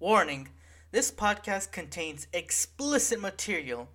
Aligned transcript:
Warning 0.00 0.48
this 0.90 1.10
podcast 1.10 1.72
contains 1.72 2.28
explicit 2.32 3.20
material. 3.20 3.88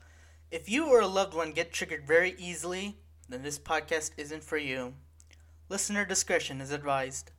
If 0.51 0.69
you 0.69 0.87
or 0.87 0.99
a 0.99 1.07
loved 1.07 1.33
one 1.33 1.51
get 1.53 1.71
triggered 1.71 2.05
very 2.05 2.35
easily, 2.37 2.97
then 3.29 3.41
this 3.41 3.57
podcast 3.57 4.11
isn't 4.17 4.43
for 4.43 4.57
you. 4.57 4.93
Listener 5.69 6.05
discretion 6.05 6.61
is 6.61 6.71
advised. 6.71 7.31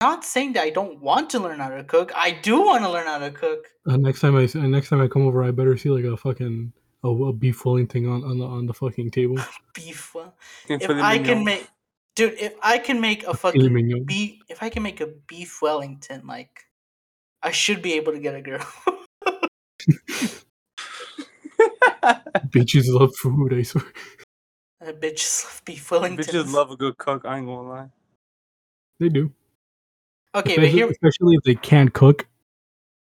Not 0.00 0.24
saying 0.24 0.52
that 0.52 0.64
I 0.64 0.70
don't 0.70 1.00
want 1.00 1.30
to 1.30 1.40
learn 1.40 1.58
how 1.58 1.70
to 1.70 1.82
cook. 1.82 2.12
I 2.14 2.30
do 2.30 2.60
want 2.60 2.84
to 2.84 2.90
learn 2.90 3.06
how 3.06 3.18
to 3.18 3.30
cook. 3.30 3.66
Uh, 3.84 3.96
next 3.96 4.20
time 4.20 4.36
I 4.36 4.44
uh, 4.44 4.66
next 4.66 4.90
time 4.90 5.00
I 5.00 5.08
come 5.08 5.26
over, 5.26 5.42
I 5.42 5.50
better 5.50 5.76
see 5.76 5.88
like 5.88 6.04
a 6.04 6.16
fucking 6.16 6.72
a, 7.02 7.08
a 7.08 7.32
beef 7.32 7.64
Wellington 7.64 8.06
on, 8.06 8.22
on 8.22 8.38
the 8.38 8.44
on 8.44 8.66
the 8.66 8.74
fucking 8.74 9.10
table. 9.10 9.38
Beef. 9.74 10.14
well, 10.14 10.36
If 10.68 10.82
for 10.82 10.94
the 10.94 11.02
I 11.02 11.18
can 11.18 11.42
make, 11.42 11.66
dude, 12.14 12.34
if 12.34 12.54
I 12.62 12.78
can 12.78 13.00
make 13.00 13.24
a 13.24 13.34
fucking 13.34 14.04
beef, 14.04 14.40
if 14.48 14.62
I 14.62 14.68
can 14.68 14.82
make 14.82 15.00
a 15.00 15.06
beef 15.06 15.60
Wellington, 15.62 16.26
like, 16.26 16.67
I 17.48 17.50
should 17.50 17.80
be 17.80 17.94
able 17.94 18.12
to 18.12 18.18
get 18.18 18.34
a 18.34 18.42
girl. 18.42 18.60
Bitches 22.50 22.84
love 22.88 23.16
food. 23.16 23.54
I 23.54 23.62
swear. 23.62 23.84
That 24.82 25.00
bitches 25.00 25.44
love 25.44 25.62
beef 25.64 25.88
Wellingtons. 25.88 26.18
Bitches 26.18 26.52
love 26.52 26.70
a 26.70 26.76
good 26.76 26.98
cook. 26.98 27.22
I 27.24 27.38
ain't 27.38 27.46
gonna 27.46 27.66
lie. 27.66 27.88
They 29.00 29.08
do. 29.08 29.32
Okay, 30.34 30.56
but 30.56 30.68
here, 30.68 30.90
especially 30.90 31.36
if 31.36 31.42
they 31.44 31.54
can't 31.54 31.90
cook. 31.94 32.26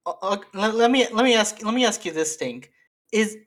uh, 0.04 0.12
uh, 0.20 0.36
let, 0.52 0.74
let 0.74 0.90
me 0.90 1.06
let 1.10 1.24
me 1.24 1.34
ask 1.34 1.64
let 1.64 1.72
me 1.72 1.86
ask 1.86 2.04
you 2.04 2.12
this 2.12 2.36
thing: 2.36 2.66
Is 3.10 3.38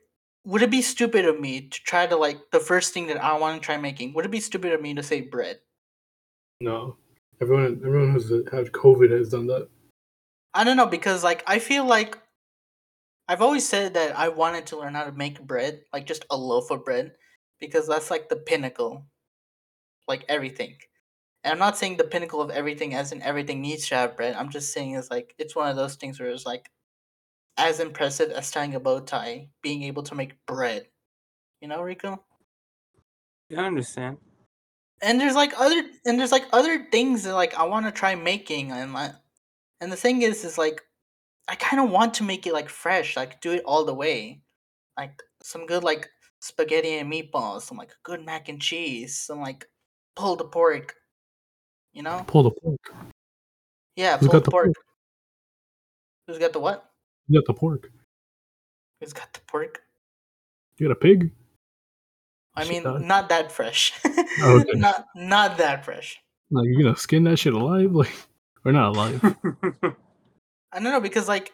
would 0.46 0.64
it 0.64 0.72
be 0.72 0.82
stupid 0.82 1.26
of 1.26 1.40
me 1.40 1.62
to 1.68 1.84
try 1.84 2.08
to 2.08 2.16
like 2.16 2.40
the 2.52 2.60
first 2.60 2.92
thing 2.92 3.06
that 3.08 3.24
I 3.24 3.38
want 3.38 3.62
to 3.62 3.64
try 3.64 3.78
making? 3.78 4.16
Would 4.16 4.26
it 4.26 4.32
be 4.32 4.40
stupid 4.40 4.74
of 4.74 4.82
me 4.82 4.96
to 4.96 5.04
say 5.04 5.22
bread? 5.22 5.60
No, 6.60 6.98
everyone 7.40 7.82
everyone 7.86 8.14
who's 8.14 8.32
had 8.52 8.72
COVID 8.72 9.12
has 9.12 9.30
done 9.30 9.46
that. 9.46 9.70
I 10.54 10.64
don't 10.64 10.78
know 10.78 10.88
because 10.88 11.24
like 11.24 11.44
I 11.48 11.60
feel 11.60 11.86
like 11.86 12.18
I've 13.28 13.42
always 13.42 13.68
said 13.68 13.94
that 13.96 14.18
I 14.18 14.30
wanted 14.30 14.68
to 14.68 14.78
learn 14.80 14.96
how 14.96 15.06
to 15.06 15.12
make 15.12 15.42
bread, 15.42 15.82
like 15.94 16.06
just 16.06 16.26
a 16.30 16.38
loaf 16.38 16.72
of 16.72 16.86
bread, 16.86 17.14
because 17.60 17.88
that's 17.88 18.10
like 18.12 18.30
the 18.30 18.38
pinnacle, 18.38 19.06
like 20.08 20.26
everything. 20.30 20.76
And 21.44 21.54
I'm 21.54 21.60
not 21.60 21.78
saying 21.78 21.98
the 21.98 22.04
pinnacle 22.06 22.42
of 22.42 22.50
everything 22.52 22.94
as 22.96 23.12
in 23.12 23.22
everything 23.22 23.62
needs 23.62 23.88
to 23.90 23.96
have 23.96 24.18
bread. 24.18 24.36
I'm 24.36 24.50
just 24.50 24.74
saying 24.74 24.96
it's 24.96 25.12
like 25.12 25.36
it's 25.40 25.56
one 25.56 25.70
of 25.70 25.76
those 25.78 25.96
things 25.96 26.20
where 26.20 26.30
it's 26.30 26.46
like 26.46 26.70
as 27.58 27.80
impressive 27.80 28.32
as 28.32 28.52
tying 28.52 28.76
a 28.76 28.80
bow 28.80 29.00
tie, 29.02 29.50
being 29.64 29.84
able 29.84 30.04
to 30.04 30.16
make 30.16 30.46
bread. 30.46 30.88
You 31.62 31.68
know, 31.70 31.82
Rico? 31.82 32.24
Yeah, 33.50 33.62
I 33.64 33.66
understand. 33.66 34.18
and 35.02 35.20
there's 35.22 35.36
like 35.36 35.54
other 35.60 35.84
and 36.06 36.20
there's 36.20 36.32
like 36.32 36.46
other 36.54 36.86
things 36.92 37.24
that 37.24 37.34
like 37.36 37.56
I 37.56 37.64
want 37.64 37.86
to 37.86 37.92
try 37.92 38.16
making 38.16 38.72
and 38.72 38.94
like 38.94 39.14
and 39.82 39.92
the 39.92 39.96
thing 39.96 40.22
is 40.22 40.44
is 40.44 40.58
like 40.58 40.82
I 41.48 41.56
kind 41.56 41.82
of 41.84 41.90
want 41.92 42.14
to 42.16 42.24
make 42.24 42.46
it 42.48 42.54
like 42.54 42.70
fresh 42.70 43.16
like 43.16 43.40
do 43.42 43.52
it 43.52 43.64
all 43.66 43.86
the 43.86 43.94
way 43.94 44.42
like 44.98 45.22
some 45.44 45.66
good 45.66 45.84
like 45.84 46.10
spaghetti 46.42 46.98
and 46.98 47.12
meatballs 47.12 47.62
some 47.62 47.78
like 47.78 47.92
good 48.04 48.26
mac 48.26 48.50
and 48.50 48.62
cheese 48.62 49.18
some 49.20 49.40
like 49.40 49.66
pulled 50.16 50.52
pork 50.52 50.96
you 51.94 52.04
know 52.04 52.24
Pull 52.28 52.44
the 52.44 52.52
pork. 52.52 52.80
yeah 53.96 54.18
Who's 54.18 54.28
pulled 54.30 54.32
got 54.32 54.44
the 54.46 54.52
pork 54.52 54.66
pork? 54.66 54.76
who's 56.28 56.38
got 56.40 56.54
the 56.54 56.60
what 56.60 56.90
You 57.28 57.40
got 57.40 57.46
the 57.48 57.54
pork. 57.54 57.92
who's 59.00 59.14
got 59.14 59.32
the 59.34 59.40
pork 59.48 59.82
You 60.78 60.88
got 60.88 60.94
a 60.94 61.00
pig. 61.00 61.32
I 62.56 62.66
mean 62.68 62.84
dog. 62.84 63.02
not 63.02 63.30
that 63.30 63.52
fresh 63.52 63.94
Oh, 64.42 64.60
okay. 64.62 64.72
not 64.80 65.06
not 65.16 65.58
that 65.60 65.86
fresh 65.86 66.20
Like 66.52 66.66
you 66.68 66.84
gonna 66.84 66.96
skin 66.98 67.24
that 67.26 67.38
shit 67.38 67.54
alive? 67.54 67.92
Like 67.96 68.14
or 68.68 68.74
not 68.74 68.90
alive? 68.90 69.22
I 70.74 70.80
don't 70.80 70.92
know 70.92 71.00
because 71.00 71.28
like 71.28 71.54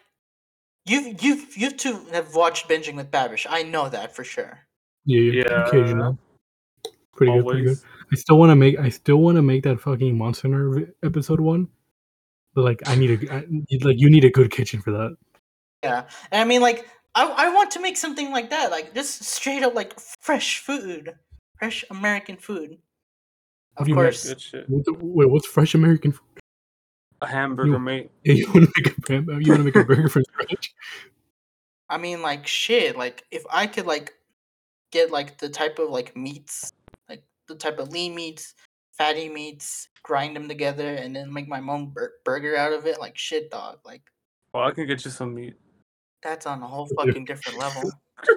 you 0.84 1.16
you 1.20 1.46
you 1.54 1.70
two 1.70 2.04
have 2.12 2.34
watched 2.34 2.68
binging 2.68 2.96
with 2.96 3.10
Babish. 3.10 3.46
I 3.48 3.62
know 3.62 3.88
that 3.88 4.14
for 4.14 4.24
sure. 4.24 4.58
Yeah, 5.06 5.20
yeah. 5.20 5.42
Yeah. 5.46 5.66
Occasional. 5.66 6.18
Pretty 7.16 7.32
good. 7.32 7.46
Pretty 7.46 7.64
good. 7.64 7.78
I 8.12 8.16
still 8.16 8.38
want 8.38 8.50
to 8.50 8.56
make. 8.56 8.78
I 8.78 8.88
still 8.88 9.16
want 9.16 9.36
to 9.36 9.42
make 9.42 9.62
that 9.62 9.80
fucking 9.80 10.18
Monster 10.18 10.48
Hunter 10.48 10.94
episode 11.02 11.40
one. 11.40 11.68
But 12.54 12.64
like, 12.64 12.82
I 12.86 12.96
need 12.96 13.10
a 13.10 13.34
I, 13.34 13.46
like 13.82 13.98
you 13.98 14.10
need 14.10 14.24
a 14.24 14.30
good 14.30 14.50
kitchen 14.50 14.80
for 14.80 14.90
that. 14.90 15.16
Yeah, 15.82 16.04
and 16.30 16.42
I 16.42 16.44
mean 16.44 16.60
like 16.60 16.86
I 17.14 17.26
I 17.26 17.54
want 17.54 17.70
to 17.72 17.80
make 17.80 17.96
something 17.96 18.30
like 18.30 18.50
that, 18.50 18.70
like 18.70 18.94
just 18.94 19.24
straight 19.24 19.62
up 19.62 19.74
like 19.74 19.98
fresh 19.98 20.58
food, 20.58 21.14
fresh 21.58 21.84
American 21.90 22.36
food. 22.36 22.78
Of 23.76 23.86
do 23.86 23.90
you 23.90 23.96
mean? 23.96 24.04
course, 24.04 24.28
Good 24.28 24.40
shit. 24.40 24.70
What 24.70 24.84
the, 24.84 24.94
wait, 25.00 25.30
what's 25.30 25.46
fresh 25.46 25.74
American 25.74 26.12
food? 26.12 26.42
A 27.24 27.26
hamburger, 27.28 27.72
You- 27.72 27.78
mate. 27.78 28.10
You 28.24 28.46
want 28.52 28.66
to 28.66 28.72
make 28.76 28.96
a 28.96 29.00
bam- 29.00 29.40
you 29.40 29.50
want 29.52 29.60
to 29.60 29.64
make 29.64 29.76
a 29.76 29.84
burger 29.84 30.08
from 30.08 30.24
scratch? 30.24 30.74
I 31.88 31.98
mean 31.98 32.22
like 32.22 32.46
shit. 32.46 32.96
Like 32.96 33.24
if 33.30 33.44
I 33.50 33.66
could 33.66 33.86
like 33.86 34.14
get 34.92 35.10
like 35.10 35.38
the 35.38 35.48
type 35.48 35.78
of 35.78 35.90
like 35.90 36.16
meats, 36.16 36.72
like 37.08 37.22
the 37.48 37.54
type 37.54 37.78
of 37.78 37.88
lean 37.92 38.14
meats, 38.14 38.54
fatty 38.96 39.28
meats, 39.28 39.88
grind 40.02 40.36
them 40.36 40.48
together, 40.48 40.94
and 40.94 41.14
then 41.16 41.32
make 41.32 41.48
my 41.48 41.60
own 41.60 41.90
bur- 41.90 42.14
burger 42.24 42.56
out 42.56 42.72
of 42.72 42.86
it. 42.86 42.98
Like 43.00 43.16
shit, 43.18 43.50
dog. 43.50 43.78
Like 43.84 44.02
Well, 44.52 44.64
I 44.64 44.70
can 44.72 44.86
get 44.86 45.04
you 45.04 45.10
some 45.10 45.34
meat. 45.34 45.54
that's 46.22 46.46
on 46.46 46.62
a 46.62 46.66
whole 46.66 46.86
fucking 46.98 47.24
different 47.26 47.58
level. 47.58 47.90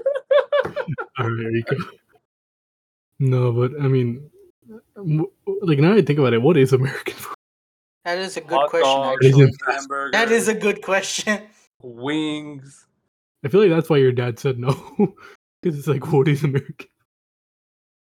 All 1.20 1.30
right, 1.30 1.38
there 1.38 1.52
you 1.56 1.64
go. 1.64 1.78
No, 3.20 3.52
but 3.52 3.72
I 3.82 3.88
mean, 3.88 4.30
like 5.62 5.80
now 5.80 5.94
I 5.94 6.02
think 6.04 6.20
about 6.20 6.34
it, 6.34 6.42
what 6.42 6.58
is 6.58 6.74
American 6.74 7.16
food? 7.16 7.34
That 8.08 8.20
is 8.20 8.38
a 8.38 8.42
good 8.42 8.58
Hot 8.58 8.70
question, 8.70 8.88
dogs, 8.88 9.26
actually. 9.26 9.54
hamburger. 9.68 10.12
That 10.14 10.32
is 10.32 10.48
a 10.48 10.54
good 10.54 10.82
question. 10.82 11.42
wings. 11.84 12.86
I 13.44 13.50
feel 13.50 13.60
like 13.60 13.70
that's 13.70 13.90
why 13.90 13.98
your 13.98 14.14
dad 14.14 14.40
said 14.40 14.58
no, 14.58 14.70
because 15.62 15.78
it's 15.78 15.90
like, 15.90 16.10
what 16.14 16.30
is 16.30 16.42
American? 16.42 16.88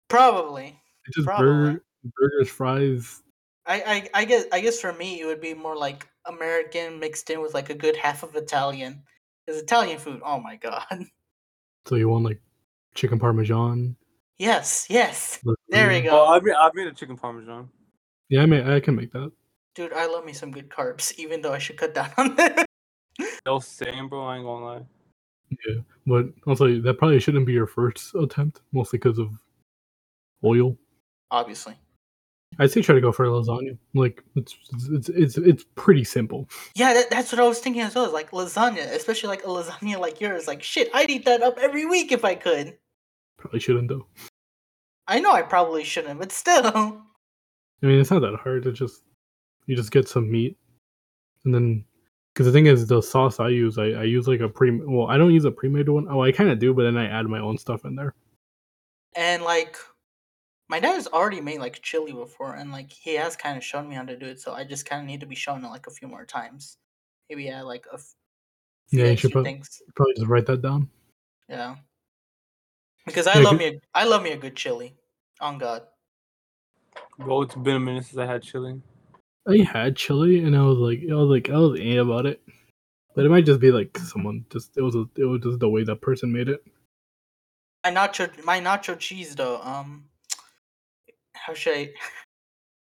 Probably. 0.10 0.76
It's 1.06 1.18
just 1.18 1.28
Probably. 1.28 1.46
burger, 1.46 1.84
burgers, 2.18 2.50
fries. 2.50 3.22
I, 3.68 4.10
I 4.16 4.22
I 4.22 4.26
guess 4.26 4.46
I 4.52 4.60
guess 4.62 4.80
for 4.80 4.92
me 4.92 5.22
it 5.22 5.28
would 5.28 5.40
be 5.40 5.54
more 5.54 5.78
like 5.78 6.08
American 6.26 7.00
mixed 7.00 7.30
in 7.30 7.40
with 7.40 7.54
like 7.54 7.70
a 7.70 7.76
good 7.76 7.96
half 7.96 8.24
of 8.24 8.36
Italian. 8.36 9.04
Because 9.46 9.62
Italian 9.62 10.00
food, 10.00 10.22
oh 10.26 10.40
my 10.40 10.56
god. 10.56 10.84
So 11.86 11.94
you 11.96 12.10
want 12.10 12.26
like 12.26 12.42
chicken 12.96 13.20
parmesan? 13.20 13.96
Yes, 14.40 14.88
yes. 14.90 15.40
There 15.70 15.90
we 15.90 16.02
go. 16.02 16.26
Oh, 16.26 16.26
I've 16.26 16.44
made, 16.44 16.56
I've 16.56 16.74
made 16.74 16.88
a 16.88 16.94
chicken 16.94 17.18
parmesan. 17.18 17.70
Yeah, 18.30 18.42
I 18.42 18.46
may 18.48 18.76
I 18.76 18.80
can 18.80 18.96
make 18.96 19.12
that. 19.12 19.32
Dude, 19.76 19.94
I 19.94 20.06
love 20.06 20.26
me 20.26 20.34
some 20.34 20.52
good 20.52 20.70
carbs, 20.70 21.14
even 21.18 21.42
though 21.42 21.54
I 21.54 21.60
should 21.60 21.78
cut 21.78 21.94
down 21.94 22.12
on 22.18 22.36
them. 22.36 22.56
No 23.46 23.60
same, 23.60 24.08
bro. 24.08 24.26
I 24.26 24.38
ain't 24.38 24.46
gonna 24.46 24.66
lie. 24.66 24.82
Yeah, 25.68 25.82
but 26.08 26.28
also 26.48 26.80
that 26.80 26.98
probably 26.98 27.20
shouldn't 27.20 27.46
be 27.46 27.54
your 27.54 27.68
first 27.68 28.16
attempt, 28.16 28.62
mostly 28.72 29.00
because 29.00 29.20
of 29.20 29.32
oil. 30.44 30.78
Obviously. 31.30 31.76
I'd 32.60 32.72
say 32.72 32.82
try 32.82 32.96
to 32.96 33.02
go 33.02 33.12
for 33.12 33.26
a 33.26 33.30
lasagna. 33.30 33.78
Like 33.94 34.24
it's 34.36 34.56
it's 34.92 35.10
it's 35.10 35.38
it's 35.38 35.66
pretty 35.76 36.04
simple. 36.04 36.50
Yeah, 36.76 36.94
that, 36.94 37.10
that's 37.10 37.32
what 37.32 37.42
I 37.42 37.48
was 37.48 37.60
thinking 37.60 37.82
as 37.82 37.96
well. 37.96 38.06
Is 38.06 38.14
like 38.14 38.32
lasagna, 38.32 38.92
especially 38.94 39.30
like 39.30 39.44
a 39.44 39.48
lasagna 39.48 40.00
like 40.00 40.22
yours. 40.22 40.48
Like 40.48 40.64
shit, 40.64 40.90
I'd 40.94 41.10
eat 41.10 41.26
that 41.26 41.42
up 41.42 41.58
every 41.60 41.86
week 41.86 42.12
if 42.12 42.24
I 42.24 42.36
could. 42.36 42.78
Probably 43.38 43.60
shouldn't 43.60 43.90
though. 43.90 44.08
I 45.08 45.20
know 45.20 45.32
I 45.34 45.42
probably 45.42 45.84
shouldn't, 45.84 46.20
but 46.20 46.32
still. 46.32 46.66
I 47.84 47.86
mean, 47.86 48.00
it's 48.00 48.12
not 48.12 48.22
that 48.22 48.36
hard. 48.36 48.68
It's 48.68 48.80
just 48.80 49.04
you 49.68 49.76
just 49.76 49.92
get 49.92 50.08
some 50.08 50.30
meat, 50.32 50.58
and 51.46 51.54
then 51.54 51.86
because 52.34 52.46
the 52.46 52.52
thing 52.52 52.66
is, 52.68 52.88
the 52.88 53.02
sauce 53.02 53.40
I 53.40 53.50
use, 53.50 53.78
I, 53.78 53.88
I 53.92 54.04
use 54.04 54.28
like 54.28 54.40
a 54.40 54.48
pre. 54.50 54.72
Well, 54.72 55.08
I 55.08 55.18
don't 55.18 55.34
use 55.34 55.46
a 55.46 55.52
pre-made 55.52 55.90
one. 55.90 56.08
Oh, 56.10 56.22
I 56.22 56.32
kind 56.32 56.50
of 56.50 56.60
do, 56.60 56.74
but 56.74 56.84
then 56.84 56.98
I 56.98 57.08
add 57.08 57.26
my 57.28 57.40
own 57.40 57.58
stuff 57.58 57.84
in 57.86 57.96
there. 57.96 58.14
And 59.16 59.44
like, 59.44 59.76
my 60.70 60.80
dad 60.80 60.94
has 60.94 61.08
already 61.08 61.42
made 61.42 61.60
like 61.60 61.82
chili 61.82 62.14
before, 62.14 62.56
and 62.56 62.72
like 62.72 62.90
he 62.92 63.16
has 63.16 63.36
kind 63.36 63.58
of 63.58 63.64
shown 63.64 63.90
me 63.90 63.96
how 63.96 64.04
to 64.04 64.16
do 64.18 64.28
it. 64.28 64.40
So 64.40 64.54
I 64.54 64.64
just 64.64 64.86
kind 64.86 65.02
of 65.02 65.08
need 65.08 65.20
to 65.20 65.26
be 65.26 65.36
shown 65.36 65.64
it 65.66 65.70
like 65.70 65.88
a 65.88 65.92
few 65.92 66.08
more 66.08 66.26
times. 66.26 66.78
Maybe 67.30 67.50
add 67.50 67.64
like 67.66 67.86
a 67.92 67.96
f- 67.96 68.14
Yeah, 68.92 69.00
you 69.06 69.06
should 69.10 69.12
extra 69.12 69.30
prob- 69.32 69.46
things. 69.46 69.82
Probably 69.96 70.14
just 70.16 70.28
write 70.28 70.46
that 70.46 70.62
down. 70.62 70.90
Yeah, 71.50 71.76
because 73.06 73.28
I 73.28 73.38
Yeah, 73.40 73.44
love 73.44 73.52
'cause- 73.58 73.60
me. 73.60 73.66
A, 73.68 73.82
I 73.94 74.04
love 74.06 74.24
me 74.24 74.32
a 74.32 74.38
good 74.38 74.56
chili. 74.56 74.96
On 75.42 75.58
God. 75.58 75.84
Bro, 77.18 77.42
it's 77.44 77.56
been 77.56 77.76
a 77.76 77.80
minute 77.80 78.06
since 78.06 78.18
I 78.18 78.26
had 78.26 78.44
chili. 78.44 78.80
I 79.48 79.58
had 79.58 79.96
chili, 79.96 80.40
and 80.40 80.56
I 80.56 80.62
was 80.64 80.78
like, 80.78 81.00
I 81.10 81.16
was 81.16 81.30
like, 81.30 81.50
I 81.50 81.58
was 81.58 81.80
eh 81.80 81.98
about 81.98 82.26
it, 82.26 82.42
but 83.16 83.26
it 83.26 83.30
might 83.30 83.46
just 83.46 83.60
be 83.60 83.72
like 83.72 83.98
someone 83.98 84.46
just 84.52 84.78
it 84.78 84.82
was 84.82 84.96
a, 84.96 85.06
it 85.18 85.26
was 85.26 85.42
just 85.42 85.60
the 85.60 85.70
way 85.70 85.84
that 85.84 86.02
person 86.02 86.32
made 86.32 86.48
it. 86.48 86.64
My 87.84 87.92
nacho, 87.92 88.44
my 88.44 88.60
nacho 88.60 88.98
cheese 88.98 89.36
though. 89.36 89.60
Um, 89.62 90.06
how 91.34 91.54
should 91.54 91.78
I? 91.78 91.90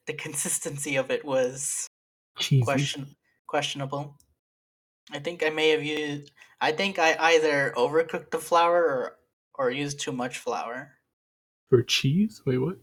The 0.07 0.15
consistency 0.15 0.97
of 0.97 1.11
it 1.11 1.23
was 1.23 1.87
Cheesy. 2.39 2.63
question 2.63 3.07
questionable. 3.47 4.17
I 5.13 5.19
think 5.19 5.45
I 5.45 5.51
may 5.51 5.69
have 5.69 5.85
used. 5.85 6.33
I 6.63 6.73
think 6.73 6.99
I 6.99 7.15
either 7.19 7.75
overcooked 7.77 8.31
the 8.31 8.39
flour 8.39 8.83
or 8.83 9.17
or 9.59 9.71
used 9.71 10.01
too 10.01 10.13
much 10.13 10.39
flour. 10.39 10.93
For 11.69 11.83
cheese? 11.83 12.41
Wait, 12.47 12.57
what? 12.57 12.79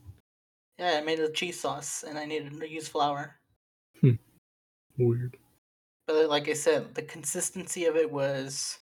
Yeah, 0.77 0.99
I 0.99 1.01
made 1.01 1.19
a 1.19 1.31
cheese 1.31 1.59
sauce 1.59 2.03
and 2.07 2.15
I 2.19 2.25
needed 2.25 2.59
to 2.59 2.69
use 2.69 2.87
flour. 2.87 3.39
Hmm. 4.01 4.11
Weird. 4.97 5.37
But 6.07 6.29
like 6.29 6.49
I 6.49 6.53
said, 6.53 6.93
the 6.93 7.01
consistency 7.01 7.85
of 7.85 7.95
it 7.95 8.11
was 8.11 8.77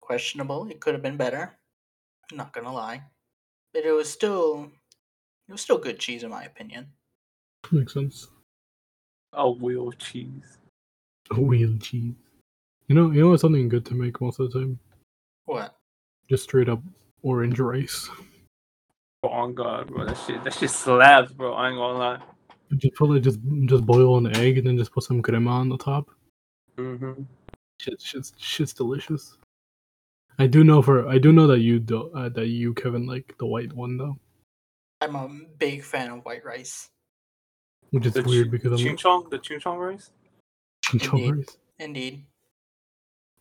questionable. 0.00 0.68
It 0.68 0.80
could 0.80 0.94
have 0.94 1.02
been 1.02 1.16
better. 1.16 1.56
I'm 2.30 2.36
not 2.36 2.52
gonna 2.52 2.72
lie, 2.72 3.02
but 3.74 3.84
it 3.84 3.92
was 3.92 4.10
still 4.10 4.70
it 5.48 5.52
was 5.52 5.60
still 5.60 5.78
good 5.78 5.98
cheese 5.98 6.22
in 6.22 6.30
my 6.30 6.44
opinion. 6.44 6.86
Makes 7.70 7.94
sense. 7.94 8.28
A 9.34 9.50
wheel 9.50 9.88
of 9.88 9.98
cheese. 9.98 10.58
A 11.30 11.40
wheel 11.40 11.76
cheese. 11.78 12.14
You 12.88 12.94
know, 12.94 13.10
you 13.10 13.20
know 13.22 13.30
what's 13.30 13.42
something 13.42 13.68
good 13.68 13.86
to 13.86 13.94
make 13.94 14.20
most 14.20 14.38
of 14.38 14.52
the 14.52 14.60
time? 14.60 14.78
What? 15.46 15.76
Just 16.28 16.44
straight 16.44 16.68
up 16.68 16.80
orange 17.22 17.58
rice. 17.58 18.08
Oh, 19.22 19.28
on 19.28 19.54
God, 19.54 19.88
bro. 19.88 20.06
That 20.06 20.18
shit, 20.26 20.42
that 20.44 20.54
shit 20.54 20.70
slaps, 20.70 21.32
bro. 21.32 21.54
I 21.54 21.68
ain't 21.68 21.76
gonna 21.76 21.98
lie. 21.98 22.20
Just 22.76 22.94
put 22.94 23.14
it, 23.16 23.20
just 23.20 23.38
just 23.66 23.84
boil 23.84 24.16
an 24.18 24.34
egg 24.36 24.58
and 24.58 24.66
then 24.66 24.78
just 24.78 24.92
put 24.92 25.04
some 25.04 25.20
crema 25.22 25.50
on 25.50 25.68
the 25.68 25.76
top. 25.78 26.08
Mm-hmm. 26.78 27.22
Shit, 27.78 28.00
shit's, 28.00 28.32
shit's 28.38 28.72
delicious. 28.72 29.36
I 30.38 30.46
do 30.46 30.64
know 30.64 30.80
for 30.80 31.06
I 31.08 31.18
do 31.18 31.32
know 31.32 31.46
that 31.48 31.60
you 31.60 31.78
do 31.78 32.10
uh, 32.14 32.28
that 32.30 32.46
you 32.46 32.72
Kevin 32.74 33.06
like 33.06 33.34
the 33.38 33.44
white 33.46 33.72
one 33.74 33.98
though, 33.98 34.16
I'm 35.02 35.14
a 35.16 35.28
big 35.58 35.82
fan 35.82 36.10
of 36.10 36.24
white 36.24 36.44
rice. 36.44 36.88
which 37.90 38.06
is 38.06 38.14
The 38.14 38.22
weird 38.22 38.46
chi- 38.46 38.50
because 38.52 38.80
I'm 38.80 38.86
chimichurri, 38.96 39.30
the 39.30 39.38
chimichurri 39.38 39.90
rice. 39.92 40.10
chinchon 40.84 41.18
Indeed. 41.18 41.36
rice, 41.36 41.56
Indeed. 41.78 42.24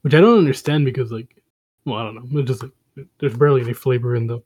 which 0.01 0.13
I 0.13 0.19
don't 0.19 0.39
understand 0.39 0.83
because 0.83 1.11
like, 1.11 1.41
well 1.85 1.95
I 1.99 2.03
don't 2.03 2.15
know, 2.31 2.39
it's 2.39 2.49
just 2.49 2.63
like 2.63 2.71
there's 3.19 3.37
barely 3.37 3.61
any 3.61 3.73
flavor 3.73 4.15
in 4.15 4.27
the 4.27 4.39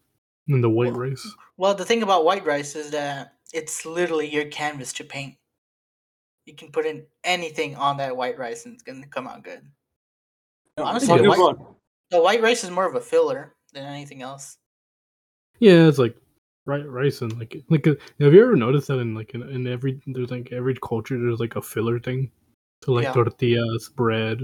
in 0.48 0.62
the 0.62 0.70
white 0.70 0.92
Well, 0.92 1.02
rice. 1.10 1.28
Well, 1.58 1.74
the 1.74 1.86
thing 1.86 2.04
about 2.04 2.26
white 2.26 2.46
rice 2.46 2.76
is 2.76 2.92
that 2.92 3.35
it's 3.56 3.86
literally 3.86 4.30
your 4.30 4.46
canvas 4.46 4.92
to 4.94 5.04
paint. 5.04 5.36
You 6.46 6.54
can 6.56 6.72
put 6.72 6.86
in 6.86 7.06
anything 7.24 7.76
on 7.76 7.98
that 7.98 8.16
white 8.16 8.38
rice 8.38 8.66
and 8.66 8.74
it's 8.74 8.84
gonna 8.84 9.08
come 9.08 9.28
out 9.28 9.44
good. 9.44 9.62
Honestly, 10.78 11.18
the 11.18 11.30
white- 11.30 11.58
The 12.12 12.22
white 12.22 12.42
rice 12.42 12.64
is 12.64 12.70
more 12.70 12.86
of 12.86 12.96
a 12.96 13.02
filler 13.02 13.56
than 13.74 13.86
anything 13.86 14.22
else. 14.22 14.58
Yeah, 15.60 15.88
it's 15.88 15.98
like 15.98 16.16
ri- 16.66 16.84
rice 16.84 17.22
and 17.22 17.38
like 17.40 17.56
like 17.70 17.88
uh, 17.88 17.96
have 18.20 18.34
you 18.34 18.44
ever 18.44 18.56
noticed 18.56 18.90
that 18.90 19.00
in 19.00 19.16
like 19.16 19.34
in, 19.34 19.42
in 19.50 19.66
every 19.68 20.02
there's 20.06 20.30
like 20.32 20.52
every 20.52 20.76
culture 20.84 21.18
there's 21.18 21.40
like 21.40 21.56
a 21.56 21.62
filler 21.62 21.98
thing, 22.00 22.30
so 22.84 22.92
like 22.92 23.06
Yeah. 23.06 23.14
tortillas, 23.14 23.90
bread, 23.90 24.42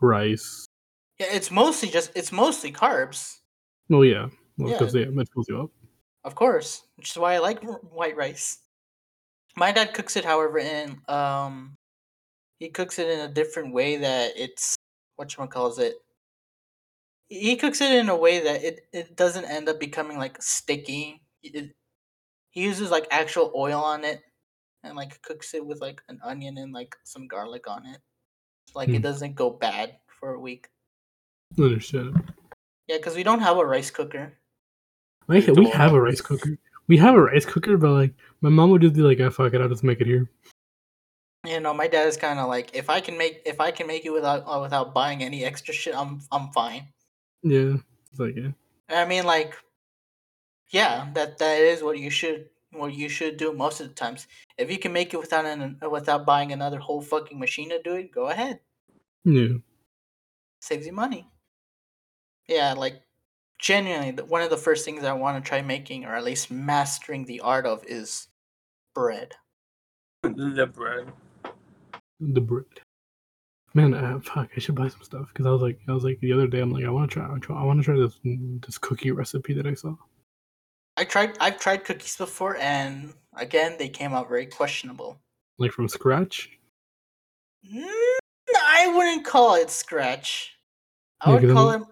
rice. 0.00 0.66
Yeah, 1.18 1.26
it's 1.30 1.50
mostly 1.50 1.90
just 1.90 2.12
it's 2.14 2.32
mostly 2.32 2.72
carbs, 2.72 3.40
Well, 3.88 4.04
yeah, 4.04 4.28
well, 4.56 4.70
Yeah. 4.70 4.78
because 4.78 4.94
yeah, 4.94 5.02
it 5.02 5.28
fills 5.34 5.48
you 5.48 5.60
up. 5.62 5.70
Of 6.24 6.34
course, 6.34 6.82
which 6.96 7.10
is 7.10 7.16
why 7.18 7.34
I 7.34 7.38
like 7.38 7.62
white 7.64 8.16
rice. 8.16 8.58
My 9.56 9.72
dad 9.72 9.94
cooks 9.94 10.16
it, 10.16 10.24
however, 10.24 10.58
in 10.58 11.00
um, 11.08 11.76
he 12.58 12.70
cooks 12.70 12.98
it 12.98 13.08
in 13.08 13.20
a 13.20 13.32
different 13.32 13.74
way 13.74 13.96
that 13.98 14.32
it's 14.36 14.76
what 15.16 15.36
you 15.36 15.46
calls 15.46 15.78
it. 15.78 15.96
He 17.28 17.56
cooks 17.56 17.80
it 17.80 17.92
in 17.92 18.08
a 18.08 18.16
way 18.16 18.40
that 18.40 18.62
it, 18.62 18.80
it 18.92 19.16
doesn't 19.16 19.44
end 19.46 19.68
up 19.68 19.80
becoming 19.80 20.18
like 20.18 20.40
sticky. 20.42 21.22
It, 21.42 21.72
he 22.50 22.62
uses 22.62 22.90
like 22.90 23.06
actual 23.10 23.52
oil 23.56 23.80
on 23.80 24.04
it, 24.04 24.20
and 24.82 24.96
like 24.96 25.20
cooks 25.22 25.54
it 25.54 25.64
with 25.64 25.80
like 25.80 26.02
an 26.08 26.20
onion 26.22 26.58
and 26.58 26.72
like 26.72 26.96
some 27.04 27.26
garlic 27.26 27.68
on 27.68 27.86
it. 27.86 28.00
Like 28.74 28.88
Hmm. 28.88 28.96
it 28.96 29.02
doesn't 29.02 29.34
go 29.34 29.50
bad 29.50 29.98
for 30.20 30.34
a 30.34 30.40
week. 30.40 30.68
Understand. 31.58 32.32
Yeah, 32.86 32.96
because 32.98 33.16
we 33.16 33.22
don't 33.22 33.40
have 33.40 33.58
a 33.58 33.64
rice 33.66 33.90
cooker. 33.90 34.38
I, 35.28 35.36
You 35.36 35.54
we 35.54 35.64
have 35.66 35.74
have 35.74 35.92
a 35.92 35.96
a 35.96 36.00
rice 36.00 36.12
rice 36.14 36.20
cooker. 36.20 36.58
We 36.88 36.96
have 36.98 37.14
a 37.14 37.22
rice 37.22 37.44
cooker, 37.46 37.76
but 37.76 37.90
like 37.92 38.14
my 38.40 38.48
mom 38.50 38.70
would 38.70 38.82
just 38.82 38.94
be 38.94 39.02
like, 39.02 39.20
"I 39.20 39.28
fuck 39.28 39.54
it, 39.54 39.60
I'll 39.60 39.68
just 39.68 39.84
make 39.84 40.00
it 40.00 40.06
here." 40.06 40.28
You 41.46 41.58
know, 41.60 41.74
my 41.74 41.88
dad 41.88 42.06
is 42.06 42.16
kind 42.16 42.38
of 42.38 42.48
like, 42.48 42.74
if 42.74 42.88
I 42.88 43.00
can 43.00 43.18
make 43.18 43.42
if 43.44 43.60
I 43.60 43.70
can 43.70 43.86
make 43.86 44.04
it 44.04 44.10
without 44.10 44.44
uh, 44.46 44.60
without 44.60 44.94
buying 44.94 45.22
any 45.22 45.44
extra 45.44 45.74
shit, 45.74 45.94
I'm 45.94 46.20
I'm 46.30 46.50
fine. 46.50 46.88
Yeah, 47.42 47.76
it's 48.10 48.20
like 48.20 48.36
yeah, 48.36 48.52
I 48.88 49.04
mean, 49.06 49.24
like, 49.24 49.54
yeah, 50.70 51.10
that 51.14 51.38
that 51.38 51.58
is 51.58 51.82
what 51.82 51.98
you 51.98 52.10
should 52.10 52.48
what 52.72 52.94
you 52.94 53.08
should 53.08 53.36
do 53.36 53.52
most 53.52 53.80
of 53.80 53.88
the 53.88 53.94
times. 53.94 54.26
If 54.56 54.70
you 54.70 54.78
can 54.78 54.92
make 54.92 55.12
it 55.14 55.20
without 55.20 55.44
an 55.44 55.78
without 55.90 56.26
buying 56.26 56.52
another 56.52 56.78
whole 56.78 57.02
fucking 57.02 57.38
machine 57.38 57.70
to 57.70 57.82
do 57.82 57.94
it, 57.94 58.12
go 58.12 58.28
ahead. 58.28 58.60
yeah. 59.24 59.58
Saves 60.60 60.86
you 60.86 60.92
money. 60.92 61.28
Yeah, 62.48 62.74
like 62.74 63.02
genuinely, 63.62 64.22
one 64.24 64.42
of 64.42 64.50
the 64.50 64.56
first 64.58 64.84
things 64.84 65.04
I 65.04 65.12
want 65.14 65.42
to 65.42 65.48
try 65.48 65.62
making, 65.62 66.04
or 66.04 66.14
at 66.14 66.24
least 66.24 66.50
mastering 66.50 67.24
the 67.24 67.40
art 67.40 67.64
of, 67.64 67.82
is 67.86 68.28
bread. 68.94 69.34
the 70.22 70.66
bread. 70.72 71.10
The 72.20 72.40
bread. 72.40 72.66
Man, 73.74 73.94
uh, 73.94 74.20
fuck! 74.20 74.50
I 74.54 74.60
should 74.60 74.74
buy 74.74 74.88
some 74.88 75.02
stuff 75.02 75.28
because 75.28 75.46
I 75.46 75.50
was 75.50 75.62
like, 75.62 75.80
I 75.88 75.92
was 75.92 76.04
like 76.04 76.20
the 76.20 76.32
other 76.34 76.46
day, 76.46 76.60
I'm 76.60 76.70
like, 76.70 76.84
I 76.84 76.90
want 76.90 77.10
to 77.10 77.14
try, 77.14 77.24
I, 77.34 77.38
try, 77.38 77.58
I 77.58 77.64
want 77.64 77.80
to 77.80 77.84
try 77.84 77.96
this 77.96 78.18
this 78.66 78.76
cookie 78.76 79.12
recipe 79.12 79.54
that 79.54 79.66
I 79.66 79.72
saw. 79.72 79.94
I 80.98 81.04
tried 81.04 81.38
I've 81.40 81.58
tried 81.58 81.84
cookies 81.84 82.16
before, 82.16 82.58
and 82.58 83.14
again, 83.34 83.76
they 83.78 83.88
came 83.88 84.12
out 84.12 84.28
very 84.28 84.44
questionable. 84.44 85.18
like 85.58 85.72
from 85.72 85.88
scratch. 85.88 86.50
Mm, 87.72 87.86
I 88.54 88.92
wouldn't 88.94 89.24
call 89.24 89.54
it 89.54 89.70
scratch. 89.70 90.52
I 91.22 91.30
Yeah, 91.30 91.34
would 91.34 91.42
'cause 91.44 91.52
call 91.54 91.68
I'm- 91.70 91.82
it. 91.82 91.88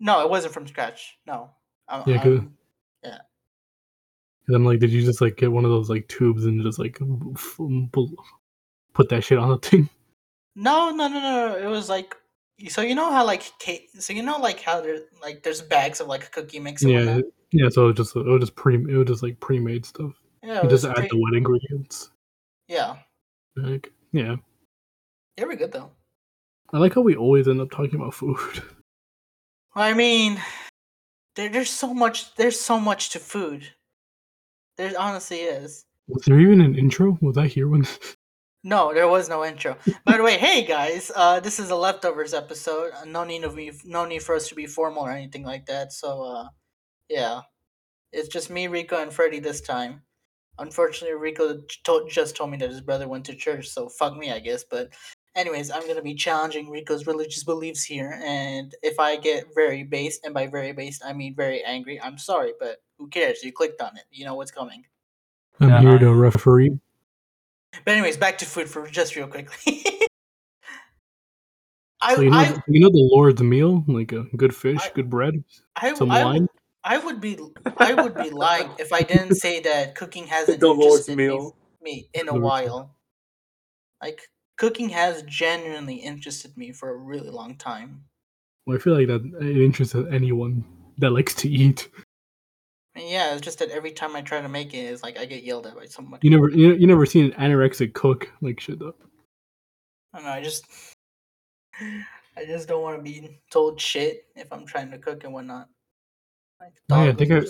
No, 0.00 0.20
it 0.22 0.30
wasn't 0.30 0.54
from 0.54 0.66
scratch. 0.66 1.18
No. 1.26 1.50
I'm, 1.88 2.08
Yeah, 2.08 2.22
'cause- 2.22 2.38
I'm- 2.38 2.52
And 4.48 4.54
I'm 4.54 4.64
like, 4.64 4.78
did 4.78 4.90
you 4.92 5.02
just 5.04 5.20
like 5.20 5.36
get 5.36 5.50
one 5.50 5.64
of 5.64 5.72
those 5.72 5.90
like 5.90 6.06
tubes 6.08 6.44
and 6.46 6.62
just 6.62 6.78
like 6.78 6.98
put 8.92 9.08
that 9.08 9.24
shit 9.24 9.38
on 9.38 9.48
the 9.50 9.58
thing? 9.58 9.88
no, 10.54 10.90
no, 10.90 11.08
no, 11.08 11.20
no. 11.20 11.56
It 11.56 11.66
was 11.66 11.88
like. 11.88 12.14
So 12.68 12.80
you 12.80 12.94
know 12.94 13.10
how 13.12 13.24
like 13.26 13.42
cake. 13.58 13.90
So 13.98 14.12
you 14.12 14.22
know 14.22 14.38
like 14.38 14.60
how 14.60 14.80
there 14.80 15.00
like 15.20 15.42
there's 15.42 15.60
bags 15.62 16.00
of 16.00 16.06
like 16.06 16.30
cookie 16.32 16.60
mix. 16.60 16.82
And 16.82 16.92
Yeah, 16.92 17.04
whatnot? 17.06 17.24
yeah. 17.50 17.68
So 17.70 17.84
it 17.84 17.86
was 17.88 17.96
just 17.96 18.16
it 18.16 18.24
was 18.24 18.40
just 18.40 18.54
pre 18.54 18.76
it 18.76 18.96
was 18.96 19.06
just 19.08 19.22
like 19.24 19.38
pre-made 19.40 19.84
stuff. 19.84 20.12
yeah. 20.44 20.62
You 20.62 20.68
just 20.70 20.84
add 20.84 20.94
pretty- 20.94 21.08
the 21.08 21.20
wet 21.20 21.34
ingredients. 21.34 22.10
Yeah, 22.68 22.96
Like, 23.56 23.92
yeah, 24.12 24.36
they 25.36 25.44
were 25.44 25.54
good 25.56 25.72
though. 25.72 25.90
I 26.72 26.78
like 26.78 26.94
how 26.94 27.00
we 27.02 27.14
always 27.16 27.46
end 27.48 27.60
up 27.60 27.70
talking 27.70 27.96
about 27.96 28.14
food. 28.14 28.38
I 29.76 29.92
mean, 29.92 30.40
there, 31.36 31.50
there's 31.50 31.70
so 31.70 31.92
much. 31.92 32.34
There's 32.36 32.58
so 32.58 32.80
much 32.80 33.10
to 33.10 33.18
food. 33.18 33.68
There 34.78 34.92
honestly 34.98 35.40
is. 35.40 35.84
Was 36.08 36.24
there 36.24 36.40
even 36.40 36.60
an 36.62 36.78
intro? 36.78 37.18
Was 37.20 37.36
I 37.36 37.46
here 37.46 37.68
when? 37.68 37.86
No, 38.64 38.92
there 38.92 39.06
was 39.06 39.28
no 39.28 39.44
intro. 39.44 39.76
By 40.04 40.16
the 40.16 40.24
way, 40.24 40.36
hey 40.38 40.64
guys, 40.64 41.12
uh, 41.14 41.38
this 41.38 41.60
is 41.60 41.70
a 41.70 41.76
leftovers 41.76 42.34
episode. 42.34 42.90
Uh, 43.00 43.04
No 43.04 43.22
need 43.22 43.44
of 43.44 43.54
me, 43.54 43.70
no 43.84 44.04
need 44.04 44.24
for 44.24 44.34
us 44.34 44.48
to 44.48 44.56
be 44.56 44.66
formal 44.66 45.04
or 45.04 45.12
anything 45.12 45.44
like 45.44 45.66
that. 45.66 45.92
So, 45.92 46.20
uh, 46.24 46.48
yeah, 47.08 47.42
it's 48.12 48.26
just 48.26 48.50
me, 48.50 48.66
Rico, 48.66 49.00
and 49.00 49.12
Freddy 49.12 49.38
this 49.38 49.60
time. 49.60 50.02
Unfortunately, 50.58 51.16
Rico 51.16 51.60
told, 51.84 52.10
just 52.10 52.34
told 52.34 52.50
me 52.50 52.56
that 52.56 52.70
his 52.70 52.80
brother 52.80 53.06
went 53.06 53.24
to 53.26 53.36
church, 53.36 53.68
so 53.68 53.88
fuck 53.88 54.16
me, 54.16 54.32
I 54.32 54.40
guess. 54.40 54.64
But, 54.64 54.92
anyways, 55.36 55.70
I'm 55.70 55.86
gonna 55.86 56.02
be 56.02 56.14
challenging 56.14 56.68
Rico's 56.70 57.06
religious 57.06 57.44
beliefs 57.44 57.84
here, 57.84 58.18
and 58.24 58.74
if 58.82 58.98
I 58.98 59.16
get 59.16 59.46
very 59.54 59.84
based, 59.84 60.24
and 60.24 60.34
by 60.34 60.46
very 60.48 60.72
based 60.72 61.04
I 61.04 61.12
mean 61.12 61.34
very 61.36 61.62
angry, 61.64 62.00
I'm 62.00 62.18
sorry, 62.18 62.52
but 62.58 62.78
who 62.98 63.08
cares? 63.08 63.44
You 63.44 63.52
clicked 63.52 63.80
on 63.80 63.96
it. 63.96 64.04
You 64.10 64.24
know 64.24 64.34
what's 64.34 64.50
coming. 64.50 64.84
I'm 65.60 65.68
Yeah, 65.68 65.80
here 65.80 65.98
to 65.98 66.12
referee. 66.14 66.78
But 67.84 67.92
anyways, 67.92 68.16
back 68.16 68.38
to 68.38 68.46
food 68.46 68.68
for 68.68 68.86
just 68.88 69.14
real 69.16 69.28
quickly. 69.28 69.84
I, 72.00 72.14
So 72.14 72.20
you 72.22 72.30
know, 72.30 72.38
I, 72.38 72.54
you 72.68 72.80
know 72.80 72.90
the 72.90 73.08
Lord's 73.12 73.42
meal, 73.42 73.84
like 73.88 74.12
a 74.12 74.24
good 74.36 74.54
fish, 74.54 74.78
I- 74.80 74.90
good 74.94 75.08
bread, 75.10 75.42
I, 75.76 75.94
some 75.94 76.10
I, 76.10 76.24
wine. 76.24 76.40
would, 76.42 76.50
I 76.84 76.98
would 76.98 77.20
be 77.20 77.38
I 77.78 77.94
would 77.94 78.14
be 78.14 78.30
lying 78.30 78.70
if 78.78 78.92
I 78.92 79.02
didn't 79.02 79.34
say 79.36 79.60
that 79.60 79.94
cooking 79.94 80.26
hasn't 80.28 80.60
The 80.60 80.68
Lord's 80.68 81.08
meal. 81.08 81.56
me 81.82 82.08
in 82.14 82.28
a 82.28 82.34
while. 82.34 82.94
Like 84.02 84.20
cooking 84.56 84.88
has 84.90 85.22
genuinely 85.22 85.96
interested 85.96 86.56
me 86.56 86.72
for 86.72 86.90
a 86.90 86.96
really 86.96 87.30
long 87.30 87.56
time. 87.56 88.04
Well, 88.66 88.76
I 88.76 88.80
feel 88.80 88.94
like 88.94 89.06
that 89.08 89.24
it 89.40 89.56
interests 89.62 89.94
anyone 89.94 90.64
that 90.98 91.10
likes 91.10 91.34
to 91.36 91.48
eat. 91.48 91.88
And 92.94 93.08
yeah, 93.08 93.32
it's 93.34 93.42
just 93.42 93.58
that 93.58 93.70
every 93.70 93.92
time 93.92 94.16
I 94.16 94.22
try 94.22 94.40
to 94.40 94.48
make 94.48 94.72
it, 94.74 94.78
it's 94.78 95.02
like 95.02 95.18
I 95.18 95.26
get 95.26 95.44
yelled 95.44 95.66
at 95.66 95.76
by 95.76 95.84
somebody. 95.84 96.26
You 96.26 96.30
never, 96.30 96.48
you, 96.50 96.74
you 96.74 96.86
never 96.86 97.04
seen 97.06 97.26
an 97.26 97.32
anorexic 97.32 97.92
cook 97.92 98.30
like 98.40 98.58
shit 98.58 98.78
though. 98.78 98.94
I 100.14 100.18
don't 100.18 100.26
know. 100.26 100.32
I 100.32 100.42
just, 100.42 100.64
I 102.36 102.44
just 102.46 102.68
don't 102.68 102.82
want 102.82 102.96
to 102.96 103.02
be 103.02 103.38
told 103.50 103.78
shit 103.80 104.24
if 104.34 104.50
I'm 104.52 104.64
trying 104.64 104.90
to 104.90 104.98
cook 104.98 105.24
and 105.24 105.34
whatnot. 105.34 105.68
Like, 106.60 106.72
Oh, 106.90 107.04
yeah, 107.04 107.10
I 107.10 107.14
think 107.14 107.32
I- 107.32 107.44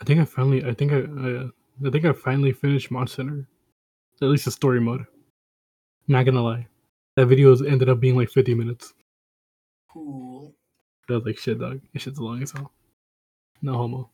I 0.00 0.04
think 0.04 0.20
I 0.20 0.24
finally, 0.24 0.64
I 0.64 0.72
think 0.72 0.92
I, 0.92 0.98
I, 0.98 1.48
I 1.86 1.90
think 1.90 2.04
I 2.04 2.12
finally 2.12 2.52
finished 2.52 2.90
Mod 2.92 3.10
Center. 3.10 3.48
At 4.22 4.28
least 4.28 4.44
the 4.44 4.50
story 4.52 4.80
mode. 4.80 5.04
Not 6.08 6.24
gonna 6.24 6.42
lie, 6.42 6.66
that 7.16 7.26
video 7.26 7.50
has 7.50 7.62
ended 7.62 7.88
up 7.88 8.00
being 8.00 8.16
like 8.16 8.30
50 8.30 8.54
minutes. 8.54 8.94
cool. 9.92 10.54
I 11.10 11.14
was 11.14 11.24
like, 11.24 11.38
shit, 11.38 11.58
dog, 11.58 11.80
this 11.92 12.02
shit's 12.02 12.18
long 12.18 12.42
as 12.42 12.50
hell. 12.52 12.72
No 13.62 13.72
homo. 13.74 14.10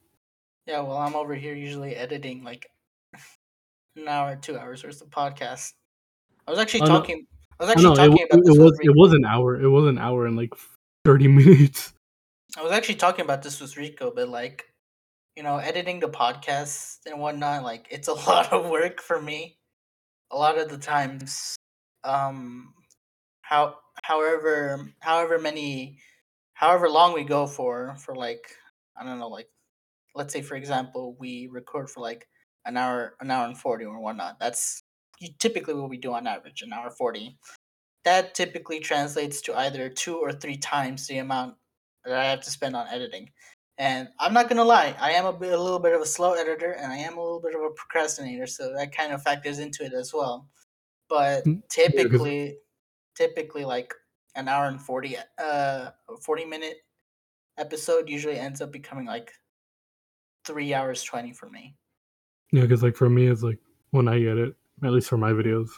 Yeah, 0.67 0.81
well, 0.81 0.97
I'm 0.97 1.15
over 1.17 1.35
here 1.35 1.55
usually 1.55 1.97
editing 1.97 2.45
like 2.45 2.67
an 3.97 4.09
hour, 4.09 4.37
two 4.37 4.57
hours 4.59 4.85
worth 4.85 5.01
of 5.03 5.11
podcast. 5.11 5.73
I 6.47 6.51
was 6.51 6.61
actually 6.61 6.83
Oh, 6.83 6.87
no. 6.87 6.99
talking. 6.99 7.27
I 7.61 7.65
was 7.65 7.69
I 7.69 7.73
actually 7.73 7.93
it, 7.93 7.97
talking 7.97 8.11
wa- 8.13 8.25
about 8.31 8.39
it 8.57 8.61
was 8.61 8.79
it 8.83 8.95
was 8.95 9.13
an 9.13 9.25
hour. 9.25 9.61
It 9.61 9.69
was 9.69 9.87
an 9.87 9.99
hour 9.99 10.27
and 10.27 10.37
like 10.37 10.53
thirty 11.05 11.29
minutes. 11.41 11.93
I 12.57 12.63
was 12.63 12.73
actually 12.73 12.97
talking 12.97 13.25
about 13.25 13.43
this 13.43 13.61
with 13.61 13.77
Rico, 13.77 14.13
but 14.15 14.29
like, 14.29 14.65
you 15.37 15.43
know, 15.43 15.57
editing 15.59 15.99
the 16.01 16.09
podcast 16.09 16.99
and 17.07 17.21
whatnot, 17.21 17.65
like 17.65 17.87
it's 17.91 18.09
a 18.09 18.13
lot 18.29 18.53
of 18.53 18.69
work 18.71 19.01
for 19.01 19.21
me. 19.21 19.57
A 20.31 20.37
lot 20.37 20.59
of 20.59 20.69
the 20.69 20.79
times, 20.79 21.57
um, 22.05 22.75
how 23.43 23.77
however 24.03 24.89
however 25.01 25.39
many, 25.39 25.99
however 26.55 26.89
long 26.89 27.15
we 27.15 27.25
go 27.25 27.47
for 27.47 27.97
for 27.99 28.15
like 28.15 28.45
I 28.97 29.05
don't 29.05 29.19
know, 29.19 29.29
like 29.29 29.49
let's 30.15 30.33
say 30.33 30.43
for 30.43 30.57
example 30.57 31.17
we 31.19 31.49
record 31.51 31.91
for 31.91 32.01
like 32.01 32.27
an 32.67 32.77
hour, 32.77 33.15
an 33.21 33.31
hour 33.31 33.47
and 33.47 33.59
forty 33.59 33.85
or 33.85 34.01
whatnot. 34.01 34.39
That's 34.41 34.83
typically 35.39 35.75
what 35.75 35.91
we 35.91 35.99
do 35.99 36.13
on 36.13 36.27
average, 36.27 36.63
an 36.63 36.73
hour 36.73 36.91
forty. 36.91 37.39
That 38.05 38.35
typically 38.35 38.81
translates 38.81 39.41
to 39.43 39.57
either 39.57 39.89
two 39.89 40.17
or 40.17 40.33
three 40.33 40.57
times 40.57 41.07
the 41.07 41.19
amount 41.19 41.57
that 42.05 42.15
I 42.15 42.25
have 42.25 42.43
to 42.43 42.51
spend 42.51 42.77
on 42.77 42.87
editing. 42.89 43.31
And 43.79 44.09
I'm 44.21 44.33
not 44.35 44.49
gonna 44.49 44.65
lie, 44.65 44.95
I 45.01 45.13
am 45.13 45.27
a, 45.27 45.33
bit, 45.33 45.53
a 45.53 45.61
little 45.61 45.81
bit 45.81 45.95
of 45.95 46.01
a 46.01 46.07
slow 46.07 46.35
editor, 46.35 46.73
and 46.73 46.93
I 46.93 46.99
am 46.99 47.19
a 47.19 47.23
little 47.23 47.41
bit 47.41 47.55
of 47.55 47.63
a 47.63 47.71
procrastinator, 47.71 48.47
so 48.47 48.73
that 48.75 48.97
kind 48.97 49.13
of 49.13 49.23
factors 49.23 49.59
into 49.59 49.85
it 49.85 49.93
as 49.93 50.13
well. 50.15 50.49
But 51.09 51.45
Mm, 51.45 51.63
typically, 51.69 52.59
typically 53.15 53.65
like 53.65 53.93
an 54.35 54.49
hour 54.49 54.67
and 54.67 54.81
forty, 54.81 55.17
uh, 55.39 55.91
forty 56.21 56.45
minute 56.45 56.79
episode 57.59 58.09
usually 58.09 58.39
ends 58.39 58.61
up 58.61 58.73
becoming 58.73 59.07
like 59.07 59.33
three 60.45 60.75
hours 60.75 61.03
twenty 61.03 61.33
for 61.33 61.49
me. 61.51 61.77
Yeah, 62.53 62.63
because 62.63 62.83
like 62.83 62.97
for 62.97 63.09
me, 63.09 63.27
it's 63.27 63.43
like 63.43 63.59
when 63.91 64.09
I 64.09 64.17
edit, 64.25 64.55
at 64.83 64.93
least 64.93 65.09
for 65.09 65.17
my 65.19 65.31
videos, 65.33 65.69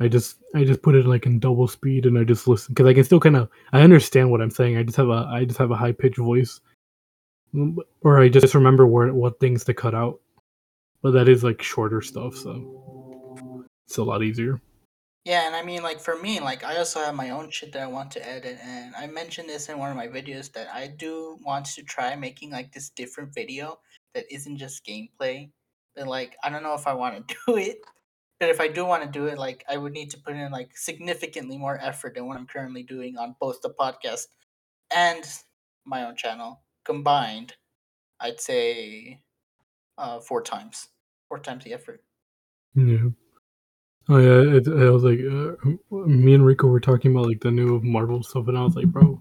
I 0.00 0.08
just 0.08 0.36
I 0.54 0.64
just 0.64 0.82
put 0.82 0.94
it 0.94 1.06
like 1.06 1.26
in 1.26 1.40
double 1.40 1.68
speed 1.68 2.06
and 2.06 2.18
I 2.18 2.24
just 2.24 2.46
listen 2.46 2.72
because 2.74 2.86
I 2.86 2.94
can 2.94 3.04
still 3.04 3.20
kind 3.20 3.36
of 3.36 3.48
I 3.72 3.82
understand 3.82 4.30
what 4.30 4.40
I'm 4.40 4.50
saying. 4.50 4.76
I 4.76 4.82
just 4.82 4.96
have 4.96 5.08
a 5.08 5.28
I 5.30 5.44
just 5.44 5.58
have 5.58 5.70
a 5.70 5.76
high 5.76 5.92
pitched 5.92 6.18
voice, 6.18 6.60
Mm, 7.54 7.76
or 8.02 8.20
I 8.20 8.28
just 8.28 8.54
remember 8.54 8.86
where 8.86 9.12
what 9.12 9.40
things 9.40 9.64
to 9.64 9.74
cut 9.74 9.94
out. 9.94 10.20
But 11.02 11.12
that 11.12 11.28
is 11.28 11.44
like 11.44 11.62
shorter 11.62 12.02
stuff, 12.02 12.36
so 12.36 12.97
it's 13.88 13.96
a 13.96 14.04
lot 14.04 14.22
easier. 14.22 14.60
Yeah, 15.24 15.46
and 15.46 15.56
I 15.56 15.62
mean, 15.62 15.82
like 15.82 15.98
for 15.98 16.16
me, 16.18 16.40
like 16.40 16.62
I 16.62 16.76
also 16.76 17.00
have 17.00 17.14
my 17.14 17.30
own 17.30 17.50
shit 17.50 17.72
that 17.72 17.82
I 17.82 17.86
want 17.86 18.10
to 18.12 18.28
edit, 18.28 18.58
and 18.62 18.94
I 18.94 19.06
mentioned 19.06 19.48
this 19.48 19.68
in 19.68 19.78
one 19.78 19.90
of 19.90 19.96
my 19.96 20.06
videos 20.06 20.52
that 20.52 20.68
I 20.72 20.88
do 20.88 21.38
want 21.42 21.66
to 21.66 21.82
try 21.82 22.14
making 22.16 22.50
like 22.50 22.72
this 22.72 22.90
different 22.90 23.34
video 23.34 23.78
that 24.14 24.24
isn't 24.30 24.58
just 24.58 24.84
gameplay. 24.84 25.50
But 25.96 26.06
like, 26.06 26.36
I 26.44 26.50
don't 26.50 26.62
know 26.62 26.74
if 26.74 26.86
I 26.86 26.92
want 26.92 27.28
to 27.28 27.34
do 27.46 27.56
it, 27.56 27.78
but 28.38 28.50
if 28.50 28.60
I 28.60 28.68
do 28.68 28.84
want 28.84 29.04
to 29.04 29.08
do 29.08 29.26
it, 29.26 29.38
like 29.38 29.64
I 29.68 29.78
would 29.78 29.92
need 29.92 30.10
to 30.10 30.18
put 30.18 30.36
in 30.36 30.52
like 30.52 30.76
significantly 30.76 31.56
more 31.56 31.78
effort 31.80 32.14
than 32.14 32.26
what 32.26 32.36
I'm 32.36 32.46
currently 32.46 32.82
doing 32.82 33.16
on 33.16 33.36
both 33.40 33.62
the 33.62 33.70
podcast 33.70 34.26
and 34.94 35.24
my 35.86 36.04
own 36.04 36.16
channel 36.16 36.62
combined. 36.84 37.54
I'd 38.20 38.40
say 38.40 39.20
uh, 39.96 40.20
four 40.20 40.42
times, 40.42 40.88
four 41.28 41.38
times 41.38 41.64
the 41.64 41.72
effort. 41.72 42.02
Yeah. 42.74 43.08
Oh 44.10 44.16
yeah, 44.16 44.56
it, 44.56 44.66
I 44.66 44.90
was 44.90 45.04
like, 45.04 45.20
uh, 45.20 46.06
me 46.06 46.34
and 46.34 46.44
Rico 46.44 46.66
were 46.66 46.80
talking 46.80 47.10
about 47.10 47.26
like 47.26 47.40
the 47.40 47.50
new 47.50 47.80
Marvel 47.80 48.22
stuff, 48.22 48.48
and 48.48 48.56
I 48.56 48.62
was 48.62 48.74
like, 48.74 48.86
bro, 48.86 49.20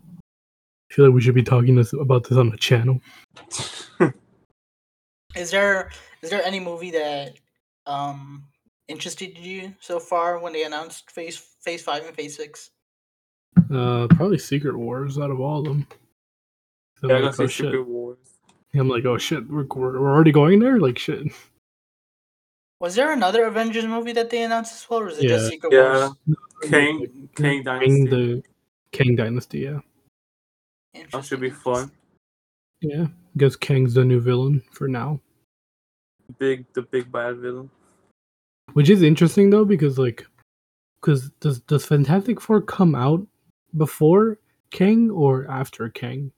I 0.89 0.93
feel 0.93 1.05
like 1.05 1.13
we 1.13 1.21
should 1.21 1.35
be 1.35 1.43
talking 1.43 1.75
this 1.75 1.91
about 1.93 2.27
this 2.27 2.37
on 2.37 2.49
the 2.49 2.57
channel. 2.57 3.01
Is 5.35 5.51
there 5.51 5.91
is 6.23 6.31
there 6.31 6.43
any 6.43 6.59
movie 6.59 6.89
that 6.91 7.33
um 7.85 8.45
interested 8.87 9.37
you 9.37 9.75
so 9.79 9.99
far 9.99 10.39
when 10.39 10.51
they 10.51 10.63
announced 10.63 11.11
phase 11.11 11.37
phase 11.61 11.83
five 11.83 12.05
and 12.05 12.15
phase 12.15 12.35
six? 12.35 12.71
Uh, 13.71 14.07
probably 14.09 14.39
Secret 14.39 14.75
Wars 14.75 15.19
out 15.19 15.29
of 15.29 15.39
all 15.39 15.59
of 15.59 15.65
them. 15.65 15.87
I'm 17.03 17.09
yeah, 17.09 17.15
I'm 17.17 17.23
like, 17.23 17.33
oh 17.39 17.45
say 17.45 17.47
shit. 17.47 17.65
Secret 17.67 17.87
Wars. 17.87 18.17
I'm 18.73 18.89
like, 18.89 19.05
oh 19.05 19.17
shit, 19.17 19.47
we're, 19.47 19.65
we're 19.75 19.99
we're 19.99 20.11
already 20.11 20.31
going 20.31 20.59
there. 20.59 20.79
Like 20.79 20.97
shit. 20.97 21.27
Was 22.79 22.95
there 22.95 23.11
another 23.11 23.45
Avengers 23.45 23.85
movie 23.85 24.11
that 24.13 24.29
they 24.29 24.43
announced 24.43 24.73
as 24.73 24.89
well, 24.89 24.99
or 25.01 25.07
is 25.09 25.17
it 25.19 25.27
just 25.27 25.45
Yeah. 25.45 25.49
Secret 25.49 25.73
Yeah. 25.73 26.07
Wars? 26.27 26.69
Kang, 26.69 27.29
Kang 27.35 27.63
Dynasty. 27.63 27.87
Kang 27.95 28.05
the 28.05 28.43
Kang 28.91 29.15
Dynasty. 29.15 29.59
Yeah, 29.59 29.79
That 31.11 31.25
should 31.25 31.39
be 31.41 31.47
Interesting, 31.47 31.51
fun. 31.73 31.91
yeah. 32.81 33.03
I 33.05 33.37
guess 33.37 33.55
Kang's 33.55 33.93
the 33.93 34.03
new 34.05 34.19
villain 34.19 34.61
for 34.71 34.87
now, 34.87 35.19
Big, 36.39 36.65
the 36.73 36.81
big 36.81 37.11
bad 37.11 37.37
villain. 37.37 37.69
which 38.73 38.89
is 38.89 39.01
interesting 39.01 39.49
though 39.49 39.65
because 39.65 39.97
like, 39.97 40.25
because 41.01 41.29
does 41.39 41.59
does 41.61 41.85
Fantastic 41.85 42.41
Four 42.41 42.61
come 42.61 42.95
out 42.95 43.25
before 43.75 44.39
Kang 44.71 45.09
or 45.11 45.47
after 45.49 45.89
Kang? 45.89 46.31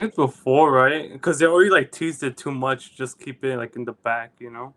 It's 0.00 0.16
before, 0.16 0.72
right? 0.72 1.12
Because 1.12 1.38
they 1.38 1.46
already 1.46 1.70
like 1.70 1.90
teased 1.92 2.22
it 2.22 2.36
too 2.36 2.50
much. 2.52 2.96
Just 2.96 3.18
keep 3.18 3.44
it 3.44 3.56
like 3.56 3.76
in 3.76 3.84
the 3.84 3.92
back, 3.92 4.32
you 4.40 4.50
know. 4.50 4.74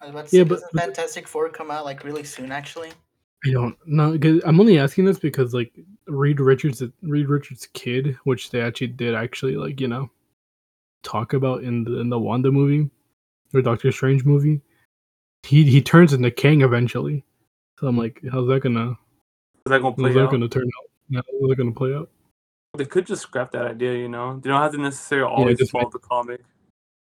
I 0.00 0.06
was 0.06 0.10
about 0.10 0.28
to 0.28 0.36
Yeah, 0.36 0.42
say, 0.42 0.48
but- 0.48 0.54
doesn't 0.60 0.78
Fantastic 0.78 1.28
Four 1.28 1.48
come 1.50 1.70
out 1.70 1.84
like 1.84 2.04
really 2.04 2.24
soon? 2.24 2.52
Actually, 2.52 2.90
I 3.44 3.50
don't 3.50 3.76
know. 3.86 4.18
I'm 4.44 4.60
only 4.60 4.78
asking 4.78 5.04
this 5.04 5.18
because 5.18 5.54
like 5.54 5.72
Reed 6.06 6.40
Richards, 6.40 6.82
Reed 7.02 7.28
Richards' 7.28 7.68
kid, 7.72 8.16
which 8.24 8.50
they 8.50 8.60
actually 8.60 8.88
did 8.88 9.14
actually 9.14 9.56
like 9.56 9.80
you 9.80 9.88
know 9.88 10.10
talk 11.02 11.32
about 11.32 11.62
in 11.62 11.84
the 11.84 11.98
in 12.00 12.08
the 12.08 12.18
Wanda 12.18 12.50
movie 12.50 12.90
or 13.52 13.62
Doctor 13.62 13.92
Strange 13.92 14.24
movie. 14.24 14.60
He 15.42 15.64
he 15.64 15.82
turns 15.82 16.12
into 16.12 16.30
Kang 16.30 16.62
eventually. 16.62 17.24
So 17.78 17.86
I'm 17.86 17.98
like, 17.98 18.20
how's 18.32 18.48
that 18.48 18.60
gonna 18.60 18.90
Is 18.92 18.96
that 19.66 19.82
gonna 19.82 19.94
play 19.94 20.04
how's 20.12 20.14
that 20.14 20.30
gonna 20.30 20.48
turn 20.48 20.64
out? 20.64 20.90
Yeah, 21.08 21.20
how's 21.40 21.50
that 21.50 21.56
gonna 21.56 21.72
play 21.72 21.94
out? 21.94 22.08
They 22.76 22.86
could 22.86 23.06
just 23.06 23.22
scrap 23.22 23.52
that 23.52 23.66
idea, 23.66 23.94
you 23.94 24.08
know. 24.08 24.40
They 24.40 24.48
don't 24.48 24.60
have 24.60 24.72
to 24.72 24.78
necessarily 24.78 25.30
always 25.32 25.58
just 25.58 25.70
follow 25.70 25.90
the 25.90 25.98
comic. 25.98 26.40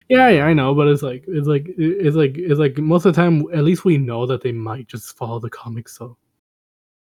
Yeah, 0.08 0.28
yeah, 0.28 0.44
I 0.44 0.52
know, 0.52 0.74
but 0.74 0.88
it's 0.88 1.02
like 1.02 1.24
it's 1.26 1.46
like 1.46 1.66
it's 1.78 2.16
like 2.16 2.36
it's 2.36 2.58
like 2.60 2.76
most 2.78 3.06
of 3.06 3.14
the 3.14 3.20
time, 3.20 3.44
at 3.54 3.64
least 3.64 3.84
we 3.84 3.96
know 3.96 4.26
that 4.26 4.42
they 4.42 4.52
might 4.52 4.86
just 4.86 5.16
follow 5.16 5.38
the 5.40 5.50
comics. 5.50 5.96
So 5.96 6.16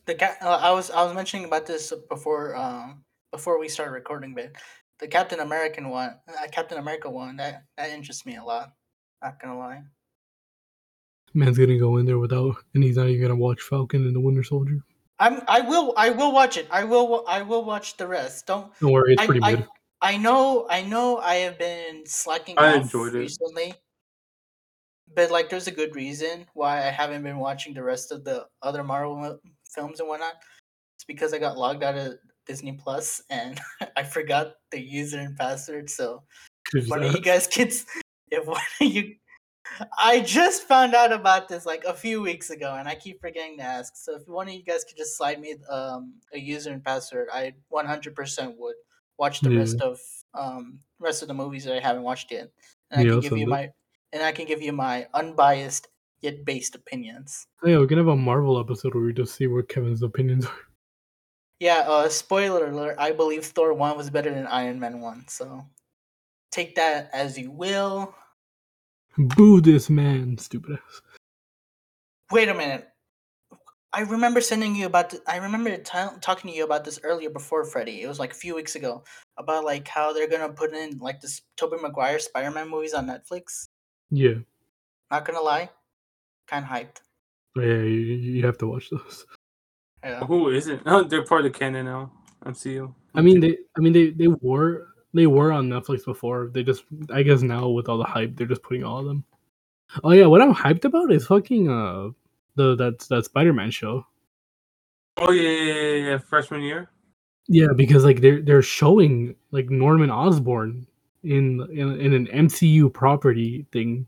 the 0.06 0.14
ca- 0.14 0.36
uh, 0.40 0.60
I 0.62 0.70
was 0.70 0.90
I 0.90 1.04
was 1.04 1.14
mentioning 1.14 1.44
about 1.44 1.66
this 1.66 1.92
before 2.08 2.56
um 2.56 3.04
before 3.30 3.58
we 3.58 3.68
started 3.68 3.92
recording, 3.92 4.34
but 4.34 4.52
the 5.00 5.08
Captain 5.08 5.40
American 5.40 5.90
one, 5.90 6.16
uh, 6.28 6.46
Captain 6.50 6.78
America 6.78 7.10
one, 7.10 7.36
that 7.36 7.64
that 7.76 7.90
interests 7.90 8.24
me 8.24 8.36
a 8.36 8.44
lot. 8.44 8.72
Not 9.22 9.40
gonna 9.40 9.58
lie. 9.58 9.82
man's 11.34 11.58
gonna 11.58 11.78
go 11.78 11.98
in 11.98 12.06
there 12.06 12.18
without, 12.18 12.56
and 12.74 12.82
he's 12.82 12.96
not 12.96 13.08
even 13.08 13.20
gonna 13.22 13.36
watch 13.36 13.60
Falcon 13.60 14.06
and 14.06 14.14
the 14.14 14.20
Winter 14.20 14.42
Soldier. 14.42 14.80
I'm 15.18 15.42
I 15.46 15.60
will 15.60 15.94
I 15.96 16.10
will 16.10 16.32
watch 16.32 16.56
it. 16.56 16.66
I 16.70 16.84
will 16.84 17.24
I 17.28 17.42
will 17.42 17.64
watch 17.64 17.96
the 17.96 18.06
rest. 18.06 18.46
Don't 18.46 18.72
Don't 18.80 18.92
worry, 18.92 19.12
it's 19.12 19.22
I, 19.22 19.26
pretty 19.26 19.42
I, 19.42 19.50
mid. 19.56 19.68
I 20.00 20.16
know 20.16 20.66
I 20.68 20.82
know 20.82 21.18
I 21.18 21.36
have 21.36 21.58
been 21.58 22.04
slacking 22.06 22.58
I 22.58 22.76
off 22.76 22.82
enjoyed 22.82 23.14
it. 23.14 23.18
recently. 23.18 23.74
But 25.14 25.30
like 25.30 25.48
there's 25.48 25.66
a 25.66 25.72
good 25.72 25.94
reason 25.94 26.46
why 26.54 26.78
I 26.78 26.90
haven't 26.90 27.22
been 27.22 27.38
watching 27.38 27.74
the 27.74 27.82
rest 27.82 28.12
of 28.12 28.24
the 28.24 28.46
other 28.62 28.82
Marvel 28.82 29.16
mo- 29.16 29.38
films 29.74 30.00
and 30.00 30.08
whatnot. 30.08 30.34
It's 30.96 31.04
because 31.04 31.32
I 31.32 31.38
got 31.38 31.56
logged 31.56 31.82
out 31.82 31.96
of 31.96 32.14
Disney 32.46 32.72
Plus 32.72 33.22
and 33.30 33.60
I 33.96 34.02
forgot 34.02 34.54
the 34.70 34.80
user 34.80 35.18
and 35.18 35.36
password. 35.36 35.88
So 35.88 36.22
if 36.72 36.88
one 36.88 37.02
of 37.02 37.14
you 37.14 37.20
guys 37.20 37.46
kids 37.50 37.86
if 38.30 38.46
one 38.46 38.60
of 38.80 38.86
you 38.86 39.14
I 39.98 40.20
just 40.20 40.64
found 40.64 40.94
out 40.94 41.12
about 41.12 41.48
this 41.48 41.64
like 41.66 41.84
a 41.84 41.94
few 41.94 42.20
weeks 42.20 42.50
ago 42.50 42.76
and 42.78 42.88
I 42.88 42.94
keep 42.94 43.20
forgetting 43.20 43.56
to 43.58 43.64
ask. 43.64 43.94
So 43.96 44.16
if 44.16 44.28
one 44.28 44.48
of 44.48 44.54
you 44.54 44.62
guys 44.62 44.84
could 44.84 44.96
just 44.96 45.16
slide 45.16 45.40
me 45.40 45.56
um 45.70 46.14
a 46.32 46.38
user 46.38 46.72
and 46.72 46.84
password, 46.84 47.28
I 47.32 47.54
100% 47.72 48.54
would 48.58 48.74
watch 49.18 49.40
the 49.40 49.50
Yeah. 49.50 49.60
rest 49.60 49.80
of 49.80 50.00
um 50.34 50.80
rest 50.98 51.22
of 51.22 51.28
the 51.28 51.34
movies 51.34 51.64
that 51.64 51.76
I 51.76 51.80
haven't 51.80 52.02
watched 52.02 52.30
yet. 52.32 52.50
And 52.90 53.00
I 53.00 53.04
Yeah, 53.04 53.12
can 53.12 53.20
give 53.20 53.38
you 53.38 53.46
my 53.46 53.70
and 54.12 54.22
I 54.22 54.32
can 54.32 54.46
give 54.46 54.62
you 54.62 54.72
my 54.72 55.06
unbiased 55.14 55.88
yet 56.20 56.44
based 56.44 56.74
opinions. 56.74 57.46
Oh, 57.62 57.68
Yeah, 57.68 57.78
we're 57.78 57.86
gonna 57.86 58.00
have 58.02 58.08
a 58.08 58.16
Marvel 58.16 58.58
episode 58.60 58.94
where 58.94 59.04
we 59.04 59.12
just 59.12 59.34
see 59.34 59.46
what 59.46 59.68
Kevin's 59.68 60.02
opinions 60.02 60.46
are. 60.46 60.58
Yeah, 61.60 61.84
uh 61.86 62.08
spoiler 62.08 62.66
alert, 62.66 62.96
I 62.98 63.12
believe 63.12 63.44
Thor 63.46 63.72
1 63.74 63.96
was 63.96 64.10
better 64.10 64.30
than 64.34 64.46
Iron 64.48 64.78
Man 64.80 65.00
1. 65.00 65.28
So 65.28 65.64
take 66.50 66.74
that 66.74 67.10
as 67.12 67.38
you 67.38 67.50
will. 67.50 68.14
Boo 69.16 69.60
this 69.60 69.88
man, 69.88 70.36
stupid 70.38 70.72
ass. 70.84 71.02
Wait 72.32 72.48
a 72.48 72.54
minute. 72.54 72.88
I 73.94 74.00
remember 74.00 74.40
sending 74.40 74.74
you 74.74 74.86
about. 74.86 75.10
th- 75.10 75.22
I 75.28 75.36
remember 75.36 75.76
t- 75.76 75.98
talking 76.20 76.50
to 76.50 76.56
you 76.56 76.64
about 76.64 76.84
this 76.84 76.98
earlier 77.04 77.30
before 77.30 77.64
Freddy. 77.64 78.02
It 78.02 78.08
was 78.08 78.18
like 78.18 78.32
a 78.32 78.34
few 78.34 78.56
weeks 78.56 78.74
ago 78.74 79.04
about 79.38 79.64
like 79.64 79.86
how 79.86 80.12
they're 80.12 80.28
gonna 80.28 80.52
put 80.52 80.74
in 80.74 80.98
like 80.98 81.20
this 81.20 81.42
Tobey 81.56 81.76
Maguire 81.80 82.18
Spider-Man 82.18 82.68
movies 82.68 82.92
on 82.92 83.06
Netflix. 83.06 83.68
Yeah, 84.10 84.34
Not 85.12 85.24
gonna 85.24 85.40
lie, 85.40 85.70
kind 86.48 86.64
of 86.64 86.70
hyped. 86.70 87.00
yeah, 87.56 87.82
you, 87.82 88.14
you 88.38 88.46
have 88.46 88.58
to 88.58 88.66
watch 88.66 88.90
those. 88.90 89.26
Yeah. 90.02 90.20
Who 90.26 90.50
isn't? 90.50 90.82
Oh, 90.86 91.04
they're 91.08 91.24
part 91.24 91.46
of 91.46 91.52
the 91.52 91.58
canon 91.58 91.86
now. 91.86 92.12
MCU. 92.44 92.92
I 93.14 93.22
mean, 93.22 93.40
they, 93.40 93.56
I 93.76 93.80
mean, 93.80 93.92
they, 93.92 94.10
they 94.10 94.26
were, 94.26 94.88
they 95.14 95.26
were 95.26 95.50
on 95.52 95.70
Netflix 95.70 96.04
before. 96.04 96.50
They 96.52 96.62
just, 96.62 96.84
I 97.10 97.22
guess 97.22 97.42
now 97.42 97.68
with 97.68 97.88
all 97.88 97.96
the 97.98 98.04
hype, 98.04 98.36
they're 98.36 98.46
just 98.46 98.62
putting 98.62 98.84
all 98.84 98.98
of 98.98 99.06
them. 99.06 99.24
Oh 100.02 100.10
yeah, 100.10 100.26
what 100.26 100.42
I'm 100.42 100.54
hyped 100.54 100.84
about 100.84 101.12
is 101.12 101.26
fucking 101.26 101.70
uh, 101.70 102.08
the 102.56 102.74
that 102.76 103.00
that 103.10 103.24
Spider-Man 103.24 103.70
show. 103.70 104.06
Oh 105.18 105.30
yeah, 105.30 105.50
yeah, 105.50 105.72
yeah, 105.72 106.10
yeah. 106.10 106.18
Freshman 106.18 106.62
year. 106.62 106.90
Yeah, 107.46 107.68
because 107.76 108.04
like 108.04 108.20
they're 108.20 108.40
they're 108.40 108.62
showing 108.62 109.36
like 109.50 109.70
Norman 109.70 110.10
Osborn 110.10 110.86
in 111.22 111.60
in, 111.72 112.00
in 112.00 112.12
an 112.14 112.26
MCU 112.26 112.92
property 112.92 113.66
thing, 113.72 114.06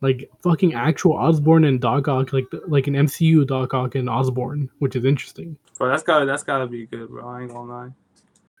like 0.00 0.28
fucking 0.42 0.74
actual 0.74 1.12
Osborn 1.12 1.64
and 1.64 1.80
Doc 1.80 2.08
Ock, 2.08 2.32
like 2.32 2.46
like 2.66 2.86
an 2.86 2.94
MCU 2.94 3.46
Doc 3.46 3.72
Ock 3.74 3.94
and 3.94 4.08
Osborn, 4.08 4.68
which 4.78 4.96
is 4.96 5.04
interesting. 5.04 5.56
Bro, 5.78 5.88
that's 5.88 6.02
gotta 6.02 6.26
that's 6.26 6.42
gotta 6.42 6.66
be 6.66 6.86
good, 6.86 7.08
bro. 7.08 7.26
I 7.28 7.42
ain't 7.42 7.52
gonna 7.52 7.72
lie. 7.72 7.90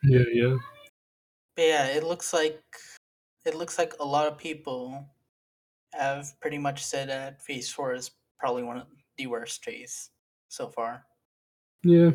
Yeah, 0.04 0.24
yeah. 0.32 0.56
But 1.56 1.62
yeah, 1.62 1.86
it 1.86 2.04
looks 2.04 2.32
like 2.32 2.62
it 3.44 3.54
looks 3.54 3.78
like 3.78 3.94
a 4.00 4.04
lot 4.04 4.26
of 4.26 4.38
people 4.38 5.06
have 5.94 6.32
pretty 6.40 6.58
much 6.58 6.84
said 6.84 7.08
that 7.08 7.42
Phase 7.42 7.70
Four 7.70 7.94
is 7.94 8.10
probably 8.40 8.64
one 8.64 8.78
of 8.78 8.86
the 9.16 9.26
worst 9.26 9.62
phase 9.64 10.10
so 10.48 10.68
far. 10.68 11.04
Yeah. 11.84 12.10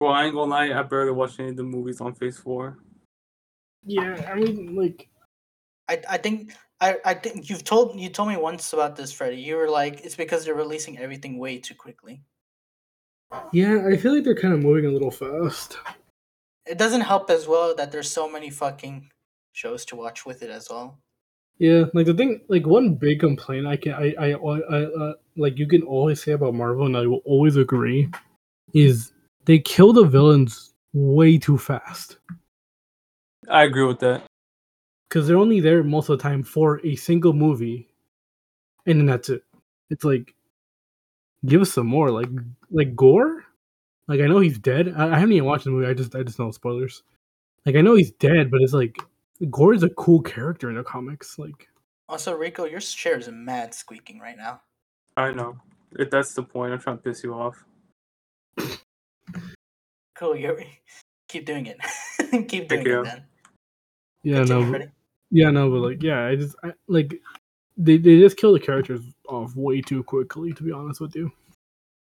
Well, 0.00 0.12
I 0.12 0.24
ain't 0.24 0.34
gonna 0.34 0.50
lie. 0.50 0.72
I 0.72 0.82
barely 0.82 1.12
watched 1.12 1.38
any 1.38 1.50
of 1.50 1.56
the 1.56 1.62
movies 1.62 2.00
on 2.00 2.14
Phase 2.14 2.38
Four. 2.38 2.78
Yeah, 3.84 4.30
I 4.30 4.34
mean 4.36 4.74
like 4.74 5.08
I 5.88 6.00
I 6.08 6.16
think 6.16 6.52
I, 6.80 6.98
I 7.04 7.14
think 7.14 7.48
you've 7.48 7.62
told 7.62 7.98
you 7.98 8.08
told 8.08 8.28
me 8.28 8.36
once 8.36 8.72
about 8.72 8.96
this, 8.96 9.12
Freddie. 9.12 9.36
You 9.40 9.56
were 9.56 9.68
like, 9.68 10.04
it's 10.04 10.16
because 10.16 10.44
they're 10.44 10.54
releasing 10.54 10.98
everything 10.98 11.38
way 11.38 11.58
too 11.58 11.76
quickly. 11.76 12.22
Yeah, 13.52 13.86
I 13.86 13.96
feel 13.96 14.14
like 14.14 14.24
they're 14.24 14.34
kind 14.34 14.52
of 14.52 14.60
moving 14.60 14.86
a 14.86 14.90
little 14.90 15.12
fast. 15.12 15.78
It 16.66 16.78
doesn't 16.78 17.00
help 17.02 17.30
as 17.30 17.46
well 17.46 17.74
that 17.76 17.92
there's 17.92 18.10
so 18.10 18.28
many 18.28 18.50
fucking 18.50 19.08
shows 19.52 19.84
to 19.86 19.96
watch 19.96 20.26
with 20.26 20.42
it 20.42 20.50
as 20.50 20.68
well. 20.68 20.98
Yeah, 21.58 21.84
like 21.94 22.06
the 22.06 22.14
thing, 22.14 22.40
like 22.48 22.66
one 22.66 22.94
big 22.94 23.20
complaint 23.20 23.66
I 23.66 23.76
can, 23.76 23.92
I, 23.92 24.14
I, 24.18 24.30
I, 24.32 24.82
uh, 24.84 25.14
like 25.36 25.58
you 25.58 25.66
can 25.68 25.82
always 25.82 26.22
say 26.22 26.32
about 26.32 26.54
Marvel, 26.54 26.86
and 26.86 26.96
I 26.96 27.06
will 27.06 27.22
always 27.24 27.56
agree, 27.56 28.10
is 28.74 29.12
they 29.46 29.58
kill 29.60 29.92
the 29.92 30.04
villains 30.04 30.74
way 30.94 31.38
too 31.38 31.58
fast 31.58 32.18
I 33.48 33.64
agree 33.64 33.84
with 33.84 34.00
that. 34.00 34.22
because 35.08 35.26
they're 35.28 35.36
only 35.38 35.60
there 35.60 35.82
most 35.84 36.08
of 36.08 36.18
the 36.18 36.22
time 36.22 36.42
for 36.42 36.84
a 36.86 36.96
single 36.96 37.32
movie, 37.32 37.88
and 38.86 38.98
then 39.00 39.06
that's 39.06 39.28
it. 39.30 39.44
It's 39.90 40.04
like, 40.04 40.34
give 41.46 41.60
us 41.62 41.72
some 41.72 41.86
more, 41.86 42.10
like, 42.10 42.28
like 42.70 42.94
Gorr. 42.96 43.44
Like 44.08 44.20
I 44.20 44.26
know 44.26 44.40
he's 44.40 44.58
dead. 44.58 44.94
I, 44.96 45.14
I 45.14 45.18
haven't 45.18 45.32
even 45.32 45.46
watched 45.46 45.64
the 45.64 45.70
movie. 45.70 45.86
I 45.86 45.94
just, 45.94 46.14
I 46.14 46.22
just 46.22 46.38
know 46.38 46.50
spoilers. 46.50 47.02
Like 47.66 47.76
I 47.76 47.82
know 47.82 47.94
he's 47.96 48.12
dead, 48.12 48.50
but 48.50 48.62
it's 48.62 48.74
like 48.74 48.96
Gorr 49.50 49.74
is 49.74 49.82
a 49.82 49.88
cool 49.90 50.20
character 50.22 50.70
in 50.70 50.76
the 50.76 50.84
comics. 50.84 51.38
Like. 51.38 51.68
Also, 52.08 52.34
Rico, 52.34 52.64
your 52.64 52.80
chair 52.80 53.18
is 53.18 53.28
mad 53.28 53.74
squeaking 53.74 54.18
right 54.18 54.36
now. 54.36 54.60
I 55.16 55.32
know. 55.32 55.56
If 55.98 56.10
that's 56.10 56.34
the 56.34 56.42
point, 56.42 56.72
I'm 56.72 56.78
trying 56.78 56.96
to 56.98 57.02
piss 57.02 57.22
you 57.24 57.34
off. 57.34 57.64
Cool, 60.14 60.36
you 60.36 60.56
keep 61.28 61.46
doing 61.46 61.66
it. 61.66 61.78
keep 62.48 62.68
doing 62.68 62.86
you. 62.86 63.00
it 63.00 63.04
then. 63.04 63.24
Yeah, 64.22 64.36
Continue, 64.44 64.64
no, 64.66 64.78
but- 64.78 64.88
Yeah, 65.32 65.50
no, 65.50 65.70
but 65.70 65.78
like, 65.78 66.02
yeah, 66.02 66.26
I 66.26 66.36
just 66.36 66.54
I, 66.62 66.72
like 66.86 67.20
they 67.76 67.96
they 67.96 68.20
just 68.20 68.36
kill 68.36 68.52
the 68.52 68.60
characters 68.60 69.00
off 69.28 69.56
way 69.56 69.80
too 69.80 70.04
quickly. 70.04 70.52
To 70.52 70.62
be 70.62 70.70
honest 70.70 71.00
with 71.00 71.16
you, 71.16 71.32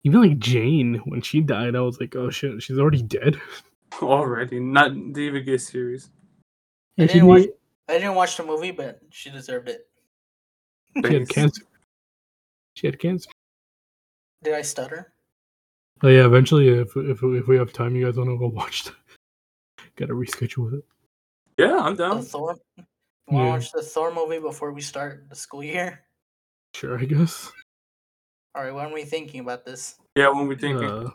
even 0.06 0.22
like 0.22 0.40
Jane 0.40 1.02
when 1.06 1.22
she 1.22 1.42
died, 1.42 1.76
I 1.76 1.82
was 1.82 2.00
like, 2.00 2.16
oh 2.16 2.30
shit, 2.30 2.62
she's 2.64 2.80
already 2.80 3.02
dead. 3.02 3.42
Already, 4.02 4.60
not 4.62 4.94
didn't 4.94 5.18
even 5.18 5.44
get 5.44 5.60
serious. 5.60 6.10
And 6.98 7.10
I 7.10 7.14
didn't 7.14 7.28
watch- 7.28 7.40
made- 7.42 7.54
I 7.90 7.94
didn't 8.00 8.16
watch 8.16 8.36
the 8.38 8.44
movie, 8.44 8.72
but 8.72 9.00
she 9.10 9.30
deserved 9.30 9.70
it. 9.70 9.88
she 11.06 11.14
had 11.14 11.30
cancer. 11.30 11.62
She 12.76 12.88
had 12.88 13.00
cancer. 13.00 13.30
Did 14.44 14.54
I 14.54 14.62
stutter? 14.62 15.14
Oh 16.04 16.08
yeah, 16.10 16.26
eventually, 16.26 16.68
if 16.70 16.96
if 16.96 17.24
if 17.24 17.48
we 17.48 17.58
have 17.58 17.74
time, 17.74 17.96
you 17.96 18.06
guys 18.06 18.18
want 18.18 18.30
to 18.30 18.38
go 18.38 18.48
watch 18.62 18.84
that. 18.86 18.96
Gotta 19.96 20.14
reschedule 20.14 20.74
it. 20.80 20.86
Yeah, 21.58 21.78
I'm 21.80 21.96
The 21.96 22.08
down. 22.08 22.22
Thor. 22.24 22.48
Want 22.48 22.60
to 22.78 22.86
Yeah. 23.32 23.50
watch 23.50 23.72
the 23.72 23.82
Thor 23.82 24.14
movie 24.14 24.40
before 24.40 24.72
we 24.74 24.82
start 24.82 25.28
the 25.30 25.36
school 25.36 25.64
year? 25.64 26.04
Sure, 26.76 27.00
I 27.00 27.06
guess. 27.06 27.52
All 28.54 28.64
right, 28.64 28.74
when 28.74 28.86
are 28.88 28.94
we 28.94 29.06
thinking 29.06 29.40
about 29.42 29.66
this? 29.66 29.98
Yeah, 30.16 30.30
when 30.30 30.48
we 30.48 30.56
thinking. 30.56 30.88
Uh, 30.90 31.10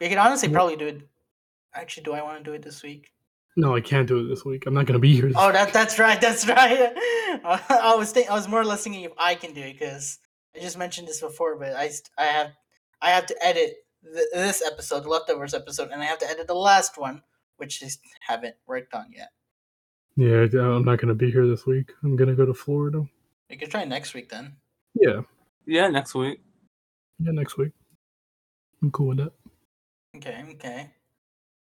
We 0.00 0.08
could 0.08 0.18
honestly 0.18 0.48
probably 0.48 0.76
do 0.76 0.86
it. 0.88 1.08
Actually, 1.74 2.02
do 2.04 2.12
I 2.12 2.22
want 2.22 2.38
to 2.38 2.44
do 2.44 2.54
it 2.54 2.62
this 2.62 2.82
week? 2.82 3.12
No, 3.56 3.74
I 3.76 3.80
can't 3.80 4.08
do 4.08 4.18
it 4.20 4.28
this 4.28 4.44
week. 4.44 4.64
I'm 4.66 4.74
not 4.74 4.86
gonna 4.86 4.98
be 4.98 5.14
here. 5.14 5.26
This 5.28 5.36
Oh, 5.38 5.52
that 5.52 5.72
that's 5.72 5.98
right. 5.98 6.20
That's 6.20 6.46
right. 6.48 6.92
I 7.44 7.94
was 7.96 8.12
think 8.12 8.30
I 8.30 8.34
was 8.34 8.48
more 8.48 8.60
or 8.60 8.64
less 8.64 8.82
thinking 8.84 9.02
if 9.04 9.12
I 9.18 9.34
can 9.34 9.52
do 9.54 9.60
it 9.60 9.74
because 9.78 10.18
I 10.56 10.60
just 10.60 10.78
mentioned 10.78 11.08
this 11.08 11.20
before, 11.20 11.56
but 11.58 11.74
I 11.74 11.90
I 12.18 12.24
have 12.24 12.52
I 13.00 13.10
have 13.10 13.26
to 13.26 13.36
edit 13.44 13.74
th- 14.04 14.26
this 14.32 14.62
episode, 14.64 15.04
the 15.04 15.08
leftovers 15.08 15.54
episode, 15.54 15.90
and 15.90 16.00
I 16.02 16.06
have 16.06 16.18
to 16.20 16.28
edit 16.30 16.46
the 16.46 16.54
last 16.54 16.98
one, 16.98 17.22
which 17.56 17.82
I 17.82 17.88
haven't 18.20 18.54
worked 18.66 18.94
on 18.94 19.06
yet. 19.14 19.30
Yeah, 20.16 20.46
I'm 20.60 20.84
not 20.84 20.98
gonna 21.00 21.14
be 21.14 21.30
here 21.30 21.46
this 21.46 21.66
week. 21.66 21.92
I'm 22.02 22.16
gonna 22.16 22.34
go 22.34 22.46
to 22.46 22.54
Florida. 22.54 23.06
We 23.50 23.56
could 23.56 23.70
try 23.70 23.84
next 23.84 24.14
week 24.14 24.28
then. 24.30 24.56
Yeah, 24.94 25.22
Yeah, 25.66 25.88
next 25.88 26.14
week. 26.14 26.40
yeah, 27.18 27.32
next 27.32 27.56
week. 27.56 27.72
I'm 28.82 28.90
cool 28.90 29.08
with 29.08 29.18
that. 29.18 29.32
Okay, 30.16 30.44
okay. 30.52 30.90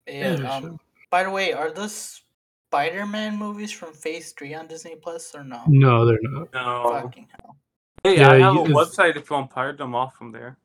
Yeah. 0.06 0.36
Yeah, 0.36 0.54
um. 0.56 0.62
sure. 0.62 0.78
By 1.14 1.22
the 1.22 1.30
way, 1.30 1.52
are 1.52 1.70
the 1.70 1.88
Spider-Man 1.88 3.36
movies 3.38 3.70
from 3.70 3.92
Phase 3.92 4.32
Three 4.32 4.52
on 4.52 4.66
Disney 4.66 4.96
Plus 4.96 5.32
or 5.32 5.44
no? 5.44 5.62
No, 5.68 6.04
they're 6.04 6.18
not. 6.22 6.52
No. 6.52 6.90
Fucking 7.02 7.28
hell! 7.30 7.56
Hey, 8.02 8.18
Yeah, 8.18 8.30
I 8.32 8.38
have 8.40 8.54
a 8.54 8.56
you- 8.56 8.64
it's- 8.64 8.74
website 8.76 9.14
if 9.14 9.30
you 9.30 9.36
want 9.36 9.48
to 9.48 9.54
pirate 9.54 9.78
them 9.78 9.94
off 9.94 10.16
from 10.16 10.32
there. 10.32 10.58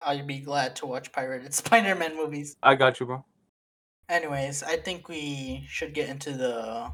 I'd 0.00 0.28
be 0.28 0.38
glad 0.38 0.76
to 0.76 0.86
watch 0.86 1.10
pirated 1.10 1.52
Spider-Man 1.62 2.14
movies. 2.16 2.54
I 2.62 2.76
got 2.76 3.00
you, 3.00 3.06
bro. 3.06 3.24
Anyways, 4.08 4.62
I 4.62 4.76
think 4.76 5.08
we 5.08 5.64
should 5.66 5.92
get 5.92 6.08
into 6.08 6.34
the 6.36 6.92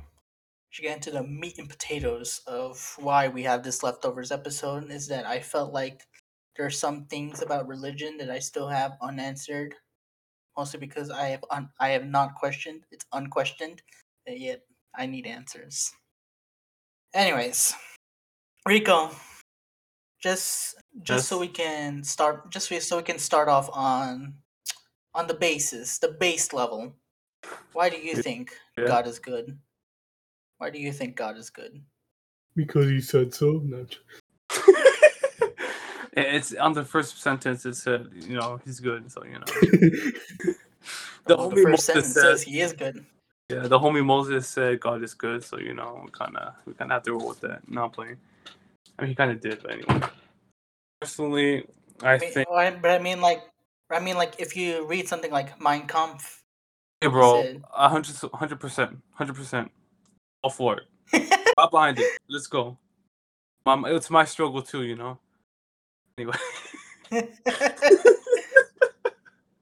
should 0.70 0.84
get 0.84 0.96
into 0.96 1.10
the 1.10 1.22
meat 1.22 1.58
and 1.58 1.68
potatoes 1.68 2.40
of 2.46 2.96
why 2.98 3.28
we 3.28 3.42
have 3.42 3.62
this 3.62 3.82
leftovers 3.82 4.32
episode. 4.32 4.90
Is 4.90 5.06
that 5.08 5.26
I 5.26 5.40
felt 5.40 5.70
like 5.74 6.00
there 6.56 6.64
are 6.64 6.70
some 6.70 7.04
things 7.04 7.42
about 7.42 7.68
religion 7.68 8.16
that 8.16 8.30
I 8.30 8.38
still 8.38 8.68
have 8.70 8.92
unanswered, 9.02 9.74
mostly 10.56 10.80
because 10.80 11.10
I 11.10 11.28
have 11.28 11.44
un- 11.50 11.70
I 11.78 11.90
have 11.90 12.06
not 12.06 12.34
questioned. 12.34 12.84
It's 12.90 13.04
unquestioned, 13.12 13.82
and 14.26 14.38
yet 14.38 14.62
I 14.94 15.06
need 15.06 15.26
answers. 15.26 15.92
Anyways, 17.14 17.74
Rico, 18.66 19.10
just 20.22 20.76
just 21.02 21.28
so 21.28 21.38
we 21.38 21.48
can 21.48 22.02
start, 22.02 22.50
just 22.50 22.68
so 22.88 22.96
we 22.96 23.02
can 23.02 23.18
start 23.18 23.48
off 23.48 23.68
on 23.72 24.34
on 25.14 25.26
the 25.26 25.34
basis, 25.34 25.98
the 25.98 26.08
base 26.08 26.52
level. 26.52 26.94
Why 27.72 27.88
do 27.88 27.96
you 27.96 28.16
Yeah. 28.16 28.22
think 28.22 28.58
Yeah. 28.76 28.86
God 28.86 29.06
is 29.06 29.18
good? 29.18 29.58
Why 30.58 30.70
do 30.70 30.78
you 30.78 30.92
think 30.92 31.16
God 31.16 31.36
is 31.36 31.50
good? 31.50 31.84
Because 32.54 32.88
he 32.88 33.00
said 33.00 33.34
so. 33.34 33.60
No. 33.64 33.86
It's 36.16 36.54
on 36.54 36.72
the 36.72 36.84
first 36.84 37.20
sentence. 37.20 37.66
It 37.66 37.74
said, 37.76 38.08
you 38.14 38.36
know, 38.36 38.60
he's 38.64 38.80
good. 38.80 39.10
So 39.12 39.24
you 39.24 39.38
know, 39.38 39.44
the 39.60 40.54
the 41.26 41.36
Well, 41.36 41.50
homie 41.50 41.62
first 41.62 41.64
Moses 41.64 41.84
sentence 41.84 42.14
said, 42.14 42.22
says 42.22 42.42
he 42.42 42.60
is 42.60 42.72
good. 42.72 43.04
yeah, 43.50 43.66
the 43.68 43.78
homie 43.78 44.04
Moses 44.04 44.48
said 44.48 44.80
God 44.80 45.02
is 45.02 45.14
good. 45.14 45.44
So 45.44 45.58
you 45.58 45.74
know, 45.74 46.00
we 46.04 46.10
kind 46.10 46.36
of 46.36 46.54
we 46.66 46.74
kind 46.74 46.90
of 46.90 46.96
have 46.96 47.02
to 47.04 47.12
roll 47.12 47.28
with 47.28 47.40
that. 47.40 47.68
Not 47.70 47.92
playing. 47.92 48.16
I 48.98 49.02
mean, 49.02 49.10
he 49.10 49.14
kind 49.14 49.30
of 49.30 49.40
did, 49.40 49.62
but 49.62 49.72
anyway. 49.72 50.08
Personally, 51.00 51.66
I 52.02 52.14
I 52.14 52.18
mean, 52.18 52.30
think, 52.32 52.48
I- 52.50 52.70
but 52.70 52.90
I 52.90 52.98
mean, 52.98 53.20
like, 53.20 53.42
I 53.90 54.00
mean, 54.00 54.16
like, 54.16 54.34
if 54.38 54.56
you 54.56 54.86
read 54.86 55.06
something 55.08 55.30
like 55.30 55.60
Mein 55.60 55.86
Kampf, 55.86 56.40
hey, 57.02 57.08
bro, 57.08 57.44
hundred, 57.70 58.16
hundred 58.32 58.58
percent, 58.58 58.98
hundred 59.12 59.36
percent, 59.36 59.70
all 60.42 60.50
for 60.50 60.78
it. 60.78 60.86
Got 61.58 61.70
behind 61.70 61.98
it. 61.98 62.06
Let's 62.28 62.46
go. 62.46 62.78
Mom, 63.66 63.84
it's 63.84 64.08
my 64.10 64.24
struggle 64.24 64.62
too, 64.62 64.82
you 64.84 64.96
know. 64.96 65.18
Anyway. 66.18 66.36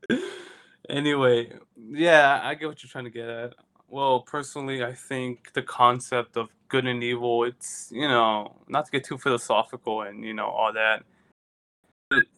anyway, 0.89 1.53
yeah, 1.77 2.41
I 2.43 2.55
get 2.55 2.69
what 2.69 2.83
you're 2.83 2.91
trying 2.91 3.05
to 3.05 3.11
get 3.11 3.29
at. 3.29 3.55
Well, 3.89 4.21
personally, 4.21 4.83
I 4.85 4.93
think 4.93 5.53
the 5.53 5.63
concept 5.63 6.37
of 6.37 6.49
good 6.69 6.87
and 6.87 7.03
evil, 7.03 7.45
it's, 7.45 7.91
you 7.93 8.09
know, 8.09 8.57
not 8.69 8.87
to 8.87 8.91
get 8.91 9.05
too 9.05 9.19
philosophical 9.19 10.03
and, 10.03 10.25
you 10.25 10.35
know, 10.35 10.47
all 10.47 10.73
that. 10.73 11.05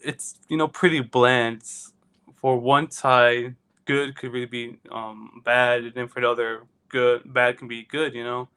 It's, 0.01 0.37
you 0.49 0.57
know, 0.57 0.69
pretty 0.69 1.01
bland. 1.01 1.63
For 2.41 2.59
one 2.59 2.91
side, 2.91 3.57
good 3.85 4.17
could 4.17 4.33
really 4.33 4.47
be 4.47 4.79
um, 4.91 5.43
bad, 5.45 5.85
and 5.85 5.95
then 5.95 6.09
for 6.09 6.21
the 6.21 6.31
other, 6.31 6.63
good, 6.89 7.33
bad 7.33 7.59
can 7.59 7.69
be 7.69 7.85
good, 7.85 8.15
you 8.15 8.25
know. 8.25 8.49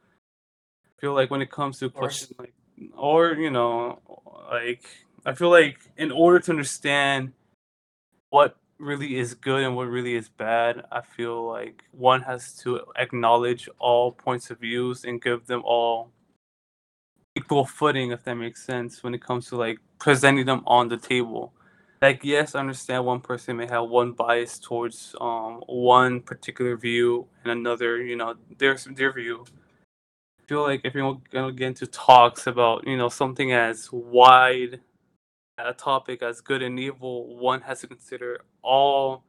I 0.86 1.02
feel 1.02 1.14
like 1.14 1.32
when 1.32 1.42
it 1.42 1.50
comes 1.52 1.80
to 1.80 1.86
a 1.86 1.92
Or 1.96 2.08
s- 2.08 2.26
question 2.26 2.36
like, 2.40 2.54
or, 2.98 3.34
you 3.34 3.50
know, 3.52 4.00
like, 4.52 4.84
I 5.26 5.34
feel 5.34 5.50
like 5.50 5.80
in 5.98 6.12
order 6.12 6.40
to 6.40 6.52
understand 6.52 7.34
what 8.30 8.58
really 8.80 9.18
is 9.18 9.34
good 9.34 9.64
and 9.64 9.76
what 9.76 9.88
really 9.88 10.16
is 10.16 10.30
bad, 10.30 10.84
I 10.92 11.02
feel 11.02 11.48
like 11.48 11.84
one 11.92 12.22
has 12.24 12.54
to 12.64 12.82
acknowledge 12.98 13.70
all 13.80 14.12
points 14.12 14.50
of 14.52 14.60
views 14.60 15.04
and 15.06 15.22
give 15.22 15.48
them 15.48 15.62
all 15.66 16.12
equal 17.36 17.66
footing, 17.66 18.12
if 18.12 18.24
that 18.24 18.36
makes 18.36 18.64
sense, 18.64 19.04
when 19.04 19.14
it 19.14 19.22
comes 19.24 19.48
to 19.50 19.58
like 19.58 19.80
presenting 20.00 20.46
them 20.46 20.64
on 20.68 20.88
the 20.90 20.98
table. 20.98 21.54
like 22.02 22.24
yes, 22.24 22.56
I 22.56 22.62
understand 22.62 23.06
one 23.06 23.20
person 23.22 23.58
may 23.58 23.68
have 23.68 23.90
one 23.90 24.14
bias 24.14 24.60
towards 24.60 25.16
um 25.22 25.62
one 25.68 26.22
particular 26.22 26.78
view 26.78 27.28
and 27.44 27.52
another, 27.52 28.02
you 28.04 28.16
know, 28.16 28.36
their 28.58 28.78
their 28.96 29.14
view. 29.14 29.46
I 30.40 30.44
feel 30.48 30.64
like 30.64 30.82
if 30.84 30.96
you're 30.96 31.20
gonna 31.32 31.54
get 31.54 31.68
into 31.70 31.88
talks 31.88 32.48
about, 32.48 32.88
you 32.88 32.98
know, 32.98 33.10
something 33.10 33.52
as 33.54 33.90
wide 33.92 34.82
a 35.68 35.74
topic 35.74 36.22
as 36.22 36.42
good 36.42 36.62
and 36.62 36.80
evil, 36.80 37.38
one 37.38 37.62
has 37.62 37.82
to 37.82 37.88
consider 37.88 38.42
all 38.62 39.24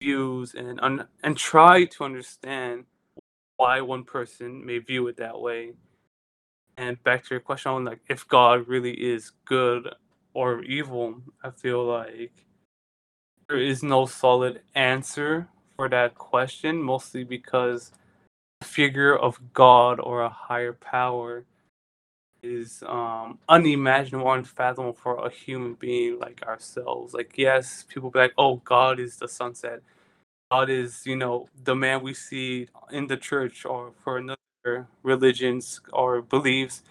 views 0.00 0.54
and 0.54 0.80
un- 0.80 1.08
and 1.22 1.36
try 1.36 1.84
to 1.84 2.04
understand 2.04 2.84
why 3.56 3.80
one 3.80 4.04
person 4.04 4.64
may 4.64 4.78
view 4.78 5.06
it 5.08 5.16
that 5.16 5.40
way. 5.40 5.72
And 6.76 7.02
back 7.04 7.24
to 7.24 7.34
your 7.34 7.40
question 7.40 7.72
on 7.72 7.84
like 7.84 8.00
if 8.08 8.26
God 8.28 8.66
really 8.68 8.92
is 8.92 9.32
good 9.44 9.88
or 10.34 10.62
evil, 10.62 11.22
I 11.42 11.50
feel 11.50 11.84
like 11.84 12.32
there 13.48 13.58
is 13.58 13.82
no 13.82 14.06
solid 14.06 14.62
answer 14.74 15.48
for 15.76 15.88
that 15.88 16.16
question, 16.16 16.82
mostly 16.82 17.24
because 17.24 17.92
the 18.60 18.66
figure 18.66 19.16
of 19.16 19.40
God 19.52 20.00
or 20.00 20.22
a 20.22 20.28
higher 20.28 20.72
power 20.72 21.44
is 22.44 22.82
um, 22.86 23.38
unimaginable, 23.48 24.32
unfathomable 24.32 24.94
for 24.94 25.24
a 25.26 25.30
human 25.30 25.74
being 25.74 26.18
like 26.18 26.42
ourselves. 26.46 27.14
Like, 27.14 27.34
yes, 27.36 27.84
people 27.88 28.10
be 28.10 28.20
like, 28.20 28.34
"Oh, 28.38 28.56
God 28.64 29.00
is 29.00 29.16
the 29.18 29.28
sunset. 29.28 29.82
God 30.50 30.70
is, 30.70 31.06
you 31.06 31.16
know, 31.16 31.48
the 31.64 31.74
man 31.76 32.02
we 32.02 32.14
see 32.14 32.68
in 32.92 33.08
the 33.08 33.16
church 33.16 33.64
or 33.66 33.92
for 34.04 34.18
another 34.18 34.88
religions 35.02 35.80
or 35.92 36.22
beliefs." 36.22 36.82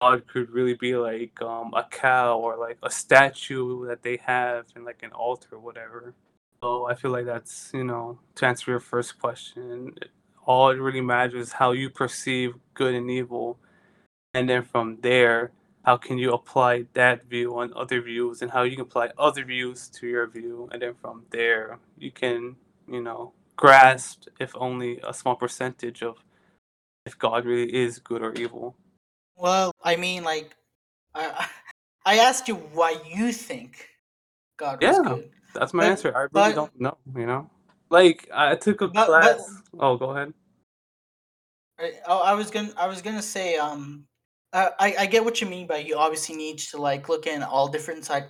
God 0.00 0.26
could 0.28 0.50
really 0.50 0.74
be 0.74 0.96
like 0.96 1.40
um, 1.42 1.74
a 1.74 1.84
cow 1.90 2.38
or 2.38 2.56
like 2.56 2.78
a 2.82 2.90
statue 2.90 3.86
that 3.88 4.02
they 4.02 4.18
have 4.24 4.66
and 4.76 4.84
like 4.84 5.02
an 5.02 5.12
altar 5.12 5.48
or 5.56 5.58
whatever. 5.60 6.14
So 6.62 6.86
I 6.86 6.94
feel 6.94 7.10
like 7.10 7.26
that's 7.26 7.70
you 7.74 7.84
know 7.84 8.18
to 8.36 8.46
answer 8.46 8.70
your 8.70 8.80
first 8.80 9.18
question, 9.18 9.96
all 10.46 10.70
it 10.70 10.76
really 10.78 11.00
matters 11.00 11.48
is 11.48 11.52
how 11.54 11.72
you 11.72 11.90
perceive 11.90 12.54
good 12.74 12.94
and 12.94 13.10
evil, 13.10 13.58
and 14.38 14.48
then 14.48 14.62
from 14.62 14.98
there, 15.02 15.50
how 15.84 15.96
can 15.96 16.16
you 16.16 16.32
apply 16.32 16.84
that 16.92 17.24
view 17.24 17.58
on 17.58 17.72
other 17.74 18.00
views, 18.00 18.40
and 18.40 18.52
how 18.52 18.62
you 18.62 18.76
can 18.76 18.82
apply 18.82 19.10
other 19.18 19.44
views 19.44 19.88
to 19.88 20.06
your 20.06 20.28
view, 20.28 20.68
and 20.70 20.80
then 20.80 20.94
from 20.94 21.24
there 21.30 21.78
you 21.98 22.12
can 22.12 22.54
you 22.86 23.02
know 23.02 23.32
grasp 23.56 24.28
if 24.38 24.52
only 24.54 25.00
a 25.02 25.12
small 25.12 25.34
percentage 25.34 26.04
of 26.04 26.18
if 27.04 27.18
God 27.18 27.44
really 27.44 27.74
is 27.74 27.98
good 27.98 28.22
or 28.22 28.32
evil. 28.34 28.76
Well, 29.36 29.72
I 29.82 29.96
mean, 29.96 30.22
like, 30.22 30.54
I 31.14 31.48
I 32.06 32.18
asked 32.18 32.46
you 32.46 32.54
why 32.54 32.94
you 33.04 33.32
think 33.32 33.88
God 34.56 34.80
was 34.80 34.98
Yeah, 34.98 35.14
good, 35.16 35.30
that's 35.52 35.74
my 35.74 35.82
but 35.82 35.90
answer. 35.90 36.16
I 36.16 36.20
really 36.20 36.30
but 36.32 36.54
don't 36.54 36.80
know, 36.80 36.96
you 37.16 37.26
know? 37.26 37.50
Like, 37.90 38.28
I 38.32 38.54
took 38.54 38.82
a 38.82 38.88
but 38.88 38.94
but 38.94 39.06
class 39.06 39.62
Oh, 39.80 39.96
go 39.96 40.10
ahead. 40.10 40.32
I, 41.80 41.92
oh, 42.06 42.22
I 42.22 42.34
was 42.34 42.50
gonna 42.52 42.72
I 42.76 42.86
was 42.86 43.02
gonna 43.02 43.22
say 43.22 43.56
um 43.56 44.07
uh, 44.52 44.70
I 44.78 44.94
I 45.00 45.06
get 45.06 45.24
what 45.24 45.40
you 45.40 45.46
mean 45.46 45.66
but 45.66 45.86
you 45.86 45.96
obviously 45.96 46.36
need 46.36 46.58
to 46.58 46.78
like 46.80 47.08
look 47.08 47.26
in 47.26 47.42
all 47.42 47.68
different 47.68 48.04
side 48.04 48.28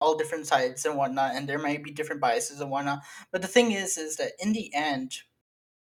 all 0.00 0.16
different 0.16 0.46
sides 0.46 0.86
and 0.86 0.96
whatnot 0.96 1.34
and 1.34 1.48
there 1.48 1.58
might 1.58 1.84
be 1.84 1.90
different 1.90 2.20
biases 2.22 2.60
and 2.60 2.70
whatnot 2.70 3.00
but 3.32 3.42
the 3.42 3.48
thing 3.48 3.72
is 3.72 3.98
is 3.98 4.16
that 4.16 4.32
in 4.40 4.52
the 4.52 4.72
end 4.74 5.14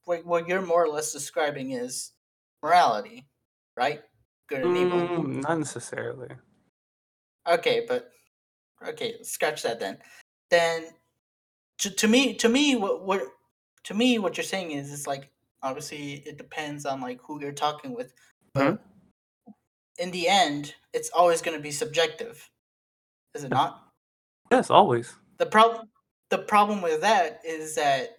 what, 0.05 0.25
what 0.25 0.49
you're 0.49 0.63
more 0.63 0.85
or 0.85 0.89
less 0.89 1.13
describing 1.13 1.73
is 1.73 2.13
morality 2.63 3.27
right 3.77 4.01
good 4.49 4.63
and 4.63 4.77
evil 4.77 4.99
Mm, 5.01 5.43
not 5.43 5.59
necessarily. 5.59 6.29
okay 7.49 7.85
but 7.87 8.11
okay 8.87 9.15
scratch 9.23 9.63
that 9.63 9.81
then 9.81 9.99
then 10.51 10.85
to, 11.79 11.91
to 11.91 12.09
me 12.09 12.35
to 12.35 12.49
me 12.49 12.77
what 12.77 13.05
what 13.05 13.23
to 13.85 13.95
me 13.95 14.19
what 14.19 14.37
you're 14.37 14.45
saying 14.45 14.71
is 14.73 14.91
is 14.91 15.07
like 15.07 15.31
obviously 15.63 16.23
it 16.27 16.39
depends 16.39 16.87
on 16.87 17.01
like 17.01 17.21
who 17.23 17.41
you're 17.41 17.53
talking 17.53 17.95
with 17.95 18.13
Mhm. 18.57 18.79
but 18.79 18.79
in 19.99 20.11
the 20.11 20.29
end 20.29 20.75
it's 20.93 21.11
always 21.11 21.43
going 21.43 21.57
to 21.57 21.63
be 21.63 21.71
subjective 21.71 22.49
is 23.35 23.45
it 23.45 23.51
not 23.51 23.83
Yes, 24.53 24.71
always. 24.71 25.15
the 25.39 25.47
problem 25.47 25.89
the 26.31 26.39
problem 26.39 26.83
with 26.83 27.01
that 27.01 27.41
is 27.45 27.75
that 27.77 28.17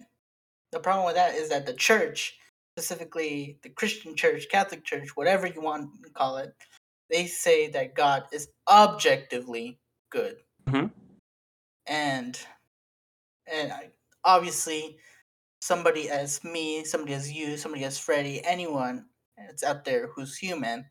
the 0.72 0.80
problem 0.80 1.06
with 1.06 1.14
that 1.14 1.34
is 1.34 1.48
that 1.48 1.66
the 1.66 1.74
church 1.74 2.38
specifically 2.76 3.58
the 3.62 3.70
christian 3.70 4.14
church 4.16 4.46
catholic 4.50 4.84
church 4.84 5.08
whatever 5.16 5.46
you 5.46 5.60
want 5.60 5.90
to 6.04 6.10
call 6.10 6.36
it 6.38 6.54
they 7.10 7.26
say 7.26 7.68
that 7.68 7.94
god 7.94 8.24
is 8.32 8.48
objectively 8.68 9.78
good 10.10 10.36
Mhm. 10.68 10.90
and 11.86 12.38
and 13.50 13.72
I, 13.72 13.88
obviously 14.24 14.98
somebody 15.60 16.08
as 16.10 16.44
me 16.44 16.84
somebody 16.84 17.14
as 17.14 17.32
you 17.32 17.56
somebody 17.56 17.84
as 17.84 17.98
freddy 17.98 18.44
anyone 18.44 19.06
that's 19.36 19.64
out 19.64 19.84
there 19.84 20.08
who's 20.08 20.36
human 20.36 20.84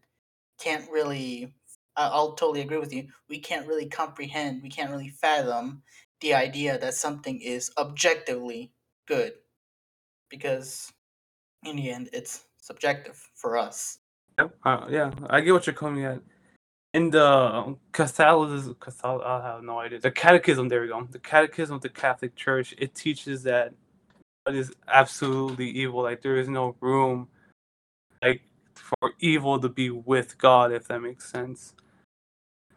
can't 0.57 0.89
really 0.91 1.53
i'll 1.95 2.33
totally 2.33 2.61
agree 2.61 2.77
with 2.77 2.93
you 2.93 3.07
we 3.29 3.39
can't 3.39 3.67
really 3.67 3.87
comprehend 3.87 4.61
we 4.61 4.69
can't 4.69 4.91
really 4.91 5.09
fathom 5.09 5.81
the 6.21 6.33
idea 6.33 6.77
that 6.77 6.93
something 6.93 7.39
is 7.41 7.71
objectively 7.77 8.71
good 9.07 9.33
because 10.29 10.91
in 11.63 11.75
the 11.75 11.89
end 11.89 12.09
it's 12.13 12.45
subjective 12.61 13.21
for 13.35 13.57
us 13.57 13.99
Yep. 14.39 14.55
Uh, 14.63 14.85
yeah, 14.89 15.11
I 15.29 15.41
get 15.41 15.53
what 15.53 15.65
you're 15.65 15.73
coming 15.73 16.05
at. 16.05 16.21
In 16.93 17.09
the 17.09 17.25
um, 17.25 17.77
Catholicism, 17.91 18.75
Catholic, 18.79 19.23
I 19.25 19.53
have 19.53 19.63
no 19.63 19.79
idea. 19.79 19.99
The 19.99 20.11
Catechism, 20.11 20.67
there 20.67 20.81
we 20.81 20.87
go. 20.87 21.07
The 21.09 21.19
Catechism 21.19 21.75
of 21.75 21.81
the 21.81 21.89
Catholic 21.89 22.35
Church, 22.35 22.73
it 22.77 22.95
teaches 22.95 23.43
that 23.43 23.73
it 24.47 24.55
is 24.55 24.71
absolutely 24.87 25.69
evil. 25.69 26.03
Like 26.03 26.21
there 26.21 26.37
is 26.37 26.47
no 26.47 26.75
room, 26.79 27.27
like 28.21 28.41
for 28.77 29.11
evil 29.19 29.59
to 29.59 29.69
be 29.69 29.89
with 29.89 30.37
God, 30.37 30.71
if 30.71 30.87
that 30.87 31.01
makes 31.01 31.29
sense. 31.29 31.73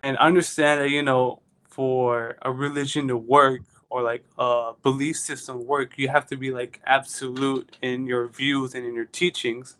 And 0.02 0.16
understand 0.18 0.80
that 0.80 0.90
you 0.90 1.02
know, 1.02 1.42
for 1.68 2.36
a 2.42 2.50
religion 2.50 3.08
to 3.08 3.16
work 3.16 3.62
or 3.90 4.02
like 4.02 4.24
a 4.38 4.72
belief 4.82 5.16
system 5.16 5.66
work, 5.66 5.98
you 5.98 6.08
have 6.08 6.26
to 6.26 6.36
be 6.36 6.50
like 6.50 6.80
absolute 6.86 7.76
in 7.82 8.06
your 8.06 8.28
views 8.28 8.74
and 8.74 8.86
in 8.86 8.94
your 8.94 9.04
teachings. 9.06 9.76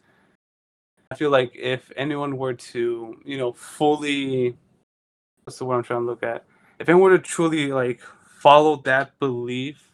I 1.11 1.17
feel 1.17 1.31
like 1.31 1.53
if 1.57 1.91
anyone 1.97 2.37
were 2.37 2.55
to, 2.55 3.21
you 3.25 3.39
know, 3.39 3.53
fully 3.53 4.57
what's 5.45 5.59
the 5.59 5.65
word 5.65 5.79
I'm 5.79 5.83
trying 5.83 6.03
to 6.03 6.07
look 6.07 6.23
at? 6.23 6.45
If 6.79 6.89
anyone 6.89 7.11
were 7.11 7.19
to 7.19 7.23
truly 7.23 7.73
like 7.73 8.01
follow 8.39 8.77
that 8.85 9.19
belief, 9.19 9.91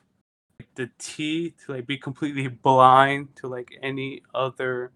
like 0.60 0.68
the 0.74 0.90
T 0.98 1.54
to 1.64 1.72
like 1.72 1.86
be 1.86 1.96
completely 1.96 2.48
blind 2.48 3.34
to 3.36 3.48
like 3.48 3.78
any 3.82 4.22
other 4.34 4.92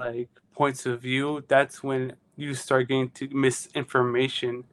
like 0.00 0.28
points 0.54 0.86
of 0.86 1.02
view, 1.02 1.44
that's 1.48 1.82
when 1.82 2.14
you 2.36 2.54
start 2.54 2.88
getting 2.88 3.10
to 3.10 3.28
misinformation. 3.30 4.64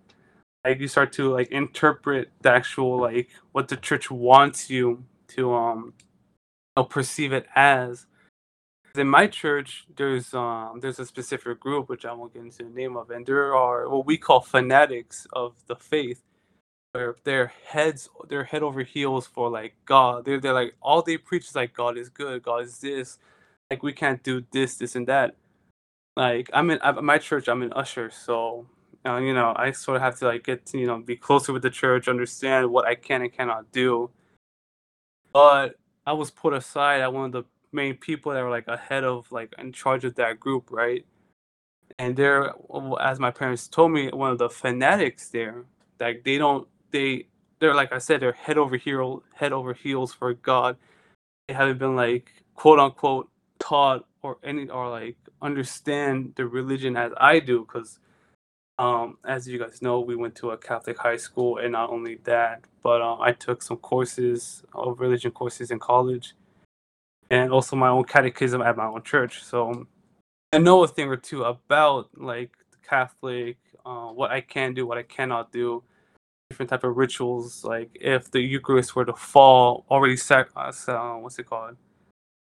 Like 0.64 0.80
you 0.80 0.88
start 0.88 1.14
to 1.14 1.32
like 1.32 1.52
interpret 1.52 2.30
the 2.42 2.52
actual 2.52 3.00
like 3.00 3.30
what 3.52 3.68
the 3.68 3.78
church 3.78 4.10
wants 4.10 4.70
you 4.70 5.04
to 5.30 5.54
um 5.54 5.94
perceive 6.90 7.34
it 7.34 7.46
as 7.56 8.06
in 8.96 9.08
my 9.08 9.28
church 9.28 9.86
there's 9.96 10.34
um 10.34 10.80
there's 10.82 11.00
a 11.00 11.06
specific 11.06 11.60
group 11.60 11.90
which 11.90 12.06
i 12.06 12.14
won't 12.14 12.34
get 12.34 12.44
into 12.44 12.64
the 12.64 12.70
name 12.70 12.98
of 12.98 13.10
and 13.10 13.26
there 13.26 13.56
are 13.56 13.90
what 13.90 14.06
we 14.06 14.18
call 14.18 14.42
fanatics 14.42 15.28
of 15.34 15.54
the 15.68 15.76
faith 15.76 16.24
where 16.92 17.16
their 17.24 17.52
heads 17.66 18.10
they're 18.28 18.44
head 18.44 18.64
over 18.64 18.84
heels 18.84 19.26
for 19.28 19.50
like 19.50 19.74
god 19.86 20.26
they're, 20.26 20.40
they're 20.40 20.54
like 20.54 20.76
all 20.82 21.02
they 21.02 21.18
preach 21.18 21.46
is 21.48 21.56
like 21.56 21.74
god 21.74 21.98
is 21.98 22.10
good 22.10 22.44
god 22.44 22.64
is 22.64 22.80
this 22.80 23.18
like 23.70 23.84
we 23.84 23.94
can't 23.94 24.24
do 24.24 24.44
this 24.52 24.76
this 24.76 24.96
and 24.96 25.08
that 25.08 25.36
like 26.16 26.50
i'm 26.54 26.70
in 26.72 26.80
at 26.82 27.04
my 27.04 27.18
church 27.18 27.48
i'm 27.48 27.62
an 27.62 27.74
usher 27.74 28.10
so 28.10 28.66
uh, 29.06 29.18
you 29.18 29.34
know 29.34 29.54
i 29.56 29.72
sort 29.72 29.96
of 29.96 30.02
have 30.02 30.18
to 30.18 30.26
like 30.26 30.44
get 30.44 30.66
to 30.66 30.78
you 30.78 30.88
know 30.88 31.00
be 31.00 31.16
closer 31.16 31.52
with 31.54 31.62
the 31.62 31.70
church 31.70 32.08
understand 32.08 32.70
what 32.70 32.86
i 32.86 32.96
can 32.96 33.22
and 33.22 33.34
cannot 33.34 33.72
do 33.72 34.10
but 35.36 35.76
I 36.06 36.14
was 36.14 36.32
put 36.32 36.54
aside 36.54 37.02
at 37.02 37.12
one 37.12 37.26
of 37.26 37.32
the 37.34 37.44
main 37.74 37.98
people 37.98 38.32
that 38.32 38.42
were 38.42 38.50
like 38.50 38.70
ahead 38.70 39.04
of 39.04 39.30
like 39.34 39.54
in 39.58 39.74
charge 39.74 40.06
of 40.06 40.16
that 40.16 40.40
group, 40.40 40.72
right? 40.72 41.06
And 42.00 42.16
they're 42.16 42.54
as 43.02 43.20
my 43.20 43.32
parents 43.32 43.68
told 43.68 43.92
me, 43.92 44.10
one 44.10 44.32
of 44.32 44.38
the 44.38 44.50
fanatics 44.50 45.28
there, 45.28 45.66
like 46.00 46.24
they 46.24 46.38
don't 46.38 46.68
they 46.92 47.28
they're 47.60 47.76
like 47.76 47.92
I 47.92 47.98
said, 47.98 48.22
they're 48.22 48.32
head 48.32 48.58
over 48.58 48.78
heel 48.78 49.24
head 49.34 49.52
over 49.52 49.74
heels 49.74 50.14
for 50.14 50.34
God. 50.36 50.78
They 51.50 51.54
haven't 51.54 51.80
been 51.80 51.98
like 51.98 52.32
quote 52.56 52.80
unquote 52.80 53.30
taught 53.60 54.06
or 54.22 54.38
any 54.44 54.70
or 54.70 54.90
like 54.90 55.18
understand 55.42 56.34
the 56.36 56.48
religion 56.48 56.98
as 56.98 57.12
I 57.18 57.40
do, 57.40 57.66
because 57.66 58.00
um, 58.80 59.18
as 59.26 59.48
you 59.48 59.60
guys 59.60 59.82
know, 59.82 60.02
we 60.02 60.16
went 60.16 60.36
to 60.36 60.52
a 60.52 60.58
Catholic 60.58 60.98
high 60.98 61.18
school, 61.18 61.58
and 61.60 61.74
not 61.74 61.90
only 61.92 62.18
that, 62.26 62.64
but 62.84 63.02
uh, 63.02 63.20
I 63.20 63.32
took 63.34 63.62
some 63.62 63.78
courses 63.78 64.64
of 64.74 65.00
religion 65.00 65.32
courses 65.32 65.72
in 65.72 65.80
college, 65.80 66.34
and 67.30 67.52
also 67.52 67.76
my 67.76 67.90
own 67.90 68.06
catechism 68.06 68.62
at 68.62 68.78
my 68.78 68.86
own 68.86 69.04
church. 69.04 69.44
So 69.44 69.88
I 70.54 70.60
know 70.60 70.84
a 70.84 70.88
thing 70.88 71.10
or 71.10 71.18
two 71.18 71.44
about 71.44 72.10
like 72.18 72.52
the 72.72 72.78
Catholic, 72.88 73.58
uh, 73.86 74.08
what 74.08 74.32
I 74.32 74.42
can 74.42 74.74
do, 74.74 74.86
what 74.88 74.98
I 74.98 75.04
cannot 75.04 75.52
do. 75.52 75.84
different 76.50 76.70
type 76.70 76.84
of 76.84 76.98
rituals. 76.98 77.64
Like 77.64 77.92
if 77.96 78.32
the 78.32 78.42
Eucharist 78.42 78.96
were 78.96 79.06
to 79.06 79.14
fall, 79.14 79.86
already 79.90 80.18
sac, 80.18 80.50
uh, 80.56 80.72
sa- 80.72 81.18
what's 81.18 81.40
it 81.40 81.48
called? 81.48 81.78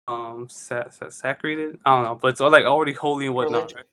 Um, 0.06 0.48
sa- 0.50 0.90
sa- 0.90 1.08
sacrated. 1.08 1.78
I 1.84 1.96
don't 1.96 2.04
know, 2.04 2.14
but 2.14 2.28
it's 2.28 2.40
all 2.40 2.50
like 2.50 2.64
already 2.64 2.92
holy 2.92 3.26
and 3.26 3.34
whatnot. 3.34 3.72
Right? 3.74 3.84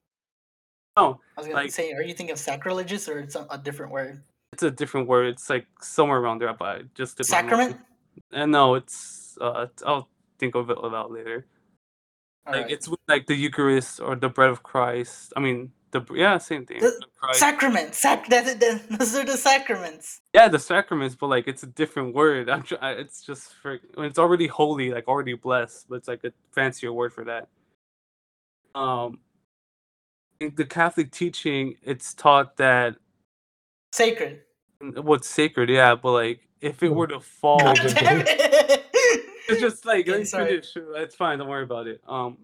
No, 0.98 1.22
I 1.38 1.40
was 1.40 1.48
gonna 1.48 1.56
Like- 1.56 1.72
say, 1.72 1.94
are 1.94 2.02
you 2.04 2.14
thinking 2.14 2.34
of 2.34 2.40
sacrilegious 2.40 3.08
or 3.08 3.20
it's 3.20 3.36
a, 3.36 3.48
a 3.50 3.58
different 3.58 3.92
word? 3.92 4.22
it's 4.52 4.64
a 4.64 4.72
different 4.72 5.08
word. 5.08 5.28
It's 5.28 5.50
like 5.50 5.66
somewhere 5.82 6.20
around 6.20 6.40
there, 6.42 6.54
but 6.54 6.66
I 6.66 6.82
just 6.94 7.16
did. 7.18 7.24
Sacrament. 7.26 7.78
And 8.34 8.52
no, 8.52 8.76
it's 8.76 9.38
uh, 9.40 9.68
I'll 9.86 10.10
think 10.40 10.56
of 10.56 10.70
it 10.70 10.78
about 10.84 11.12
later. 11.12 11.46
All 12.46 12.54
like 12.54 12.64
right. 12.64 12.72
it's 12.72 12.90
with, 12.90 13.00
like 13.08 13.28
the 13.28 13.36
Eucharist 13.36 14.02
or 14.02 14.16
the 14.18 14.28
bread 14.28 14.50
of 14.50 14.64
Christ. 14.64 15.32
I 15.38 15.40
mean, 15.40 15.72
the 15.92 16.02
yeah, 16.14 16.38
same 16.38 16.66
thing. 16.66 16.80
The- 16.80 16.90
bread 16.90 17.04
of 17.04 17.16
Christ. 17.16 17.40
Sacrament. 17.40 17.96
Sac. 17.96 18.28
That, 18.30 18.60
that, 18.60 18.90
those 19.00 19.16
are 19.16 19.26
the 19.26 19.38
sacraments. 19.38 20.22
yeah, 20.34 20.48
the 20.48 20.60
sacraments, 20.60 21.16
but 21.16 21.28
like 21.28 21.48
it's 21.48 21.64
a 21.64 21.68
different 21.68 22.14
word. 22.16 22.50
I'm 22.50 22.64
tr- 22.64 22.76
it's 22.82 23.24
just 23.24 23.54
for 23.62 23.80
when 23.96 24.06
it's 24.08 24.20
already 24.20 24.48
holy, 24.48 24.92
like 24.92 25.08
already 25.08 25.34
blessed, 25.34 25.88
but 25.90 25.96
it's 25.96 26.08
like 26.08 26.24
a 26.24 26.32
fancier 26.52 26.92
word 26.94 27.14
for 27.14 27.24
that. 27.26 27.48
Um, 28.74 29.20
in 30.40 30.54
the 30.56 30.66
Catholic 30.66 31.12
teaching, 31.12 31.76
it's 31.84 32.14
taught 32.14 32.58
that 32.58 32.96
Sacred. 33.94 34.42
what's 34.80 35.28
sacred, 35.30 35.70
yeah, 35.70 35.96
but 35.96 36.12
like 36.14 36.48
if 36.62 36.82
it 36.84 36.90
were 36.90 37.08
to 37.08 37.20
fall, 37.20 37.60
God 37.60 37.76
damn 37.96 38.22
it. 38.26 38.86
it's 39.50 39.60
just 39.62 39.86
like 39.86 40.02
Okay, 40.02 40.12
let 40.12 40.20
me 40.20 40.26
sorry. 40.26 40.48
finish. 40.62 40.74
It's 40.76 41.16
fine. 41.16 41.40
Don't 41.40 41.50
worry 41.50 41.64
about 41.64 41.88
it. 41.88 42.02
Um, 42.08 42.38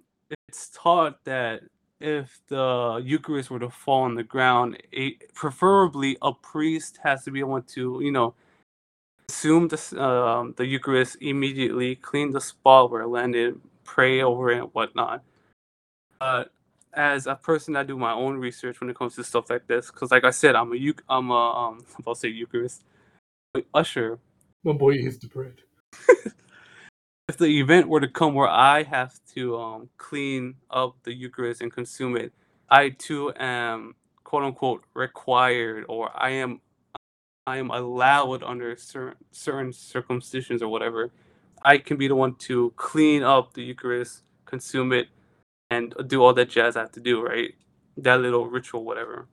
it's 0.50 0.70
taught 0.70 1.24
that 1.24 1.62
if 2.00 2.40
the 2.48 3.02
Eucharist 3.04 3.50
were 3.50 3.60
to 3.60 3.70
fall 3.70 4.04
on 4.04 4.16
the 4.16 4.24
ground, 4.24 4.82
a, 4.94 5.12
preferably 5.34 6.18
a 6.22 6.34
priest 6.34 7.00
has 7.04 7.24
to 7.24 7.32
be 7.32 7.40
able 7.40 7.62
to, 7.62 8.00
you 8.02 8.12
know, 8.12 8.34
consume 9.28 9.68
the 9.68 10.04
um, 10.04 10.54
the 10.58 10.66
Eucharist 10.66 11.18
immediately, 11.22 11.96
clean 11.96 12.32
the 12.32 12.42
spot 12.42 12.92
where 12.92 13.02
it 13.02 13.08
landed, 13.08 13.60
pray 13.84 14.22
over 14.22 14.52
it, 14.52 14.60
and 14.60 14.70
whatnot. 14.74 15.24
But 16.20 16.52
as 16.94 17.28
a 17.28 17.36
person 17.36 17.74
that 17.74 17.88
do 17.88 17.98
my 17.98 18.14
own 18.14 18.38
research 18.38 18.80
when 18.80 18.90
it 18.90 18.98
comes 18.98 19.16
to 19.16 19.24
stuff 19.24 19.50
like 19.50 19.68
this, 19.68 19.92
because 19.92 20.12
like 20.12 20.24
I 20.24 20.32
said, 20.32 20.56
I'm 20.56 20.74
a 20.74 20.94
I'm 21.10 21.30
a 21.30 21.68
um, 21.68 21.86
about 22.00 22.18
say 22.18 22.30
Eucharist, 22.30 22.84
usher 23.74 24.20
My 24.64 24.74
boy 24.74 24.94
eats 24.94 25.18
the 25.18 25.28
bread. 25.28 25.56
if 27.28 27.38
the 27.38 27.60
event 27.60 27.90
were 27.90 28.00
to 28.00 28.08
come 28.08 28.34
where 28.34 28.48
I 28.48 28.84
have 28.84 29.20
to 29.36 29.58
um, 29.58 29.90
clean 29.98 30.56
up 30.72 30.96
the 31.04 31.14
Eucharist 31.14 31.62
and 31.62 31.72
consume 31.72 32.16
it, 32.16 32.32
I 32.70 32.90
too 32.90 33.34
am 33.38 33.96
quote 34.24 34.44
unquote 34.44 34.84
required, 34.94 35.86
or 35.90 36.10
I 36.16 36.32
am 36.32 36.62
I 37.46 37.58
am 37.58 37.70
allowed 37.72 38.44
under 38.44 38.76
certain 38.78 39.16
certain 39.32 39.74
circumstances 39.74 40.62
or 40.62 40.70
whatever. 40.70 41.12
I 41.64 41.80
can 41.80 41.98
be 41.98 42.08
the 42.08 42.16
one 42.16 42.36
to 42.36 42.72
clean 42.78 43.24
up 43.24 43.54
the 43.54 43.64
Eucharist, 43.64 44.24
consume 44.46 44.94
it, 44.94 45.08
and 45.70 45.94
do 46.08 46.24
all 46.24 46.34
that 46.34 46.50
jazz 46.50 46.78
I 46.78 46.82
have 46.82 46.92
to 46.94 47.02
do, 47.02 47.22
right? 47.22 47.56
That 47.98 48.22
little 48.22 48.48
ritual, 48.48 48.86
whatever. 48.86 49.28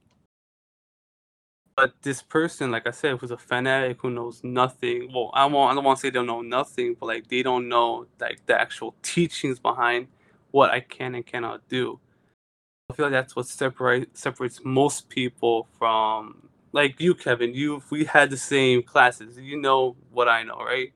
But 1.77 1.95
this 2.03 2.23
person, 2.23 2.71
like 2.71 2.87
I 2.87 2.93
said, 2.93 3.19
who's 3.19 3.33
a 3.33 3.37
fanatic 3.37 3.99
who 4.01 4.11
knows 4.11 4.45
nothing. 4.45 5.11
Well, 5.13 5.31
I 5.35 5.47
won't. 5.47 5.73
I 5.73 5.75
don't 5.75 5.85
want 5.85 5.99
to 5.99 6.03
say 6.03 6.11
they 6.11 6.15
don't 6.15 6.27
know 6.27 6.41
nothing, 6.41 6.97
but 6.99 7.07
like 7.07 7.29
they 7.29 7.43
don't 7.43 7.69
know 7.69 8.07
like 8.21 8.47
the 8.47 8.61
actual 8.61 8.95
teachings 9.03 9.59
behind 9.59 10.07
what 10.53 10.71
I 10.71 10.81
can 10.81 11.17
and 11.17 11.27
cannot 11.27 11.67
do. 11.69 11.99
I 12.91 12.95
feel 12.95 13.07
like 13.07 13.13
that's 13.13 13.35
what 13.35 13.47
separate 13.47 14.17
separates 14.17 14.61
most 14.65 15.09
people 15.09 15.67
from 15.77 16.49
like 16.73 17.01
you, 17.01 17.15
Kevin. 17.15 17.55
You, 17.55 17.83
we 17.91 18.05
had 18.05 18.31
the 18.31 18.37
same 18.37 18.83
classes. 18.83 19.37
You 19.37 19.61
know 19.61 19.97
what 20.13 20.29
I 20.29 20.45
know, 20.45 20.59
right? 20.59 20.93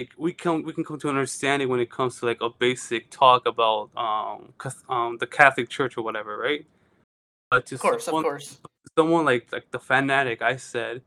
Like 0.00 0.10
we 0.18 0.32
can 0.32 0.64
we 0.64 0.72
can 0.72 0.84
come 0.84 0.98
to 0.98 1.08
an 1.08 1.14
understanding 1.14 1.68
when 1.68 1.78
it 1.78 1.88
comes 1.88 2.18
to 2.18 2.26
like 2.26 2.40
a 2.40 2.50
basic 2.50 3.10
talk 3.10 3.46
about 3.46 3.90
um, 3.96 4.52
um, 4.88 5.18
the 5.18 5.26
Catholic 5.26 5.68
Church 5.68 5.96
or 5.96 6.02
whatever, 6.02 6.36
right? 6.36 6.66
But 7.50 7.66
to 7.66 7.76
Of 7.76 7.80
course, 7.80 8.08
of 8.08 8.12
course. 8.14 8.58
Someone 8.98 9.24
like 9.24 9.48
like 9.52 9.70
the 9.70 9.78
fanatic 9.78 10.42
I 10.42 10.56
said, 10.56 11.02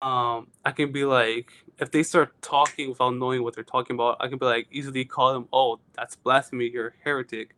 um, 0.00 0.48
I 0.64 0.72
can 0.72 0.92
be 0.92 1.04
like 1.04 1.52
if 1.78 1.90
they 1.90 2.02
start 2.02 2.40
talking 2.42 2.88
without 2.88 3.14
knowing 3.14 3.42
what 3.42 3.54
they're 3.54 3.64
talking 3.64 3.94
about, 3.94 4.16
I 4.20 4.28
can 4.28 4.38
be 4.38 4.46
like 4.46 4.68
easily 4.70 5.04
call 5.04 5.32
them, 5.32 5.48
oh, 5.52 5.78
that's 5.94 6.16
blasphemy, 6.16 6.70
you're 6.72 6.88
a 6.88 6.92
heretic. 7.04 7.54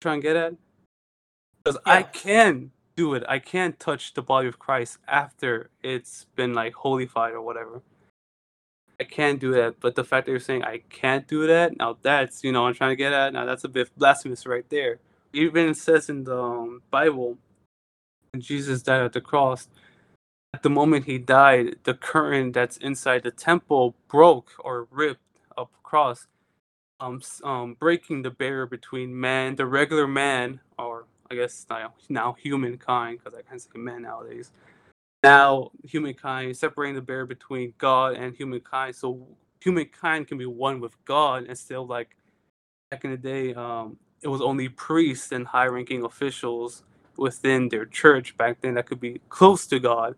Try 0.00 0.14
and 0.14 0.22
get 0.22 0.36
at? 0.36 0.54
Because 1.64 1.80
I 1.84 2.02
can 2.02 2.70
do 2.96 3.14
it. 3.14 3.24
I 3.28 3.38
can 3.38 3.74
touch 3.78 4.14
the 4.14 4.22
body 4.22 4.48
of 4.48 4.58
Christ 4.58 4.98
after 5.08 5.70
it's 5.82 6.26
been 6.36 6.54
like 6.54 6.74
holified 6.74 7.32
or 7.32 7.42
whatever. 7.42 7.82
I 8.98 9.04
can 9.04 9.36
do 9.36 9.52
that, 9.52 9.80
but 9.80 9.94
the 9.94 10.04
fact 10.04 10.24
that 10.24 10.32
you're 10.32 10.40
saying 10.40 10.64
I 10.64 10.78
can't 10.88 11.28
do 11.28 11.46
that, 11.46 11.76
now 11.76 11.98
that's 12.00 12.42
you 12.42 12.52
know 12.52 12.66
I'm 12.66 12.74
trying 12.74 12.92
to 12.92 12.96
get 12.96 13.12
at. 13.12 13.32
Now 13.32 13.44
that's 13.44 13.64
a 13.64 13.68
bit 13.68 13.90
blasphemous 13.98 14.46
right 14.46 14.68
there. 14.70 15.00
Even 15.34 15.68
it 15.70 15.76
says 15.76 16.08
in 16.08 16.24
the 16.24 16.40
um, 16.42 16.82
Bible, 16.90 17.36
when 18.32 18.40
Jesus 18.40 18.82
died 18.82 19.02
at 19.02 19.12
the 19.12 19.20
cross, 19.20 19.68
at 20.54 20.62
the 20.62 20.70
moment 20.70 21.04
he 21.04 21.18
died, 21.18 21.76
the 21.84 21.94
curtain 21.94 22.52
that's 22.52 22.76
inside 22.78 23.22
the 23.22 23.30
temple 23.30 23.94
broke 24.08 24.52
or 24.60 24.88
ripped 24.90 25.20
across, 25.56 26.26
um, 27.00 27.20
um, 27.44 27.74
breaking 27.78 28.22
the 28.22 28.30
barrier 28.30 28.66
between 28.66 29.18
man, 29.18 29.56
the 29.56 29.66
regular 29.66 30.06
man, 30.06 30.60
or 30.78 31.04
I 31.30 31.34
guess 31.34 31.66
now, 31.68 31.94
now 32.08 32.36
humankind, 32.38 33.18
because 33.18 33.38
I 33.38 33.42
can't 33.42 33.60
say 33.60 33.68
man 33.74 34.02
nowadays. 34.02 34.50
Now 35.22 35.72
humankind 35.84 36.56
separating 36.56 36.94
the 36.94 37.02
barrier 37.02 37.26
between 37.26 37.74
God 37.78 38.14
and 38.14 38.34
humankind, 38.34 38.96
so 38.96 39.26
humankind 39.60 40.28
can 40.28 40.38
be 40.38 40.46
one 40.46 40.80
with 40.80 40.96
God 41.04 41.44
instead 41.44 41.78
of 41.78 41.88
like 41.88 42.16
back 42.90 43.04
in 43.04 43.10
the 43.10 43.16
day, 43.16 43.52
um, 43.54 43.98
it 44.22 44.28
was 44.28 44.40
only 44.40 44.68
priests 44.68 45.32
and 45.32 45.46
high-ranking 45.46 46.04
officials 46.04 46.84
within 47.18 47.68
their 47.68 47.86
church 47.86 48.36
back 48.36 48.60
then 48.60 48.74
that 48.74 48.86
could 48.86 49.00
be 49.00 49.20
close 49.28 49.66
to 49.66 49.78
God. 49.78 50.14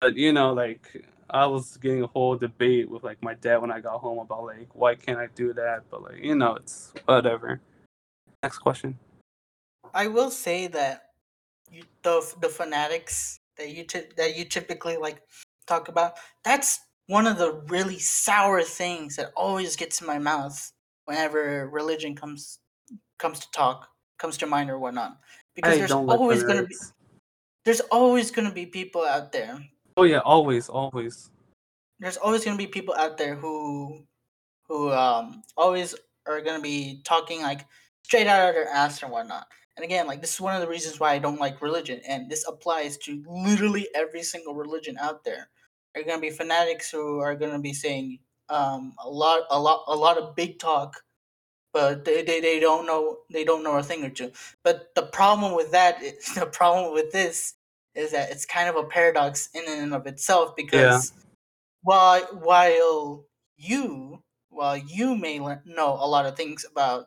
But 0.00 0.16
you 0.16 0.32
know, 0.32 0.52
like 0.52 1.04
I 1.28 1.46
was 1.46 1.76
getting 1.76 2.02
a 2.02 2.06
whole 2.06 2.36
debate 2.36 2.90
with 2.90 3.04
like 3.04 3.22
my 3.22 3.34
dad 3.34 3.58
when 3.58 3.70
I 3.70 3.80
got 3.80 4.00
home 4.00 4.18
about 4.18 4.44
like 4.44 4.68
why 4.74 4.94
can't 4.94 5.18
I 5.18 5.28
do 5.34 5.52
that? 5.54 5.82
But 5.90 6.02
like 6.02 6.22
you 6.22 6.34
know, 6.34 6.54
it's 6.54 6.92
whatever. 7.04 7.60
Next 8.42 8.58
question. 8.58 8.98
I 9.92 10.06
will 10.06 10.30
say 10.30 10.66
that 10.68 11.02
you, 11.70 11.82
the 12.02 12.34
the 12.40 12.48
fanatics 12.48 13.40
that 13.56 13.70
you 13.70 13.84
ty- 13.84 14.08
that 14.16 14.36
you 14.36 14.44
typically 14.44 14.96
like 14.96 15.22
talk 15.66 15.88
about. 15.88 16.14
That's 16.44 16.80
one 17.06 17.26
of 17.26 17.38
the 17.38 17.62
really 17.68 17.98
sour 17.98 18.62
things 18.62 19.16
that 19.16 19.32
always 19.36 19.76
gets 19.76 20.00
in 20.00 20.06
my 20.06 20.18
mouth 20.18 20.72
whenever 21.04 21.68
religion 21.68 22.14
comes 22.14 22.60
comes 23.18 23.40
to 23.40 23.50
talk, 23.52 23.88
comes 24.18 24.36
to 24.38 24.46
mind 24.46 24.70
or 24.70 24.78
whatnot. 24.78 25.18
Because 25.60 25.74
I 25.74 25.78
there's 25.78 25.92
always 25.92 26.42
gonna 26.42 26.64
be 26.64 26.76
there's 27.64 27.80
always 27.80 28.30
gonna 28.30 28.52
be 28.52 28.66
people 28.66 29.04
out 29.04 29.32
there. 29.32 29.58
Oh 29.96 30.04
yeah, 30.04 30.20
always, 30.24 30.68
always. 30.68 31.30
there's 31.98 32.16
always 32.16 32.44
going 32.44 32.56
to 32.56 32.62
be 32.62 32.66
people 32.66 32.94
out 32.94 33.18
there 33.18 33.34
who 33.34 34.02
who 34.68 34.90
um 34.90 35.42
always 35.56 35.94
are 36.26 36.40
going 36.40 36.56
to 36.56 36.62
be 36.62 37.02
talking 37.04 37.42
like 37.42 37.66
straight 38.02 38.26
out 38.26 38.48
of 38.48 38.54
their 38.54 38.68
ass 38.68 39.02
and 39.02 39.12
whatnot. 39.12 39.46
And 39.76 39.84
again 39.84 40.06
like 40.06 40.20
this 40.20 40.34
is 40.34 40.40
one 40.40 40.54
of 40.54 40.62
the 40.62 40.68
reasons 40.68 40.98
why 41.00 41.12
i 41.12 41.18
don't 41.18 41.40
like 41.40 41.62
religion 41.62 42.00
and 42.08 42.30
this 42.30 42.46
applies 42.48 42.96
to 42.98 43.22
literally 43.26 43.88
every 43.94 44.22
single 44.22 44.54
religion 44.54 44.96
out 44.98 45.24
there. 45.24 45.48
There 45.92 46.02
are 46.02 46.06
going 46.06 46.18
to 46.18 46.22
be 46.22 46.30
fanatics 46.30 46.90
who 46.90 47.18
are 47.18 47.34
going 47.34 47.52
to 47.52 47.58
be 47.58 47.74
saying 47.74 48.18
um 48.48 48.94
a 49.04 49.08
lot 49.08 49.42
a 49.50 49.60
lot 49.60 49.84
a 49.86 49.94
lot 49.94 50.18
of 50.18 50.34
big 50.34 50.58
talk 50.58 50.96
but 51.72 52.04
they, 52.04 52.22
they, 52.22 52.40
they 52.40 52.60
don't 52.60 52.86
know 52.86 53.18
they 53.30 53.44
don't 53.44 53.62
know 53.62 53.76
a 53.78 53.82
thing 53.82 54.04
or 54.04 54.10
two 54.10 54.32
but 54.62 54.94
the 54.94 55.02
problem 55.02 55.54
with 55.54 55.70
that, 55.72 56.00
the 56.34 56.46
problem 56.46 56.92
with 56.92 57.12
this 57.12 57.54
is 57.94 58.12
that 58.12 58.30
it's 58.30 58.46
kind 58.46 58.68
of 58.68 58.76
a 58.76 58.84
paradox 58.84 59.48
in 59.54 59.64
and 59.68 59.94
of 59.94 60.06
itself 60.06 60.54
because 60.56 61.12
while 61.82 62.22
while 62.40 63.26
you 63.56 64.22
while 64.50 64.76
you 64.76 65.16
may 65.16 65.40
learn, 65.40 65.62
know 65.64 65.94
a 65.94 66.06
lot 66.08 66.26
of 66.26 66.36
things 66.36 66.64
about 66.70 67.06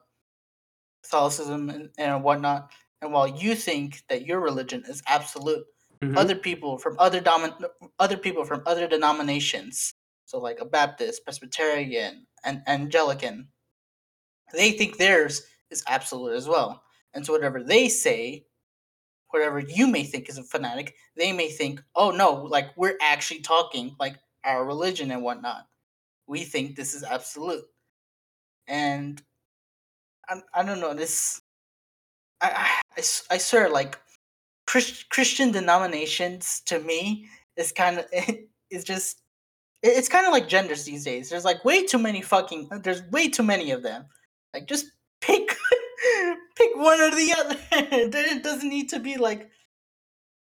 Catholicism 1.03 1.69
and, 1.69 1.89
and 1.97 2.23
whatnot, 2.23 2.71
and 3.01 3.11
while 3.11 3.27
you 3.27 3.55
think 3.55 4.03
that 4.09 4.25
your 4.25 4.39
religion 4.39 4.83
is 4.87 5.01
absolute, 5.07 5.65
Mhm. 6.01 6.17
other 6.17 6.35
people 6.35 6.77
from 6.77 6.97
other 6.99 7.21
domin- 7.21 7.69
other 7.99 8.17
people 8.17 8.43
from 8.45 8.61
other 8.65 8.87
denominations, 8.87 9.93
so 10.25 10.37
like 10.39 10.59
a 10.59 10.65
Baptist, 10.65 11.23
Presbyterian, 11.23 12.27
and 12.43 12.61
Anglican, 12.67 13.51
they 14.53 14.71
think 14.71 14.97
theirs 14.97 15.43
is 15.69 15.83
absolute 15.87 16.33
as 16.35 16.47
well. 16.47 16.83
And 17.13 17.25
so 17.25 17.33
whatever 17.33 17.61
they 17.61 17.89
say, 17.89 18.45
whatever 19.29 19.59
you 19.59 19.87
may 19.87 20.03
think 20.03 20.29
is 20.29 20.37
a 20.37 20.43
fanatic, 20.43 20.95
they 21.17 21.31
may 21.31 21.49
think, 21.49 21.81
oh 21.95 22.11
no, 22.11 22.33
like 22.33 22.69
we're 22.77 22.97
actually 23.01 23.41
talking 23.41 23.95
like 23.99 24.15
our 24.43 24.65
religion 24.65 25.11
and 25.11 25.23
whatnot. 25.23 25.67
We 26.27 26.43
think 26.43 26.75
this 26.75 26.93
is 26.93 27.03
absolute. 27.03 27.63
And 28.67 29.21
I, 30.29 30.41
I 30.53 30.63
don't 30.63 30.79
know, 30.79 30.93
this 30.93 31.41
I, 32.41 32.81
I, 32.97 33.03
I 33.31 33.37
swear 33.37 33.69
like 33.69 33.97
Christ, 34.67 35.09
Christian 35.09 35.51
denominations 35.51 36.61
to 36.65 36.79
me 36.79 37.27
is 37.57 37.71
kind 37.71 37.99
of 37.99 38.05
it's 38.69 38.83
just 38.83 39.21
it's 39.81 40.07
kind 40.07 40.25
of 40.25 40.31
like 40.31 40.47
genders 40.47 40.85
these 40.85 41.03
days. 41.03 41.29
There's 41.29 41.43
like 41.43 41.65
way 41.65 41.85
too 41.85 41.97
many 41.97 42.21
fucking 42.21 42.69
there's 42.83 43.03
way 43.11 43.29
too 43.29 43.43
many 43.43 43.71
of 43.71 43.83
them. 43.83 44.05
Like 44.53 44.67
just 44.67 44.85
pick 45.21 45.47
pick 46.55 46.75
one 46.75 46.99
or 47.01 47.11
the 47.11 47.35
other. 47.37 47.57
There- 48.09 48.37
it 48.37 48.43
doesn't 48.43 48.69
need 48.69 48.89
to 48.89 48.99
be 48.99 49.17
like 49.17 49.49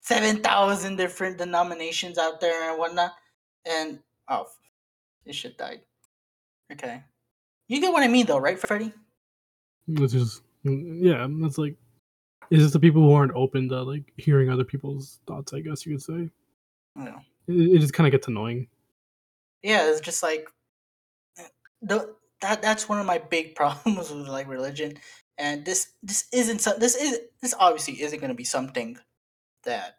seven 0.00 0.38
thousand 0.42 0.96
different 0.96 1.38
denominations 1.38 2.18
out 2.18 2.40
there 2.40 2.70
and 2.70 2.78
whatnot. 2.78 3.12
And 3.64 4.00
oh, 4.28 4.46
this 5.24 5.36
shit 5.36 5.56
died. 5.58 5.80
Okay, 6.72 7.02
you 7.68 7.80
get 7.80 7.92
what 7.92 8.02
I 8.02 8.08
mean 8.08 8.26
though, 8.26 8.38
right, 8.38 8.58
Freddie? 8.58 8.92
It's 9.88 10.12
just 10.12 10.42
mm, 10.64 10.98
yeah, 11.00 11.26
that's 11.40 11.58
like 11.58 11.76
it's 12.50 12.60
just 12.62 12.72
the 12.72 12.80
people 12.80 13.02
who 13.02 13.12
aren't 13.12 13.34
open 13.34 13.68
to 13.68 13.82
like 13.82 14.12
hearing 14.16 14.50
other 14.50 14.64
people's 14.64 15.20
thoughts. 15.26 15.52
I 15.52 15.60
guess 15.60 15.84
you 15.86 15.92
could 15.94 16.02
say 16.02 16.30
Yeah. 16.96 17.18
it, 17.48 17.74
it 17.74 17.78
just 17.78 17.92
kind 17.94 18.06
of 18.06 18.12
gets 18.12 18.26
annoying. 18.28 18.68
yeah 19.62 19.88
it's 19.90 20.00
just 20.00 20.22
like 20.22 20.48
the 21.82 22.14
that 22.42 22.62
that's 22.62 22.88
one 22.88 23.00
of 23.00 23.06
my 23.06 23.18
big 23.18 23.54
problems 23.56 24.10
with 24.10 24.28
like 24.28 24.48
religion 24.48 24.94
and 25.38 25.64
this 25.64 25.92
this 26.02 26.26
isn't 26.32 26.60
some 26.60 26.78
this 26.78 26.94
is 26.94 27.20
this 27.40 27.54
obviously 27.58 28.02
isn't 28.02 28.20
going 28.20 28.30
to 28.30 28.34
be 28.36 28.44
something 28.44 28.98
that 29.64 29.96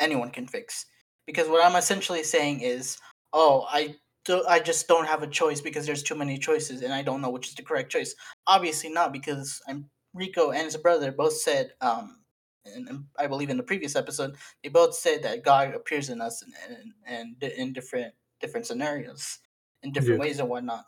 anyone 0.00 0.30
can 0.30 0.46
fix 0.46 0.86
because 1.26 1.48
what 1.48 1.64
i'm 1.64 1.76
essentially 1.76 2.22
saying 2.22 2.60
is 2.60 2.98
oh 3.32 3.66
i 3.70 3.94
do, 4.24 4.44
i 4.48 4.58
just 4.58 4.88
don't 4.88 5.06
have 5.06 5.22
a 5.22 5.26
choice 5.28 5.60
because 5.60 5.86
there's 5.86 6.02
too 6.02 6.14
many 6.14 6.38
choices 6.38 6.82
and 6.82 6.92
i 6.94 7.02
don't 7.02 7.20
know 7.20 7.30
which 7.30 7.48
is 7.48 7.54
the 7.54 7.62
correct 7.62 7.92
choice 7.92 8.14
obviously 8.46 8.90
not 8.90 9.12
because 9.12 9.60
i'm 9.68 9.86
rico 10.14 10.50
and 10.50 10.64
his 10.64 10.76
brother 10.76 11.12
both 11.12 11.34
said 11.34 11.72
um 11.80 12.18
and, 12.64 12.88
and 12.88 13.04
i 13.18 13.26
believe 13.26 13.50
in 13.50 13.56
the 13.56 13.62
previous 13.62 13.96
episode 13.96 14.34
they 14.62 14.68
both 14.68 14.94
said 14.94 15.22
that 15.22 15.44
god 15.44 15.74
appears 15.74 16.08
in 16.08 16.20
us 16.20 16.42
and 16.68 16.92
and, 17.06 17.42
in 17.42 17.72
different 17.72 18.14
different 18.40 18.66
scenarios 18.66 19.38
in 19.82 19.92
different 19.92 20.18
Yeah. 20.18 20.26
ways 20.26 20.40
and 20.40 20.48
whatnot. 20.48 20.84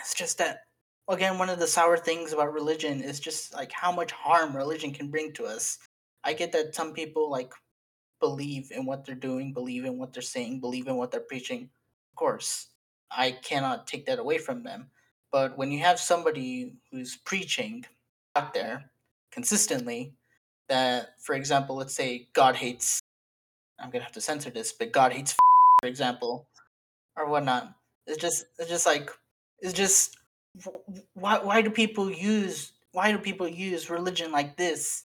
It's 0.00 0.14
just 0.14 0.38
that 0.38 0.60
again, 1.08 1.38
one 1.38 1.50
of 1.50 1.58
the 1.58 1.66
sour 1.66 1.96
things 1.96 2.32
about 2.32 2.52
religion 2.52 3.02
is 3.02 3.20
just 3.20 3.54
like 3.54 3.72
how 3.72 3.92
much 3.92 4.12
harm 4.12 4.56
religion 4.56 4.92
can 4.92 5.08
bring 5.08 5.32
to 5.34 5.44
us. 5.44 5.78
I 6.24 6.32
get 6.32 6.52
that 6.52 6.74
some 6.74 6.92
people 6.92 7.30
like 7.30 7.52
believe 8.20 8.70
in 8.70 8.86
what 8.86 9.04
they're 9.04 9.14
doing, 9.14 9.52
believe 9.52 9.84
in 9.84 9.98
what 9.98 10.12
they're 10.12 10.22
saying, 10.22 10.60
believe 10.60 10.86
in 10.86 10.96
what 10.96 11.10
they're 11.10 11.20
preaching. 11.20 11.68
Of 12.12 12.16
course, 12.16 12.68
I 13.10 13.32
cannot 13.32 13.86
take 13.86 14.06
that 14.06 14.18
away 14.18 14.38
from 14.38 14.62
them. 14.62 14.90
But 15.30 15.58
when 15.58 15.70
you 15.70 15.80
have 15.80 15.98
somebody 15.98 16.74
who's 16.90 17.16
preaching 17.16 17.84
out 18.36 18.54
there 18.54 18.90
consistently, 19.32 20.14
that, 20.68 21.20
for 21.20 21.34
example, 21.34 21.76
let's 21.76 21.94
say 21.94 22.28
God 22.32 22.56
hates, 22.56 23.00
I'm 23.78 23.90
gonna 23.90 24.04
have 24.04 24.12
to 24.12 24.20
censor 24.20 24.50
this, 24.50 24.72
but 24.72 24.92
God 24.92 25.12
hates, 25.12 25.34
for 25.82 25.88
example, 25.88 26.48
or 27.16 27.28
whatnot. 27.28 27.74
It's 28.06 28.22
just, 28.22 28.46
it's 28.58 28.70
just 28.70 28.86
like, 28.86 29.10
it's 29.64 29.72
just, 29.72 30.18
wh- 30.64 30.76
wh- 30.86 31.16
why, 31.16 31.38
why 31.38 31.62
do 31.62 31.70
people 31.70 32.10
use, 32.10 32.72
why 32.92 33.10
do 33.10 33.18
people 33.18 33.48
use 33.48 33.90
religion 33.90 34.30
like 34.30 34.56
this 34.58 35.04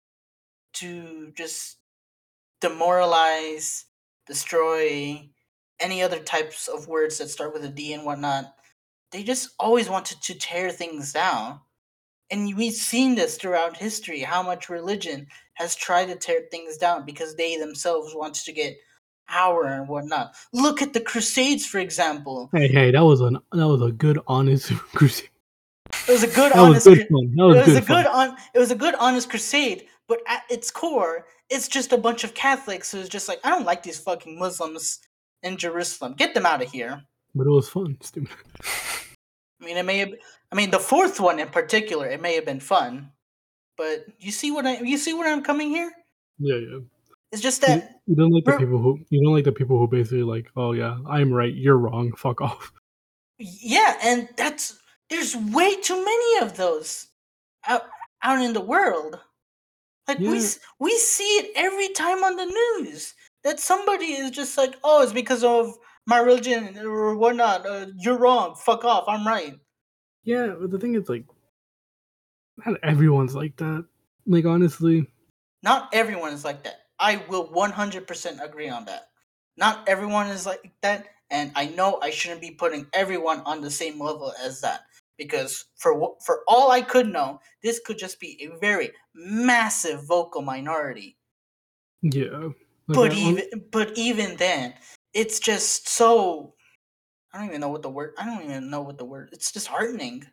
to 0.76 1.32
just 1.36 1.78
demoralize, 2.62 3.86
destroy, 4.28 5.30
any 5.80 6.02
other 6.02 6.20
types 6.20 6.70
of 6.70 6.88
words 6.88 7.18
that 7.18 7.30
start 7.30 7.54
with 7.54 7.66
a 7.66 7.70
D 7.70 7.94
and 7.94 8.06
whatnot? 8.06 8.56
They 9.12 9.24
just 9.24 9.50
always 9.60 9.90
wanted 9.90 10.22
to 10.24 10.40
tear 10.40 10.72
things 10.72 11.14
down. 11.14 11.60
And 12.32 12.56
we've 12.58 12.74
seen 12.74 13.16
this 13.16 13.38
throughout 13.38 13.78
history 13.78 14.22
how 14.22 14.42
much 14.42 14.70
religion 14.70 15.28
has 15.56 15.76
tried 15.76 16.08
to 16.08 16.16
tear 16.16 16.44
things 16.50 16.78
down 16.78 17.06
because 17.06 17.36
they 17.36 17.58
themselves 17.58 18.16
wanted 18.16 18.46
to 18.46 18.54
get 18.54 18.78
power 19.28 19.66
and 19.66 19.88
whatnot. 19.88 20.34
Look 20.54 20.82
at 20.82 20.94
the 20.94 21.00
Crusades, 21.02 21.66
for 21.66 21.80
example. 21.80 22.50
Hey, 22.54 22.68
hey, 22.68 22.92
that 22.92 23.04
was 23.04 23.22
an 23.22 23.38
that 23.52 23.68
was 23.68 23.82
a 23.82 23.92
good 23.92 24.20
honest 24.28 24.72
crusade. 24.94 25.30
It 26.08 26.12
was 26.12 26.24
a 26.24 26.28
good, 26.28 26.52
That 26.52 26.62
was 26.62 26.86
honest. 26.86 26.86
good 26.86 27.08
fun. 27.08 27.34
That 27.36 27.44
was, 27.46 27.56
it 27.56 27.60
was 27.60 27.68
good 27.68 27.78
a 27.78 27.82
fun. 27.86 28.04
good 28.04 28.12
on. 28.12 28.38
It 28.54 28.60
was 28.60 28.72
a 28.72 28.76
good, 28.76 28.96
honest 28.96 29.30
crusade. 29.30 29.88
But 30.08 30.20
at 30.28 30.44
its 30.50 30.70
core, 30.72 31.26
it's 31.50 31.68
just 31.68 31.92
a 31.94 31.98
bunch 31.98 32.24
of 32.24 32.34
Catholics 32.34 32.92
who's 32.92 33.10
just 33.10 33.28
like, 33.28 33.40
I 33.44 33.50
don't 33.50 33.66
like 33.66 33.82
these 33.84 34.00
fucking 34.00 34.38
Muslims 34.38 35.00
in 35.44 35.58
Jerusalem. 35.58 36.14
Get 36.14 36.34
them 36.34 36.46
out 36.46 36.62
of 36.62 36.72
here. 36.72 37.02
But 37.34 37.48
it 37.48 37.52
was 37.52 37.70
fun. 37.70 37.98
Stupid. 38.02 38.30
I 39.62 39.66
mean, 39.66 39.78
it 39.78 39.84
may 39.86 39.98
have. 40.00 40.14
I 40.52 40.56
mean, 40.56 40.70
the 40.72 40.80
fourth 40.80 41.20
one 41.20 41.40
in 41.40 41.48
particular, 41.50 42.08
it 42.08 42.22
may 42.22 42.36
have 42.36 42.46
been 42.46 42.60
fun, 42.60 43.12
but 43.78 44.06
you 44.20 44.32
see 44.32 44.52
what 44.52 44.66
I 44.66 44.80
you 44.82 44.98
see 44.98 45.14
where 45.14 45.32
I'm 45.32 45.44
coming 45.44 45.70
here? 45.70 45.92
Yeah, 46.40 46.58
yeah. 46.58 46.80
It's 47.36 47.42
just 47.44 47.60
that 47.64 48.00
you 48.08 48.16
don't 48.16 48.32
like 48.32 48.46
the 48.46 48.58
people 48.58 48.78
who 48.78 48.98
you 49.10 49.22
don't 49.22 49.34
like 49.34 49.44
the 49.44 49.52
people 49.52 49.78
who 49.78 49.90
basically 49.90 50.24
like, 50.24 50.48
oh 50.56 50.72
yeah, 50.72 50.98
I'm 51.06 51.34
right, 51.34 51.54
you're 51.54 51.78
wrong, 51.78 52.14
fuck 52.18 52.40
off. 52.40 52.72
yeah, 53.38 53.98
and 54.02 54.30
that's 54.38 54.80
there's 55.10 55.36
way 55.36 55.76
too 55.82 56.00
many 56.04 56.40
of 56.46 56.56
those 56.56 57.08
out 57.68 57.82
out 58.24 58.42
in 58.42 58.54
the 58.54 58.62
world. 58.62 59.20
Like 60.08 60.20
we 60.20 60.26
Yeah. 60.28 60.36
s- 60.36 60.60
we 60.80 60.98
see 60.98 61.28
it 61.40 61.52
every 61.58 61.90
time 61.90 62.24
on 62.24 62.38
the 62.38 62.46
news 62.46 63.14
that 63.44 63.60
somebody 63.60 64.14
is 64.14 64.32
just 64.32 64.58
like, 64.58 64.76
oh, 64.82 65.04
it's 65.04 65.12
because 65.12 65.44
of 65.44 65.74
my 66.08 66.20
religion 66.20 66.78
or 66.80 67.18
whatnot. 67.18 67.66
Uh, 67.68 67.88
you're 67.98 68.18
wrong. 68.18 68.56
Fuck 68.56 68.86
off. 68.86 69.04
I'm 69.10 69.28
right. 69.28 69.60
Yeah, 70.24 70.56
but 70.58 70.72
the 70.72 70.80
thing 70.80 70.96
is 70.96 71.10
like, 71.10 71.26
not 72.66 72.80
everyone's 72.82 73.36
like 73.36 73.58
that. 73.58 73.86
Like 74.26 74.46
honestly, 74.46 75.06
Not 75.64 75.90
everyone 75.92 76.32
is 76.34 76.46
like 76.46 76.64
that. 76.64 76.85
I 77.00 77.24
will 77.30 77.50
100% 77.50 78.44
agree 78.44 78.70
on 78.70 78.86
that. 78.86 79.10
Not 79.58 79.88
everyone 79.88 80.28
is 80.28 80.46
like 80.46 80.72
that, 80.82 81.08
and 81.30 81.52
I 81.56 81.68
know 81.68 82.00
I 82.02 82.10
shouldn't 82.10 82.42
be 82.42 82.52
putting 82.52 82.88
everyone 82.94 83.42
on 83.42 83.62
the 83.62 83.72
same 83.72 84.00
level 84.02 84.34
as 84.42 84.62
that 84.62 84.82
because 85.18 85.66
for 85.78 86.16
for 86.26 86.44
all 86.48 86.72
I 86.72 86.82
could 86.82 87.08
know, 87.08 87.40
this 87.64 87.80
could 87.80 87.98
just 87.98 88.20
be 88.20 88.38
a 88.44 88.58
very 88.60 88.92
massive 89.14 90.06
vocal 90.06 90.42
minority. 90.42 91.18
yeah. 92.02 92.50
Like, 92.88 92.96
but 92.96 93.14
even 93.14 93.46
but 93.72 93.98
even 93.98 94.36
then, 94.38 94.74
it's 95.14 95.40
just 95.40 95.90
so 95.90 96.54
I 97.34 97.40
don't 97.40 97.48
even 97.48 97.62
know 97.62 97.70
what 97.70 97.82
the 97.82 97.90
word. 97.90 98.14
I 98.18 98.26
don't 98.26 98.44
even 98.44 98.70
know 98.70 98.82
what 98.82 98.98
the 98.98 99.06
word. 99.06 99.30
It's 99.34 99.52
disheartening. 99.52 100.26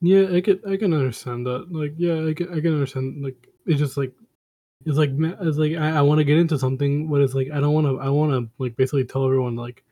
Yeah, 0.00 0.34
I 0.34 0.40
can 0.40 0.60
I 0.66 0.76
can 0.76 0.92
understand 0.92 1.46
that. 1.46 1.70
Like, 1.70 1.94
yeah, 1.96 2.26
I 2.26 2.34
can 2.34 2.48
I 2.52 2.60
can 2.60 2.74
understand. 2.74 3.22
Like, 3.22 3.48
it's 3.66 3.78
just 3.78 3.96
like 3.96 4.12
it's 4.86 4.98
like 4.98 5.10
it's 5.12 5.58
like 5.58 5.76
I, 5.76 5.98
I 5.98 6.02
want 6.02 6.18
to 6.18 6.24
get 6.24 6.38
into 6.38 6.58
something, 6.58 7.08
but 7.08 7.20
it's 7.20 7.34
like 7.34 7.50
I 7.50 7.60
don't 7.60 7.74
want 7.74 7.86
to. 7.86 8.00
I 8.00 8.08
want 8.08 8.32
to 8.32 8.50
like 8.58 8.76
basically 8.76 9.04
tell 9.04 9.24
everyone 9.24 9.56
like 9.56 9.84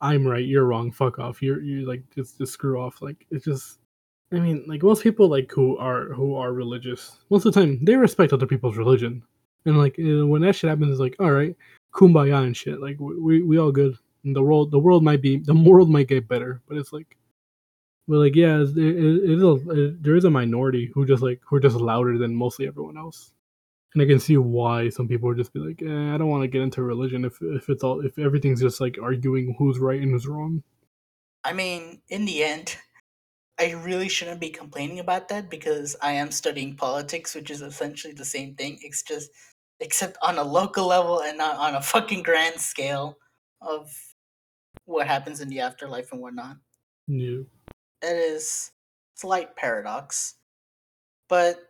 I'm 0.00 0.26
right, 0.26 0.44
you're 0.44 0.64
wrong, 0.66 0.90
fuck 0.92 1.18
off. 1.18 1.42
You're 1.42 1.62
you 1.62 1.86
like 1.86 2.02
just 2.14 2.38
just 2.38 2.52
screw 2.52 2.80
off. 2.80 3.02
Like 3.02 3.26
it's 3.30 3.44
just. 3.44 3.78
I 4.32 4.36
mean, 4.38 4.64
like 4.68 4.82
most 4.84 5.02
people 5.02 5.28
like 5.28 5.50
who 5.50 5.76
are 5.78 6.12
who 6.12 6.36
are 6.36 6.52
religious, 6.52 7.16
most 7.30 7.46
of 7.46 7.52
the 7.52 7.60
time 7.60 7.84
they 7.84 7.96
respect 7.96 8.32
other 8.32 8.46
people's 8.46 8.76
religion, 8.76 9.22
and 9.64 9.76
like 9.76 9.96
when 9.98 10.42
that 10.42 10.54
shit 10.54 10.70
happens, 10.70 10.92
it's 10.92 11.00
like 11.00 11.16
all 11.18 11.32
right, 11.32 11.56
kumbaya 11.92 12.44
and 12.44 12.56
shit. 12.56 12.80
Like 12.80 13.00
we 13.00 13.16
we, 13.18 13.42
we 13.42 13.58
all 13.58 13.72
good. 13.72 13.96
And 14.24 14.36
the 14.36 14.42
world 14.42 14.70
the 14.70 14.78
world 14.78 15.02
might 15.02 15.22
be 15.22 15.38
the 15.38 15.54
world 15.54 15.90
might 15.90 16.06
get 16.06 16.28
better, 16.28 16.60
but 16.68 16.76
it's 16.76 16.92
like 16.92 17.16
but 18.10 18.18
like, 18.18 18.34
yeah, 18.34 18.60
it, 18.60 18.76
it, 18.76 19.30
it 19.30 19.30
is 19.36 19.42
a, 19.44 19.54
it, 19.70 20.02
there 20.02 20.16
is 20.16 20.24
a 20.24 20.30
minority 20.30 20.90
who 20.92 21.06
just 21.06 21.22
like 21.22 21.40
who 21.44 21.54
are 21.54 21.60
just 21.60 21.76
louder 21.76 22.18
than 22.18 22.34
mostly 22.34 22.66
everyone 22.66 22.96
else, 22.96 23.30
and 23.94 24.02
I 24.02 24.06
can 24.06 24.20
see 24.20 24.36
why 24.36 24.88
some 24.88 25.08
people 25.08 25.28
would 25.28 25.38
just 25.38 25.52
be 25.52 25.60
like, 25.60 25.82
eh, 25.82 26.14
I 26.14 26.16
don't 26.16 26.28
want 26.28 26.42
to 26.42 26.48
get 26.48 26.62
into 26.62 26.82
religion 26.82 27.24
if 27.24 27.40
if 27.40 27.68
it's 27.68 27.82
all 27.82 28.04
if 28.04 28.18
everything's 28.18 28.60
just 28.60 28.80
like 28.80 28.98
arguing 29.02 29.54
who's 29.58 29.78
right 29.78 30.00
and 30.00 30.12
who's 30.12 30.26
wrong. 30.26 30.62
I 31.42 31.52
mean, 31.52 32.02
in 32.08 32.24
the 32.26 32.44
end, 32.44 32.76
I 33.58 33.72
really 33.72 34.08
shouldn't 34.08 34.40
be 34.40 34.50
complaining 34.50 35.00
about 35.00 35.28
that 35.28 35.50
because 35.50 35.96
I 36.02 36.12
am 36.12 36.30
studying 36.30 36.76
politics, 36.76 37.34
which 37.34 37.50
is 37.50 37.62
essentially 37.62 38.14
the 38.14 38.24
same 38.24 38.54
thing. 38.54 38.78
It's 38.82 39.02
just, 39.02 39.30
except 39.80 40.18
on 40.22 40.38
a 40.38 40.42
local 40.42 40.86
level 40.86 41.20
and 41.20 41.38
not 41.38 41.56
on 41.56 41.74
a 41.74 41.82
fucking 41.82 42.22
grand 42.22 42.60
scale 42.60 43.18
of 43.60 43.90
what 44.84 45.06
happens 45.06 45.40
in 45.40 45.48
the 45.48 45.60
afterlife 45.60 46.12
and 46.12 46.20
whatnot. 46.20 46.56
Yeah, 47.06 47.40
That 48.02 48.16
is 48.16 48.70
slight 49.14 49.56
paradox, 49.56 50.36
but 51.28 51.69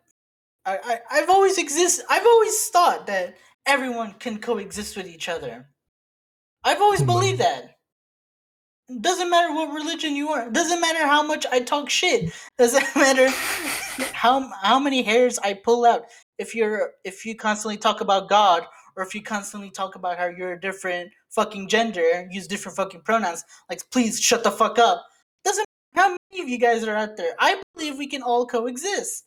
I, 0.71 0.79
I 0.85 1.01
I've 1.12 1.31
always 1.31 1.59
exist. 1.59 2.03
I've 2.11 2.27
always 2.27 2.68
thought 2.68 3.07
that 3.07 3.37
everyone 3.66 4.14
can 4.14 4.39
coexist 4.39 4.97
with 4.97 5.07
each 5.07 5.29
other. 5.29 5.68
I've 6.64 6.81
always 6.81 7.01
Hmm. 7.01 7.07
believed 7.07 7.41
that. 7.41 7.77
Doesn't 9.01 9.31
matter 9.31 9.55
what 9.55 9.73
religion 9.73 10.16
you 10.16 10.31
are. 10.31 10.51
Doesn't 10.51 10.81
matter 10.81 11.07
how 11.07 11.23
much 11.23 11.47
I 11.53 11.61
talk 11.61 11.89
shit. 11.89 12.33
Doesn't 12.59 12.85
matter 12.97 13.29
how 14.12 14.51
how 14.62 14.79
many 14.81 15.03
hairs 15.03 15.39
I 15.39 15.55
pull 15.55 15.85
out. 15.85 16.07
If 16.39 16.55
you're 16.55 16.93
if 17.05 17.25
you 17.25 17.37
constantly 17.37 17.77
talk 17.77 18.01
about 18.01 18.29
God 18.29 18.66
or 18.97 19.05
if 19.05 19.14
you 19.14 19.23
constantly 19.23 19.71
talk 19.71 19.95
about 19.95 20.18
how 20.18 20.27
you're 20.27 20.55
a 20.55 20.61
different 20.61 21.12
fucking 21.31 21.68
gender, 21.68 22.27
use 22.31 22.49
different 22.49 22.77
fucking 22.77 23.03
pronouns, 23.03 23.45
like 23.68 23.81
please 23.91 24.21
shut 24.21 24.43
the 24.43 24.51
fuck 24.51 24.79
up. 24.79 25.05
Doesn't 25.45 25.64
matter 25.95 26.09
how 26.11 26.16
many 26.33 26.43
of 26.43 26.49
you 26.49 26.59
guys 26.59 26.83
are 26.85 26.97
out 26.97 27.16
there. 27.16 27.35
I 27.39 27.62
believe 27.77 27.97
we 27.97 28.09
can 28.09 28.23
all 28.23 28.45
coexist. 28.47 29.25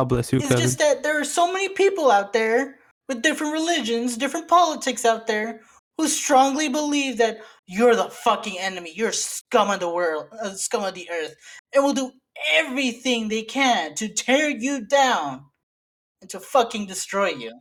God 0.00 0.08
bless 0.08 0.32
you, 0.32 0.38
It's 0.38 0.48
Kevin. 0.48 0.62
just 0.64 0.78
that 0.78 1.02
there 1.02 1.20
are 1.20 1.24
so 1.24 1.52
many 1.52 1.68
people 1.68 2.10
out 2.10 2.32
there 2.32 2.78
with 3.06 3.20
different 3.20 3.52
religions, 3.52 4.16
different 4.16 4.48
politics 4.48 5.04
out 5.04 5.26
there 5.26 5.60
who 5.98 6.08
strongly 6.08 6.70
believe 6.70 7.18
that 7.18 7.40
you're 7.66 7.94
the 7.94 8.08
fucking 8.08 8.58
enemy, 8.58 8.94
you're 8.94 9.12
scum 9.12 9.68
of 9.68 9.80
the 9.80 9.90
world, 9.90 10.28
uh, 10.42 10.54
scum 10.54 10.84
of 10.84 10.94
the 10.94 11.06
earth, 11.10 11.34
and 11.74 11.84
will 11.84 11.92
do 11.92 12.12
everything 12.54 13.28
they 13.28 13.42
can 13.42 13.94
to 13.96 14.08
tear 14.08 14.48
you 14.48 14.86
down 14.86 15.44
and 16.22 16.30
to 16.30 16.40
fucking 16.40 16.86
destroy 16.86 17.28
you. 17.28 17.52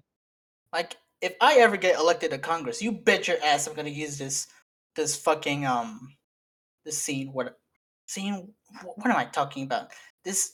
Like, 0.71 0.95
if 1.21 1.35
I 1.41 1.55
ever 1.55 1.75
get 1.75 1.99
elected 1.99 2.31
to 2.31 2.37
Congress, 2.37 2.81
you 2.81 2.93
bet 2.93 3.27
your 3.27 3.35
ass 3.43 3.67
I'm 3.67 3.73
gonna 3.73 3.89
use 3.89 4.17
this 4.17 4.47
this 4.95 5.17
fucking 5.17 5.65
um 5.65 6.15
this 6.85 6.97
scene 6.97 7.33
what 7.33 7.57
scene 8.07 8.53
what 8.95 9.09
am 9.09 9.17
I 9.17 9.25
talking 9.25 9.63
about? 9.63 9.91
This 10.23 10.53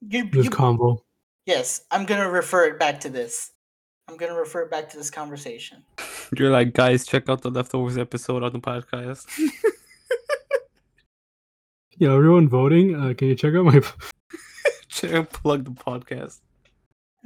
you, 0.00 0.28
This 0.30 0.44
you 0.44 0.50
combo. 0.50 1.02
yes, 1.46 1.82
I'm 1.90 2.04
gonna 2.06 2.28
refer 2.30 2.64
it 2.66 2.78
back 2.78 3.00
to 3.00 3.08
this. 3.08 3.52
I'm 4.08 4.16
gonna 4.16 4.34
refer 4.34 4.62
it 4.62 4.70
back 4.70 4.88
to 4.90 4.96
this 4.96 5.10
conversation. 5.10 5.82
You're 6.36 6.50
like, 6.50 6.74
guys, 6.74 7.06
check 7.06 7.28
out 7.28 7.42
the 7.42 7.50
leftovers 7.50 7.98
episode 7.98 8.42
on 8.42 8.52
the 8.52 8.60
podcast. 8.60 9.26
Yeah, 11.98 12.12
everyone 12.12 12.46
voting. 12.48 12.94
Uh, 12.94 13.14
can 13.14 13.28
you 13.28 13.34
check 13.34 13.54
out 13.54 13.64
my? 13.64 13.80
check 14.88 15.32
plug 15.32 15.64
the 15.64 15.70
podcast. 15.70 16.40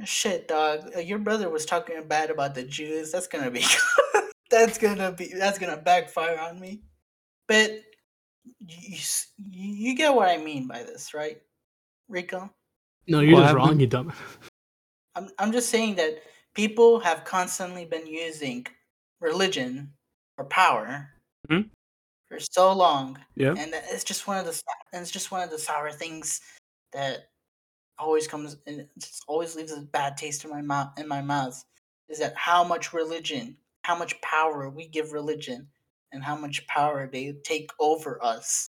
Shit, 0.05 0.47
dog. 0.47 0.89
uh, 0.95 0.99
Your 0.99 1.19
brother 1.19 1.49
was 1.49 1.65
talking 1.65 2.01
bad 2.07 2.29
about 2.29 2.55
the 2.55 2.63
Jews. 2.63 3.11
That's 3.11 3.27
gonna 3.27 3.51
be. 3.51 3.65
that's 4.49 4.77
gonna 4.77 5.11
be. 5.11 5.33
That's 5.35 5.59
gonna 5.59 5.75
backfire 5.75 6.39
on 6.39 6.57
me. 6.57 6.83
But 7.49 7.81
you, 8.59 8.97
you 9.37 9.93
get 9.95 10.15
what 10.15 10.29
I 10.29 10.37
mean 10.37 10.67
by 10.67 10.83
this, 10.83 11.13
right, 11.13 11.41
Rico? 12.07 12.49
No, 13.07 13.19
you're 13.19 13.33
What 13.35 13.41
just 13.41 13.47
happened? 13.49 13.67
wrong, 13.67 13.79
you 13.79 13.87
dumb. 13.87 14.13
I'm. 15.15 15.29
I'm 15.39 15.51
just 15.51 15.69
saying 15.69 15.95
that 15.95 16.21
people 16.53 16.99
have 16.99 17.25
constantly 17.25 17.85
been 17.85 18.07
using 18.07 18.65
religion 19.19 19.93
or 20.37 20.45
power 20.45 21.09
Mhm. 21.49 21.69
for 22.29 22.39
so 22.39 22.71
long, 22.73 23.19
Yeah. 23.35 23.55
and 23.57 23.73
that- 23.73 23.85
it's 23.89 24.03
just 24.03 24.27
one 24.27 24.37
of 24.37 24.45
the. 24.45 24.61
And 24.93 25.01
it's 25.01 25.11
just 25.11 25.31
one 25.31 25.41
of 25.41 25.49
the 25.49 25.59
sour 25.59 25.91
things 25.91 26.41
that 26.91 27.29
always 27.97 28.27
comes 28.27 28.57
and 28.65 28.81
it 28.81 28.89
just 28.97 29.23
always 29.27 29.55
leaves 29.55 29.71
a 29.71 29.81
bad 29.81 30.17
taste 30.17 30.43
in 30.43 30.49
my 30.49 30.61
mouth. 30.61 30.97
In 30.97 31.07
my 31.07 31.21
mouth 31.21 31.63
is 32.09 32.19
that 32.19 32.35
how 32.35 32.63
much 32.63 32.93
religion, 32.93 33.57
how 33.83 33.95
much 33.95 34.19
power 34.21 34.69
we 34.69 34.87
give 34.87 35.11
religion, 35.13 35.69
and 36.11 36.23
how 36.23 36.35
much 36.35 36.65
power 36.67 37.07
they 37.07 37.33
take 37.43 37.69
over 37.79 38.21
us. 38.23 38.67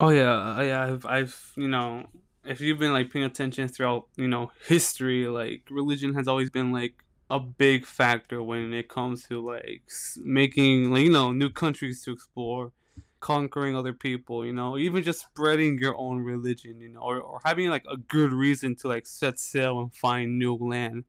Oh 0.00 0.08
yeah, 0.10 0.56
uh, 0.56 0.62
yeah. 0.62 0.82
I've, 0.84 1.04
I've, 1.06 1.52
you 1.56 1.68
know, 1.68 2.06
if 2.46 2.60
you've 2.60 2.78
been 2.78 2.92
like 2.92 3.12
paying 3.12 3.24
attention 3.24 3.68
throughout, 3.68 4.06
you 4.16 4.28
know, 4.28 4.52
history, 4.66 5.26
like 5.26 5.62
religion 5.70 6.14
has 6.14 6.28
always 6.28 6.50
been 6.50 6.72
like 6.72 6.94
a 7.30 7.40
big 7.40 7.86
factor 7.86 8.42
when 8.42 8.72
it 8.72 8.88
comes 8.88 9.24
to 9.24 9.44
like 9.44 9.82
making, 10.18 10.94
you 10.96 11.10
know, 11.10 11.32
new 11.32 11.50
countries 11.50 12.02
to 12.04 12.12
explore, 12.12 12.72
conquering 13.20 13.76
other 13.76 13.92
people, 13.92 14.44
you 14.44 14.52
know, 14.52 14.76
even 14.76 15.02
just 15.02 15.20
spreading 15.22 15.78
your 15.78 15.96
own 15.96 16.18
religion, 16.18 16.80
you 16.80 16.90
know, 16.90 17.00
or, 17.00 17.20
or 17.20 17.40
having 17.44 17.70
like 17.70 17.84
a 17.90 17.96
good 17.96 18.32
reason 18.32 18.76
to 18.76 18.88
like 18.88 19.06
set 19.06 19.38
sail 19.38 19.80
and 19.80 19.94
find 19.94 20.38
new 20.38 20.54
land. 20.54 21.04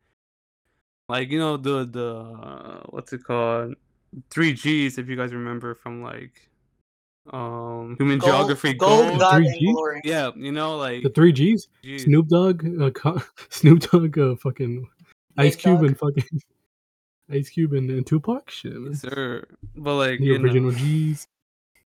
Like 1.08 1.30
you 1.30 1.38
know 1.38 1.58
the 1.58 1.86
the 1.86 2.16
uh, 2.16 2.84
what's 2.90 3.14
it 3.14 3.24
called, 3.24 3.76
three 4.32 4.54
Gs 4.54 4.98
if 4.98 5.08
you 5.08 5.16
guys 5.16 5.34
remember 5.34 5.76
from 5.76 6.02
like 6.02 6.50
um 7.32 7.96
human 7.98 8.20
Gold, 8.20 8.32
geography 8.32 8.74
gold, 8.74 9.08
gold. 9.08 9.20
God, 9.20 9.36
Three 9.38 9.48
and 9.48 10.02
Gs? 10.02 10.02
Yeah, 10.06 10.32
you 10.36 10.52
know, 10.52 10.78
like 10.78 11.04
The 11.04 11.10
three 11.10 11.32
Gs: 11.32 11.68
geez. 11.84 12.04
Snoop 12.04 12.28
Dogg, 12.28 12.82
uh, 12.82 12.92
Co- 12.92 13.22
Snoop 13.50 13.80
Dogg, 13.80 14.18
uh, 14.18 14.36
fucking 14.36 14.88
Ice 15.38 15.56
Cube, 15.56 15.78
Dogg. 15.80 15.86
and 15.88 15.98
fucking 15.98 16.42
Ice 17.32 17.50
Cube 17.50 17.74
and, 17.74 17.90
and 17.90 18.06
Tupac. 18.06 18.50
Shit, 18.52 18.74
man. 18.74 18.92
Yes, 18.92 19.02
sir. 19.02 19.44
But 19.76 19.96
like 19.96 20.20
The 20.20 20.26
you 20.26 20.38
know, 20.38 20.44
original 20.44 20.72
Gs. 20.72 20.80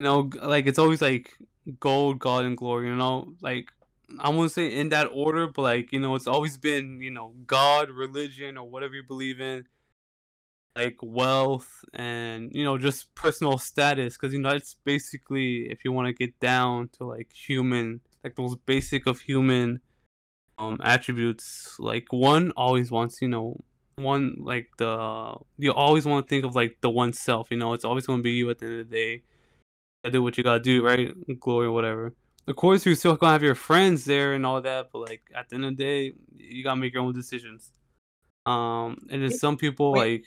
you 0.00 0.04
know, 0.04 0.30
like 0.42 0.66
it's 0.66 0.78
always 0.78 1.00
like 1.00 1.32
gold, 1.80 2.18
God, 2.18 2.44
and 2.44 2.56
glory. 2.56 2.88
You 2.88 2.96
know, 2.96 3.34
like 3.40 3.70
I 4.18 4.30
won't 4.30 4.50
say 4.52 4.74
in 4.74 4.88
that 4.88 5.06
order, 5.12 5.46
but 5.46 5.62
like 5.62 5.92
you 5.92 6.00
know, 6.00 6.14
it's 6.16 6.26
always 6.26 6.56
been 6.56 7.00
you 7.00 7.10
know 7.12 7.32
God, 7.46 7.90
religion, 7.90 8.58
or 8.58 8.68
whatever 8.68 8.94
you 8.94 9.04
believe 9.04 9.40
in, 9.40 9.64
like 10.78 10.96
wealth, 11.02 11.68
and 11.92 12.50
you 12.52 12.64
know 12.64 12.78
just 12.78 13.14
personal 13.14 13.58
status. 13.58 14.16
Because 14.16 14.32
you 14.32 14.40
know 14.40 14.50
it's 14.50 14.76
basically 14.84 15.70
if 15.70 15.84
you 15.84 15.92
want 15.92 16.06
to 16.06 16.12
get 16.12 16.38
down 16.40 16.88
to 16.98 17.04
like 17.04 17.30
human, 17.32 18.00
like 18.24 18.36
those 18.36 18.56
basic 18.66 19.06
of 19.06 19.20
human 19.20 19.80
um 20.58 20.78
attributes. 20.82 21.76
Like 21.78 22.06
one 22.10 22.52
always 22.52 22.90
wants 22.90 23.20
you 23.20 23.28
know 23.28 23.62
one 23.96 24.36
like 24.38 24.68
the 24.78 25.34
you 25.58 25.72
always 25.72 26.06
want 26.06 26.26
to 26.26 26.30
think 26.30 26.44
of 26.44 26.54
like 26.54 26.78
the 26.80 26.90
one 26.90 27.12
self. 27.12 27.48
You 27.50 27.58
know, 27.58 27.72
it's 27.74 27.84
always 27.84 28.06
going 28.06 28.20
to 28.20 28.22
be 28.22 28.32
you 28.32 28.48
at 28.50 28.58
the 28.58 28.66
end 28.66 28.80
of 28.80 28.90
the 28.90 28.96
day 28.96 29.22
gotta 30.02 30.12
do 30.12 30.22
what 30.22 30.38
you 30.38 30.44
gotta 30.44 30.60
do, 30.60 30.84
right? 30.84 31.14
Glory 31.40 31.66
or 31.66 31.72
whatever. 31.72 32.14
Of 32.46 32.56
course, 32.56 32.86
you're 32.86 32.94
still 32.94 33.16
gonna 33.16 33.32
have 33.32 33.42
your 33.42 33.54
friends 33.54 34.04
there 34.04 34.34
and 34.34 34.46
all 34.46 34.60
that, 34.60 34.88
but 34.92 35.00
like 35.00 35.22
at 35.34 35.48
the 35.48 35.56
end 35.56 35.64
of 35.64 35.76
the 35.76 35.84
day, 35.84 36.12
you 36.36 36.64
gotta 36.64 36.80
make 36.80 36.94
your 36.94 37.02
own 37.02 37.12
decisions. 37.12 37.72
Um, 38.46 39.06
and 39.10 39.22
then 39.22 39.30
some 39.30 39.56
people 39.56 39.92
like, 39.94 40.24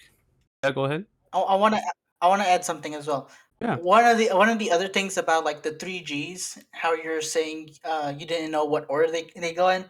yeah, 0.64 0.72
go 0.72 0.86
ahead. 0.86 1.06
I, 1.34 1.40
I 1.40 1.56
want 1.56 1.76
to 1.76 1.82
I 2.22 2.28
want 2.28 2.42
to 2.42 2.48
add 2.50 2.64
something 2.66 2.94
as 2.96 3.08
well. 3.08 3.30
Yeah. 3.62 3.76
One 3.78 4.06
of 4.06 4.18
the 4.18 4.30
one 4.30 4.50
of 4.50 4.60
the 4.60 4.72
other 4.72 4.88
things 4.88 5.18
about 5.18 5.46
like 5.46 5.64
the 5.64 5.74
three 5.74 6.00
Gs, 6.00 6.58
how 6.72 6.94
you're 6.94 7.22
saying 7.22 7.72
uh, 7.86 8.14
you 8.18 8.26
didn't 8.26 8.52
know 8.52 8.66
what 8.66 8.86
order 8.90 9.12
they 9.12 9.30
they 9.36 9.54
go 9.54 9.70
in, 9.70 9.86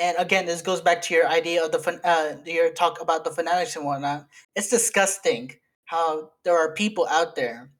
and 0.00 0.16
again, 0.18 0.46
this 0.46 0.62
goes 0.62 0.80
back 0.80 1.02
to 1.02 1.14
your 1.14 1.28
idea 1.28 1.64
of 1.64 1.72
the 1.72 2.00
uh, 2.04 2.36
your 2.44 2.70
talk 2.70 3.00
about 3.00 3.24
the 3.24 3.30
fanatics 3.30 3.76
and 3.76 3.84
whatnot. 3.84 4.28
It's 4.56 4.70
disgusting 4.70 5.52
how 5.84 6.30
there 6.44 6.56
are 6.56 6.72
people 6.72 7.06
out 7.08 7.36
there, 7.36 7.70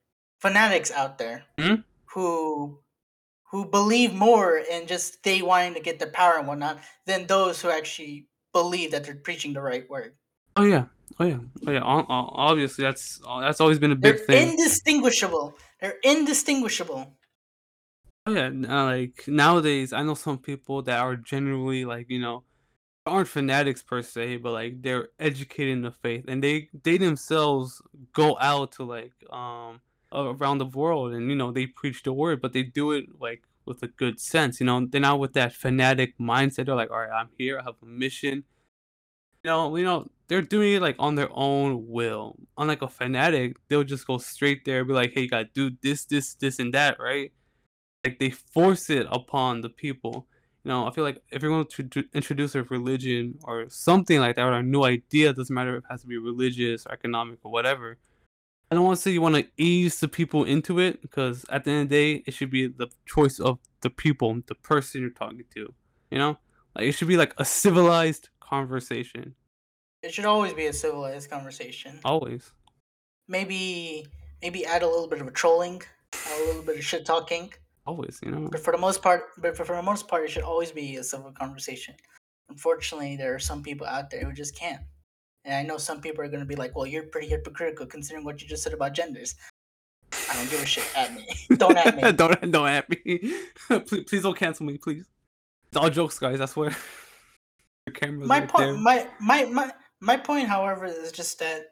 fanatics 0.40 0.90
out 0.90 1.18
there, 1.18 1.44
Mhm. 1.58 1.84
who 2.12 2.78
who 3.50 3.64
believe 3.64 4.12
more 4.12 4.58
in 4.58 4.86
just 4.86 5.22
they 5.22 5.40
wanting 5.40 5.74
to 5.74 5.80
get 5.80 5.98
the 5.98 6.08
power 6.08 6.38
and 6.38 6.48
whatnot 6.48 6.78
than 7.06 7.26
those 7.26 7.62
who 7.62 7.70
actually 7.70 8.26
believe 8.52 8.90
that 8.90 9.04
they're 9.04 9.14
preaching 9.14 9.52
the 9.52 9.62
right 9.62 9.88
word. 9.88 10.16
Oh 10.56 10.62
yeah, 10.64 10.86
oh 11.18 11.24
yeah, 11.24 11.40
oh 11.66 11.70
yeah. 11.70 11.82
o- 11.82 12.06
o- 12.08 12.30
Obviously, 12.34 12.82
that's 12.84 13.20
that's 13.40 13.60
always 13.60 13.78
been 13.78 13.92
a 13.92 13.96
big 13.96 14.18
They're 14.18 14.20
thing. 14.20 14.54
indistinguishable. 14.54 15.58
They're 15.80 15.98
indistinguishable. 16.04 17.16
Oh 18.26 18.32
yeah, 18.32 18.46
uh, 18.68 18.84
like 18.86 19.24
nowadays, 19.28 19.92
I 19.92 20.02
know 20.02 20.14
some 20.14 20.38
people 20.38 20.82
that 20.82 20.98
are 21.00 21.16
generally 21.16 21.84
like 21.84 22.08
you 22.10 22.18
know 22.20 22.44
aren't 23.06 23.28
fanatics 23.28 23.82
per 23.82 24.02
se, 24.02 24.38
but 24.38 24.52
like 24.52 24.82
they're 24.82 25.10
educated 25.18 25.72
in 25.74 25.82
the 25.82 25.92
faith, 25.92 26.26
and 26.28 26.42
they 26.44 26.70
they 26.84 26.98
themselves 26.98 27.82
go 28.12 28.38
out 28.40 28.72
to 28.72 28.84
like 28.84 29.14
um 29.32 29.82
around 30.12 30.58
the 30.58 30.66
world, 30.66 31.14
and 31.14 31.30
you 31.30 31.36
know 31.36 31.52
they 31.52 31.66
preach 31.66 32.02
the 32.04 32.12
word, 32.14 32.40
but 32.42 32.52
they 32.54 32.62
do 32.64 32.92
it 32.92 33.06
like 33.20 33.44
with 33.66 33.82
a 33.82 33.88
good 33.88 34.20
sense. 34.20 34.60
You 34.60 34.66
know, 34.66 34.86
they're 34.86 35.00
not 35.00 35.20
with 35.20 35.34
that 35.34 35.54
fanatic 35.54 36.18
mindset. 36.18 36.66
They're 36.66 36.76
like, 36.76 36.90
all 36.90 37.00
right, 37.00 37.10
I'm 37.12 37.30
here, 37.38 37.58
I 37.60 37.64
have 37.64 37.76
a 37.82 37.86
mission. 37.86 38.44
Know, 39.44 39.76
you 39.76 39.84
know, 39.84 40.08
they're 40.28 40.42
doing 40.42 40.74
it 40.74 40.82
like 40.82 40.96
on 40.98 41.16
their 41.16 41.28
own 41.32 41.86
will. 41.86 42.36
Unlike 42.56 42.82
a 42.82 42.88
fanatic, 42.88 43.56
they'll 43.68 43.84
just 43.84 44.06
go 44.06 44.18
straight 44.18 44.64
there, 44.64 44.84
be 44.84 44.94
like, 44.94 45.12
hey, 45.12 45.22
you 45.22 45.28
gotta 45.28 45.48
do 45.52 45.70
this, 45.82 46.06
this, 46.06 46.34
this, 46.34 46.58
and 46.58 46.72
that, 46.74 46.98
right? 46.98 47.30
like 48.04 48.18
they 48.18 48.30
force 48.30 48.90
it 48.90 49.06
upon 49.10 49.62
the 49.62 49.70
people. 49.70 50.26
You 50.62 50.70
know, 50.70 50.86
I 50.86 50.92
feel 50.92 51.04
like 51.04 51.22
if 51.30 51.42
you're 51.42 51.50
going 51.50 51.66
to 51.66 51.82
tr- 51.82 52.08
introduce 52.14 52.54
a 52.54 52.62
religion 52.64 53.38
or 53.44 53.66
something 53.68 54.20
like 54.20 54.36
that, 54.36 54.42
or 54.42 54.52
a 54.52 54.62
new 54.62 54.84
idea, 54.84 55.32
doesn't 55.32 55.54
matter 55.54 55.76
if 55.76 55.84
it 55.84 55.90
has 55.90 56.02
to 56.02 56.06
be 56.06 56.18
religious 56.18 56.86
or 56.86 56.92
economic 56.92 57.38
or 57.42 57.50
whatever. 57.50 57.98
I 58.70 58.74
don't 58.74 58.84
want 58.84 58.96
to 58.96 59.02
say 59.02 59.10
you 59.10 59.20
want 59.20 59.36
to 59.36 59.46
ease 59.56 60.00
the 60.00 60.08
people 60.08 60.44
into 60.44 60.78
it 60.78 61.02
because 61.02 61.44
at 61.50 61.64
the 61.64 61.70
end 61.70 61.82
of 61.82 61.88
the 61.90 61.94
day, 61.94 62.22
it 62.26 62.32
should 62.32 62.50
be 62.50 62.66
the 62.66 62.88
choice 63.06 63.38
of 63.38 63.58
the 63.82 63.90
people, 63.90 64.40
the 64.46 64.54
person 64.54 65.02
you're 65.02 65.10
talking 65.10 65.44
to. 65.54 65.72
You 66.10 66.18
know, 66.18 66.38
like 66.74 66.86
it 66.86 66.92
should 66.92 67.08
be 67.08 67.16
like 67.16 67.34
a 67.38 67.44
civilized 67.44 68.30
conversation. 68.44 69.34
It 70.02 70.12
should 70.12 70.26
always 70.26 70.52
be 70.52 70.66
a 70.66 70.72
civilized 70.72 71.30
conversation. 71.30 71.98
Always. 72.04 72.52
Maybe 73.26 74.06
maybe 74.42 74.66
add 74.66 74.82
a 74.82 74.86
little 74.86 75.08
bit 75.08 75.20
of 75.20 75.26
a 75.26 75.30
trolling, 75.30 75.82
a 76.12 76.46
little 76.46 76.62
bit 76.62 76.76
of 76.76 76.84
shit 76.84 77.06
talking. 77.06 77.52
Always, 77.86 78.20
you 78.22 78.30
know. 78.30 78.48
But 78.50 78.60
for 78.60 78.72
the 78.72 78.78
most 78.78 79.02
part, 79.02 79.22
but 79.38 79.56
for, 79.56 79.64
for 79.64 79.76
the 79.76 79.82
most 79.82 80.08
part, 80.08 80.24
it 80.24 80.30
should 80.30 80.42
always 80.42 80.70
be 80.70 80.96
a 80.96 81.04
civil 81.04 81.32
conversation. 81.32 81.94
Unfortunately, 82.50 83.16
there 83.16 83.34
are 83.34 83.38
some 83.38 83.62
people 83.62 83.86
out 83.86 84.10
there 84.10 84.24
who 84.24 84.32
just 84.32 84.56
can't. 84.56 84.82
And 85.44 85.54
I 85.54 85.62
know 85.62 85.76
some 85.78 86.00
people 86.00 86.22
are 86.24 86.28
going 86.28 86.40
to 86.40 86.46
be 86.46 86.56
like, 86.56 86.76
"Well, 86.76 86.86
you're 86.86 87.04
pretty 87.04 87.28
hypocritical 87.28 87.86
considering 87.86 88.24
what 88.24 88.40
you 88.42 88.48
just 88.48 88.62
said 88.62 88.72
about 88.72 88.92
genders." 88.92 89.34
I 90.30 90.34
don't 90.36 90.50
give 90.50 90.62
a 90.62 90.66
shit. 90.66 90.84
At 90.96 91.14
me, 91.14 91.26
don't 91.56 91.76
at 91.76 91.96
me. 91.96 92.12
don't 92.12 92.50
don't 92.50 92.68
at 92.68 92.88
me. 92.88 92.96
please, 93.86 94.04
please 94.04 94.22
don't 94.22 94.36
cancel 94.36 94.66
me, 94.66 94.78
please. 94.78 95.06
It's 95.68 95.76
all 95.76 95.90
jokes, 95.90 96.18
guys. 96.18 96.40
I 96.40 96.46
swear. 96.46 96.76
The 97.86 97.92
camera's 97.92 98.28
my 98.28 98.40
right 98.40 98.48
point 98.48 98.64
there. 98.64 98.74
my, 98.74 99.08
my 99.20 99.44
my 99.44 99.72
my 100.00 100.16
point 100.16 100.48
however 100.48 100.86
is 100.86 101.12
just 101.12 101.38
that 101.40 101.66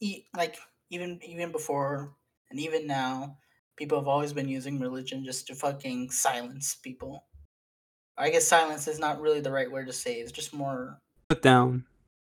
e- 0.00 0.24
like 0.36 0.56
even 0.90 1.20
even 1.24 1.52
before 1.52 2.14
and 2.50 2.58
even 2.60 2.86
now 2.86 3.36
people 3.76 3.98
have 3.98 4.08
always 4.08 4.32
been 4.32 4.48
using 4.48 4.80
religion 4.80 5.24
just 5.24 5.46
to 5.46 5.54
fucking 5.54 6.10
silence 6.10 6.76
people 6.82 7.24
i 8.16 8.30
guess 8.30 8.46
silence 8.46 8.88
is 8.88 8.98
not 8.98 9.20
really 9.20 9.40
the 9.40 9.50
right 9.50 9.70
word 9.70 9.86
to 9.86 9.92
say 9.92 10.14
it's 10.14 10.32
just 10.32 10.54
more 10.54 11.00
Put 11.28 11.42
down. 11.42 11.84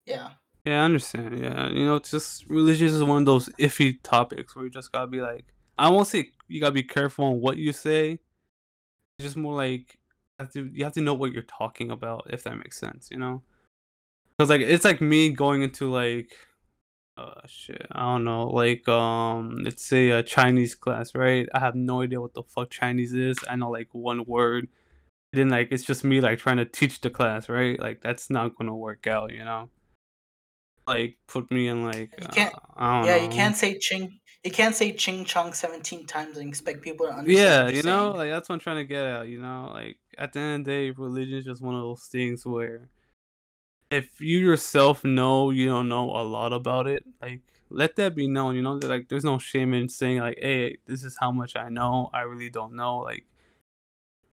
Yeah. 0.07 0.30
Yeah, 0.64 0.82
I 0.82 0.84
understand. 0.84 1.38
Yeah, 1.38 1.68
you 1.68 1.84
know, 1.84 1.96
it's 1.96 2.11
just 2.11 2.46
religion 2.49 2.88
is 2.88 3.03
one 3.05 3.22
of 3.22 3.26
those 3.26 3.49
iffy 3.59 3.99
topics 4.03 4.55
where 4.55 4.64
you 4.64 4.70
just 4.70 4.92
gotta 4.92 5.07
be 5.07 5.20
like, 5.20 5.44
I 5.76 5.90
won't 5.90 6.09
say 6.09 6.30
you 6.46 6.61
gotta 6.61 6.72
be 6.72 6.82
careful 6.82 7.26
on 7.26 7.40
what 7.40 7.57
you 7.59 7.72
say. 7.72 8.12
It's 9.18 9.24
just 9.24 9.36
more 9.36 9.55
like 9.55 9.94
you 9.94 10.07
have 10.39 10.53
to 10.53 10.70
you 10.72 10.84
have 10.84 10.95
to 10.95 11.01
know 11.01 11.14
what 11.14 11.32
you're 11.32 11.43
talking 11.43 11.91
about, 11.91 12.26
if 12.30 12.45
that 12.45 12.57
makes 12.57 12.78
sense. 12.78 13.09
You 13.11 13.18
know, 13.18 13.43
because 14.36 14.51
like 14.51 14.61
it's 14.61 14.84
like 14.84 15.01
me 15.01 15.30
going 15.30 15.62
into 15.62 15.91
like, 15.91 16.36
uh, 17.16 17.41
shit, 17.47 17.86
I 17.93 18.01
don't 18.03 18.24
know, 18.24 18.49
like 18.49 18.89
um, 18.89 19.59
let's 19.64 19.84
say 19.84 20.11
a 20.11 20.22
Chinese 20.22 20.74
class, 20.74 21.14
right? 21.14 21.49
I 21.55 21.59
have 21.61 21.74
no 21.74 22.03
idea 22.03 22.20
what 22.20 22.34
the 22.34 22.43
fuck 22.45 22.70
Chinese 22.70 23.14
is. 23.14 23.39
I 23.49 23.57
know 23.57 23.70
like 23.70 23.89
one 23.93 24.24
word. 24.26 24.68
Then 25.32 25.51
like 25.51 25.68
it's 25.72 25.84
just 25.84 26.05
me 26.05 26.20
like 26.20 26.39
trying 26.39 26.57
to 26.59 26.64
teach 26.64 27.01
the 27.03 27.11
class, 27.11 27.49
right? 27.49 27.78
Like 27.78 28.01
that's 28.03 28.30
not 28.30 28.57
gonna 28.57 28.74
work 28.76 29.07
out, 29.07 29.32
you 29.32 29.45
know 29.45 29.70
like 30.89 31.18
put 31.28 31.51
me 31.51 31.68
in 31.68 31.84
like 31.84 32.11
You 32.18 32.26
can't- 32.28 32.55
uh, 32.55 32.59
I 32.76 32.99
don't 33.01 33.07
Yeah, 33.09 33.16
know. 33.16 33.22
you 33.24 33.28
can't 33.28 33.57
say 33.57 33.78
ching. 33.78 34.18
You 34.45 34.51
can't 34.51 34.74
say 34.74 34.93
ching 34.93 35.24
chong 35.24 35.53
seventeen 35.53 36.07
times 36.07 36.39
and 36.39 36.49
expect 36.49 36.80
people 36.80 37.07
to 37.07 37.12
understand. 37.12 37.68
Yeah, 37.68 37.68
you 37.68 37.82
know, 37.82 38.12
like 38.12 38.30
that's 38.30 38.49
what 38.49 38.55
I'm 38.55 38.61
trying 38.61 38.76
to 38.78 38.84
get 38.84 39.05
at. 39.05 39.28
You 39.28 39.41
know, 39.41 39.70
like 39.74 39.99
at 40.19 40.33
the 40.33 40.41
end 40.41 40.61
of 40.61 40.64
the 40.66 40.71
day, 40.71 40.91
religion 40.91 41.39
is 41.39 41.45
just 41.45 41.62
one 41.62 41.75
of 41.75 41.83
those 41.83 42.03
things 42.05 42.45
where 42.45 42.89
if 43.91 44.21
you 44.21 44.39
yourself 44.39 45.05
know 45.05 45.51
you 45.51 45.66
don't 45.66 45.89
know 45.89 46.11
a 46.11 46.23
lot 46.23 46.53
about 46.53 46.87
it, 46.87 47.05
like 47.23 47.41
let 47.71 47.97
that 47.97 48.14
be 48.14 48.27
known. 48.29 48.55
You 48.57 48.62
know, 48.62 48.75
like 48.75 49.09
there's 49.09 49.25
no 49.25 49.39
shame 49.39 49.75
in 49.75 49.89
saying 49.89 50.19
like, 50.19 50.39
"Hey, 50.41 50.79
this 50.87 51.05
is 51.05 51.16
how 51.21 51.31
much 51.33 51.57
I 51.57 51.69
know. 51.69 52.11
I 52.12 52.23
really 52.23 52.51
don't 52.51 52.75
know." 52.75 52.99
Like, 52.99 53.25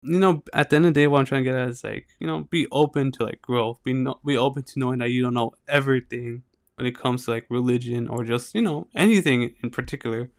you 0.01 0.19
know, 0.19 0.43
at 0.53 0.69
the 0.69 0.77
end 0.77 0.85
of 0.85 0.93
the 0.93 0.99
day, 1.01 1.07
what 1.07 1.19
I'm 1.19 1.25
trying 1.25 1.43
to 1.43 1.49
get 1.49 1.59
at 1.59 1.69
is 1.69 1.83
like, 1.83 2.07
you 2.19 2.27
know, 2.27 2.41
be 2.49 2.67
open 2.71 3.11
to 3.13 3.23
like 3.25 3.41
growth. 3.41 3.79
Be 3.83 3.93
no, 3.93 4.19
be 4.25 4.37
open 4.37 4.63
to 4.63 4.79
knowing 4.79 4.99
that 4.99 5.11
you 5.11 5.21
don't 5.21 5.33
know 5.33 5.53
everything 5.67 6.43
when 6.75 6.87
it 6.87 6.97
comes 6.97 7.25
to 7.25 7.31
like 7.31 7.45
religion 7.49 8.07
or 8.07 8.23
just 8.23 8.53
you 8.55 8.61
know 8.61 8.87
anything 8.95 9.55
in 9.63 9.69
particular. 9.69 10.29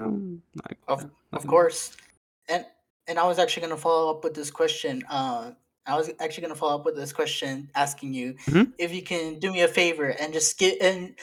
Um, 0.00 0.42
like, 0.68 0.78
Of- 0.88 1.10
Of 1.32 1.46
course. 1.46 1.96
And 2.48 2.64
and 3.10 3.18
I 3.18 3.26
was 3.26 3.38
actually 3.40 3.62
gonna 3.62 3.76
follow 3.76 4.10
up 4.14 4.22
with 4.24 4.34
this 4.34 4.50
question. 4.50 5.02
Uh, 5.10 5.50
I 5.84 5.96
was 5.96 6.10
actually 6.20 6.42
gonna 6.42 6.54
follow 6.54 6.76
up 6.78 6.84
with 6.86 6.94
this 6.96 7.12
question, 7.12 7.68
asking 7.74 8.14
you 8.14 8.34
Mhm. 8.46 8.72
if 8.78 8.94
you 8.94 9.02
can 9.02 9.38
do 9.40 9.52
me 9.52 9.60
a 9.62 9.68
favor 9.68 10.08
and 10.08 10.32
just 10.32 10.56
get 10.58 10.80
and 10.80 11.16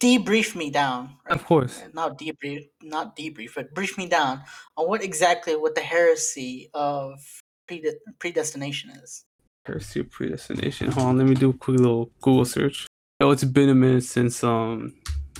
debrief 0.00 0.54
me 0.54 0.70
down. 0.70 1.16
Of 1.26 1.44
course. 1.44 1.80
Uh, 1.82 1.88
Not 1.92 2.16
debrief, 2.18 2.68
not 2.82 3.16
debrief, 3.16 3.50
but 3.56 3.74
brief 3.74 3.98
me 3.98 4.06
down 4.06 4.42
on 4.76 4.88
what 4.88 5.02
exactly 5.02 5.56
what 5.56 5.74
the 5.74 5.80
heresy 5.80 6.70
of 6.72 7.18
prede- 7.66 7.98
predestination 8.20 8.90
is. 9.02 9.24
Heresy 9.66 10.00
of 10.00 10.08
predestination. 10.10 10.92
Hold 10.92 11.06
on, 11.08 11.18
let 11.18 11.26
me 11.26 11.34
do 11.34 11.50
a 11.50 11.52
quick 11.52 11.78
little 11.80 12.12
Google 12.22 12.44
search. 12.44 12.86
Oh, 13.20 13.32
it's 13.32 13.42
been 13.42 13.68
a 13.68 13.74
minute 13.74 14.04
since 14.04 14.44
um 14.44 14.94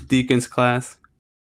Deacon's 0.09 0.49
class. 0.49 0.97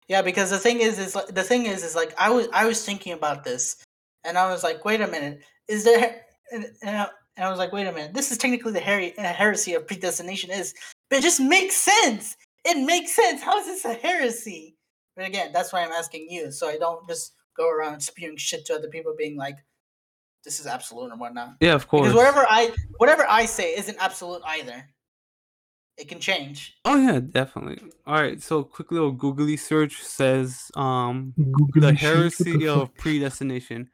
Yeah, 0.07 0.21
because 0.21 0.49
the 0.51 0.59
thing 0.59 0.79
is, 0.81 0.99
is 0.99 1.15
like, 1.15 1.27
the 1.27 1.43
thing 1.43 1.65
is, 1.65 1.83
is 1.83 1.95
like 1.95 2.13
I 2.19 2.29
was 2.29 2.47
I 2.53 2.65
was 2.65 2.85
thinking 2.85 3.13
about 3.13 3.43
this, 3.43 3.77
and 4.23 4.37
I 4.37 4.49
was 4.51 4.63
like, 4.63 4.83
wait 4.85 5.01
a 5.01 5.07
minute, 5.07 5.41
is 5.67 5.83
there? 5.83 6.21
And, 6.51 6.65
and, 6.83 6.97
I, 6.97 7.07
and 7.37 7.45
I 7.45 7.49
was 7.49 7.59
like, 7.59 7.71
wait 7.71 7.87
a 7.87 7.91
minute, 7.91 8.13
this 8.13 8.31
is 8.31 8.37
technically 8.37 8.73
the 8.73 8.79
her- 8.81 9.11
uh, 9.17 9.33
heresy 9.33 9.73
of 9.73 9.87
predestination 9.87 10.51
is, 10.51 10.73
but 11.09 11.19
it 11.19 11.23
just 11.23 11.39
makes 11.39 11.75
sense. 11.75 12.35
It 12.65 12.85
makes 12.85 13.15
sense. 13.15 13.41
How 13.41 13.57
is 13.57 13.65
this 13.65 13.85
a 13.85 13.93
heresy? 13.93 14.75
But 15.15 15.27
again, 15.27 15.51
that's 15.51 15.73
why 15.73 15.83
I'm 15.83 15.91
asking 15.91 16.27
you, 16.29 16.51
so 16.51 16.67
I 16.67 16.77
don't 16.77 17.07
just 17.07 17.33
go 17.57 17.69
around 17.69 18.01
spewing 18.01 18.37
shit 18.37 18.65
to 18.65 18.75
other 18.75 18.87
people, 18.87 19.13
being 19.17 19.37
like, 19.37 19.57
this 20.43 20.59
is 20.59 20.65
absolute 20.65 21.11
and 21.11 21.19
whatnot. 21.19 21.55
Yeah, 21.59 21.73
of 21.73 21.87
course. 21.87 22.03
Because 22.03 22.15
whatever 22.15 22.45
I 22.49 22.71
whatever 22.97 23.25
I 23.29 23.45
say 23.45 23.75
isn't 23.77 23.97
absolute 23.99 24.41
either. 24.45 24.87
It 25.97 26.07
can 26.07 26.19
change. 26.19 26.73
Oh 26.83 26.95
yeah, 26.95 27.19
definitely. 27.19 27.79
All 28.07 28.15
right, 28.15 28.41
so 28.41 28.63
quick 28.63 28.91
little 28.91 29.11
googly 29.11 29.57
search 29.57 30.01
says 30.01 30.71
um 30.75 31.33
Google 31.37 31.81
the 31.81 31.93
heresy 31.93 32.57
the 32.57 32.67
of 32.69 32.95
predestination. 32.95 33.89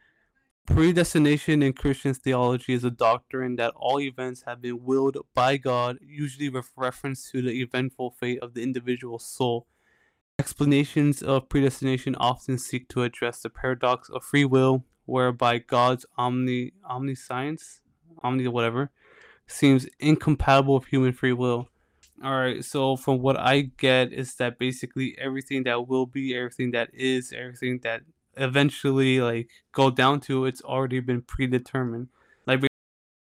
Predestination 0.68 1.64
in 1.64 1.72
Christian 1.72 2.14
theology 2.14 2.74
is 2.74 2.84
a 2.84 2.92
doctrine 2.92 3.56
that 3.56 3.72
all 3.78 4.02
events 4.02 4.44
have 4.46 4.62
been 4.62 4.84
willed 4.84 5.18
by 5.34 5.56
God, 5.56 5.98
usually 6.06 6.50
with 6.50 6.70
reference 6.76 7.32
to 7.32 7.42
the 7.42 7.62
eventful 7.62 8.12
fate 8.12 8.40
of 8.44 8.54
the 8.54 8.62
individual 8.62 9.18
soul. 9.18 9.66
Explanations 10.38 11.24
of 11.24 11.48
predestination 11.50 12.16
often 12.16 12.60
seek 12.60 12.90
to 12.90 13.04
address 13.04 13.42
the 13.42 13.50
paradox 13.50 14.10
of 14.10 14.24
free 14.26 14.46
will, 14.46 14.84
whereby 15.06 15.58
God's 15.58 16.06
omni 16.18 16.74
omniscience, 16.88 17.80
omni 18.22 18.48
whatever, 18.50 18.92
seems 19.48 19.88
incompatible 20.00 20.76
with 20.76 20.88
human 20.88 21.14
free 21.14 21.34
will. 21.34 21.70
All 22.24 22.38
right, 22.38 22.64
so 22.64 22.98
from 22.98 23.22
what 23.22 23.40
I 23.40 23.72
get 23.78 24.12
is 24.12 24.36
that 24.36 24.60
basically 24.60 25.18
everything 25.18 25.64
that 25.64 25.88
will 25.88 26.06
be, 26.06 26.36
everything 26.36 26.72
that 26.72 26.90
is, 26.94 27.32
everything 27.32 27.80
that 27.84 28.02
eventually 28.38 29.20
like 29.22 29.50
go 29.72 29.90
down 29.90 30.20
to, 30.22 30.46
it's 30.46 30.62
already 30.62 31.00
been 31.00 31.22
predetermined. 31.22 32.08
Like 32.46 32.62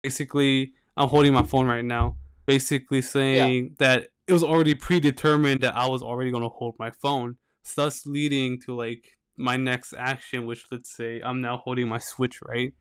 basically, 0.02 0.72
I'm 0.96 1.08
holding 1.08 1.32
my 1.32 1.42
phone 1.42 1.66
right 1.66 1.84
now, 1.84 2.16
basically 2.46 3.02
saying 3.02 3.76
that 3.78 4.08
it 4.26 4.32
was 4.32 4.44
already 4.44 4.74
predetermined 4.74 5.60
that 5.62 5.76
I 5.76 5.86
was 5.86 6.02
already 6.02 6.30
gonna 6.30 6.48
hold 6.48 6.74
my 6.78 6.90
phone, 6.90 7.36
thus 7.76 8.06
leading 8.06 8.60
to 8.62 8.74
like 8.74 9.04
my 9.36 9.56
next 9.56 9.94
action, 9.96 10.46
which 10.46 10.64
let's 10.70 10.94
say 10.94 11.20
I'm 11.22 11.40
now 11.40 11.58
holding 11.58 11.88
my 11.88 11.98
Switch, 11.98 12.40
right? 12.42 12.72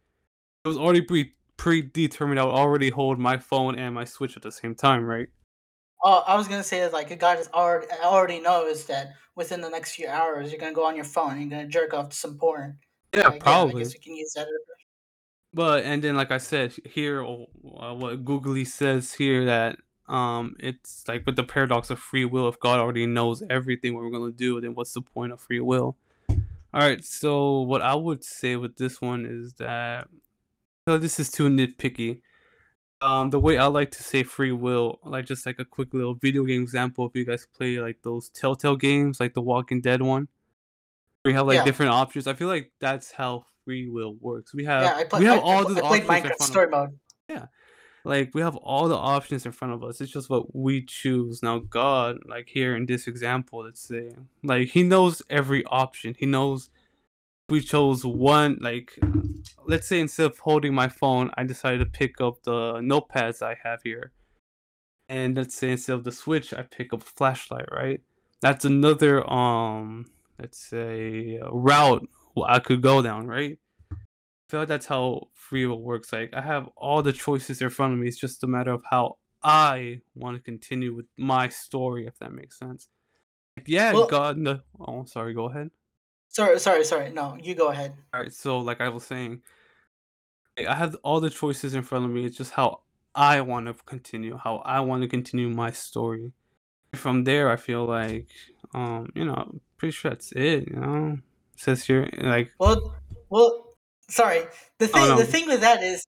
It 0.65 0.67
was 0.67 0.77
already 0.77 1.01
pre 1.01 1.34
predetermined. 1.57 2.39
I 2.39 2.45
would 2.45 2.51
already 2.51 2.89
hold 2.89 3.19
my 3.19 3.38
phone 3.38 3.77
and 3.77 3.95
my 3.95 4.05
Switch 4.05 4.38
at 4.38 4.43
the 4.43 4.51
same 4.51 4.75
time, 4.75 5.03
right? 5.03 5.27
Oh, 6.04 6.24
I 6.28 6.36
was 6.36 6.47
gonna 6.47 6.64
say 6.64 6.80
is 6.80 6.91
like 6.91 7.18
God 7.18 7.39
is 7.39 7.49
already 7.54 7.88
already 8.04 8.39
knows 8.39 8.86
that 8.86 9.14
within 9.36 9.62
the 9.62 9.70
next 9.70 9.95
few 9.95 10.08
hours 10.08 10.51
you're 10.51 10.60
gonna 10.60 10.74
go 10.74 10.86
on 10.86 10.95
your 10.95 11.06
phone 11.06 11.32
and 11.32 11.41
you're 11.41 11.49
gonna 11.49 11.70
jerk 11.70 11.93
off 11.93 12.10
to 12.10 12.16
some 12.16 12.38
porn. 12.38 12.78
Yeah, 13.16 13.28
Like, 13.30 13.36
I 13.36 13.39
probably. 13.39 13.84
guess 13.84 13.93
we 13.93 13.99
can 13.99 14.16
use 14.16 14.34
that. 14.34 14.47
But 15.54 15.86
and 15.86 16.04
then 16.04 16.16
like 16.16 16.32
I 16.32 16.39
said 16.39 16.74
here, 16.84 17.24
uh, 17.24 17.93
what 17.93 18.26
Googly 18.26 18.66
says 18.66 19.14
here 19.14 19.45
that 19.45 19.78
um 20.10 20.56
it's 20.60 21.08
like 21.08 21.26
with 21.26 21.38
the 21.38 21.43
paradox 21.43 21.89
of 21.89 21.99
free 21.99 22.26
will. 22.26 22.49
If 22.49 22.60
God 22.60 22.80
already 22.80 23.06
knows 23.06 23.41
everything 23.49 23.93
what 23.93 24.04
we're 24.04 24.12
gonna 24.12 24.32
do, 24.32 24.60
then 24.60 24.76
what's 24.76 24.93
the 24.93 25.01
point 25.01 25.32
of 25.32 25.39
free 25.39 25.62
will? 25.62 25.95
All 26.30 26.82
right. 26.82 27.04
So 27.06 27.62
what 27.62 27.82
I 27.82 27.95
would 27.95 28.24
say 28.24 28.58
with 28.58 28.76
this 28.76 28.99
one 28.99 29.26
is 29.26 29.54
that 29.54 30.08
so 30.88 30.97
this 30.97 31.20
is 31.20 31.32
too 31.32 31.47
nitpicky. 31.49 32.20
Um, 33.04 33.30
the 33.30 33.39
way 33.39 33.58
I 33.58 33.66
like 33.66 33.91
to 33.91 34.04
say 34.04 34.24
free 34.24 34.54
will, 34.54 34.99
like 35.04 35.26
just 35.26 35.45
like 35.45 35.60
a 35.60 35.66
quick 35.66 35.93
little 35.93 36.14
video 36.14 36.45
game 36.45 36.64
example. 36.64 37.06
If 37.06 37.16
you 37.16 37.26
guys 37.26 37.45
play 37.54 37.78
like 37.80 37.97
those 38.01 38.30
Telltale 38.30 38.78
games, 38.78 39.20
like 39.20 39.34
the 39.34 39.41
Walking 39.41 39.82
Dead 39.82 40.01
one, 40.01 40.30
we 41.26 41.34
have 41.34 41.45
like 41.47 41.58
Yeah. 41.58 41.66
different 41.66 41.91
options. 41.91 42.28
I 42.28 42.34
feel 42.34 42.47
like 42.47 42.72
that's 42.80 43.12
how 43.12 43.45
free 43.66 43.89
will 43.89 44.16
works. 44.22 44.54
We 44.54 44.64
have 44.66 44.84
yeah, 44.84 44.95
I, 44.95 45.04
play, 45.04 45.20
we 45.20 45.26
have 45.26 45.39
I, 45.39 45.41
all 45.41 45.66
the 45.66 45.84
options 45.84 46.01
in 46.01 46.08
Minecraft 46.08 46.41
story 46.43 46.70
mode. 46.70 46.97
Yeah, 47.28 47.47
like 48.06 48.32
we 48.34 48.41
have 48.41 48.56
all 48.56 48.88
the 48.88 48.95
options 48.95 49.45
in 49.45 49.51
front 49.51 49.74
of 49.74 49.84
us 49.84 50.01
it's 50.01 50.12
just 50.12 50.30
what 50.30 50.56
we 50.56 50.84
choose 50.86 51.41
now 51.41 51.60
god 51.60 52.18
like 52.28 52.47
here 52.47 52.76
in 52.76 52.86
this 52.86 53.08
example 53.08 53.64
let's 53.64 53.82
say 53.82 54.12
like 54.43 54.70
he 54.70 54.84
knows 54.84 55.22
every 55.30 55.64
option 55.66 56.16
he 56.18 56.26
knows 56.26 56.70
we 57.49 57.59
chose 57.61 58.05
one 58.05 58.57
like 58.61 58.97
let's 59.67 59.87
say 59.87 59.99
instead 59.99 60.25
of 60.25 60.37
holding 60.39 60.73
my 60.73 60.87
phone 60.87 61.29
i 61.35 61.43
decided 61.43 61.79
to 61.79 61.85
pick 61.85 62.21
up 62.21 62.41
the 62.43 62.75
notepads 62.75 63.41
i 63.41 63.55
have 63.63 63.81
here 63.83 64.11
and 65.09 65.35
let's 65.35 65.55
say 65.55 65.71
instead 65.71 65.93
of 65.93 66.03
the 66.03 66.11
switch 66.11 66.53
i 66.53 66.61
pick 66.61 66.93
up 66.93 67.01
a 67.01 67.05
flashlight 67.05 67.67
right 67.71 68.01
that's 68.41 68.65
another 68.65 69.29
um 69.31 70.05
let's 70.39 70.59
say 70.59 71.39
uh, 71.39 71.51
route 71.51 72.07
i 72.45 72.59
could 72.59 72.81
go 72.81 73.01
down 73.01 73.27
right 73.27 73.57
I 73.91 74.51
feel 74.51 74.61
like 74.61 74.69
that's 74.69 74.85
how 74.85 75.29
free 75.33 75.65
will 75.65 75.81
works. 75.81 76.13
Like 76.13 76.31
I 76.33 76.41
have 76.41 76.69
all 76.77 77.01
the 77.01 77.13
choices 77.13 77.59
in 77.61 77.71
front 77.71 77.93
of 77.93 77.99
me. 77.99 78.07
It's 78.07 78.19
just 78.19 78.43
a 78.43 78.47
matter 78.47 78.71
of 78.71 78.83
how 78.87 79.17
I 79.41 80.01
want 80.13 80.37
to 80.37 80.43
continue 80.43 80.93
with 80.93 81.07
my 81.17 81.49
story, 81.49 82.05
if 82.05 82.19
that 82.19 82.33
makes 82.33 82.59
sense. 82.59 82.87
Yeah, 83.65 83.93
Well- 83.93 84.07
God. 84.07 84.37
No, 84.37 84.59
oh, 84.79 85.05
sorry. 85.05 85.33
Go 85.33 85.45
ahead. 85.45 85.71
Sorry, 86.34 86.59
sorry, 86.59 86.84
sorry. 86.84 87.11
No, 87.11 87.38
you 87.41 87.53
go 87.53 87.69
ahead. 87.69 87.93
All 88.13 88.21
right. 88.21 88.34
So, 88.34 88.57
like 88.57 88.81
I 88.81 88.89
was 88.89 89.03
saying, 89.03 89.41
I 90.67 90.73
have 90.73 90.95
all 91.03 91.19
the 91.19 91.29
choices 91.29 91.75
in 91.75 91.84
front 91.84 92.05
of 92.05 92.11
me. 92.11 92.25
It's 92.25 92.38
just 92.38 92.51
how 92.51 92.81
I 93.13 93.41
want 93.41 93.67
to 93.67 93.75
continue, 93.86 94.38
how 94.38 94.57
I 94.57 94.79
want 94.79 95.03
to 95.03 95.07
continue 95.07 95.49
my 95.49 95.71
story. 95.71 96.34
From 96.95 97.23
there, 97.23 97.49
I 97.49 97.55
feel 97.55 97.86
like, 97.86 98.27
um, 98.73 99.09
you 99.15 99.25
know, 99.25 99.59
pretty 99.77 99.91
sure 99.91 100.11
that's 100.11 100.31
it. 100.31 100.69
You 100.69 100.75
know, 100.75 101.17
says 101.55 101.84
here, 101.84 102.09
like, 102.19 102.51
Well, 102.59 102.95
well, 103.29 103.75
sorry. 104.09 104.41
The 104.79 104.88
thing, 104.88 105.07
no. 105.07 105.17
the 105.17 105.25
thing 105.25 105.47
with 105.47 105.61
that 105.61 105.84
is, 105.84 106.05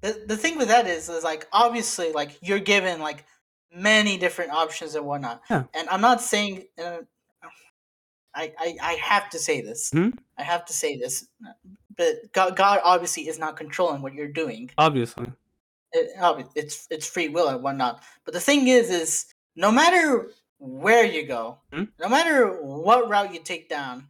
the, 0.00 0.24
the 0.26 0.36
thing 0.36 0.58
with 0.58 0.68
that 0.68 0.86
is, 0.88 1.08
is 1.08 1.22
like 1.22 1.46
obviously, 1.52 2.12
like 2.12 2.38
you're 2.42 2.58
given 2.58 3.00
like 3.00 3.24
many 3.72 4.16
different 4.18 4.50
options 4.50 4.96
and 4.96 5.06
whatnot. 5.06 5.42
Yeah. 5.48 5.64
And 5.74 5.88
I'm 5.88 6.00
not 6.00 6.20
saying, 6.20 6.64
I, 8.34 8.52
I, 8.58 8.76
I 8.80 8.92
have 8.94 9.28
to 9.30 9.38
say 9.38 9.60
this. 9.60 9.90
Mhm. 9.90 10.16
I 10.38 10.42
have 10.42 10.64
to 10.66 10.72
say 10.72 10.96
this, 10.96 11.26
but 11.96 12.32
God, 12.32 12.56
God 12.56 12.80
obviously 12.84 13.28
is 13.28 13.38
not 13.38 13.56
controlling 13.56 14.00
what 14.02 14.14
you're 14.14 14.28
doing. 14.28 14.70
obviously, 16.20 16.52
it, 16.54 16.64
it's 16.64 16.86
it's 16.90 17.06
free 17.06 17.28
will 17.28 17.48
and 17.48 17.62
whatnot. 17.62 18.02
But 18.24 18.34
the 18.34 18.40
thing 18.40 18.68
is, 18.68 18.90
is 18.90 19.26
no 19.56 19.70
matter 19.72 20.30
where 20.58 21.04
you 21.04 21.26
go, 21.26 21.58
Hmm? 21.72 21.84
no 21.98 22.08
matter 22.08 22.48
what 22.62 23.08
route 23.08 23.34
you 23.34 23.40
take 23.40 23.68
down, 23.68 24.08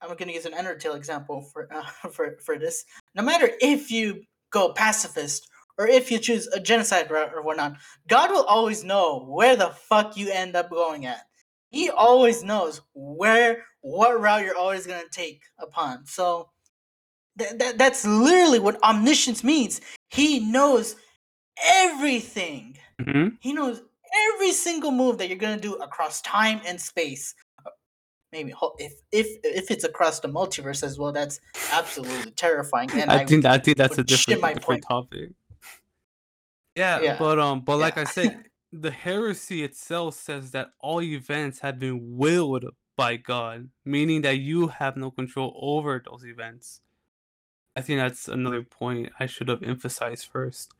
I'm 0.00 0.08
going 0.08 0.28
to 0.28 0.34
use 0.34 0.46
an 0.46 0.52
Undertale 0.52 0.96
example 0.96 1.42
for 1.42 1.68
uh, 1.72 1.84
for 2.10 2.38
for 2.44 2.58
this. 2.58 2.84
No 3.14 3.22
matter 3.22 3.50
if 3.60 3.90
you 3.90 4.24
go 4.50 4.72
pacifist 4.72 5.48
or 5.78 5.86
if 5.86 6.10
you 6.10 6.18
choose 6.18 6.46
a 6.48 6.60
genocide 6.60 7.10
route 7.10 7.32
or 7.34 7.42
whatnot, 7.42 7.76
God 8.08 8.30
will 8.30 8.44
always 8.44 8.82
know 8.84 9.24
where 9.26 9.56
the 9.56 9.68
fuck 9.70 10.16
you 10.16 10.30
end 10.30 10.56
up 10.56 10.70
going 10.70 11.06
at. 11.06 11.25
He 11.70 11.90
always 11.90 12.42
knows 12.42 12.80
where 12.94 13.64
what 13.80 14.20
route 14.20 14.44
you're 14.44 14.56
always 14.56 14.86
going 14.86 15.02
to 15.02 15.10
take 15.10 15.42
upon. 15.58 16.06
So 16.06 16.50
that, 17.36 17.58
that 17.58 17.78
that's 17.78 18.04
literally 18.04 18.58
what 18.58 18.82
omniscience 18.82 19.44
means. 19.44 19.80
He 20.10 20.40
knows 20.40 20.96
everything. 21.62 22.78
hmm 23.02 23.28
He 23.40 23.52
knows 23.52 23.82
every 24.34 24.52
single 24.52 24.90
move 24.90 25.18
that 25.18 25.28
you're 25.28 25.38
gonna 25.38 25.60
do 25.60 25.74
across 25.74 26.20
time 26.22 26.60
and 26.66 26.80
space. 26.80 27.34
Maybe 28.32 28.52
if 28.78 28.92
if 29.12 29.26
if 29.44 29.70
it's 29.70 29.84
across 29.84 30.20
the 30.20 30.28
multiverse 30.28 30.82
as 30.82 30.98
well, 30.98 31.12
that's 31.12 31.40
absolutely 31.72 32.32
terrifying. 32.32 32.90
And 32.94 33.10
I, 33.10 33.24
think 33.24 33.44
I 33.44 33.58
think 33.58 33.76
that's 33.76 33.98
a 33.98 34.04
different 34.04 34.40
my 34.40 34.54
different 34.54 34.84
topic. 34.88 35.30
Yeah, 36.74 37.00
Yeah. 37.00 37.18
but 37.18 37.38
um, 37.38 37.60
but 37.60 37.76
like 37.78 37.96
Yeah. 37.96 38.02
I 38.02 38.04
said, 38.04 38.45
the 38.72 38.90
heresy 38.90 39.62
itself 39.64 40.14
says 40.14 40.50
that 40.52 40.68
all 40.80 41.02
events 41.02 41.60
have 41.60 41.78
been 41.78 42.16
willed 42.16 42.64
by 42.96 43.16
God, 43.16 43.68
meaning 43.84 44.22
that 44.22 44.38
you 44.38 44.68
have 44.68 44.96
no 44.96 45.10
control 45.10 45.58
over 45.60 46.02
those 46.04 46.24
events. 46.24 46.80
I 47.76 47.82
think 47.82 48.00
that's 48.00 48.26
another 48.28 48.62
point 48.62 49.12
I 49.20 49.26
should 49.26 49.48
have 49.48 49.62
emphasized 49.62 50.28
first. 50.32 50.72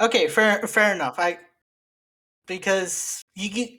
okay, 0.00 0.26
fair 0.28 0.66
fair 0.66 0.94
enough. 0.94 1.16
I 1.18 1.38
because 2.46 3.22
you 3.34 3.48
get. 3.50 3.70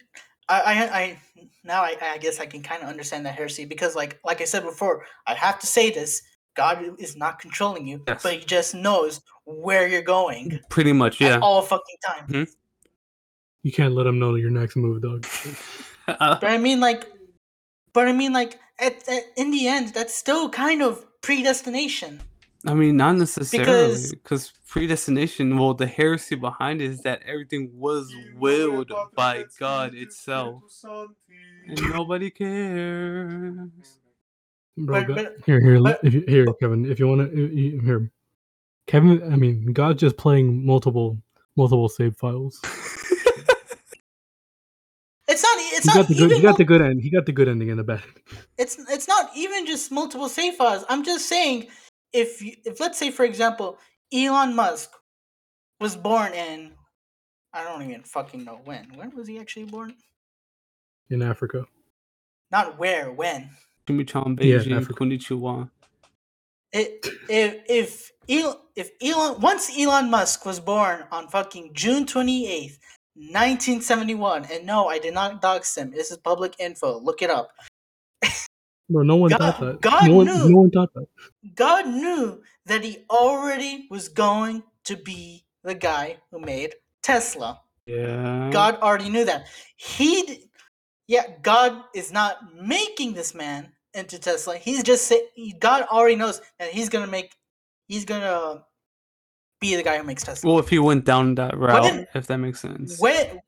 I, 0.50 0.62
I, 0.62 1.00
I 1.00 1.20
now 1.66 1.82
I, 1.84 1.98
I 2.02 2.18
guess 2.20 2.40
I 2.40 2.46
can 2.46 2.64
kind 2.64 2.82
of 2.82 2.88
understand 2.90 3.26
that 3.26 3.36
heresy 3.36 3.66
because 3.66 3.96
like 3.96 4.20
like 4.24 4.40
I 4.42 4.46
said 4.46 4.64
before, 4.64 5.06
I 5.26 5.34
have 5.34 5.60
to 5.60 5.68
say 5.68 5.92
this: 5.92 6.22
God 6.56 6.82
is 7.00 7.18
not 7.18 7.40
controlling 7.40 7.86
you, 7.86 8.02
Yes. 8.08 8.24
but 8.24 8.34
He 8.34 8.40
just 8.40 8.74
knows 8.74 9.20
where 9.46 9.88
you're 9.88 10.02
going 10.02 10.60
Pretty 10.70 10.94
much, 10.94 11.20
yeah. 11.20 11.40
all 11.42 11.62
fucking 11.62 11.96
time. 12.06 12.28
Mm-hmm. 12.28 12.52
You 13.68 13.74
can't 13.74 13.94
let 13.96 14.04
them 14.04 14.18
know 14.18 14.36
your 14.36 14.50
next 14.50 14.78
move, 14.78 15.02
dog. 15.02 15.28
But 16.08 16.46
I 16.46 16.58
mean, 16.58 16.80
like, 16.80 17.04
but 17.92 18.08
I 18.08 18.14
mean, 18.14 18.32
like, 18.32 18.58
at, 18.80 18.94
at 19.10 19.24
in 19.36 19.52
the 19.52 19.68
end, 19.68 19.94
that's 19.94 20.16
still 20.16 20.48
kind 20.48 20.82
of 20.82 21.06
predestination. 21.22 22.22
I 22.66 22.74
mean, 22.76 22.96
not 22.96 23.18
necessarily, 23.18 23.66
Because- 23.68 24.12
because 24.12 24.54
predestination. 24.70 25.58
Well, 25.58 25.74
the 25.74 25.86
heresy 25.86 26.36
behind 26.36 26.82
it 26.82 26.86
is 26.92 27.02
that 27.02 27.24
everything 27.26 27.72
was 27.74 28.10
willed 28.38 28.90
by 29.16 29.44
God 29.60 29.94
itself, 29.96 30.64
and 31.68 31.82
nobody 31.90 32.30
cares. 32.30 33.68
Bro, 34.78 35.04
But- 35.04 35.16
but- 35.16 35.36
here, 35.46 35.60
here, 35.60 35.82
but- 35.84 36.00
if 36.06 36.14
you, 36.14 36.24
here, 36.26 36.46
Kevin. 36.62 36.90
If 36.90 37.00
you 37.00 37.08
want 37.10 37.30
to, 37.30 37.48
here, 37.84 38.10
Kevin. 38.88 39.22
I 39.30 39.36
mean, 39.36 39.74
God's 39.74 40.00
just 40.00 40.16
playing 40.16 40.66
multiple, 40.66 41.22
multiple 41.58 41.90
save 41.90 42.16
files. 42.16 42.62
It's 45.38 45.44
not. 45.44 45.58
It's 45.60 45.86
he 45.86 45.88
not 45.88 45.96
got 45.96 46.08
the 46.08 46.16
good. 46.16 46.32
even. 46.32 46.38
He 46.38 46.42
got 46.44 46.58
the 46.58 46.66
good 46.66 46.82
end. 46.82 47.02
He 47.02 47.10
got 47.10 47.26
the 47.26 47.32
good 47.32 47.48
ending 47.48 47.70
and 47.70 47.80
the 47.80 47.84
bad. 47.84 48.04
it's 48.58 48.78
it's 48.90 49.08
not 49.08 49.32
even 49.36 49.66
just 49.66 49.92
multiple 49.92 50.30
save 50.30 50.56
files. 50.56 50.86
I'm 50.90 51.04
just 51.04 51.28
saying, 51.30 51.68
if 52.14 52.42
you, 52.42 52.54
if 52.66 52.80
let's 52.80 52.98
say 52.98 53.12
for 53.12 53.24
example, 53.26 53.78
Elon 54.14 54.56
Musk 54.56 54.92
was 55.80 55.96
born 55.96 56.34
in, 56.34 56.72
I 57.54 57.64
don't 57.64 57.82
even 57.84 58.04
fucking 58.04 58.44
know 58.44 58.60
when. 58.66 58.86
When 58.96 59.16
was 59.16 59.28
he 59.28 59.40
actually 59.40 59.66
born? 59.66 59.96
in 61.10 61.22
Africa. 61.22 61.66
Not 62.52 62.78
where. 62.78 63.12
When. 63.12 63.50
Chimichang 63.88 64.40
Yeah, 64.42 64.58
Beijing, 64.58 64.78
Africa. 64.78 64.94
konnichiwa. 65.04 65.70
It, 66.74 67.08
if 67.30 67.62
if 67.70 68.12
Elon, 68.30 68.58
if 68.76 68.92
Elon 69.02 69.40
once 69.40 69.72
Elon 69.78 70.10
Musk 70.10 70.46
was 70.46 70.60
born 70.60 71.06
on 71.12 71.28
fucking 71.30 71.72
June 71.74 72.06
twenty 72.06 72.48
eighth, 73.20 73.32
nineteen 73.32 73.82
seventy 73.82 74.16
one, 74.16 74.46
and 74.52 74.66
no, 74.66 74.88
I 74.88 75.00
did 75.00 75.14
not 75.14 75.42
dox 75.42 75.76
him. 75.78 75.92
This 75.92 76.12
is 76.12 76.18
public 76.18 76.56
info. 76.60 77.00
Look 77.00 77.22
it 77.22 77.30
up. 77.30 77.52
Bro, 78.90 79.04
no 79.04 79.16
one 79.18 79.30
God- 79.30 79.40
thought 79.40 79.60
that. 79.60 79.82
God 79.82 80.08
no 80.08 80.16
one, 80.16 80.26
knew. 80.26 80.50
no 80.50 80.58
one 80.62 80.72
thought 80.72 80.94
that. 80.94 81.08
God 81.56 81.88
knew 81.88 82.42
that 82.66 82.84
he 82.84 83.06
already 83.10 83.88
was 83.90 84.10
going 84.10 84.64
to 84.86 84.96
be 84.96 85.46
the 85.64 85.76
guy 85.76 86.18
who 86.32 86.40
made 86.40 86.76
Tesla. 87.04 87.62
Yeah. 87.86 88.50
God 88.52 88.78
already 88.82 89.10
knew 89.10 89.26
that. 89.26 89.48
He, 89.76 90.50
yeah, 91.08 91.24
God 91.42 91.84
is 91.94 92.12
not 92.12 92.38
making 92.56 93.14
this 93.14 93.34
man 93.36 93.72
into 93.94 94.20
Tesla. 94.20 94.58
He's 94.58 94.84
just 94.84 95.06
saying 95.08 95.56
God 95.60 95.84
already 95.90 96.16
knows 96.16 96.42
that 96.60 96.70
he's 96.70 96.90
gonna 96.90 97.08
make, 97.08 97.36
he's 97.88 98.06
gonna 98.06 98.64
be 99.60 99.76
the 99.76 99.84
guy 99.84 99.98
who 99.98 100.04
makes 100.04 100.24
Tesla. 100.24 100.50
Well, 100.50 100.60
if 100.60 100.70
he 100.70 100.80
went 100.80 101.06
down 101.06 101.36
that 101.36 101.58
route, 101.58 101.84
then- 101.84 102.08
if 102.14 102.28
that 102.28 102.38
makes 102.38 102.60
sense. 102.60 103.00
When, 103.00 103.40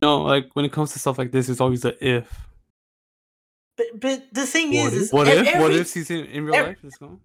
No, 0.00 0.22
like 0.22 0.50
when 0.54 0.64
it 0.64 0.72
comes 0.72 0.92
to 0.92 0.98
stuff 0.98 1.18
like 1.18 1.32
this, 1.32 1.48
it's 1.48 1.60
always 1.60 1.84
a 1.84 1.92
if. 2.06 2.28
but, 3.76 3.86
but 4.00 4.22
the 4.32 4.46
thing 4.46 4.68
What 4.68 4.92
is, 4.92 4.94
is 4.94 5.12
What 5.12 5.28
if? 5.28 5.58
what 5.60 5.72
if 5.72 5.92
he's 5.92 6.10
in, 6.10 6.24
in 6.26 6.44
real 6.44 6.54
every- 6.54 6.68
life? 6.70 6.78
Let's 6.82 6.96
go. 6.98 7.18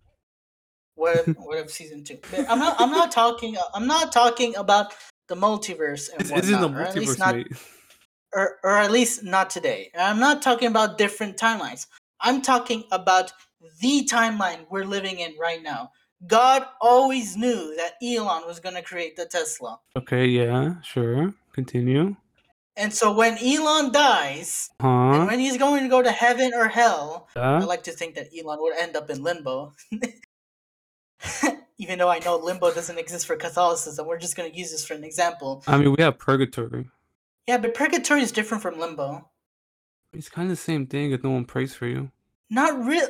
what 0.96 1.18
if, 1.18 1.28
what 1.38 1.58
if 1.60 1.70
season 1.72 2.04
two? 2.04 2.18
But 2.32 2.50
I'm 2.50 2.60
not, 2.60 2.80
I'm 2.80 2.92
not 2.92 3.12
talking, 3.12 3.56
I'm 3.74 3.88
not 3.88 4.12
talking 4.12 4.56
about 4.56 4.94
the 5.28 5.36
multiverse 5.36 6.10
and 6.12 6.22
It's, 6.22 6.32
it's 6.32 6.48
in 6.50 6.60
the 6.62 6.68
whatnot, 6.68 6.82
or 6.82 6.86
at 6.86 6.96
least 6.96 7.18
multiverse, 7.18 7.20
not 7.20 7.36
mate. 7.36 7.48
or, 8.34 8.56
or 8.64 8.78
at 8.78 8.92
least 8.92 9.24
not 9.24 9.50
today. 9.50 9.92
I'm 9.98 10.20
not 10.20 10.42
talking 10.42 10.68
about 10.70 10.98
different 10.98 11.38
timelines. 11.38 11.86
I'm 12.22 12.42
talking 12.42 12.84
about 12.92 13.32
the 13.82 14.08
timeline 14.10 14.66
we're 14.72 14.86
living 14.86 15.20
in 15.20 15.36
right 15.40 15.62
now. 15.62 15.92
God 16.26 16.66
always 16.82 17.38
knew 17.38 17.76
that 17.76 17.94
Elon 18.04 18.48
was 18.48 18.60
going 18.60 18.76
to 18.76 18.82
create 18.82 19.16
the 19.16 19.26
Tesla. 19.26 19.80
Okay, 19.96 20.26
yeah, 20.26 20.82
sure. 20.82 21.34
Continue. 21.54 22.16
And 22.76 22.94
so 22.94 23.12
when 23.12 23.38
Elon 23.44 23.92
dies, 23.92 24.70
uh-huh. 24.80 24.90
and 24.90 25.28
when 25.28 25.40
he's 25.40 25.58
going 25.58 25.84
to 25.84 25.90
go 25.90 26.02
to 26.02 26.12
heaven 26.12 26.54
or 26.56 26.68
hell, 26.68 27.28
I 27.36 27.60
like 27.60 27.84
to 27.84 27.92
think 27.92 28.16
that 28.16 28.30
Elon 28.38 28.60
would 28.62 28.78
end 28.78 28.96
up 28.96 29.10
in 29.10 29.22
limbo. 29.24 29.74
Even 31.80 32.00
though 32.00 32.10
I 32.10 32.20
know 32.20 32.38
limbo 32.38 32.74
doesn't 32.74 32.98
exist 32.98 33.28
for 33.28 33.36
Catholicism, 33.36 34.08
we're 34.08 34.18
just 34.18 34.36
going 34.36 34.52
to 34.52 34.58
use 34.58 34.72
this 34.72 34.86
for 34.86 34.96
an 34.96 35.04
example. 35.04 35.64
I 35.68 35.78
mean, 35.78 35.94
we 35.96 36.04
have 36.04 36.18
purgatory. 36.18 36.90
Yeah, 37.48 37.58
but 37.58 37.74
purgatory 37.74 38.22
is 38.22 38.32
different 38.32 38.62
from 38.64 38.80
limbo. 38.80 39.30
It's 40.14 40.30
kind 40.30 40.46
of 40.46 40.58
the 40.58 40.62
same 40.62 40.88
thing 40.88 41.12
if 41.12 41.24
no 41.24 41.32
one 41.32 41.46
prays 41.46 41.74
for 41.74 41.86
you. 41.88 42.12
Not 42.50 42.84
real. 42.84 43.08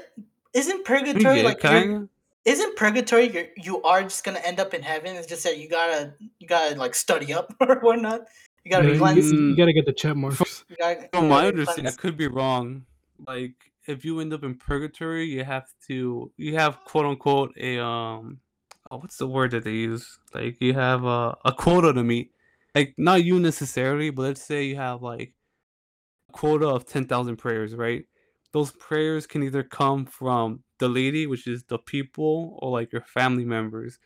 Isn't 0.53 0.85
purgatory 0.85 1.37
get 1.37 1.45
like 1.45 1.63
you're- 1.63 1.81
kind 1.81 2.09
isn't 2.47 2.75
purgatory 2.75 3.29
you're, 3.31 3.45
you 3.57 3.81
are 3.83 4.01
just 4.03 4.23
gonna 4.23 4.39
end 4.39 4.59
up 4.59 4.73
in 4.73 4.81
heaven 4.81 5.15
it's 5.15 5.27
just 5.27 5.43
that 5.43 5.57
you 5.59 5.67
gotta 5.69 6.13
you 6.39 6.47
gotta 6.47 6.75
like 6.75 6.95
study 6.95 7.33
up 7.33 7.53
or 7.61 7.79
whatnot 7.81 8.21
you 8.63 8.71
gotta 8.71 8.85
Yeah, 8.85 8.91
be 8.91 8.93
you, 8.93 8.99
cleansed 8.99 9.31
you- 9.33 9.39
you 9.49 9.55
gotta 9.57 9.73
get 9.73 9.85
the 9.85 9.93
check 9.93 10.15
marks. 10.15 10.63
you 10.69 10.75
gotta, 10.77 11.09
From 11.13 11.25
you 11.25 11.29
my 11.29 11.35
gotta 11.41 11.53
be 11.53 11.59
understanding, 11.59 11.93
I 11.93 12.01
could 12.01 12.17
be 12.17 12.27
wrong. 12.27 12.85
Like, 13.27 13.55
if 13.87 14.03
you 14.03 14.19
end 14.19 14.33
up 14.33 14.43
in 14.43 14.55
purgatory, 14.55 15.25
you 15.25 15.43
have 15.43 15.67
to, 15.87 16.31
you 16.37 16.55
have 16.55 16.83
quote 16.83 17.05
unquote 17.05 17.53
a 17.57 17.79
um, 17.83 18.39
oh, 18.91 18.97
what's 18.97 19.17
the 19.17 19.27
word 19.27 19.51
that 19.51 19.63
they 19.63 19.71
use? 19.71 20.19
Like, 20.33 20.57
you 20.61 20.73
have 20.73 21.03
a 21.05 21.35
a 21.45 21.51
quota 21.53 21.93
to 21.93 22.03
meet. 22.03 22.31
Like, 22.75 22.93
not 22.97 23.23
you 23.23 23.39
necessarily, 23.39 24.09
but 24.09 24.23
let's 24.23 24.43
say 24.45 24.65
you 24.65 24.75
have 24.75 25.01
like 25.01 25.33
a 26.29 26.31
quota 26.33 26.67
of 26.67 26.85
ten 26.85 27.05
thousand 27.05 27.37
prayers, 27.37 27.73
right? 27.73 28.03
Those 28.51 28.71
prayers 28.73 29.25
can 29.25 29.43
either 29.43 29.63
come 29.63 30.05
from 30.05 30.61
the 30.79 30.89
laity, 30.89 31.27
which 31.27 31.47
is 31.47 31.63
the 31.63 31.77
people, 31.77 32.57
or 32.61 32.71
like 32.71 32.91
your 32.91 33.01
family 33.01 33.45
members. 33.45 33.99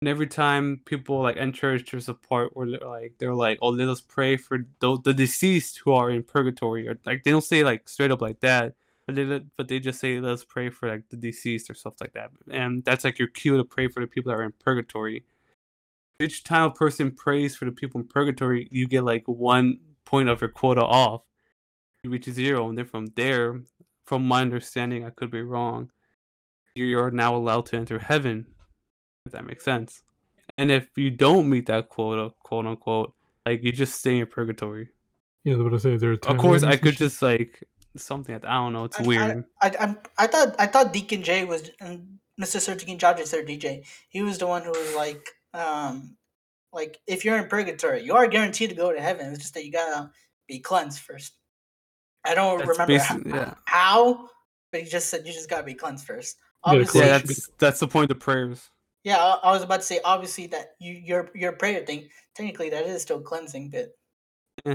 And 0.00 0.08
every 0.08 0.26
time 0.26 0.80
people 0.86 1.22
like 1.22 1.36
enter 1.36 1.78
church 1.78 2.02
support 2.02 2.52
or 2.54 2.66
like 2.66 3.14
they're 3.18 3.34
like, 3.34 3.58
oh, 3.60 3.68
let 3.68 3.88
us 3.88 4.00
pray 4.00 4.36
for 4.38 4.66
the, 4.80 4.98
the 5.04 5.12
deceased 5.12 5.80
who 5.84 5.92
are 5.92 6.10
in 6.10 6.22
purgatory, 6.22 6.88
or 6.88 6.98
like 7.04 7.24
they 7.24 7.30
don't 7.30 7.44
say 7.44 7.62
like 7.64 7.88
straight 7.88 8.10
up 8.10 8.22
like 8.22 8.40
that, 8.40 8.74
but 9.06 9.14
they 9.14 9.40
but 9.58 9.68
they 9.68 9.78
just 9.78 10.00
say 10.00 10.18
let 10.18 10.32
us 10.32 10.44
pray 10.44 10.70
for 10.70 10.88
like 10.88 11.08
the 11.10 11.16
deceased 11.16 11.68
or 11.68 11.74
stuff 11.74 11.94
like 12.00 12.14
that, 12.14 12.30
and 12.50 12.82
that's 12.84 13.04
like 13.04 13.18
your 13.18 13.28
cue 13.28 13.58
to 13.58 13.64
pray 13.64 13.88
for 13.88 14.00
the 14.00 14.06
people 14.06 14.30
that 14.30 14.38
are 14.38 14.42
in 14.42 14.54
purgatory. 14.64 15.24
Each 16.18 16.44
time 16.44 16.64
a 16.64 16.70
person 16.70 17.10
prays 17.10 17.56
for 17.56 17.66
the 17.66 17.72
people 17.72 18.00
in 18.00 18.06
purgatory, 18.06 18.68
you 18.70 18.86
get 18.86 19.04
like 19.04 19.24
one 19.26 19.80
point 20.04 20.28
of 20.28 20.40
your 20.40 20.50
quota 20.50 20.82
off. 20.82 21.22
You 22.02 22.10
reach 22.10 22.24
zero, 22.24 22.70
and 22.70 22.78
then 22.78 22.86
from 22.86 23.08
there, 23.16 23.60
from 24.06 24.26
my 24.26 24.40
understanding, 24.40 25.04
I 25.04 25.10
could 25.10 25.30
be 25.30 25.42
wrong. 25.42 25.90
You're 26.74 27.10
now 27.10 27.34
allowed 27.36 27.66
to 27.66 27.76
enter 27.76 27.98
heaven 27.98 28.46
if 29.26 29.32
that 29.32 29.44
makes 29.44 29.64
sense. 29.64 30.02
And 30.58 30.70
if 30.70 30.88
you 30.96 31.10
don't 31.10 31.48
meet 31.48 31.66
that 31.66 31.88
quota, 31.88 32.32
quote 32.42 32.66
unquote, 32.66 33.12
like 33.46 33.62
you 33.62 33.72
just 33.72 33.98
stay 33.98 34.18
in 34.18 34.26
purgatory. 34.26 34.88
Yeah, 35.44 35.56
what 35.56 35.72
I 35.74 35.78
say. 35.78 35.96
There. 35.96 36.12
Of 36.12 36.38
course, 36.38 36.62
I 36.62 36.76
could 36.76 36.96
just 36.96 37.22
like 37.22 37.62
something 37.96 38.34
that 38.38 38.48
I 38.48 38.54
don't 38.54 38.72
know. 38.72 38.84
It's 38.84 38.98
I- 38.98 39.02
I- 39.02 39.06
weird. 39.06 39.44
I, 39.62 39.68
I, 39.68 39.96
I 40.18 40.26
thought 40.26 40.56
I 40.58 40.66
thought 40.66 40.92
Deacon 40.92 41.22
J 41.22 41.44
was 41.44 41.70
and 41.80 42.18
Mr. 42.40 42.60
Sir 42.60 42.74
Deacon 42.74 42.98
Judge, 42.98 43.22
Sir 43.24 43.42
DJ. 43.42 43.84
He 44.08 44.22
was 44.22 44.38
the 44.38 44.46
one 44.46 44.62
who 44.62 44.70
was 44.70 44.94
like, 44.94 45.26
um, 45.54 46.16
like 46.72 46.98
if 47.06 47.24
you're 47.24 47.36
in 47.38 47.48
purgatory, 47.48 48.02
you 48.02 48.14
are 48.14 48.26
guaranteed 48.26 48.70
to 48.70 48.76
go 48.76 48.92
to 48.92 49.00
heaven. 49.00 49.30
It's 49.32 49.40
just 49.40 49.54
that 49.54 49.64
you 49.64 49.72
gotta 49.72 50.10
be 50.48 50.58
cleansed 50.58 51.00
first. 51.00 51.32
I 52.24 52.34
don't 52.34 52.58
That's 52.58 52.70
remember 52.78 52.98
ho- 52.98 53.14
basi- 53.18 53.34
yeah. 53.34 53.54
how, 53.64 54.28
but 54.72 54.82
he 54.82 54.86
just 54.88 55.08
said 55.08 55.26
you 55.26 55.32
just 55.32 55.48
gotta 55.48 55.62
be 55.62 55.74
cleansed 55.74 56.06
first. 56.06 56.36
Gotta 56.64 56.76
Obviously, 56.78 57.00
Yeah, 57.00 57.18
that's 57.18 57.50
that's 57.58 57.80
the 57.80 57.88
point 57.88 58.10
of 58.10 58.18
prayers. 58.20 58.70
yeah, 59.04 59.18
I, 59.18 59.38
I 59.44 59.52
was 59.52 59.62
about 59.62 59.80
to 59.80 59.86
say 59.86 60.00
obviously 60.04 60.46
that 60.48 60.72
you 60.80 60.92
your 60.94 61.30
your 61.34 61.52
prayer 61.52 61.84
thing 61.84 62.08
technically 62.34 62.70
that 62.70 62.86
is 62.86 63.02
still 63.02 63.20
cleansing, 63.20 63.70
but 63.70 63.92
Eh, 64.66 64.74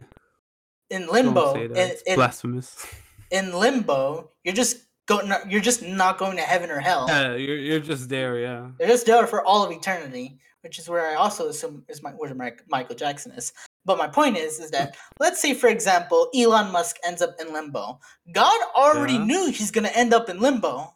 in 0.90 1.08
limbo, 1.08 1.54
say 1.54 1.68
that. 1.68 1.78
It's 1.78 2.02
in, 2.04 2.16
blasphemous. 2.16 2.86
in 3.32 3.54
limbo, 3.54 4.32
you're 4.44 4.54
just 4.56 4.78
going 5.08 5.32
you're 5.48 5.62
just 5.62 5.84
not 5.84 6.18
going 6.18 6.38
to 6.38 6.44
heaven 6.44 6.72
or 6.72 6.80
hell. 6.80 7.06
Yeah, 7.08 7.36
you're 7.36 7.58
you're 7.58 7.80
just 7.80 8.10
there. 8.10 8.40
Yeah. 8.40 8.70
They're 8.80 8.88
just 8.88 9.06
there 9.06 9.28
for 9.28 9.44
all 9.46 9.64
of 9.64 9.72
eternity, 9.72 10.40
which 10.62 10.80
is 10.80 10.90
where 10.90 11.08
I 11.12 11.16
also 11.16 11.50
assume 11.50 11.84
is 11.88 12.02
my 12.02 12.12
where 12.12 12.34
my, 12.34 12.54
Michael 12.70 12.96
Jackson 12.96 13.32
is. 13.34 13.54
But 13.86 14.00
my 14.00 14.08
point 14.08 14.38
is, 14.38 14.60
is 14.60 14.72
that 14.72 14.96
let's 15.20 15.40
say, 15.40 15.54
for 15.54 15.68
example, 15.68 16.30
Elon 16.36 16.72
Musk 16.72 16.96
ends 17.06 17.22
up 17.22 17.36
in 17.40 17.54
limbo. 17.54 18.00
God 18.32 18.60
already 18.76 19.14
Yeah. 19.14 19.26
knew 19.26 19.52
he's 19.52 19.70
gonna 19.70 19.90
end 19.94 20.14
up 20.16 20.30
in 20.30 20.40
limbo. 20.40 20.95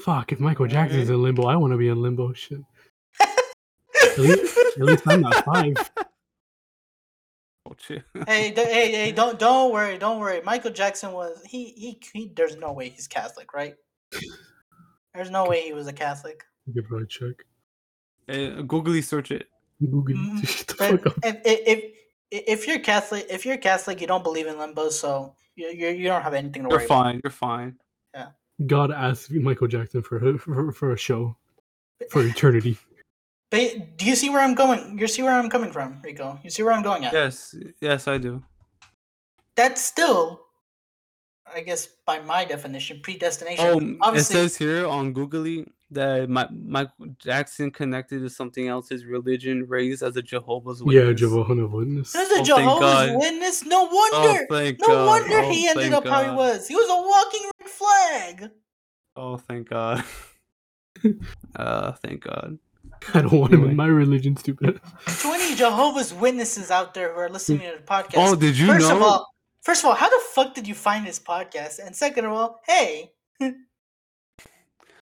Fuck, 0.00 0.32
if 0.32 0.40
Michael 0.40 0.66
Jackson's 0.66 1.10
in 1.10 1.22
limbo, 1.22 1.46
I 1.46 1.56
want 1.56 1.72
to 1.72 1.76
be 1.76 1.88
in 1.88 2.00
limbo. 2.00 2.32
Shit. 2.32 2.60
At 3.20 4.18
least, 4.18 4.58
at 4.76 4.82
least 4.82 5.02
I'm 5.06 5.20
not 5.22 5.44
five. 5.44 5.74
Oh, 7.66 7.74
shit. 7.78 8.04
hey, 8.26 8.50
d- 8.50 8.62
hey, 8.62 8.92
hey! 8.92 9.12
Don't 9.12 9.38
don't 9.38 9.72
worry, 9.72 9.98
don't 9.98 10.18
worry. 10.20 10.40
Michael 10.42 10.70
Jackson 10.70 11.12
was 11.12 11.42
he, 11.44 11.64
he 11.76 12.00
he. 12.12 12.32
There's 12.34 12.56
no 12.56 12.72
way 12.72 12.88
he's 12.88 13.06
Catholic, 13.08 13.52
right? 13.52 13.74
There's 15.14 15.30
no 15.30 15.46
way 15.46 15.62
he 15.62 15.72
was 15.72 15.86
a 15.88 15.92
Catholic. 15.92 16.44
You 16.66 16.74
could 16.74 16.88
probably 16.88 17.06
check. 17.08 17.34
Eh, 18.28 18.62
googly 18.66 19.02
search 19.02 19.30
it. 19.32 19.48
Google. 19.80 20.14
Mm, 20.16 20.46
Shut 20.48 20.66
the 20.68 20.74
But 20.78 20.90
fuck 20.90 21.06
up. 21.06 21.12
if, 21.24 21.36
if 21.44 21.68
if 22.30 22.48
if 22.60 22.66
you're 22.66 22.78
Catholic, 22.78 23.26
if 23.30 23.44
you're 23.44 23.56
Catholic, 23.58 24.00
you 24.00 24.06
don't 24.06 24.22
believe 24.24 24.46
in 24.46 24.58
limbo, 24.58 24.88
so 24.90 25.34
you 25.56 25.68
you, 25.68 25.88
you 25.88 26.04
don't 26.08 26.22
have 26.22 26.34
anything 26.34 26.62
to 26.62 26.68
worry 26.68 26.84
about. 26.86 26.88
You're 26.94 26.98
worry. 26.98 27.04
about. 27.04 27.04
fine. 27.04 27.20
You're 27.24 27.30
fine. 27.32 27.76
God 28.66 28.90
asked 28.90 29.30
Michael 29.30 29.68
Jackson 29.68 30.02
for 30.02 30.16
a, 30.18 30.38
for, 30.38 30.72
for 30.72 30.92
a 30.92 30.96
show 30.96 31.36
for 32.10 32.22
eternity. 32.22 32.76
But 33.50 33.96
do 33.96 34.04
you 34.04 34.14
see 34.14 34.28
where 34.28 34.42
I'm 34.42 34.54
going? 34.54 34.98
You 34.98 35.08
see 35.08 35.22
where 35.22 35.32
I'm 35.32 35.48
coming 35.48 35.72
from, 35.72 36.02
Rico? 36.04 36.38
You 36.44 36.50
see 36.50 36.62
where 36.62 36.74
I'm 36.74 36.82
going 36.82 37.06
at? 37.06 37.14
Yes. 37.14 37.56
Yes, 37.80 38.06
I 38.06 38.18
do. 38.18 38.42
That's 39.56 39.80
still, 39.80 40.42
I 41.50 41.62
guess, 41.62 41.86
by 42.04 42.18
my 42.20 42.44
definition, 42.44 43.00
predestination. 43.02 43.64
Oh, 43.64 43.78
it 43.78 43.96
Obviously, 44.02 44.34
says 44.34 44.56
here 44.58 44.86
on 44.86 45.14
Googly 45.14 45.66
that 45.90 46.28
Mi- 46.28 46.44
Michael 46.64 47.06
Jackson 47.18 47.70
connected 47.70 48.20
to 48.20 48.28
something 48.30 48.68
else. 48.68 48.88
His 48.88 49.04
religion, 49.04 49.66
raised 49.68 50.02
as 50.02 50.16
a 50.16 50.22
Jehovah's 50.22 50.82
Witness. 50.82 51.06
Yeah, 51.06 51.12
Jehovah's 51.14 51.70
Witness. 51.70 52.12
there's 52.12 52.30
a 52.30 52.40
Oh, 52.40 52.44
Jehovah's 52.44 53.16
Witness. 53.16 53.64
No 53.64 53.88
Oh, 53.90 54.20
wonder. 54.22 54.46
thank 54.50 54.80
no 54.80 54.86
God. 54.88 55.06
wonder 55.06 55.38
oh, 55.38 55.50
he 55.50 55.68
ended 55.68 55.90
thank 55.90 55.94
up 55.94 56.06
how 56.06 56.22
he 56.24 56.30
was. 56.36 56.68
He 56.68 56.74
was 56.74 56.88
a 56.88 56.94
walking 57.08 57.50
red 57.60 57.68
flag. 57.70 58.50
Oh, 59.16 59.36
thank 59.38 59.68
God. 59.70 60.04
uh, 61.56 61.92
thank 61.92 62.22
God. 62.24 62.58
I 63.14 63.20
don't 63.22 63.32
want 63.38 63.52
him 63.52 63.60
Anyway. 63.60 63.70
in 63.70 63.76
my 63.76 63.86
religion, 63.86 64.36
stupid. 64.36 64.80
To 65.20 65.28
any 65.32 65.54
Jehovah's 65.54 66.12
Witnesses 66.12 66.70
out 66.70 66.94
there 66.94 67.12
who 67.12 67.20
are 67.20 67.28
listening 67.28 67.60
to 67.60 67.76
the 67.78 67.82
podcast. 67.82 68.14
Oh, 68.16 68.34
did 68.34 68.58
you 68.58 68.66
first 68.66 68.88
know? 68.88 68.96
of 68.96 69.02
all, 69.02 69.34
first 69.62 69.82
of 69.84 69.88
all, 69.90 69.94
how 69.94 70.08
the 70.08 70.20
fuck 70.34 70.54
did 70.54 70.66
you 70.66 70.74
find 70.74 71.06
this 71.06 71.18
podcast? 71.18 71.78
And 71.84 71.94
second 71.94 72.24
of 72.24 72.32
all, 72.32 72.60
hey, 72.66 73.12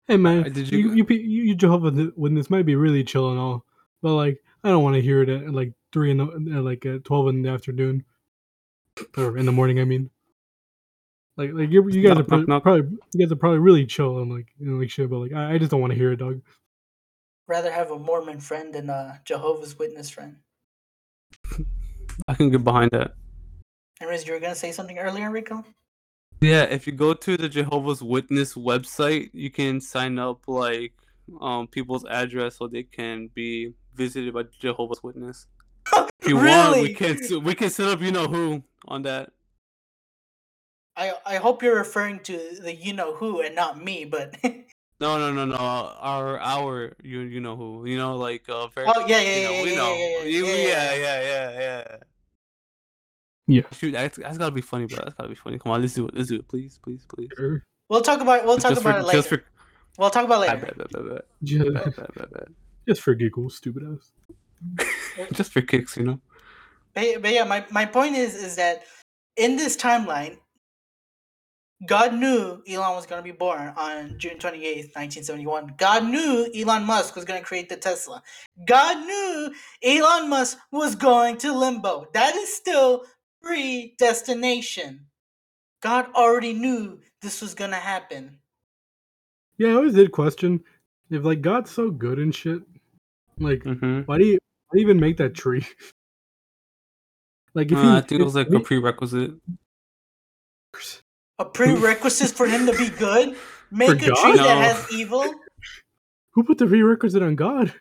Hey 0.08 0.18
man, 0.18 0.45
Uh, 0.45 0.49
did 0.49 0.72
you 0.72 0.78
you- 0.80 0.93
you, 0.93 1.06
pe- 1.06 1.16
you, 1.16 1.43
you 1.43 1.56
Jehovah's 1.56 2.12
Witness 2.16 2.49
might 2.49 2.66
be 2.66 2.76
really 2.76 3.03
chill 3.03 3.32
and 3.32 3.39
all, 3.39 3.66
but 4.01 4.14
like 4.16 4.43
I 4.64 4.70
don't 4.70 4.84
want 4.84 4.95
to 4.95 5.01
hear 5.01 5.22
it 5.24 5.30
at 5.30 5.51
like 5.53 5.74
three 5.91 6.12
in 6.12 6.18
the 6.18 6.26
at, 6.56 6.64
like 6.64 6.86
at 6.86 7.03
twelve 7.03 7.28
in 7.30 7.41
the 7.41 7.49
afternoon, 7.49 8.03
or 9.18 9.38
in 9.38 9.45
the 9.45 9.51
morning. 9.51 9.80
I 9.80 9.86
mean, 9.86 10.10
like 11.38 11.51
like 11.53 11.72
you 11.72 11.88
you 11.89 12.01
guys 12.03 12.16
Knock, 12.18 12.20
are 12.20 12.24
pro- 12.28 12.38
knock, 12.39 12.47
knock. 12.47 12.64
probably 12.64 12.97
you 13.14 13.26
guys 13.26 13.32
are 13.32 13.36
probably 13.36 13.60
really 13.60 13.86
chill 13.88 14.20
and 14.20 14.32
like 14.32 14.47
you 14.60 14.70
know 14.70 14.78
like 14.78 14.91
shit, 14.91 15.10
but 15.10 15.18
like 15.18 15.34
I, 15.34 15.53
I 15.53 15.58
just 15.58 15.72
don't 15.72 15.82
want 15.82 15.91
to 15.93 15.97
hear 15.97 16.12
it, 16.12 16.18
dog. 16.18 16.41
rather 17.47 17.72
have 17.72 17.89
a 17.91 17.97
Mormon 17.97 18.39
friend 18.39 18.74
than 18.74 18.89
a 18.91 19.20
Jehovah's 19.26 19.78
Witness 19.80 20.10
friend. 20.12 20.38
I 22.28 22.34
can 22.36 22.49
get 22.51 22.64
behind 22.64 22.91
that. 22.91 23.16
Anyways, 24.01 24.26
you 24.28 24.34
were 24.34 24.39
gonna 24.39 24.56
say 24.56 24.72
something 24.72 24.97
earlier, 24.99 25.32
Rico? 25.32 25.64
Yeah, 26.46 26.66
if 26.66 26.86
you 26.86 26.93
go 26.93 27.16
to 27.16 27.38
the 27.38 27.50
Jehovah's 27.50 28.04
Witness 28.04 28.54
website, 28.54 29.32
you 29.34 29.50
can 29.50 29.82
sign 29.82 30.20
up 30.20 30.48
like 30.48 30.93
um 31.41 31.66
people's 31.66 32.06
address 32.06 32.58
so 32.58 32.68
they 32.68 32.84
can 32.84 33.30
be 33.34 33.74
visited 33.96 34.32
by 34.32 34.43
Jehovah's 34.60 35.02
Witness. 35.02 35.48
If 36.22 36.30
you 36.30 36.38
want, 36.38 36.82
we 36.82 36.93
can 36.93 37.18
we 37.43 37.56
can 37.56 37.70
set 37.72 37.88
up 37.88 38.02
you 38.02 38.12
know 38.12 38.28
who 38.28 38.64
on 38.88 39.02
that. 39.04 39.32
I 40.96 41.14
I 41.26 41.36
hope 41.38 41.64
you're 41.64 41.78
referring 41.78 42.20
to 42.22 42.38
the 42.62 42.76
you 42.76 42.93
know 42.93 43.16
who 43.16 43.41
and 43.41 43.56
not 43.56 43.84
me, 43.84 44.06
but 44.06 44.36
No, 45.00 45.18
no, 45.18 45.34
no, 45.34 45.46
no. 45.46 45.58
Our 45.58 46.39
our 46.39 46.93
you 47.04 47.22
you 47.22 47.41
know 47.41 47.56
who 47.56 47.88
you 47.88 47.98
know 47.98 48.18
like 48.18 48.48
uh 48.50 48.68
very 48.68 48.88
oh 48.88 49.06
yeah 49.08 49.20
yeah 49.20 49.36
you 49.36 49.43
know 49.43 49.52
yeah 49.52 49.66
yeah, 49.66 49.78
know 49.78 49.93
yeah, 50.24 50.54
yeah, 50.54 50.62
yeah, 50.62 50.93
yeah 50.93 51.22
yeah. 51.22 51.52
yeah 51.52 51.86
yeah 51.89 52.14
yeah. 53.48 53.62
Yeah. 53.62 53.62
Shoot, 53.72 53.91
that's, 53.91 54.18
that's 54.18 54.38
gotta 54.38 54.52
be 54.52 54.62
funny, 54.62 54.86
bro. 54.86 55.00
That's 55.04 55.16
gotta 55.16 55.30
be 55.30 55.36
funny. 55.36 55.60
Come 55.60 55.72
on, 55.72 55.82
let's 55.82 55.93
do 55.93 56.08
it. 56.08 56.16
Let's 56.16 56.30
do 56.30 56.36
it, 56.36 56.48
please, 56.48 56.80
please, 56.82 57.06
please. 57.08 57.30
Sure. 57.38 57.64
We'll 57.89 58.02
talk 58.02 58.22
about 58.22 58.46
we'll 58.46 58.58
talk 58.58 58.72
just 58.72 58.82
about 58.82 58.96
for, 58.96 59.00
it 59.00 59.06
later. 59.06 59.18
just 59.18 59.30
for 59.30 59.43
we'll 59.98 60.10
talk 60.10 60.26
about 60.26 60.43
it 60.43 60.48
bad, 60.48 60.62
later. 60.62 61.72
bad, 61.72 61.96
bad, 62.16 62.32
bad, 62.32 62.48
just 62.88 63.02
for 63.02 63.14
giggles, 63.14 63.56
stupid 63.58 63.84
ass. 63.84 64.12
Just 65.34 65.52
for 65.52 65.62
kicks, 65.62 65.98
you 65.98 66.04
know. 66.04 66.20
But, 66.93 67.22
but 67.22 67.32
yeah, 67.34 67.43
my, 67.43 67.66
my 67.72 67.86
point 67.86 68.16
is 68.16 68.36
is 68.36 68.56
that 68.56 68.84
in 69.36 69.58
this 69.58 69.76
timeline, 69.76 70.38
God 71.88 72.14
knew 72.16 72.64
Elon 72.68 72.96
was 72.96 73.06
going 73.06 73.20
to 73.20 73.24
be 73.24 73.36
born 73.36 73.74
on 73.76 74.16
June 74.18 74.38
28th, 74.38 74.96
1971. 74.96 75.74
God 75.78 76.06
knew 76.06 76.50
Elon 76.56 76.86
Musk 76.86 77.16
was 77.16 77.26
going 77.26 77.39
to 77.39 77.46
create 77.46 77.68
the 77.68 77.76
Tesla. 77.76 78.24
God 78.66 79.06
knew 79.06 79.52
Elon 79.84 80.30
Musk 80.30 80.58
was 80.72 80.96
going 80.96 81.38
to 81.38 81.54
limbo. 81.54 82.08
That 82.14 82.36
is 82.36 82.56
still 82.56 83.06
predestination. 83.46 85.06
God 85.82 86.08
already 86.16 86.54
knew 86.54 87.00
this 87.22 87.41
was 87.41 87.54
going 87.54 87.72
to 87.72 87.78
happen. 87.78 88.39
Yeah, 89.58 89.70
I 89.70 89.74
always 89.74 89.93
did 89.93 90.12
question 90.12 90.64
if 91.10 91.24
like 91.24 91.41
God's 91.41 91.72
so 91.72 91.91
good 91.91 92.20
and 92.20 92.34
shit, 92.34 92.62
like 93.39 93.64
Mm-hmm. 93.64 94.02
why 94.02 94.18
do 94.18 94.26
you 94.26 94.39
why 94.68 94.76
do 94.76 94.82
you 94.82 94.88
even 94.88 95.00
make 95.00 95.18
that 95.18 95.36
tree? 95.36 95.66
like 97.54 97.72
if 97.72 97.78
Uh, 97.78 97.82
he, 97.82 97.89
I 97.98 98.02
think 98.02 98.22
it 98.22 98.24
was 98.24 98.36
like 98.36 98.48
if 98.48 98.54
a 98.54 98.60
prerequisite. 98.60 99.32
A 101.38 101.46
prerequisite 101.46 102.32
for 102.32 102.48
him 102.48 102.66
to 102.66 102.74
be 102.78 102.89
good? 102.89 103.36
Make 103.72 103.89
a 103.89 104.06
tree 104.06 104.12
God? 104.14 104.38
that 104.38 104.58
has 104.58 104.91
evil? 104.93 105.24
who 106.32 106.43
put 106.43 106.58
the 106.58 106.68
prerequisite 106.68 107.22
on 107.24 107.36
God? 107.36 107.74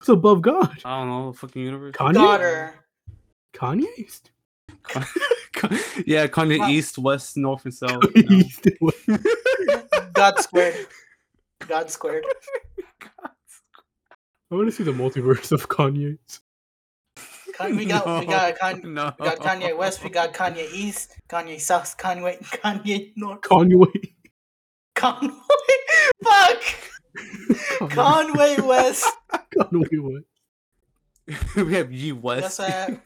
Who's 0.00 0.08
above 0.08 0.42
God? 0.42 0.78
I 0.84 0.98
don't 0.98 1.08
know, 1.08 1.32
fucking 1.32 1.62
universe. 1.62 1.94
Kanye? 1.94 2.14
Daughter. 2.14 2.74
Kanye? 3.54 3.86
yeah, 6.06 6.26
Kanye 6.26 6.58
Wow. 6.58 6.68
East, 6.68 6.98
West, 6.98 7.36
North, 7.36 7.64
and 7.64 7.74
South. 7.74 8.02
you 8.14 8.44
know. 8.80 9.18
God 10.12 10.38
squared. 10.40 10.86
God 11.66 11.90
squared. 11.90 12.24
I 14.50 14.54
want 14.54 14.68
to 14.68 14.72
see 14.72 14.82
the 14.84 14.92
multiverse 14.92 15.52
of 15.52 15.68
Kanye. 15.68 16.18
Con- 17.56 17.76
we 17.76 17.84
got 17.86 18.20
we 18.20 18.26
got 18.26 18.58
Con- 18.58 18.94
no. 18.94 19.12
we 19.18 19.26
got 19.26 19.38
Kanye 19.40 19.76
West, 19.76 20.02
we 20.04 20.10
got 20.10 20.32
Kanye 20.32 20.70
East, 20.72 21.14
Kanye 21.28 21.60
South, 21.60 21.96
Kanye 21.98 22.38
Kanye 22.44 23.12
North, 23.16 23.40
Kanye. 23.42 24.12
Conway. 24.94 25.34
Fuck. 26.24 26.62
Conway 27.90 28.56
West. 28.60 29.06
Kanye 29.56 30.00
West. 30.00 31.56
we 31.56 31.74
have 31.74 31.92
Ye 31.92 32.12
We 32.12 32.20
West. 32.20 32.60
also 32.60 32.64
have, 32.64 33.00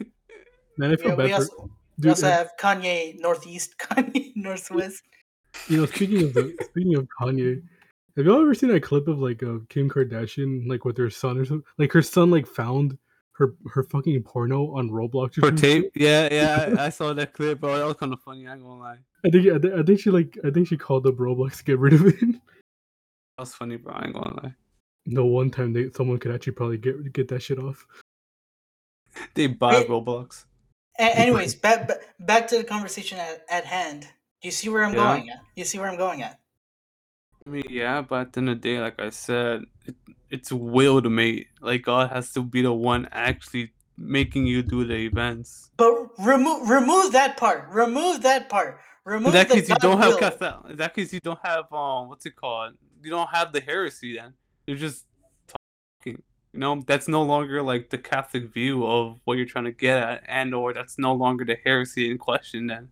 Man, 0.79 0.91
I 0.91 0.93
we, 0.93 0.97
feel 0.97 1.17
we 1.17 1.29
bad 1.29 1.31
for 1.31 1.35
also, 1.43 1.63
we 1.63 2.03
dude. 2.03 2.11
also 2.11 2.27
have 2.29 2.51
Kanye 2.59 3.19
Northeast, 3.21 3.75
Kanye 3.79 4.33
Northwest. 4.37 5.03
You 5.69 5.79
know, 5.79 5.87
speaking 5.87 6.23
of 6.25 6.35
the, 6.35 6.55
speaking 6.63 6.95
of 6.95 7.07
Kanye, 7.21 7.63
have 8.17 8.27
y'all 8.27 8.41
ever 8.41 8.55
seen 8.55 8.71
that 8.71 8.83
clip 8.83 9.09
of 9.09 9.19
like 9.19 9.43
uh, 9.43 9.59
Kim 9.69 9.89
Kardashian 9.91 10.67
like 10.69 10.85
with 10.85 10.97
her 10.99 11.11
son 11.11 11.39
or 11.39 11.45
something? 11.45 11.65
Like 11.79 11.93
her 11.93 12.03
son 12.03 12.31
like 12.31 12.47
found 12.47 12.97
her 13.33 13.55
her 13.71 13.83
fucking 13.85 14.23
porno 14.23 14.75
on 14.75 14.91
Roblox 14.91 15.39
or 15.39 15.41
For 15.43 15.47
some 15.49 15.57
tape? 15.57 15.85
shit? 15.85 15.93
Yeah, 15.95 16.29
yeah, 16.33 16.75
I, 16.79 16.85
I 16.87 16.89
saw 16.91 17.13
that 17.15 17.33
clip, 17.35 17.61
bro. 17.61 17.79
That 17.79 17.87
was 17.87 17.97
kind 17.97 18.13
of 18.13 18.21
funny. 18.21 18.47
I 18.47 18.53
ain't 18.55 18.63
gonna 18.63 18.81
lie. 18.81 18.99
I 19.25 19.31
think 19.31 19.47
I, 19.49 19.59
thi- 19.59 19.73
I 19.79 19.83
think 19.83 20.01
she 20.01 20.11
like 20.11 20.39
I 20.45 20.51
think 20.51 20.69
she 20.69 20.77
called 20.77 21.07
up 21.07 21.17
Roblox 21.17 21.59
to 21.59 21.65
get 21.65 21.79
rid 21.79 21.93
of 21.95 22.07
it. 22.07 22.17
That 23.39 23.45
was 23.45 23.55
funny, 23.55 23.77
bro. 23.77 23.95
I 23.95 24.05
ain't 24.05 24.13
gonna 24.15 24.41
lie. 24.43 24.55
the 25.07 25.25
one 25.25 25.51
time 25.51 25.73
they 25.73 25.91
someone 25.93 26.19
could 26.19 26.33
actually 26.35 26.53
probably 26.53 26.77
get 26.77 27.13
get 27.15 27.29
that 27.29 27.43
shit 27.43 27.59
off. 27.59 27.87
They 29.35 29.47
buy 29.47 29.83
Roblox. 29.85 30.45
A- 30.99 31.19
anyways, 31.19 31.55
back 31.55 31.91
back 32.21 32.49
to 32.49 32.59
the 32.59 32.65
conversation 32.65 33.19
at, 33.19 33.45
at 33.49 33.65
hand. 33.65 34.03
Do 34.03 34.49
you 34.49 34.51
see 34.53 34.69
where 34.69 34.85
I'm 34.85 34.93
Yeah. 34.95 35.09
going 35.13 35.31
at? 35.31 35.39
You 35.57 35.65
see 35.65 35.79
where 35.79 35.89
I'm 35.89 35.97
going 35.97 36.23
at? 36.23 36.39
I 37.47 37.51
mean, 37.51 37.65
yeah, 37.69 38.03
but 38.03 38.21
at 38.21 38.33
the 38.33 38.41
end 38.41 38.51
of 38.51 38.61
the 38.63 38.69
day, 38.69 38.79
like 38.81 39.01
I 39.01 39.11
said, 39.11 39.63
it, 39.85 39.97
it's 40.31 40.53
will 40.53 41.03
to 41.03 41.11
mate. 41.11 41.49
Like 41.61 41.83
God 41.83 42.11
has 42.11 42.33
to 42.35 42.43
be 42.43 42.63
the 42.63 42.73
one 42.73 43.09
actually 43.11 43.73
making 43.99 44.47
you 44.47 44.63
do 44.63 44.85
the 44.85 44.95
events. 44.95 45.71
But 45.77 45.93
remove 46.19 46.69
remove 46.69 47.13
that 47.13 47.37
part. 47.37 47.69
Remove 47.71 48.23
that 48.23 48.49
part. 48.49 48.79
Remove 49.05 49.29
In 49.29 49.33
that 49.33 49.49
case, 49.49 49.69
you 49.69 49.75
don't 49.77 49.99
have 49.99 50.11
will. 50.11 50.19
Catholic. 50.19 50.55
In 50.71 50.77
that 50.77 50.95
case, 50.95 51.13
you 51.13 51.21
don't 51.21 51.41
have 51.43 51.73
um, 51.73 52.09
what's 52.09 52.25
it 52.27 52.37
called? 52.37 52.75
You 53.03 53.11
don't 53.11 53.29
have 53.31 53.53
the 53.53 53.61
heresy. 53.61 54.17
Then 54.17 54.35
you're 54.67 54.77
just. 54.77 55.05
You 56.53 56.61
know, 56.61 56.83
that's 56.87 57.09
no 57.09 57.23
longer 57.23 57.63
like 57.63 57.89
the 57.89 57.99
Catholic 57.99 58.53
view 58.53 58.87
of 58.87 59.21
what 59.25 59.39
you're 59.39 59.47
trying 59.47 59.65
to 59.65 59.73
get 59.73 59.99
at, 59.99 60.23
and 60.29 60.55
or 60.55 60.75
that's 60.75 60.99
no 60.99 61.15
longer 61.15 61.45
the 61.45 61.57
heresy 61.65 62.11
in 62.11 62.19
question. 62.19 62.67
Then 62.67 62.91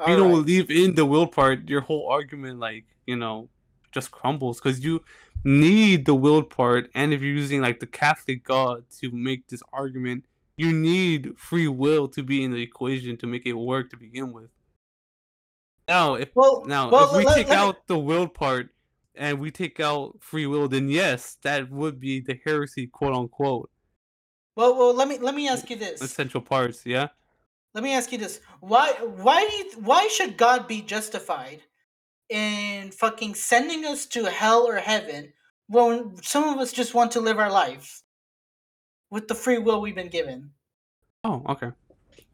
if 0.00 0.08
you 0.08 0.16
don't 0.16 0.44
leave 0.44 0.70
in 0.70 0.94
the 0.94 1.06
will 1.06 1.28
part, 1.28 1.68
your 1.68 1.80
whole 1.80 2.08
argument, 2.08 2.58
like 2.58 2.86
you 3.06 3.14
know, 3.14 3.48
just 3.92 4.10
crumbles 4.10 4.58
because 4.60 4.84
you 4.84 5.04
need 5.44 6.06
the 6.06 6.14
will 6.14 6.42
part, 6.42 6.90
and 6.94 7.12
if 7.12 7.22
you're 7.22 7.32
using 7.32 7.60
like 7.60 7.78
the 7.78 7.86
Catholic 7.86 8.42
God 8.42 8.84
to 9.00 9.12
make 9.12 9.46
this 9.46 9.62
argument, 9.72 10.24
you 10.56 10.72
need 10.72 11.38
free 11.38 11.68
will 11.68 12.08
to 12.08 12.22
be 12.24 12.42
in 12.42 12.50
the 12.50 12.60
equation 12.60 13.16
to 13.18 13.28
make 13.28 13.46
it 13.46 13.52
work 13.52 13.90
to 13.90 13.96
begin 13.96 14.32
with. 14.32 14.50
Now, 15.86 16.14
if 16.14 16.34
Well, 16.34 16.64
now 16.66 16.90
well, 16.90 17.10
if 17.10 17.16
we 17.16 17.24
let- 17.24 17.36
take 17.36 17.48
let 17.48 17.58
out 17.58 17.86
the 17.86 17.98
will 17.98 18.26
part 18.26 18.70
and 19.18 19.38
we 19.40 19.50
take 19.50 19.80
out 19.80 20.16
free 20.20 20.46
will, 20.46 20.68
then 20.68 20.88
yes, 20.88 21.36
that 21.42 21.70
would 21.70 22.00
be 22.00 22.20
the 22.20 22.38
heresy, 22.44 22.86
quote 22.86 23.14
unquote, 23.14 23.70
well, 24.58 24.76
well, 24.76 24.92
let 24.92 25.06
me 25.06 25.18
let 25.18 25.36
me 25.36 25.48
ask 25.48 25.70
you 25.70 25.76
this. 25.76 26.02
essential 26.02 26.40
parts. 26.40 26.84
Yeah. 26.84 27.10
Let 27.74 27.84
me 27.84 27.94
ask 27.94 28.10
you 28.10 28.18
this: 28.18 28.40
Why 28.58 28.90
why 29.02 29.46
do 29.46 29.54
you, 29.54 29.70
why 29.78 30.08
should 30.08 30.36
God 30.36 30.66
be 30.66 30.82
justified 30.82 31.62
in 32.28 32.90
fucking 32.90 33.36
sending 33.36 33.84
us 33.84 34.04
to 34.06 34.24
hell 34.24 34.66
or 34.66 34.74
heaven 34.78 35.32
when 35.68 36.16
some 36.24 36.42
of 36.42 36.58
us 36.58 36.72
just 36.72 36.92
want 36.92 37.12
to 37.12 37.20
live 37.20 37.38
our 37.38 37.52
life 37.52 38.02
with 39.10 39.28
the 39.28 39.34
free 39.36 39.58
will 39.58 39.80
we've 39.80 39.94
been 39.94 40.08
given? 40.08 40.50
Oh, 41.22 41.44
okay. 41.50 41.70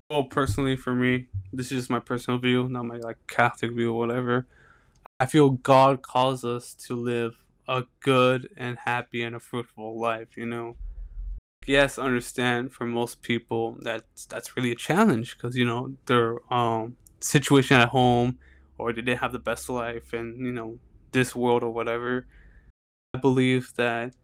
Well, 0.08 0.24
personally, 0.24 0.76
for 0.76 0.94
me, 0.94 1.26
this 1.52 1.66
is 1.66 1.80
just 1.80 1.90
my 1.90 2.00
personal 2.00 2.40
view, 2.40 2.70
not 2.70 2.86
my 2.86 2.96
like 2.96 3.18
Catholic 3.28 3.72
view 3.72 3.90
or 3.90 3.98
whatever. 3.98 4.46
I 5.20 5.26
feel 5.26 5.50
God 5.50 6.02
calls 6.02 6.44
us 6.44 6.74
to 6.86 6.96
live 6.96 7.36
a 7.68 7.84
good 8.00 8.48
and 8.56 8.78
happy 8.84 9.22
and 9.22 9.34
a 9.36 9.40
fruitful 9.40 9.98
life. 9.98 10.36
You 10.36 10.46
know. 10.46 10.76
Yes, 11.66 11.98
understand 11.98 12.72
for 12.72 12.86
most 12.86 13.22
people 13.22 13.78
that's 13.80 14.26
that's 14.26 14.56
really 14.56 14.72
a 14.72 14.76
challenge 14.76 15.36
because 15.36 15.56
you 15.56 15.64
know 15.64 15.94
their 16.06 16.40
um 16.52 16.96
situation 17.20 17.80
at 17.80 17.88
home 17.88 18.38
or 18.78 18.92
they 18.92 19.00
didn't 19.00 19.20
have 19.20 19.32
the 19.32 19.38
best 19.38 19.68
life 19.70 20.12
and 20.12 20.38
you 20.44 20.52
know 20.52 20.78
this 21.12 21.34
world 21.34 21.62
or 21.62 21.70
whatever. 21.70 22.26
I 23.14 23.18
believe 23.18 23.72
that 23.76 24.14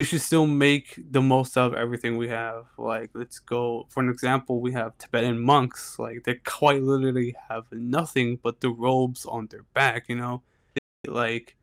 we 0.00 0.06
should 0.06 0.20
still 0.20 0.46
make 0.46 0.98
the 1.10 1.20
most 1.20 1.56
of 1.56 1.74
everything 1.74 2.16
we 2.16 2.28
have. 2.28 2.66
Like, 2.78 3.10
let's 3.14 3.40
go 3.40 3.86
for 3.88 4.00
an 4.02 4.08
example. 4.08 4.60
We 4.60 4.72
have 4.72 4.96
Tibetan 4.98 5.40
monks. 5.40 5.98
Like, 5.98 6.22
they 6.24 6.34
quite 6.34 6.82
literally 6.82 7.34
have 7.48 7.64
nothing 7.72 8.38
but 8.42 8.60
the 8.60 8.70
robes 8.70 9.26
on 9.26 9.48
their 9.48 9.64
back. 9.74 10.04
You 10.08 10.16
know, 10.16 10.42
they, 10.74 11.10
like 11.10 11.56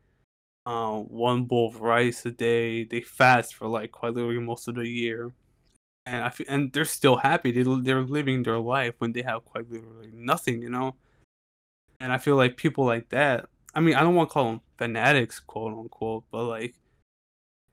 uh, 0.66 0.98
one 0.98 1.44
bowl 1.44 1.68
of 1.68 1.80
rice 1.80 2.26
a 2.26 2.30
day. 2.30 2.84
They 2.84 3.00
fast 3.00 3.54
for 3.54 3.68
like 3.68 3.92
quite 3.92 4.14
literally 4.14 4.38
most 4.40 4.68
of 4.68 4.74
the 4.74 4.86
year, 4.86 5.32
and 6.04 6.24
I 6.24 6.28
feel, 6.30 6.46
and 6.48 6.72
they're 6.72 6.84
still 6.84 7.16
happy. 7.16 7.52
They 7.52 7.62
they're 7.82 8.02
living 8.02 8.42
their 8.42 8.58
life 8.58 8.94
when 8.98 9.12
they 9.12 9.22
have 9.22 9.44
quite 9.46 9.70
literally 9.70 10.10
nothing. 10.12 10.60
You 10.60 10.70
know, 10.70 10.96
and 12.00 12.12
I 12.12 12.18
feel 12.18 12.36
like 12.36 12.56
people 12.58 12.84
like 12.84 13.08
that. 13.10 13.48
I 13.74 13.80
mean, 13.80 13.94
I 13.94 14.00
don't 14.02 14.14
want 14.14 14.30
to 14.30 14.32
call 14.34 14.50
them 14.50 14.60
fanatics, 14.78 15.40
quote 15.40 15.72
unquote, 15.72 16.24
but 16.30 16.44
like 16.44 16.74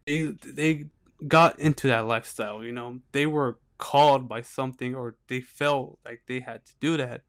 they 0.06 0.34
they 0.44 0.86
got 1.28 1.60
into 1.60 1.88
that 1.88 2.06
lifestyle. 2.06 2.64
You 2.64 2.72
know, 2.72 3.00
they 3.12 3.26
were 3.26 3.58
called 3.78 4.28
by 4.30 4.42
something, 4.42 4.96
or 4.96 5.16
they 5.28 5.42
felt 5.42 6.00
like 6.06 6.22
they 6.28 6.40
had 6.40 6.66
to 6.66 6.74
do 6.80 6.98
that. 6.98 7.22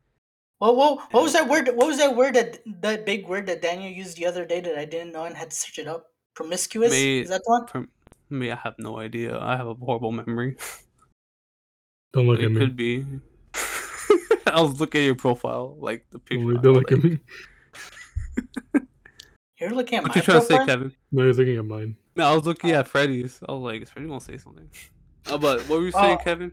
Well, 0.61 0.77
well, 0.77 0.97
what 1.11 1.23
was 1.23 1.33
that 1.33 1.49
word? 1.49 1.69
What 1.75 1.87
was 1.87 1.99
that 1.99 2.15
word 2.15 2.35
that 2.35 2.61
that 2.81 3.05
big 3.05 3.27
word 3.27 3.47
that 3.47 3.61
Daniel 3.61 3.91
used 3.91 4.17
the 4.17 4.27
other 4.27 4.45
day 4.45 4.61
that 4.61 4.79
I 4.79 4.85
didn't 4.85 5.13
know 5.13 5.25
and 5.25 5.37
had 5.37 5.51
to 5.51 5.57
search 5.57 5.79
it 5.79 5.89
up? 5.89 6.07
Promiscuous? 6.35 6.91
May- 6.91 7.21
Is 7.21 7.31
that 7.31 7.43
the 7.45 7.51
one? 7.51 7.67
For 7.67 7.89
me, 8.31 8.51
I 8.51 8.57
have 8.57 8.75
no 8.79 8.99
idea. 8.99 9.39
I 9.39 9.57
have 9.57 9.67
a 9.67 9.75
horrible 9.75 10.13
memory. 10.13 10.57
Don't 12.13 12.27
look 12.27 12.41
it 12.41 12.47
at 12.47 12.53
me. 12.53 12.57
It 12.57 12.61
could 12.61 12.77
be. 12.77 13.05
I 14.47 14.61
was 14.61 14.81
looking 14.81 15.01
at 15.01 15.05
your 15.05 15.15
profile, 15.17 15.77
like 15.79 16.07
the 16.11 16.19
picture. 16.19 16.45
Don't, 16.45 16.59
I 16.59 16.63
don't 16.63 16.75
was 16.75 16.83
look 16.83 16.93
at 16.93 17.05
me. 17.05 17.19
You're 19.65 19.75
looking 19.75 19.97
at 19.97 20.03
What 20.03 20.11
my 20.11 20.17
you 20.17 20.23
trying 20.23 20.41
to 20.41 20.47
say, 20.47 20.57
profile? 20.57 20.67
Kevin? 20.67 20.93
No, 21.11 21.23
I 21.23 21.27
was 21.27 21.39
looking 21.39 21.57
at 21.57 21.65
mine. 21.65 21.97
No, 22.17 22.31
I 22.31 22.35
was 22.35 22.45
looking 22.45 22.73
at 22.73 22.85
oh. 22.85 22.89
Freddy's. 22.89 23.41
I 23.49 23.53
was 23.53 23.63
like, 23.63 23.83
is 23.83 23.89
Freddy 23.89 24.09
gonna 24.09 24.21
say 24.21 24.39
something? 24.39 24.69
Oh, 25.27 25.39
but 25.39 25.61
what 25.71 25.79
were 25.79 25.87
you 25.87 25.93
oh. 25.95 26.03
saying, 26.03 26.19
Oh. 26.21 26.23
Kevin? 26.23 26.53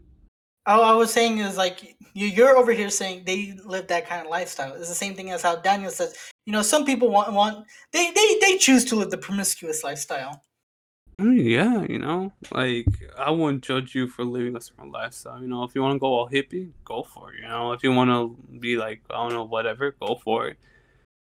All 0.64 0.82
I 0.82 0.94
was 0.94 1.12
saying 1.12 1.36
is 1.38 1.58
like 1.58 1.94
you, 2.14 2.26
you're 2.26 2.56
over 2.56 2.72
here 2.72 2.88
saying 2.88 3.24
they 3.26 3.54
live 3.66 3.86
that 3.88 4.08
kind 4.08 4.24
of 4.24 4.30
lifestyle. 4.30 4.72
It's 4.72 4.88
the 4.88 4.94
same 4.94 5.14
thing 5.14 5.30
as 5.30 5.42
how 5.42 5.56
Daniel 5.56 5.90
says. 5.90 6.16
You 6.46 6.54
know, 6.54 6.62
some 6.62 6.86
people 6.86 7.10
want 7.10 7.34
want 7.34 7.66
they 7.92 8.10
they 8.12 8.38
they 8.40 8.56
choose 8.56 8.86
to 8.86 8.96
live 8.96 9.10
the 9.10 9.18
promiscuous 9.18 9.84
lifestyle. 9.84 10.42
I 11.18 11.24
mean, 11.24 11.44
yeah, 11.44 11.82
you 11.82 11.98
know, 11.98 12.32
like 12.50 12.86
I 13.18 13.30
wouldn't 13.30 13.62
judge 13.62 13.94
you 13.94 14.08
for 14.08 14.24
living 14.24 14.56
a 14.56 14.60
certain 14.62 14.90
lifestyle. 14.90 15.42
You 15.42 15.48
know, 15.48 15.64
if 15.64 15.74
you 15.74 15.82
want 15.82 15.96
to 15.96 15.98
go 15.98 16.06
all 16.06 16.30
hippie, 16.30 16.70
go 16.82 17.02
for 17.02 17.34
it. 17.34 17.40
You 17.42 17.48
know, 17.48 17.72
if 17.72 17.82
you 17.82 17.92
want 17.92 18.08
to 18.08 18.58
be 18.58 18.78
like 18.78 19.02
I 19.10 19.16
don't 19.16 19.34
know, 19.34 19.44
whatever, 19.44 19.94
go 20.00 20.14
for 20.14 20.46
it. 20.48 20.56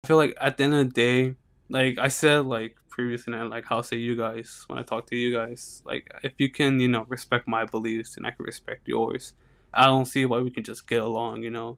I 0.03 0.07
feel 0.07 0.17
like 0.17 0.37
at 0.39 0.57
the 0.57 0.65
end 0.65 0.75
of 0.75 0.87
the 0.87 0.93
day, 0.93 1.35
like 1.69 1.97
I 1.99 2.07
said, 2.09 2.45
like 2.45 2.75
previously, 2.89 3.33
and 3.33 3.49
like 3.49 3.65
how 3.65 3.81
say 3.81 3.97
you 3.97 4.15
guys 4.15 4.65
when 4.67 4.79
I 4.79 4.83
talk 4.83 5.07
to 5.07 5.15
you 5.15 5.33
guys, 5.33 5.81
like 5.85 6.11
if 6.23 6.33
you 6.37 6.49
can, 6.49 6.79
you 6.79 6.87
know, 6.87 7.05
respect 7.07 7.47
my 7.47 7.65
beliefs 7.65 8.17
and 8.17 8.27
I 8.27 8.31
can 8.31 8.45
respect 8.45 8.87
yours, 8.87 9.33
I 9.73 9.85
don't 9.85 10.05
see 10.05 10.25
why 10.25 10.39
we 10.39 10.51
can 10.51 10.63
just 10.63 10.87
get 10.87 11.01
along. 11.01 11.43
You 11.43 11.51
know, 11.51 11.77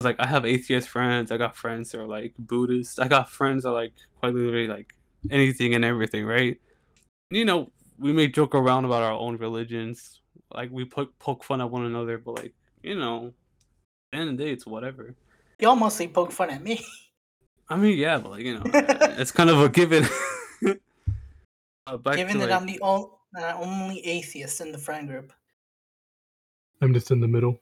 like 0.00 0.16
I 0.18 0.26
have 0.26 0.44
atheist 0.44 0.88
friends, 0.88 1.32
I 1.32 1.36
got 1.36 1.56
friends 1.56 1.92
that 1.92 2.00
are 2.00 2.06
like 2.06 2.34
Buddhists, 2.38 2.98
I 2.98 3.08
got 3.08 3.30
friends 3.30 3.64
that 3.64 3.70
are 3.70 3.74
like 3.74 3.94
quite 4.20 4.34
literally 4.34 4.68
like 4.68 4.94
anything 5.30 5.74
and 5.74 5.84
everything, 5.84 6.24
right? 6.24 6.58
you 7.32 7.44
know, 7.46 7.72
we 7.98 8.12
may 8.12 8.28
joke 8.28 8.54
around 8.54 8.84
about 8.84 9.02
our 9.02 9.12
own 9.12 9.38
religions, 9.38 10.20
like 10.52 10.70
we 10.70 10.84
poke 10.84 11.18
poke 11.18 11.42
fun 11.42 11.60
at 11.60 11.70
one 11.70 11.84
another, 11.86 12.18
but 12.18 12.36
like 12.36 12.52
you 12.82 12.94
know, 12.94 13.28
at 13.28 13.32
the 14.12 14.18
end 14.18 14.30
of 14.30 14.36
the 14.36 14.44
day, 14.44 14.52
it's 14.52 14.66
whatever. 14.66 15.14
Y'all 15.58 15.76
mostly 15.76 16.08
poke 16.08 16.32
fun 16.32 16.50
at 16.50 16.62
me. 16.62 16.84
I 17.68 17.76
mean, 17.76 17.96
yeah, 17.98 18.18
but 18.18 18.32
like 18.32 18.42
you 18.42 18.54
know, 18.58 18.62
it's 19.18 19.32
kind 19.32 19.50
of 19.50 19.60
a 19.60 19.68
given. 19.68 20.04
uh, 21.86 21.96
Given 21.96 22.38
that 22.38 22.50
like, 22.50 22.60
I'm 22.60 22.66
the 22.66 22.80
only, 22.80 23.08
only 23.36 24.06
atheist 24.06 24.60
in 24.60 24.72
the 24.72 24.78
friend 24.78 25.08
group. 25.08 25.32
I'm 26.80 26.92
just 26.92 27.10
in 27.10 27.20
the 27.20 27.28
middle. 27.28 27.60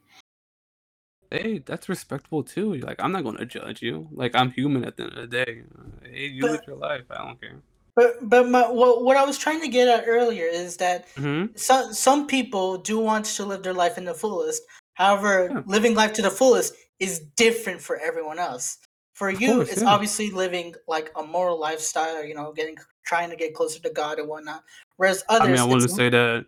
hey, 1.30 1.58
that's 1.58 1.88
respectable 1.88 2.42
too. 2.42 2.74
Like 2.76 3.00
I'm 3.02 3.12
not 3.12 3.24
gonna 3.24 3.44
judge 3.46 3.82
you. 3.82 4.08
Like 4.12 4.34
I'm 4.34 4.50
human 4.50 4.84
at 4.84 4.96
the 4.96 5.04
end 5.04 5.12
of 5.18 5.30
the 5.30 5.44
day. 5.44 5.62
Hey, 6.02 6.26
you 6.26 6.42
But- 6.42 6.50
live 6.52 6.60
your 6.66 6.76
life. 6.76 7.04
I 7.10 7.18
don't 7.24 7.40
care. 7.40 7.60
But 7.96 8.28
but 8.28 8.48
my, 8.48 8.70
what 8.70 9.02
what 9.04 9.16
I 9.16 9.24
was 9.24 9.36
trying 9.36 9.60
to 9.62 9.68
get 9.68 9.88
at 9.88 10.04
earlier 10.06 10.46
is 10.46 10.76
that 10.78 11.06
hmm 11.16 11.46
some 11.56 11.92
some 11.92 12.26
people 12.26 12.78
do 12.78 12.98
want 12.98 13.24
to 13.26 13.44
live 13.44 13.62
their 13.62 13.74
life 13.74 13.98
in 13.98 14.04
the 14.04 14.14
fullest. 14.14 14.62
However, 14.94 15.48
Yeah. 15.50 15.62
living 15.66 15.94
life 15.94 16.12
to 16.14 16.22
the 16.22 16.30
fullest 16.30 16.74
is 16.98 17.20
different 17.36 17.80
for 17.80 17.96
everyone 17.98 18.38
else. 18.38 18.78
For 19.20 19.28
you, 19.28 19.56
course, 19.56 19.68
it's 19.68 19.82
yeah. 19.82 19.88
obviously 19.88 20.30
living 20.30 20.74
like 20.88 21.12
a 21.14 21.22
moral 21.22 21.60
lifestyle. 21.60 22.24
You 22.24 22.34
know, 22.34 22.52
getting 22.52 22.78
trying 23.04 23.28
to 23.28 23.36
get 23.36 23.52
closer 23.54 23.78
to 23.82 23.90
God 23.90 24.18
and 24.18 24.26
whatnot. 24.26 24.64
Whereas 24.96 25.22
others, 25.28 25.46
I 25.46 25.52
mean, 25.52 25.60
I 25.60 25.64
want 25.64 25.82
to 25.82 25.90
say 25.90 26.08
that. 26.08 26.46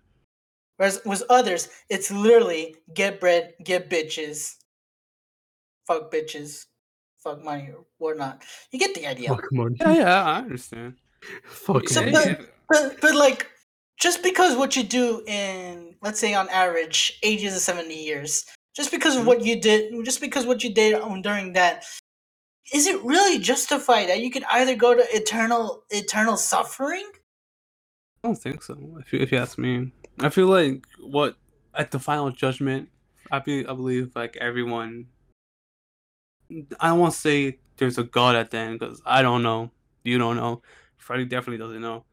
whereas 0.79 1.03
with 1.05 1.23
others, 1.29 1.69
it's 1.91 2.11
literally 2.11 2.77
get 2.95 3.21
bread, 3.21 3.53
get 3.63 3.91
bitches, 3.91 4.55
fuck 5.87 6.11
bitches, 6.11 6.65
fuck 7.23 7.45
money 7.45 7.69
or 7.77 7.85
whatnot. 7.99 8.43
You 8.71 8.79
get 8.79 8.95
the 8.95 9.07
idea. 9.07 9.29
Fuck 9.29 9.53
money. 9.53 9.77
Yeah, 9.79 9.93
yeah, 9.95 10.25
I 10.25 10.37
understand. 10.47 10.95
Fuck 11.45 11.91
So, 11.91 12.01
money. 12.01 12.13
but- 12.13 12.27
Yeah, 12.27 12.41
But 12.71 13.01
but 13.03 13.15
like 13.15 13.49
just 14.01 14.23
because 14.23 14.57
what 14.57 14.77
you 14.77 14.83
do 14.83 15.23
in 15.27 15.95
let's 16.01 16.19
say 16.19 16.33
on 16.33 16.49
average 16.49 17.19
ages 17.23 17.55
of 17.55 17.61
70 17.61 17.93
years 17.95 18.47
just 18.75 18.91
because 18.91 19.15
of 19.15 19.23
Mhm. 19.25 19.27
what 19.27 19.45
you 19.45 19.61
did 19.61 19.93
just 20.07 20.23
because 20.23 20.47
what 20.47 20.65
you 20.65 20.73
did 20.73 20.95
on 20.95 21.21
during 21.21 21.53
that 21.53 21.85
is 22.73 22.87
it 22.87 23.03
really 23.03 23.39
justified 23.39 24.09
that 24.09 24.21
you 24.21 24.31
could 24.31 24.45
either 24.51 24.75
go 24.75 24.95
to 24.95 25.05
eternal 25.15 25.85
eternal 25.91 26.37
suffering 26.37 27.05
I 28.25 28.29
don't 28.29 28.37
think 28.37 28.63
so. 28.63 28.79
If 29.01 29.13
you, 29.13 29.19
if 29.19 29.33
you 29.33 29.39
ask 29.39 29.59
me, 29.59 29.91
I 30.21 30.29
feel 30.29 30.47
like 30.47 30.85
what 31.01 31.37
at 31.75 31.91
the 31.91 31.99
final 31.99 32.31
judgment, 32.31 32.89
I 33.33 33.41
be, 33.41 33.67
I 33.67 33.73
believe 33.75 34.13
like 34.15 34.37
everyone. 34.37 35.07
I 36.79 36.89
don't 36.89 37.01
want 37.01 37.15
to 37.15 37.19
say 37.19 37.59
there's 37.79 37.99
a 37.99 38.05
God 38.05 38.37
at 38.37 38.51
the 38.51 38.59
end 38.59 38.79
because 38.79 39.03
I 39.05 39.23
don't 39.23 39.43
know. 39.43 39.73
You 40.05 40.19
don't 40.19 40.37
know. 40.37 40.63
Freddy 40.99 41.25
definitely 41.25 41.59
doesn't 41.59 41.81
know. 41.81 42.05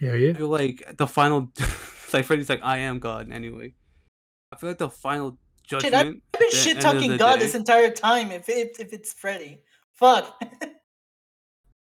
Yeah, 0.00 0.12
I 0.12 0.16
yeah. 0.16 0.32
feel 0.34 0.48
like 0.48 0.96
the 0.98 1.06
final, 1.06 1.50
like 2.12 2.26
Freddy's 2.26 2.50
like 2.50 2.62
I 2.62 2.78
am 2.78 2.98
God 2.98 3.30
anyway. 3.32 3.72
I 4.52 4.56
feel 4.56 4.68
like 4.68 4.78
the 4.78 4.90
final 4.90 5.38
Shit, 5.66 5.84
I've 5.84 5.92
judgment. 5.92 6.22
i've 6.34 6.40
been 6.40 6.50
shit 6.50 6.80
talking 6.80 7.16
god 7.16 7.36
day- 7.36 7.44
this 7.46 7.54
entire 7.54 7.90
time 7.90 8.30
if, 8.32 8.48
if 8.48 8.78
if 8.78 8.92
it's 8.92 9.12
freddy 9.14 9.62
fuck 10.02 10.42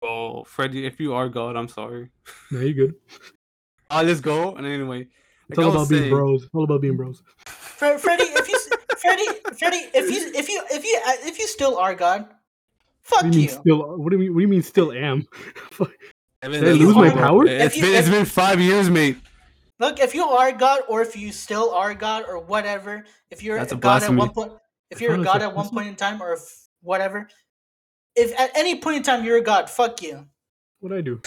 Oh, 0.03 0.45
Freddy, 0.45 0.87
if 0.87 1.01
you 1.01 1.13
are 1.15 1.29
God, 1.29 1.57
I'm 1.57 1.67
sorry. 1.69 2.11
No, 2.53 2.61
you 2.61 2.73
good. 2.75 2.95
I'll 3.91 4.05
just 4.05 4.23
go. 4.23 4.55
And 4.55 4.65
anyway, 4.67 5.09
It's 5.49 5.59
like 5.59 5.65
I 5.65 5.69
all 5.69 5.75
was 5.81 5.91
about 5.91 5.99
being 5.99 6.11
bros. 6.11 6.43
It's 6.45 6.51
all 6.55 6.65
about 6.65 6.81
being 6.83 6.97
bros. 6.97 7.23
Fre- 7.47 7.99
Freddy, 7.99 8.25
if 8.25 8.49
you, 8.49 8.59
Freddy, 8.97 9.25
Freddy, 9.59 9.83
if 9.95 10.09
you, 10.11 10.33
if 10.37 10.49
you, 10.49 10.63
if 10.71 10.85
you, 10.85 11.01
uh, 11.05 11.13
if 11.29 11.39
you 11.41 11.49
still 11.49 11.77
are 11.79 11.95
God, 11.97 12.27
fuck 13.03 13.23
What 13.25 13.33
do 13.33 13.39
you 13.41 13.47
mean 13.47 13.55
you. 13.55 13.61
still? 13.61 13.97
What 13.99 14.11
do 14.11 14.17
you 14.17 14.21
mean? 14.21 14.35
What 14.35 14.39
do 14.39 14.43
you 14.43 14.49
mean 14.49 14.63
still 14.63 14.93
am? 14.93 15.27
Fuck. 15.73 15.91
Evan, 16.43 16.61
Did 16.63 16.69
I 16.69 16.73
lose 16.75 16.95
my 16.95 17.09
horrible. 17.09 17.19
power? 17.19 17.47
It's 17.47 17.65
If 17.65 17.77
you- 17.79 17.83
been 17.83 17.95
it's 17.97 18.07
if- 18.09 18.15
been 18.15 18.25
five 18.25 18.61
years, 18.61 18.89
mate. 18.91 19.17
Look, 19.81 19.99
if 20.01 20.15
you 20.15 20.25
are 20.25 20.53
God, 20.53 20.81
or 20.89 21.03
if 21.03 21.17
you 21.17 21.33
still 21.33 21.73
are 21.75 21.93
God, 21.95 22.25
or 22.29 22.39
whatever, 22.39 23.05
if 23.33 23.43
you're 23.43 23.59
That's 23.59 23.73
a 23.73 23.77
a 23.77 23.79
God 23.79 24.03
at 24.05 24.15
one 24.15 24.31
point, 24.31 24.53
if 24.91 25.01
you're 25.01 25.15
a 25.15 25.25
God 25.25 25.43
at 25.43 25.53
one 25.55 25.69
point 25.71 25.89
in 25.89 25.97
time, 25.97 26.21
or 26.23 26.33
if 26.35 26.43
whatever, 26.83 27.29
if 28.17 28.39
at 28.39 28.51
any 28.57 28.81
point 28.81 28.99
in 28.99 29.03
time 29.03 29.25
you're 29.25 29.39
a 29.39 29.43
God, 29.43 29.69
fuck 29.71 30.03
you. 30.03 30.27
What 30.81 30.93
I 30.93 31.01
do? 31.01 31.21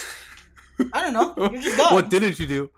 I 0.92 1.02
don't 1.02 1.12
know. 1.12 1.34
You're 1.50 1.62
just 1.62 1.76
God. 1.82 1.92
what 1.94 2.10
didn't 2.10 2.38
you 2.38 2.46
do? 2.46 2.70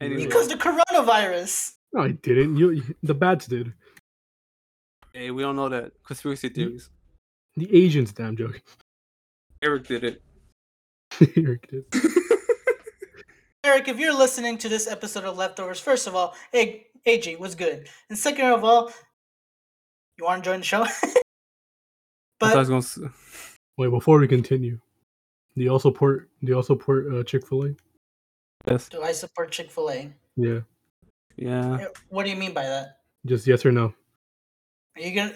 Anyway, 0.00 0.24
Because 0.26 0.48
the 0.48 0.54
coronavirus. 0.54 1.72
No, 1.92 2.02
I 2.02 2.08
didn't. 2.12 2.56
You, 2.56 2.82
the 3.02 3.14
bats 3.14 3.46
did. 3.46 3.72
hey, 5.14 5.30
we 5.30 5.42
don't 5.42 5.56
know 5.56 5.68
that 5.68 5.92
conspiracy 6.04 6.48
theories. 6.48 6.90
The 7.56 7.74
Asians, 7.84 8.12
damn 8.12 8.36
joke. 8.36 8.60
Eric 9.62 9.86
did 9.88 10.04
it. 10.04 10.22
Eric 11.36 11.68
did. 11.70 11.84
Eric, 13.64 13.88
if 13.88 13.98
you're 13.98 14.14
listening 14.16 14.56
to 14.58 14.68
this 14.68 14.86
episode 14.86 15.24
of 15.24 15.36
Leftovers, 15.36 15.80
first 15.80 16.06
of 16.06 16.14
all, 16.14 16.34
hey, 16.52 16.86
AG, 17.06 17.34
what's 17.36 17.54
good? 17.56 17.88
And 18.08 18.16
second 18.18 18.46
of 18.46 18.62
all, 18.62 18.92
you 20.18 20.24
want 20.24 20.44
to 20.44 20.50
join 20.50 20.60
the 20.60 20.64
show? 20.66 20.86
I 22.40 22.46
I 22.46 22.48
but 22.54 22.58
was 22.58 22.68
gonna. 22.68 22.78
s- 22.78 23.00
Wait, 23.76 23.90
before 23.90 24.18
we 24.18 24.26
continue, 24.28 24.78
do 25.56 25.62
you 25.64 25.70
also 25.70 25.90
port? 25.90 26.28
Do 26.42 26.48
you 26.50 26.56
also 26.56 26.74
port 26.74 27.12
uh, 27.12 27.22
Chick 27.22 27.46
Fil 27.46 27.64
A? 27.66 27.74
Yes. 28.66 28.88
do 28.88 29.02
I 29.02 29.12
support 29.12 29.50
Chick 29.52 29.70
Fil 29.70 29.90
A? 29.90 30.12
Yeah. 30.36 30.60
Yeah. 31.36 31.86
What 32.08 32.24
do 32.24 32.30
you 32.30 32.36
mean 32.36 32.52
by 32.52 32.64
that? 32.64 32.98
Just 33.26 33.46
yes 33.46 33.64
or 33.64 33.70
no. 33.72 33.94
Are 34.96 35.00
you 35.02 35.14
gonna 35.14 35.32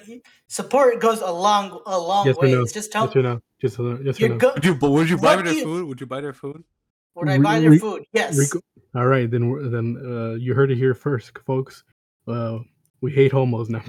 support 0.49 1.01
goes 1.01 1.21
a 1.21 1.31
long, 1.31 1.81
a 1.87 1.97
long 1.99 2.27
Yes 2.27 2.37
or 2.37 2.43
way. 2.43 2.53
no. 2.53 2.63
It's 2.63 2.73
just 2.73 2.91
tell 2.91 3.07
Yes 3.07 3.15
or 3.17 3.23
no. 3.23 3.41
Just 3.61 3.79
uh, 3.79 3.99
yes 4.01 4.19
or 4.19 4.21
you're 4.21 4.29
no. 4.31 4.37
good. 4.39 4.55
Would 4.55 4.65
you? 4.65 4.75
But 4.75 4.91
would 4.91 5.09
you 5.09 5.17
buy 5.19 5.37
What 5.37 5.45
their 5.45 5.55
you- 5.55 5.63
food? 5.65 5.87
Would 5.87 6.01
you 6.01 6.07
buy 6.07 6.21
their 6.21 6.33
food? 6.33 6.65
Would 7.15 7.29
I 7.29 7.39
buy 7.39 7.61
their 7.61 7.79
food? 7.79 8.05
Yes. 8.13 8.37
Rico- 8.39 8.61
All 8.95 9.07
right, 9.07 9.31
then 9.31 9.71
then 9.71 9.97
uh, 10.05 10.35
you 10.35 10.55
heard 10.55 10.71
it 10.73 10.77
here 10.79 10.95
first, 10.95 11.39
folks. 11.47 11.85
Uh, 12.27 12.59
we 13.03 13.13
hate 13.13 13.31
homos 13.33 13.69
now. 13.69 13.83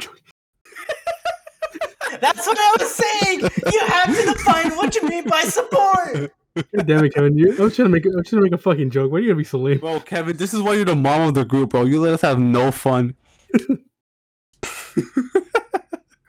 That's 2.24 2.48
what 2.48 2.58
I 2.58 2.76
was 2.80 2.96
saying. 2.96 3.40
You 3.74 3.80
have 3.86 4.16
to 4.16 4.24
define 4.34 4.72
what 4.78 4.96
you 4.96 5.08
mean 5.10 5.28
by 5.28 5.42
support. 5.42 6.32
Damn 6.86 7.04
it, 7.04 7.14
Kevin! 7.14 7.38
You, 7.38 7.54
I 7.60 7.62
was 7.64 7.76
trying 7.76 7.88
to 7.88 7.90
make. 7.90 8.06
a- 8.06 8.10
I 8.10 8.16
was 8.18 8.30
trying 8.30 8.42
to 8.42 8.44
make 8.50 8.54
a 8.54 8.58
fucking 8.58 8.92
joke. 8.92 9.12
Why 9.12 9.18
are 9.18 9.22
you 9.22 9.28
gonna 9.30 9.38
be 9.40 9.44
so 9.44 9.58
lame? 9.58 9.80
Bro, 9.80 10.00
Kevin, 10.02 10.38
this 10.38 10.54
is 10.54 10.62
why 10.62 10.76
you're 10.76 10.86
the 10.86 10.96
mom 10.96 11.22
of 11.30 11.34
the 11.34 11.44
group, 11.46 11.72
bro. 11.72 11.84
You 11.86 12.00
let 12.00 12.14
us 12.14 12.22
have 12.22 12.40
no 12.40 12.72
fun. 12.72 13.16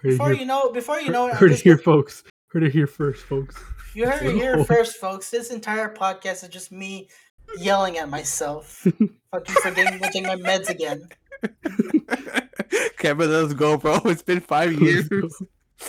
Before 0.02 0.30
here, 0.30 0.40
you 0.40 0.46
know, 0.46 0.70
before 0.72 1.00
you 1.00 1.10
know, 1.10 1.28
it, 1.28 1.34
heard 1.34 1.52
it 1.52 1.60
here, 1.60 1.74
gonna- 1.74 1.82
folks. 1.84 2.24
Heard 2.48 2.62
it 2.64 2.72
here 2.72 2.86
first, 2.86 3.24
folks. 3.24 3.62
You 3.94 4.06
heard 4.08 4.22
it 4.26 4.34
here 4.34 4.64
first, 4.64 4.96
folks. 4.96 5.30
This 5.30 5.50
entire 5.50 5.92
podcast 5.92 6.42
is 6.42 6.48
just 6.48 6.72
me 6.72 7.08
yelling 7.58 7.98
at 7.98 8.08
myself. 8.08 8.86
Fucking 9.30 9.54
forgetting 9.62 10.00
to 10.00 10.10
take 10.10 10.24
my 10.24 10.36
meds 10.36 10.68
again. 10.68 11.08
Kevin, 12.98 13.30
let 13.30 13.44
us 13.44 13.52
go, 13.54 13.76
bro. 13.76 13.98
It's 14.06 14.22
been 14.22 14.40
five 14.40 14.72
years. 14.80 15.08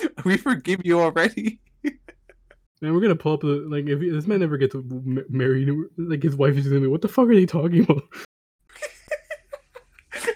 we 0.25 0.37
forgive 0.37 0.85
you 0.85 0.99
already. 0.99 1.59
Man, 2.81 2.93
we're 2.93 3.01
gonna 3.01 3.15
pull 3.15 3.33
up 3.33 3.41
the 3.41 3.65
like 3.69 3.87
if 3.87 3.99
this 3.99 4.27
man 4.27 4.41
never 4.41 4.57
gets 4.57 4.75
m- 4.75 5.25
married, 5.29 5.69
like 5.97 6.21
his 6.21 6.35
wife 6.35 6.57
is 6.57 6.67
gonna 6.67 6.81
be, 6.81 6.87
what 6.87 7.01
the 7.01 7.07
fuck 7.07 7.27
are 7.27 7.35
they 7.35 7.45
talking 7.45 7.83
about? 7.83 8.03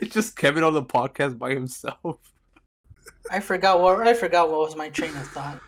It's 0.02 0.14
just 0.14 0.38
Kevin 0.38 0.64
on 0.64 0.74
the 0.74 0.84
podcast 0.84 1.38
by 1.38 1.52
himself. 1.52 2.18
I 3.30 3.40
forgot 3.42 3.82
what 3.82 4.08
I 4.08 4.14
forgot 4.14 4.50
what 4.50 4.62
was 4.62 4.76
my 4.76 4.90
train 4.90 5.16
of 5.16 5.28
thought. 5.28 5.60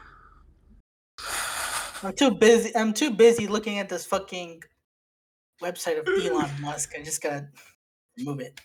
I'm 2.01 2.13
too 2.13 2.31
busy. 2.31 2.75
I'm 2.75 2.93
too 2.93 3.11
busy 3.11 3.47
looking 3.47 3.77
at 3.77 3.89
this 3.89 4.05
fucking 4.05 4.63
website 5.61 5.99
of 5.99 6.07
Elon 6.07 6.49
Musk. 6.61 6.93
I 6.97 7.03
just 7.03 7.21
gotta 7.21 7.49
move 8.19 8.39
it. 8.39 8.59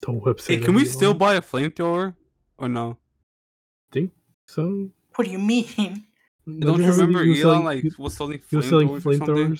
The 0.00 0.08
website. 0.08 0.48
Hey, 0.48 0.58
can 0.58 0.74
we 0.74 0.82
Elon. 0.82 0.92
still 0.92 1.14
buy 1.14 1.34
a 1.34 1.42
flamethrower 1.42 2.14
or 2.58 2.68
no? 2.68 2.98
think 3.92 4.10
so? 4.52 4.90
What 5.14 5.24
do 5.24 5.30
you 5.30 5.38
mean? 5.38 6.04
Don't 6.46 6.82
you 6.82 6.90
remember 6.90 7.20
Elon 7.22 7.36
selling- 7.36 7.64
like 7.64 7.82
he- 7.82 7.92
was 7.98 8.16
selling 8.16 8.40
he 8.50 8.56
was 8.56 8.68
selling 8.68 8.88
flamethrowers? 8.88 9.22
or 9.22 9.26
something? 9.26 9.58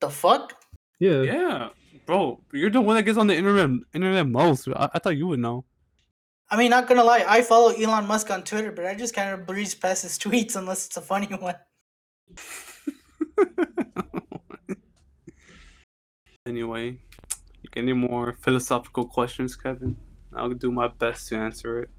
The 0.00 0.10
fuck? 0.10 0.52
Yeah. 1.00 1.22
Yeah, 1.22 1.68
bro, 2.06 2.40
you're 2.52 2.70
the 2.70 2.80
one 2.80 2.96
that 2.96 3.02
gets 3.04 3.18
on 3.18 3.26
the 3.26 3.36
internet 3.36 3.70
internet 3.94 4.26
most. 4.28 4.68
I, 4.68 4.90
I 4.94 4.98
thought 4.98 5.16
you 5.16 5.26
would 5.28 5.40
know. 5.40 5.64
I 6.50 6.56
mean, 6.58 6.70
not 6.70 6.86
gonna 6.86 7.02
lie, 7.04 7.24
I 7.26 7.42
follow 7.42 7.70
Elon 7.72 8.06
Musk 8.06 8.30
on 8.30 8.44
Twitter, 8.44 8.70
but 8.70 8.84
I 8.86 8.94
just 8.94 9.14
kind 9.14 9.30
of 9.32 9.46
breeze 9.46 9.74
past 9.74 10.02
his 10.02 10.18
tweets 10.22 10.56
unless 10.56 10.86
it's 10.86 10.96
a 10.96 11.02
funny 11.02 11.26
one. 11.26 11.56
anyway, 16.46 16.98
any 17.76 17.92
more 17.92 18.34
philosophical 18.40 19.06
questions, 19.06 19.56
Kevin? 19.56 19.96
I'll 20.36 20.50
do 20.50 20.70
my 20.70 20.88
best 20.88 21.28
to 21.28 21.36
answer 21.36 21.82
it. 21.82 21.90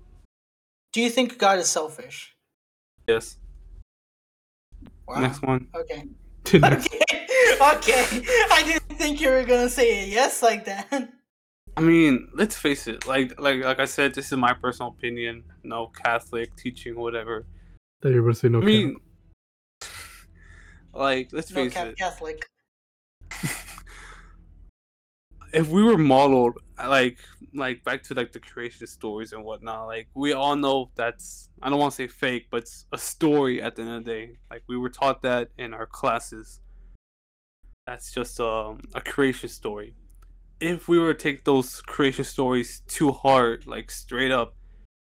Do 0.95 1.01
you 1.01 1.09
think 1.09 1.37
God 1.37 1.59
is 1.59 1.67
selfish? 1.67 2.33
Yes. 3.05 3.35
Wow. 5.05 5.19
Next 5.19 5.41
one. 5.41 5.67
Okay. 5.75 6.03
Next- 6.57 6.87
Okay. 6.87 7.01
Okay. 7.61 8.23
I 8.49 8.63
didn't 8.65 8.97
think 8.97 9.19
you 9.19 9.29
were 9.29 9.43
gonna 9.43 9.67
say 9.69 10.05
a 10.05 10.07
yes 10.07 10.41
like 10.41 10.63
that. 10.65 11.09
I 11.75 11.81
mean, 11.81 12.29
let's 12.33 12.55
face 12.55 12.87
it. 12.87 13.05
Like, 13.05 13.37
like, 13.41 13.61
like 13.61 13.79
I 13.81 13.85
said, 13.85 14.15
this 14.15 14.31
is 14.31 14.37
my 14.37 14.53
personal 14.53 14.91
opinion. 14.97 15.43
No 15.65 15.87
Catholic 15.87 16.55
teaching, 16.55 16.95
whatever. 16.95 17.45
Thought 18.01 18.13
you 18.13 18.21
were 18.23 18.29
gonna 18.29 18.35
say 18.35 18.47
no. 18.47 18.59
I 18.59 18.61
cap. 18.61 18.67
mean, 18.67 18.95
like, 20.93 21.27
let's 21.33 21.51
No 21.51 21.55
face 21.55 21.73
cap 21.73 21.87
it. 21.87 21.97
Catholic. 21.97 22.47
If 25.55 25.69
we 25.69 25.81
were 25.81 25.97
modeled 25.97 26.57
like 26.77 27.17
like 27.53 27.81
back 27.85 28.03
to 28.03 28.13
like 28.13 28.33
the 28.33 28.39
creation 28.39 28.85
stories 28.85 29.31
and 29.31 29.41
whatnot 29.43 29.87
like 29.87 30.07
we 30.13 30.33
all 30.33 30.57
know 30.57 30.91
that's 30.95 31.49
i 31.61 31.69
don't 31.69 31.79
want 31.79 31.91
to 31.91 31.95
say 31.95 32.07
fake 32.07 32.47
but 32.51 32.57
it's 32.57 32.85
a 32.91 32.97
story 32.97 33.61
at 33.61 33.75
the 33.75 33.81
end 33.81 33.91
of 33.91 34.03
the 34.03 34.11
day. 34.11 34.37
Like 34.51 34.63
we 34.67 34.77
were 34.77 34.89
taught 34.89 35.21
that 35.21 35.49
in 35.57 35.73
our 35.73 35.85
classes. 35.85 36.59
That's 37.87 38.11
just 38.11 38.39
um, 38.39 38.81
a 38.93 39.01
creation 39.01 39.49
story. 39.49 39.93
If 40.59 40.87
we 40.87 40.99
were 40.99 41.13
to 41.13 41.19
take 41.19 41.45
those 41.45 41.81
creation 41.81 42.25
stories 42.25 42.81
too 42.87 43.11
hard 43.11 43.65
like 43.67 43.91
straight 43.91 44.31
up 44.31 44.55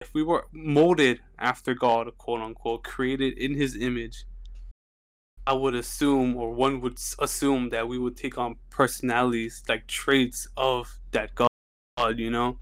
if 0.01 0.13
we 0.13 0.23
were 0.23 0.47
molded 0.51 1.19
after 1.39 1.73
god 1.73 2.09
quote 2.17 2.41
unquote 2.41 2.83
created 2.83 3.37
in 3.37 3.53
his 3.53 3.75
image 3.75 4.25
I 5.47 5.53
would 5.53 5.75
assume, 5.75 6.35
or 6.35 6.53
one 6.53 6.81
would 6.81 6.99
assume, 7.19 7.69
that 7.69 7.87
we 7.87 7.97
would 7.97 8.17
take 8.17 8.37
on 8.37 8.55
personalities, 8.69 9.63
like 9.69 9.87
traits 9.87 10.47
of 10.57 10.97
that 11.11 11.35
God, 11.35 12.17
you 12.17 12.31
know, 12.31 12.57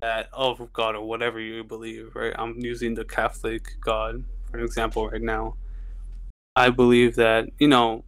that 0.00 0.28
of 0.32 0.72
God 0.72 0.94
or 0.94 1.06
whatever 1.06 1.38
you 1.38 1.62
believe, 1.62 2.14
right? 2.14 2.34
I'm 2.38 2.58
using 2.58 2.94
the 2.94 3.04
Catholic 3.04 3.76
God 3.80 4.24
for 4.52 4.60
example 4.60 5.08
right 5.08 5.22
now. 5.22 5.56
I 6.54 6.70
believe 6.70 7.16
that 7.16 7.48
you 7.58 7.68
know, 7.68 8.04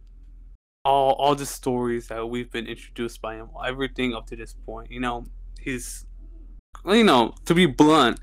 all 0.85 1.13
all 1.13 1.35
the 1.35 1.45
stories 1.45 2.07
that 2.07 2.29
we've 2.29 2.51
been 2.51 2.67
introduced 2.67 3.21
by 3.21 3.35
him, 3.35 3.49
everything 3.65 4.13
up 4.13 4.27
to 4.27 4.35
this 4.35 4.53
point, 4.65 4.91
you 4.91 4.99
know, 4.99 5.25
he's, 5.59 6.05
you 6.85 7.03
know, 7.03 7.33
to 7.45 7.55
be 7.55 7.65
blunt, 7.65 8.19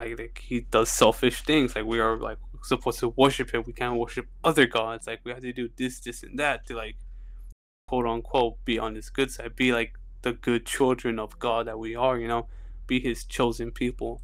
like, 0.00 0.18
like 0.18 0.42
he 0.42 0.60
does 0.60 0.88
selfish 0.88 1.42
things. 1.42 1.76
Like 1.76 1.84
we 1.84 2.00
are 2.00 2.16
like 2.16 2.38
supposed 2.62 3.00
to 3.00 3.08
worship 3.16 3.52
him. 3.52 3.64
We 3.66 3.72
can't 3.72 3.98
worship 3.98 4.26
other 4.44 4.66
gods. 4.66 5.06
Like 5.06 5.20
we 5.24 5.32
have 5.32 5.42
to 5.42 5.52
do 5.52 5.68
this, 5.76 6.00
this, 6.00 6.22
and 6.22 6.38
that 6.38 6.66
to 6.66 6.76
like 6.76 6.96
quote 7.88 8.06
unquote 8.06 8.64
be 8.64 8.78
on 8.78 8.94
his 8.94 9.10
good 9.10 9.30
side. 9.30 9.56
Be 9.56 9.72
like 9.72 9.94
the 10.22 10.32
good 10.32 10.66
children 10.66 11.18
of 11.18 11.38
God 11.38 11.66
that 11.66 11.78
we 11.78 11.94
are. 11.94 12.18
You 12.18 12.28
know, 12.28 12.48
be 12.86 13.00
His 13.00 13.24
chosen 13.24 13.70
people. 13.70 14.20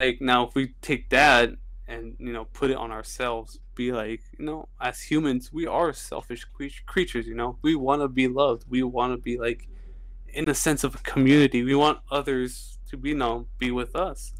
Like 0.00 0.20
now, 0.20 0.48
if 0.48 0.54
we 0.54 0.74
take 0.82 1.10
that 1.10 1.50
and 1.86 2.16
you 2.18 2.32
know 2.32 2.46
put 2.46 2.70
it 2.70 2.76
on 2.76 2.90
ourselves, 2.90 3.60
be 3.74 3.92
like 3.92 4.22
you 4.38 4.44
know, 4.44 4.68
as 4.80 5.02
humans, 5.02 5.52
we 5.52 5.66
are 5.66 5.92
selfish 5.92 6.44
creatures. 6.86 7.26
You 7.26 7.34
know, 7.34 7.58
we 7.62 7.74
want 7.76 8.02
to 8.02 8.08
be 8.08 8.28
loved. 8.28 8.64
We 8.68 8.82
want 8.82 9.12
to 9.12 9.18
be 9.18 9.38
like 9.38 9.68
in 10.28 10.48
a 10.48 10.54
sense 10.54 10.82
of 10.84 10.94
a 10.94 10.98
community. 10.98 11.62
We 11.62 11.74
want 11.74 12.00
others 12.10 12.78
to 12.90 12.96
be 12.96 13.10
you 13.10 13.16
know 13.16 13.46
be 13.58 13.70
with 13.70 13.94
us 13.94 14.32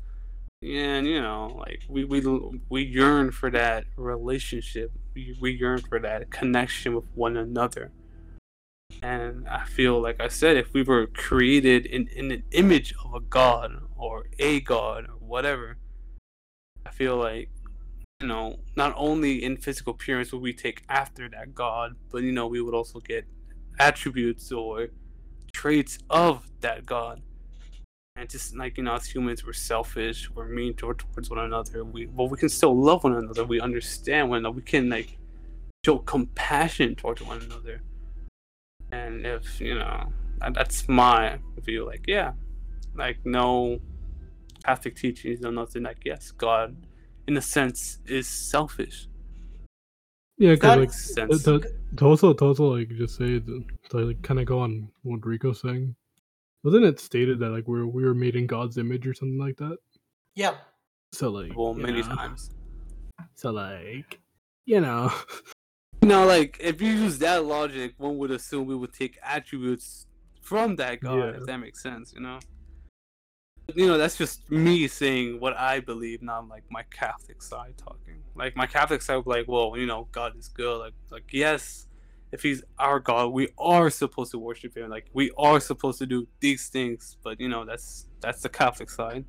and 0.65 1.07
you 1.07 1.21
know 1.21 1.55
like 1.59 1.83
we 1.89 2.05
we 2.05 2.23
we 2.69 2.83
yearn 2.83 3.31
for 3.31 3.51
that 3.51 3.85
relationship. 3.97 4.93
We, 5.15 5.37
we 5.41 5.53
yearn 5.53 5.81
for 5.81 6.01
that 6.01 6.31
connection 6.31 6.95
with 6.95 7.05
one 7.15 7.37
another. 7.37 7.93
And 9.03 9.49
i 9.49 9.65
feel 9.65 10.01
like 10.01 10.21
i 10.21 10.29
said 10.29 10.57
if 10.57 10.73
we 10.73 10.83
were 10.83 11.07
created 11.07 11.85
in, 11.85 12.09
in 12.09 12.31
an 12.31 12.45
image 12.53 12.95
of 13.05 13.13
a 13.15 13.21
god 13.21 13.73
or 13.97 14.27
a 14.39 14.61
god 14.61 15.07
or 15.09 15.17
whatever 15.19 15.79
i 16.87 16.91
feel 16.91 17.17
like 17.17 17.51
you 18.25 18.29
know, 18.29 18.59
not 18.75 18.95
only 18.97 19.45
in 19.45 19.57
physical 19.59 19.93
appearance 19.93 20.33
would 20.33 20.41
we 20.41 20.55
take 20.55 20.83
after 20.89 21.29
that 21.29 21.55
God, 21.55 21.97
but 22.11 22.23
you 22.23 22.33
know, 22.33 22.47
we 22.47 22.63
would 22.63 22.75
also 22.75 23.01
get 23.01 23.27
attributes 23.79 24.51
or 24.51 24.89
traits 25.53 25.99
of 26.09 26.47
that 26.61 26.87
God. 26.87 27.21
And 28.25 28.31
just 28.31 28.57
like 28.57 28.79
you 28.79 28.85
know, 28.85 28.95
as 28.95 29.05
humans, 29.05 29.45
we're 29.45 29.53
selfish, 29.53 30.31
we're 30.31 30.49
mean 30.49 30.73
toward, 30.73 30.99
towards 30.99 31.29
one 31.29 31.41
another. 31.41 31.85
We 31.85 32.07
well, 32.07 32.27
we 32.27 32.39
can 32.39 32.49
still 32.49 32.75
love 32.75 33.05
one 33.05 33.13
another. 33.15 33.45
We 33.45 33.61
understand 33.61 34.31
one 34.31 34.39
another. 34.39 34.57
We 34.57 34.63
can 34.63 34.89
like 34.89 35.19
show 35.85 35.99
compassion 35.99 36.95
towards 36.95 37.21
one 37.21 37.43
another. 37.43 37.83
And 38.91 39.27
if 39.27 39.61
you 39.61 39.75
know, 39.75 40.11
that- 40.39 40.55
that's 40.55 40.89
my 40.89 41.39
view. 41.61 41.85
Like, 41.85 42.05
yeah, 42.09 42.33
like 42.95 43.19
no 43.27 43.79
Catholic 44.65 44.97
teachings, 44.97 45.41
no 45.43 45.51
nothing. 45.51 45.83
Like, 45.83 45.99
yes, 46.07 46.31
God, 46.31 46.75
in 47.29 47.37
a 47.37 47.43
sense, 47.43 47.99
is 48.07 48.27
selfish. 48.27 49.07
Yeah, 50.39 50.55
That- 50.55 50.79
because 50.79 50.79
like 50.79 50.93
Sense. 50.93 51.43
to, 51.45 51.61
to 51.99 52.05
also 52.07 52.33
to 52.33 52.43
also 52.43 52.75
like 52.75 52.89
just 52.97 53.17
say 53.17 53.39
the, 53.39 53.63
to 53.91 53.99
like 53.99 54.23
kind 54.23 54.41
of 54.41 54.47
go 54.47 54.61
on 54.61 54.89
what 55.03 55.27
Rico's 55.27 55.61
saying. 55.61 55.95
Wasn't 56.65 56.85
it 56.85 56.99
stated 56.99 57.39
that 57.41 57.51
like 57.51 57.69
we're 57.69 57.87
we 57.87 58.05
were 58.05 58.15
made 58.15 58.37
in 58.37 58.47
God's 58.47 58.79
image 58.79 59.07
or 59.07 59.15
something 59.15 59.39
like 59.39 59.57
that? 59.59 59.77
Yeah. 60.35 60.55
So 61.13 61.31
like 61.31 61.57
well, 61.57 61.75
many 61.75 62.03
know, 62.03 62.15
times. 62.15 62.51
So 63.37 63.51
like 63.51 64.19
you 64.67 64.81
know, 64.81 65.13
You 66.05 66.09
know, 66.09 66.27
like 66.27 66.59
if 66.61 66.83
you 66.83 66.93
use 66.93 67.19
that 67.21 67.47
logic, 67.47 67.95
one 67.97 68.19
would 68.19 68.31
assume 68.31 68.67
we 68.67 68.77
would 68.77 68.93
take 68.93 69.19
attributes 69.23 70.07
from 70.43 70.77
that 70.77 71.01
God, 71.01 71.17
Yeah. 71.17 71.41
if 71.41 71.47
that 71.47 71.57
makes 71.57 71.83
sense, 71.83 72.13
you 72.15 72.21
know. 72.21 72.41
You 73.75 73.87
know, 73.87 73.97
that's 73.97 74.19
just 74.19 74.51
me 74.51 74.87
saying 74.87 75.41
what 75.41 75.57
I 75.57 75.81
believe, 75.81 76.21
not 76.21 76.47
like 76.47 76.65
my 76.71 76.83
Catholic 76.91 77.41
side 77.43 77.79
talking. 77.79 78.23
Like 78.35 78.55
my 78.55 78.67
Catholic 78.67 79.01
side 79.01 79.17
would 79.17 79.25
be 79.25 79.31
like, 79.31 79.49
well, 79.49 79.79
you 79.79 79.87
know, 79.87 80.07
God 80.13 80.37
is 80.37 80.49
good. 80.49 80.77
Like, 80.79 80.93
like 81.11 81.25
yes, 81.33 81.87
if 82.35 82.43
He's 82.43 82.63
our 82.81 82.99
God, 82.99 83.29
we 83.29 83.49
are 83.59 83.89
supposed 83.91 84.33
to 84.33 84.39
worship 84.39 84.77
Him. 84.77 84.91
Like 84.91 85.07
we 85.15 85.31
are 85.39 85.61
supposed 85.61 86.01
to 86.01 86.07
do 86.07 86.27
these 86.41 86.69
things. 86.69 87.17
But 87.23 87.41
you 87.41 87.49
know, 87.49 87.65
that's 87.65 88.09
that's 88.21 88.43
the 88.43 88.49
Catholic 88.49 88.91
side. 88.91 89.25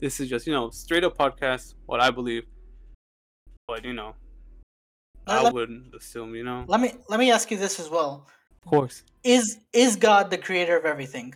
This 0.00 0.18
is 0.20 0.28
just 0.28 0.46
you 0.46 0.52
know 0.52 0.68
straight 0.70 1.04
up 1.04 1.16
podcast, 1.16 1.74
what 1.86 2.00
I 2.00 2.10
believe. 2.10 2.44
But 3.68 3.84
you 3.84 3.92
know, 3.92 4.16
uh, 5.28 5.42
Let- 5.42 5.46
I 5.46 5.50
wouldn't 5.52 5.94
assume, 5.94 6.34
you 6.34 6.42
know. 6.42 6.64
Let 6.66 6.80
me 6.80 6.92
let 7.08 7.20
me 7.20 7.30
ask 7.30 7.50
you 7.50 7.56
this 7.56 7.78
as 7.78 7.88
well. 7.88 8.26
Of 8.64 8.70
course. 8.70 9.04
Is 9.22 9.60
is 9.72 9.94
God 9.96 10.30
the 10.30 10.38
creator 10.38 10.76
of 10.76 10.84
everything? 10.84 11.34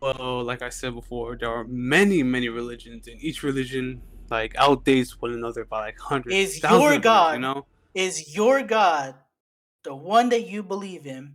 Well, 0.00 0.42
like 0.44 0.62
I 0.62 0.68
said 0.68 0.94
before, 0.94 1.36
there 1.36 1.50
are 1.50 1.64
many, 1.68 2.22
many 2.22 2.48
religions, 2.48 3.08
and 3.08 3.20
each 3.20 3.42
religion 3.42 4.02
like 4.30 4.54
outdates 4.54 5.10
one 5.20 5.32
another 5.32 5.64
by 5.64 5.80
like 5.86 5.98
hundreds. 5.98 6.36
Is 6.36 6.62
your 6.62 6.72
of 6.74 6.92
years, 6.92 7.02
God- 7.02 7.34
you 7.34 7.40
know? 7.40 7.66
Is 7.94 8.34
your 8.34 8.62
God 8.62 9.14
the 9.84 9.94
one 9.94 10.28
that 10.30 10.46
you 10.48 10.62
believe 10.62 11.06
in? 11.06 11.34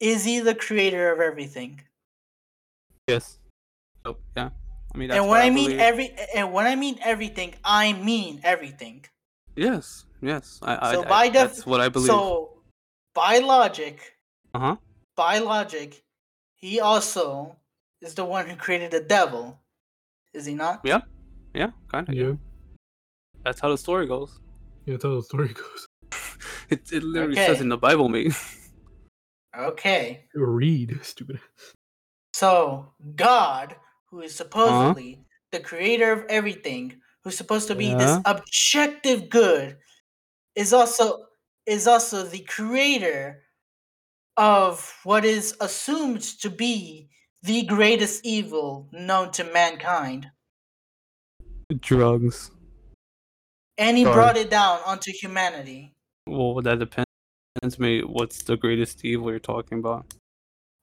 Is 0.00 0.24
he 0.24 0.40
the 0.40 0.54
creator 0.54 1.12
of 1.12 1.20
everything? 1.20 1.80
Yes. 3.08 3.38
Oh, 4.04 4.16
yeah. 4.36 4.50
I 4.94 4.98
mean, 4.98 5.08
that's 5.08 5.20
and 5.20 5.28
when 5.30 5.40
I, 5.40 5.50
mean 5.50 5.66
believe. 5.70 5.80
every 5.80 6.14
and 6.34 6.52
when 6.52 6.66
I 6.66 6.74
mean 6.74 6.98
everything, 7.02 7.54
I 7.64 7.92
mean 7.94 8.40
everything. 8.44 9.04
yes, 9.56 10.04
yes. 10.20 10.58
I, 10.62 10.88
I, 10.90 10.92
So 10.94 11.04
I- 11.04 11.08
by 11.08 11.24
def- 11.28 11.34
that's 11.34 11.66
what 11.66 11.80
I 11.80 11.88
believe. 11.88 12.08
So 12.08 12.58
by 13.14 13.38
logic, 13.38 14.16
uh 14.54 14.58
huh. 14.58 14.76
by 15.16 15.38
logic, 15.38 16.02
he 16.56 16.80
also 16.80 17.56
is 18.00 18.14
the 18.14 18.24
one 18.24 18.46
who 18.48 18.56
created 18.56 18.90
the 18.90 19.00
devil. 19.00 19.58
Is 20.34 20.46
he 20.46 20.54
not? 20.54 20.80
Yeah. 20.84 21.02
Yeah, 21.54 21.70
kind 21.88 22.08
of. 22.08 22.14
yeah, 22.14 22.32
That's 23.44 23.60
how 23.60 23.68
the 23.68 23.76
story 23.78 24.06
goes. 24.06 24.40
yeah, 24.86 24.94
that's 24.94 25.04
how 25.04 25.14
the 25.16 25.22
story 25.22 25.48
goes. 25.62 25.86
It, 26.72 26.90
it 26.90 27.02
literally 27.02 27.36
says 27.36 27.60
in 27.60 27.68
the 27.68 27.76
Bible, 27.76 28.08
mate. 28.08 28.32
Okay. 29.54 30.24
Read, 30.34 30.98
stupid. 31.02 31.38
So 32.32 32.94
God, 33.14 33.76
who 34.08 34.22
is 34.22 34.32
Uh-huh. 34.32 34.44
supposedly 34.44 35.26
the 35.50 35.60
creator 35.60 36.10
of 36.12 36.24
everything, 36.30 37.02
who's 37.22 37.36
supposed 37.36 37.68
to 37.68 37.74
be 37.74 37.92
this 37.94 38.18
objective 38.24 39.28
good, 39.28 39.76
is 40.56 40.72
also 40.72 41.26
is 41.66 41.86
also 41.86 42.22
the 42.22 42.40
creator 42.44 43.42
of 44.38 44.98
what 45.04 45.26
is 45.26 45.54
assumed 45.60 46.22
to 46.40 46.48
be 46.48 47.10
the 47.42 47.64
greatest 47.66 48.24
evil 48.24 48.88
known 48.92 49.30
to 49.32 49.44
mankind. 49.44 50.30
Drugs. 51.80 52.50
And 53.76 53.98
he 53.98 54.04
Sorry. 54.04 54.14
brought 54.14 54.36
it 54.38 54.48
down 54.50 54.80
onto 54.86 55.12
humanity. 55.12 55.94
Well, 56.26 56.60
that 56.62 56.78
depends, 56.78 57.78
mate. 57.78 58.08
What's 58.08 58.42
the 58.42 58.56
greatest 58.56 59.04
evil 59.04 59.30
you're 59.30 59.38
talking 59.38 59.78
about? 59.78 60.06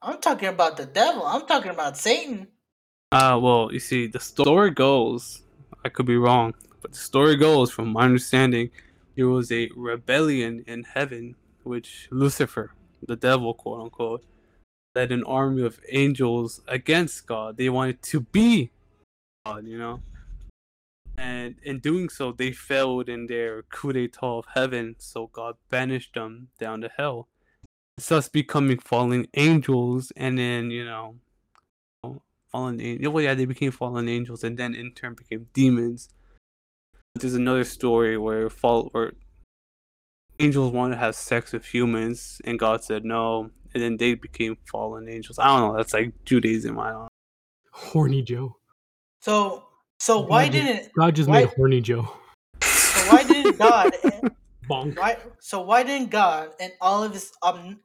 I'm 0.02 0.20
talking 0.22 0.50
about 0.50 0.78
the 0.78 0.86
devil. 0.86 1.26
I'm 1.26 1.46
talking 1.46 1.72
about 1.72 1.98
Satan. 1.98 2.48
Uh, 3.12 3.40
well, 3.42 3.74
you 3.74 3.80
see, 3.80 4.08
the 4.08 4.20
story 4.20 4.72
goes, 4.72 5.42
I 5.84 5.90
could 5.90 6.06
be 6.06 6.18
wrong, 6.18 6.54
but 6.82 6.92
the 6.92 6.98
story 6.98 7.36
goes, 7.36 7.72
from 7.72 7.90
my 7.90 8.04
understanding, 8.04 8.70
there 9.16 9.28
was 9.28 9.52
a 9.52 9.70
rebellion 9.76 10.64
in 10.68 10.84
heaven, 10.84 11.36
which 11.64 12.08
Lucifer, 12.12 12.72
the 13.06 13.16
devil, 13.16 13.54
quote 13.54 13.82
unquote, 13.82 14.24
led 14.96 15.12
an 15.12 15.24
army 15.24 15.64
of 15.64 15.80
angels 15.90 16.62
against 16.68 17.26
God. 17.26 17.58
They 17.58 17.70
wanted 17.70 18.02
to 18.04 18.22
be 18.22 18.72
God, 19.46 19.66
you 19.66 19.78
know? 19.78 20.02
And 21.20 21.58
in 21.64 21.80
doing 21.80 22.08
so, 22.08 22.32
they 22.32 22.54
failed 22.54 23.10
in 23.10 23.28
their 23.28 23.64
coup 23.64 23.92
d'etat 23.92 24.26
of 24.26 24.46
heaven, 24.54 24.96
so 25.00 25.28
God 25.28 25.56
banished 25.70 26.14
them 26.14 26.48
down 26.60 26.80
to 26.82 26.90
hell. 26.96 27.28
Thus 28.08 28.30
becoming 28.30 28.80
fallen 28.80 29.28
angels, 29.34 30.14
and 30.16 30.38
then, 30.38 30.72
you 30.72 30.86
know, 30.86 31.16
fallen 32.50 32.80
angels. 32.80 33.14
Well, 33.14 33.24
yeah, 33.24 33.34
they 33.34 33.44
became 33.46 33.72
fallen 33.72 34.08
angels, 34.08 34.46
and 34.46 34.58
then 34.58 34.74
in 34.74 34.94
turn 34.94 35.16
became 35.16 35.48
demons. 35.54 36.08
There's 37.16 37.34
another 37.34 37.66
story 37.66 38.18
where 38.18 38.50
fall 38.50 38.90
where 38.94 39.12
angels 40.40 40.72
wanted 40.72 40.96
to 40.96 41.02
have 41.02 41.16
sex 41.16 41.52
with 41.52 41.66
humans, 41.66 42.42
and 42.46 42.58
God 42.58 42.82
said 42.82 43.04
no, 43.04 43.52
and 43.74 43.84
then 43.84 43.98
they 43.98 44.14
became 44.14 44.58
fallen 44.72 45.10
angels. 45.10 45.38
I 45.38 45.48
don't 45.48 45.70
know. 45.70 45.78
That's 45.78 45.94
like 45.94 46.14
Judaism. 46.24 46.80
I 46.80 46.92
don't. 46.92 47.02
know. 47.02 47.08
Horny 47.72 48.22
Joe. 48.22 48.56
So 49.20 49.69
so 50.00 50.20
why 50.22 50.46
God 50.46 50.54
just- 50.54 50.66
didn't 50.66 50.94
God 50.94 51.16
just 51.16 51.30
why- 51.30 51.40
made 51.42 51.50
horny 51.56 51.82
Joe? 51.82 52.08
so 52.64 53.00
why 53.16 53.24
didn't 53.24 53.58
God 53.58 53.94
Bonk. 54.70 54.98
Why? 55.00 55.18
So 55.40 55.62
why 55.62 55.82
didn't 55.84 56.12
God 56.12 56.52
and 56.60 56.72
all 56.80 57.04
of 57.04 57.12
his 57.14 57.32
omn- 57.42 57.80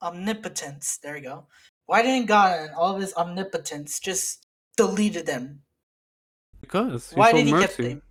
omnipotence? 0.00 0.98
There 1.02 1.16
you 1.16 1.22
go. 1.24 1.46
Why 1.86 2.02
didn't 2.02 2.26
God 2.26 2.60
and 2.60 2.70
all 2.74 2.94
of 2.94 3.00
his 3.00 3.12
omnipotence 3.14 3.98
just 4.00 4.46
deleted 4.76 5.26
them? 5.26 5.62
Because 6.60 7.10
he 7.10 7.16
Why 7.16 7.32
did 7.32 7.46
he 7.46 7.52
keep 7.52 7.60
mercy. 7.60 7.82
them? 7.82 8.02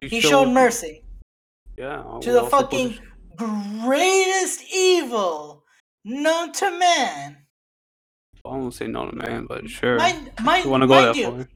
He 0.00 0.20
showed 0.20 0.50
mercy 0.50 1.02
Yeah, 1.76 1.96
to 2.02 2.02
we're 2.04 2.20
the 2.20 2.40
all 2.40 2.44
supposed 2.46 2.50
fucking 2.70 2.94
to- 2.94 3.02
greatest 3.84 4.62
evil 4.72 5.64
known 6.04 6.52
to 6.52 6.70
man. 6.78 7.38
I 8.44 8.48
won't 8.50 8.74
say 8.74 8.86
known 8.86 9.10
to 9.10 9.16
man, 9.16 9.46
but 9.46 9.68
sure. 9.68 9.96
Mind, 9.98 10.30
mind, 10.42 10.64
you 10.64 10.70
want 10.70 10.82
to 10.82 10.86
go 10.86 10.94
mind 10.94 11.08
that 11.08 11.16
you, 11.16 11.24
far? 11.30 11.48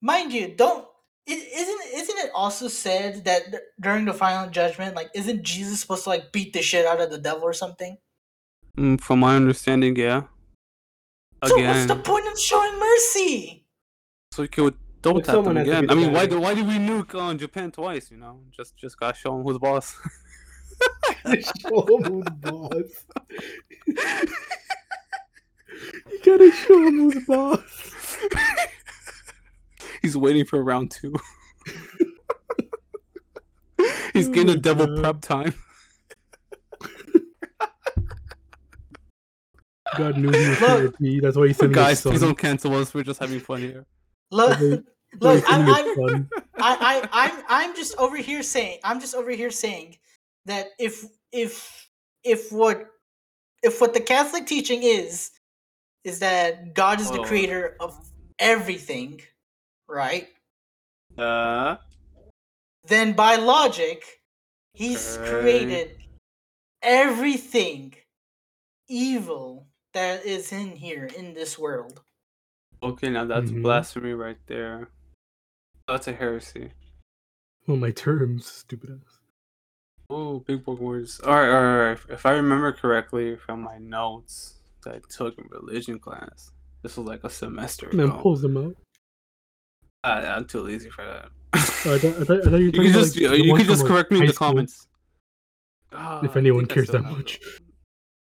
Mind 0.00 0.32
you, 0.32 0.54
don't. 0.54 0.86
i- 1.28 1.32
Isn't 1.32 1.80
isn't 1.94 2.18
it 2.18 2.30
also 2.34 2.68
said 2.68 3.24
that 3.24 3.42
during 3.80 4.04
the 4.06 4.14
final 4.14 4.50
judgment, 4.50 4.94
like, 4.96 5.10
isn't 5.14 5.42
Jesus 5.42 5.80
supposed 5.80 6.04
to 6.04 6.10
like 6.10 6.32
beat 6.32 6.52
the 6.52 6.62
shit 6.62 6.86
out 6.86 7.00
of 7.00 7.10
the 7.10 7.18
devil 7.18 7.42
or 7.44 7.52
something? 7.52 7.98
Mm, 8.76 9.00
from 9.00 9.20
my 9.20 9.36
understanding, 9.36 9.96
yeah. 9.96 10.22
So 11.44 11.54
what's 11.56 11.84
Again, 11.84 11.88
the 11.88 11.96
point 11.96 12.26
of 12.28 12.38
showing 12.38 12.78
mercy? 12.78 13.66
so 14.32 14.42
you 14.42 14.48
could 14.48 14.74
double 15.02 15.16
Like, 15.18 15.24
tap 15.26 15.34
them 15.36 15.44
someone 15.44 15.56
has 15.56 15.66
to 15.66 15.78
again. 15.78 15.90
I 15.90 15.94
mean, 15.94 16.12
why 16.12 16.26
do 16.26 16.38
why 16.40 16.54
did 16.54 16.66
we 16.66 16.74
nuke 16.74 17.14
on 17.14 17.38
Japan 17.38 17.70
twice? 17.72 18.10
You 18.10 18.18
know, 18.18 18.40
just 18.50 18.76
just 18.76 18.98
gotta 18.98 19.16
show 19.16 19.32
them 19.36 19.42
who's 19.44 19.58
boss. 19.58 19.96
show 21.26 21.86
him 21.96 22.04
who's 22.04 22.30
boss. 22.40 23.06
you 23.86 23.94
gotta 26.24 26.50
show 26.52 26.86
him 26.86 26.96
who's 27.10 27.24
boss. 27.26 28.18
He's 30.02 30.16
waiting 30.16 30.44
for 30.44 30.62
round 30.62 30.90
two. 30.90 31.14
He's 34.12 34.28
Oh 34.28 34.32
getting 34.32 34.50
a 34.50 34.52
oh 34.52 34.54
my 34.56 34.60
double 34.60 35.00
prep 35.00 35.20
time. 35.20 35.54
God 39.96 40.16
knew 40.16 40.30
he 40.30 40.48
was 40.48 40.60
Look. 40.60 40.94
gonna. 41.00 41.20
That's 41.20 41.36
why 41.36 41.46
he 41.48 41.52
sent 41.52 41.70
me 41.70 41.74
Guys, 41.74 42.02
his 42.02 42.12
please 42.12 42.20
don't 42.20 42.38
cancel 42.38 42.74
us. 42.76 42.94
We're 42.94 43.02
just 43.02 43.20
having 43.20 43.40
fun 43.40 43.60
here. 43.60 43.84
Look, 44.30 44.58
look, 44.60 44.84
that's 45.12 45.24
why 45.24 45.34
he 45.36 45.40
sent 45.40 45.66
me 45.66 45.72
I'm, 45.72 45.88
I'm, 45.88 45.94
son. 45.94 46.28
I, 46.60 46.76
I, 46.80 47.08
I'm, 47.12 47.44
I'm 47.48 47.76
just 47.76 47.96
over 47.98 48.16
here 48.16 48.42
saying, 48.42 48.78
I'm 48.84 49.00
just 49.00 49.14
over 49.14 49.30
here 49.30 49.50
saying 49.50 49.96
that 50.46 50.68
if, 50.78 51.04
if, 51.32 51.88
if 52.24 52.52
what, 52.52 52.86
if 53.62 53.80
what 53.80 53.94
the 53.94 54.00
Catholic 54.00 54.46
teaching 54.46 54.82
is, 54.82 55.30
is 56.04 56.20
that 56.20 56.74
God 56.74 57.00
is 57.00 57.10
the 57.10 57.18
Oh. 57.18 57.24
creator 57.24 57.76
of 57.80 57.96
everything, 58.38 59.20
right? 59.90 60.28
Uh, 61.18 61.76
then 62.84 63.12
by 63.12 63.36
logic, 63.36 64.22
he's 64.72 65.18
Okay. 65.18 65.28
created 65.28 65.90
everything 66.82 67.94
evil 68.88 69.66
that 69.92 70.24
is 70.24 70.52
in 70.52 70.76
here 70.76 71.04
in 71.06 71.34
this 71.34 71.58
world. 71.58 72.00
Okay, 72.82 73.10
now 73.10 73.24
that's 73.26 73.50
Mhm. 73.50 73.62
blasphemy 73.62 74.12
right 74.14 74.38
there. 74.46 74.90
That's 75.86 76.08
a 76.08 76.12
heresy. 76.12 76.72
Well, 77.66 77.76
my 77.76 77.90
terms, 77.90 78.46
stupid 78.46 78.90
ass. 79.04 79.18
Oh, 80.08 80.40
big 80.40 80.64
book 80.64 80.80
words. 80.80 81.20
All 81.20 81.34
right, 81.34 81.48
all 81.48 81.62
right, 81.62 81.72
all 81.72 81.88
right. 81.90 81.98
If 82.08 82.26
I 82.26 82.32
remember 82.32 82.72
correctly 82.72 83.36
from 83.36 83.60
my 83.60 83.78
notes 83.78 84.54
that 84.84 84.94
I 84.94 85.00
took 85.08 85.38
in 85.38 85.46
religion 85.48 85.98
class, 85.98 86.52
this 86.82 86.96
was 86.96 87.06
like 87.06 87.22
a 87.22 87.30
semester 87.30 87.90
And 87.90 88.00
then 88.00 88.12
pulls 88.18 88.42
them 88.42 88.56
out. 88.56 88.76
I, 90.02 90.26
I'm 90.26 90.46
too 90.46 90.60
lazy 90.60 90.90
for 90.90 91.04
that. 91.04 91.28
Oh, 91.52 91.94
I, 91.94 91.98
thought, 91.98 92.04
I, 92.04 92.24
thought, 92.24 92.40
I 92.40 92.42
thought 92.44 92.44
you 92.44 92.50
were 92.50 92.58
you 92.60 92.72
talking 92.72 92.84
can 92.84 92.92
just 92.92 93.20
like, 93.20 93.38
you 93.38 93.50
one 93.50 93.60
can 93.60 93.68
just 93.68 93.86
correct 93.86 94.10
me 94.10 94.20
in 94.20 94.26
the 94.26 94.32
school, 94.32 94.48
comments. 94.48 94.86
Ah, 95.92 96.20
If 96.22 96.36
anyone 96.36 96.66
cares 96.66 96.88
that 96.88 97.02
much. 97.02 97.36
it. 97.36 97.42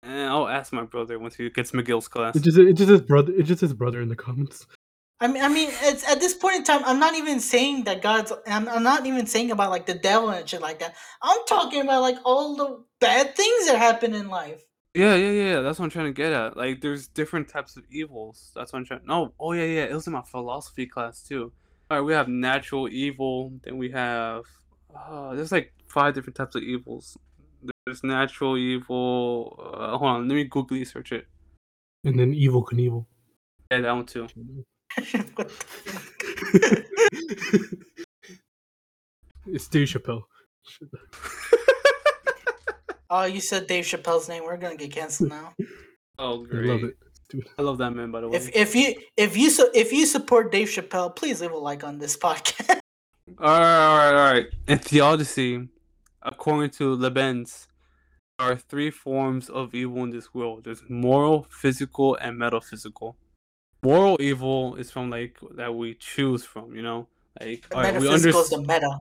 Eh, 0.04 0.26
I'll 0.26 0.48
ask 0.48 0.74
my 0.74 0.84
brother 0.84 1.20
once 1.20 1.36
he 1.36 1.50
gets 1.50 1.72
McGill's 1.72 2.08
class. 2.08 2.36
It's 2.36 2.46
just 2.46 2.58
it's 2.58 2.78
just 2.78 2.90
his 2.90 3.02
brother. 3.02 3.34
It's 3.36 3.48
just 3.48 3.62
his 3.62 3.74
brother 3.74 4.02
in 4.02 4.10
the 4.10 4.16
comments. 4.16 4.66
I 5.20 5.28
mean, 5.28 5.44
I 5.44 5.50
mean, 5.50 5.70
it's 5.84 6.10
at 6.10 6.20
this 6.20 6.34
point 6.34 6.56
in 6.56 6.64
time. 6.64 6.82
I'm 6.84 7.00
not 7.00 7.16
even 7.16 7.40
saying 7.40 7.84
that 7.84 8.02
God's. 8.02 8.34
I'm, 8.48 8.68
I'm 8.68 8.82
not 8.82 9.06
even 9.06 9.28
saying 9.28 9.52
about 9.52 9.70
like 9.70 9.86
the 9.86 9.94
devil 9.94 10.30
and 10.32 10.50
shit 10.50 10.62
like 10.62 10.80
that. 10.80 10.96
I'm 11.22 11.38
talking 11.48 11.82
about 11.82 12.02
like 12.02 12.18
all 12.26 12.56
the 12.56 12.84
bad 13.00 13.36
things 13.36 13.68
that 13.68 13.78
happen 13.78 14.16
in 14.16 14.30
life. 14.30 14.64
Yeah, 14.94 15.16
yeah, 15.16 15.32
yeah. 15.32 15.62
That's 15.62 15.80
what 15.80 15.86
I'm 15.86 15.92
trying 15.92 16.08
to 16.08 16.12
get 16.14 16.34
at. 16.34 16.58
Like, 16.58 16.82
there's 16.82 17.08
different 17.08 17.48
types 17.48 17.78
of 17.78 17.84
evils. 17.90 18.52
That's 18.56 18.74
what 18.74 18.80
I'm 18.80 18.86
trying. 18.86 19.02
No, 19.06 19.34
oh 19.40 19.54
yeah, 19.54 19.64
yeah. 19.64 19.84
It 19.84 19.94
was 19.94 20.08
in 20.08 20.14
my 20.14 20.22
philosophy 20.22 20.86
class 20.86 21.24
too. 21.24 21.52
All 21.90 21.98
right, 21.98 22.06
we 22.06 22.14
have 22.14 22.28
natural 22.28 22.90
evil. 22.90 23.54
Then 23.64 23.78
we 23.78 23.90
have. 23.92 24.44
Uh, 24.94 25.34
there's 25.36 25.52
like 25.52 25.74
five 25.88 26.14
different 26.14 26.36
types 26.36 26.56
of 26.56 26.64
evils. 26.64 27.18
There's 27.86 28.04
natural 28.04 28.58
evil. 28.58 29.58
Uh, 29.60 29.98
hold 29.98 30.12
on, 30.12 30.28
let 30.28 30.36
me 30.36 30.44
Google 30.44 30.84
search 30.84 31.14
it. 31.14 31.26
And 32.04 32.20
then 32.20 32.34
evil 32.34 32.64
can 32.64 32.80
evil. 32.80 33.08
Yeah, 33.72 33.82
that 33.82 33.92
one 33.92 34.06
too. 34.06 34.28
What 35.36 35.48
the 35.48 35.54
fuck? 35.54 36.86
it's 39.48 39.68
Dave 39.70 39.88
Chappelle. 39.88 40.24
oh, 43.12 43.26
you 43.26 43.42
said 43.42 43.68
Dave 43.68 43.86
Chappelle's 43.86 44.28
name. 44.28 44.44
We're 44.44 44.58
gonna 44.58 44.76
get 44.78 44.92
canceled 44.92 45.30
now. 45.30 45.54
Oh, 46.20 46.44
I 46.44 46.48
great. 46.48 46.68
love 46.70 46.84
it. 46.84 46.98
I 47.58 47.62
love 47.64 47.78
that 47.80 47.92
man, 47.92 48.12
by 48.12 48.22
the 48.22 48.28
way. 48.30 48.38
If 48.38 48.56
if 48.56 48.76
you 48.76 48.94
if 49.18 49.36
you 49.36 49.50
su- 49.50 49.72
if 49.74 49.92
you 49.92 50.06
support 50.06 50.52
Dave 50.52 50.68
Chappelle, 50.68 51.16
please 51.16 51.42
leave 51.42 51.52
a 51.52 51.58
like 51.58 51.84
on 51.84 51.98
this 51.98 52.16
podcast. 52.26 52.80
All 53.40 53.60
right, 53.60 53.88
all 53.88 53.98
right, 53.98 54.14
all 54.14 54.34
right. 54.34 54.46
In 54.68 54.78
theodicy, 54.78 55.68
according 56.22 56.72
to 56.72 56.94
Leibniz, 56.96 57.68
there 58.38 58.52
are 58.52 58.56
three 58.56 58.92
forms 58.92 59.50
of 59.50 59.74
evil 59.74 60.04
in 60.04 60.12
this 60.12 60.32
world. 60.34 60.66
There's 60.66 60.84
moral, 60.90 61.48
physical, 61.50 62.16
and 62.22 62.38
metaphysical. 62.38 63.18
Moral 63.82 64.18
evil 64.20 64.76
is 64.76 64.92
from 64.92 65.10
like 65.10 65.38
that 65.56 65.74
we 65.74 65.96
choose 65.96 66.46
from, 66.46 66.76
you 66.76 66.84
know, 66.84 67.08
like 67.40 67.68
The 67.70 67.78
all 67.78 67.82
right, 67.84 67.94
we 67.96 68.02
metaphysical 68.02 68.42
is 68.42 68.54
understand. 68.54 68.84
the 68.84 68.88
meta. 68.88 69.00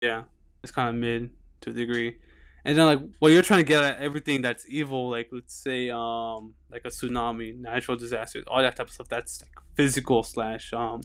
Yeah, 0.00 0.22
it's 0.62 0.72
kind 0.72 0.88
of 0.88 0.94
mid 0.94 1.30
to 1.62 1.70
a 1.70 1.72
degree. 1.74 2.16
And 2.64 2.76
then 2.76 2.86
like 2.86 3.00
well, 3.20 3.32
you're 3.32 3.42
trying 3.42 3.60
to 3.60 3.64
get 3.64 3.82
at 3.82 4.00
everything 4.00 4.42
that's 4.42 4.64
evil, 4.68 5.10
like 5.10 5.28
let's 5.32 5.54
say 5.54 5.90
um 5.90 6.54
like 6.70 6.82
a 6.84 6.88
tsunami, 6.88 7.58
natural 7.58 7.96
disasters, 7.96 8.44
all 8.46 8.60
that 8.62 8.76
type 8.76 8.88
of 8.88 8.92
stuff. 8.92 9.08
That's 9.08 9.42
like 9.42 9.64
physical 9.74 10.22
slash 10.22 10.72
um 10.72 11.02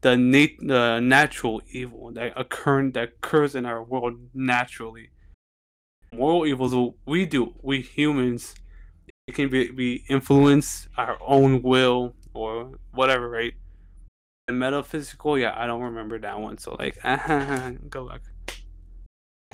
the 0.00 0.16
nat- 0.16 0.58
the 0.60 1.00
natural 1.00 1.60
evil 1.70 2.12
that 2.12 2.32
occur 2.36 2.90
that 2.90 3.08
occurs 3.08 3.54
in 3.54 3.66
our 3.66 3.82
world 3.82 4.14
naturally. 4.34 5.10
Moral 6.12 6.46
evils 6.46 6.94
we 7.04 7.26
do, 7.26 7.54
we 7.60 7.82
humans, 7.82 8.54
it 9.26 9.34
can 9.34 9.48
be, 9.48 9.70
be 9.70 10.04
influence 10.08 10.88
our 10.96 11.18
own 11.20 11.62
will 11.62 12.14
or 12.32 12.78
whatever, 12.92 13.28
right? 13.28 13.54
And 14.48 14.58
metaphysical, 14.58 15.36
yeah, 15.36 15.52
I 15.56 15.66
don't 15.66 15.82
remember 15.82 16.18
that 16.20 16.38
one. 16.38 16.58
So 16.58 16.76
like, 16.78 16.96
go 17.90 18.08
back. 18.08 18.22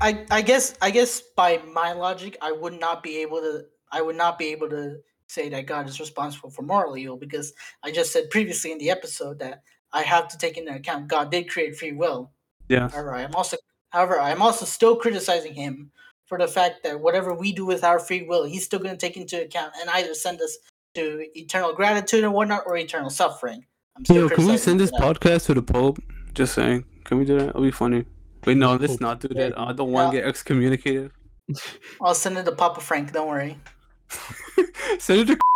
I 0.03 0.27
I 0.31 0.43
guess 0.43 0.75
I 0.83 0.91
guess 0.91 1.21
by 1.21 1.61
my 1.73 1.93
logic, 1.93 2.37
I 2.43 2.53
would 2.53 2.79
not 2.79 3.03
be 3.03 3.19
able 3.19 3.41
to. 3.41 3.65
I 3.91 4.03
would 4.03 4.17
not 4.17 4.39
be 4.39 4.47
able 4.47 4.69
to 4.71 4.97
say 5.29 5.49
that 5.51 5.67
God 5.67 5.89
is 5.89 6.01
responsible 6.01 6.51
for 6.51 6.63
moral 6.63 6.97
evil 6.97 7.17
because 7.17 7.53
I 7.83 7.91
just 7.91 8.13
said 8.13 8.31
previously 8.31 8.73
in 8.73 8.79
the 8.79 8.91
episode 8.91 9.39
that 9.39 9.63
I 9.93 10.03
have 10.03 10.29
to 10.29 10.39
take 10.39 10.57
into 10.59 10.75
account 10.75 11.09
God 11.09 11.31
did 11.31 11.49
create 11.49 11.77
free 11.77 11.93
will. 11.93 12.33
Yeah. 12.69 12.89
However, 12.91 13.15
I'm 13.15 13.35
also, 13.35 13.57
however, 13.91 14.21
I'm 14.21 14.43
also 14.43 14.65
still 14.65 14.97
criticizing 14.97 15.55
him 15.55 15.91
for 16.27 16.39
the 16.39 16.49
fact 16.49 16.83
that 16.85 17.01
whatever 17.01 17.35
we 17.35 17.53
do 17.53 17.67
with 17.67 17.85
our 17.85 17.99
free 17.99 18.23
will, 18.23 18.45
he's 18.45 18.65
still 18.65 18.79
going 18.79 18.97
to 18.97 19.07
take 19.07 19.17
into 19.17 19.43
account 19.43 19.75
and 19.81 19.89
either 19.91 20.15
send 20.15 20.41
us 20.41 20.57
to 20.95 21.27
eternal 21.39 21.75
gratitude 21.75 22.25
and 22.25 22.33
whatnot 22.33 22.63
or 22.67 22.77
eternal 22.77 23.11
suffering. 23.11 23.65
I'm 23.97 24.05
still 24.05 24.29
Yo, 24.29 24.35
can 24.35 24.47
we 24.47 24.57
send 24.57 24.81
this 24.81 24.91
that. 24.91 25.01
podcast 25.01 25.47
to 25.47 25.55
the 25.55 25.63
Pope? 25.63 25.99
Just 26.35 26.55
saying. 26.55 26.85
Can 27.05 27.19
we 27.19 27.25
do 27.25 27.39
that? 27.39 27.51
It'll 27.51 27.63
be 27.63 27.71
funny. 27.71 28.07
Wait, 28.45 28.57
no, 28.57 28.75
let's 28.77 29.01
not 29.01 29.21
do 29.21 29.29
that. 29.29 29.59
I 29.59 29.73
don't 29.73 29.93
want 29.93 30.13
to 30.13 30.19
get 30.19 30.27
excommunicated. 30.27 31.11
I'll 32.01 32.15
send 32.15 32.39
it 32.39 32.45
to 32.45 32.53
Papa 32.53 32.81
Frank. 32.81 33.13
Don't 33.13 33.29
worry. 33.29 33.59
send 34.99 35.21
it 35.21 35.27
to. 35.27 35.39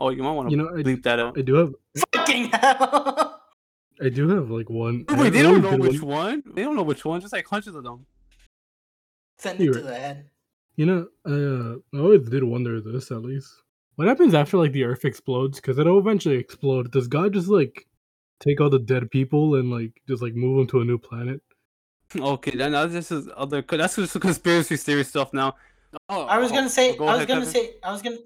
Oh, 0.00 0.10
you 0.10 0.22
might 0.22 0.30
want 0.30 0.48
to 0.48 0.50
You 0.52 0.62
know, 0.62 0.68
I, 0.68 0.82
bleep 0.82 1.02
that 1.02 1.18
out. 1.18 1.36
I 1.36 1.42
do 1.42 1.54
have 1.54 1.74
Fucking 2.14 2.50
hell! 2.50 3.40
I 4.00 4.08
do 4.10 4.28
have 4.28 4.48
like 4.48 4.70
one. 4.70 5.04
Wait, 5.08 5.30
they 5.30 5.42
don't 5.42 5.60
know 5.60 5.76
which 5.76 6.00
one- 6.00 6.42
one. 6.44 6.54
They 6.54 6.62
don't 6.62 6.76
know 6.76 6.84
which 6.84 7.04
one. 7.04 7.20
Just 7.20 7.32
like 7.32 7.48
hundreds 7.48 7.76
of 7.76 7.82
them. 7.82 8.06
send 9.40 9.60
it 9.60 9.64
You're 9.64 9.72
to 9.74 9.80
right. 9.80 9.88
the 9.88 9.94
head. 9.96 10.30
You 10.76 10.86
know, 10.86 11.08
I, 11.26 11.30
uh, 11.32 11.76
I 11.98 12.00
always 12.00 12.28
did 12.28 12.44
wonder 12.44 12.80
this 12.80 13.10
at 13.10 13.22
least. 13.22 13.48
What 13.96 14.06
happens 14.06 14.34
after 14.34 14.56
like 14.56 14.70
the 14.70 14.84
Earth 14.84 15.04
explodes? 15.04 15.58
Because 15.60 15.80
it'll 15.80 15.98
eventually 15.98 16.36
explode. 16.36 16.92
Does 16.92 17.08
God 17.08 17.32
just 17.32 17.48
like 17.48 17.88
take 18.38 18.60
all 18.60 18.70
the 18.70 18.78
dead 18.78 19.10
people 19.10 19.56
and 19.56 19.68
like 19.72 19.90
just 20.08 20.22
like 20.22 20.36
move 20.36 20.58
them 20.58 20.68
to 20.68 20.80
a 20.80 20.84
new 20.84 20.98
planet? 20.98 21.40
Okay, 22.16 22.56
then 22.56 22.72
now 22.72 22.86
this 22.86 23.10
is 23.12 23.28
other. 23.36 23.62
That's 23.62 23.96
just 23.96 24.18
conspiracy 24.20 24.76
theory 24.76 25.04
stuff 25.04 25.32
now. 25.32 25.56
Oh, 26.08 26.22
I 26.22 26.38
was 26.38 26.50
oh, 26.50 26.54
gonna 26.54 26.70
say. 26.70 26.96
go 26.96 27.06
I 27.06 27.12
was 27.12 27.16
ahead, 27.16 27.28
gonna 27.28 27.40
Kevin. 27.40 27.54
say. 27.54 27.74
I 27.82 27.92
was 27.92 28.02
gonna. 28.02 28.16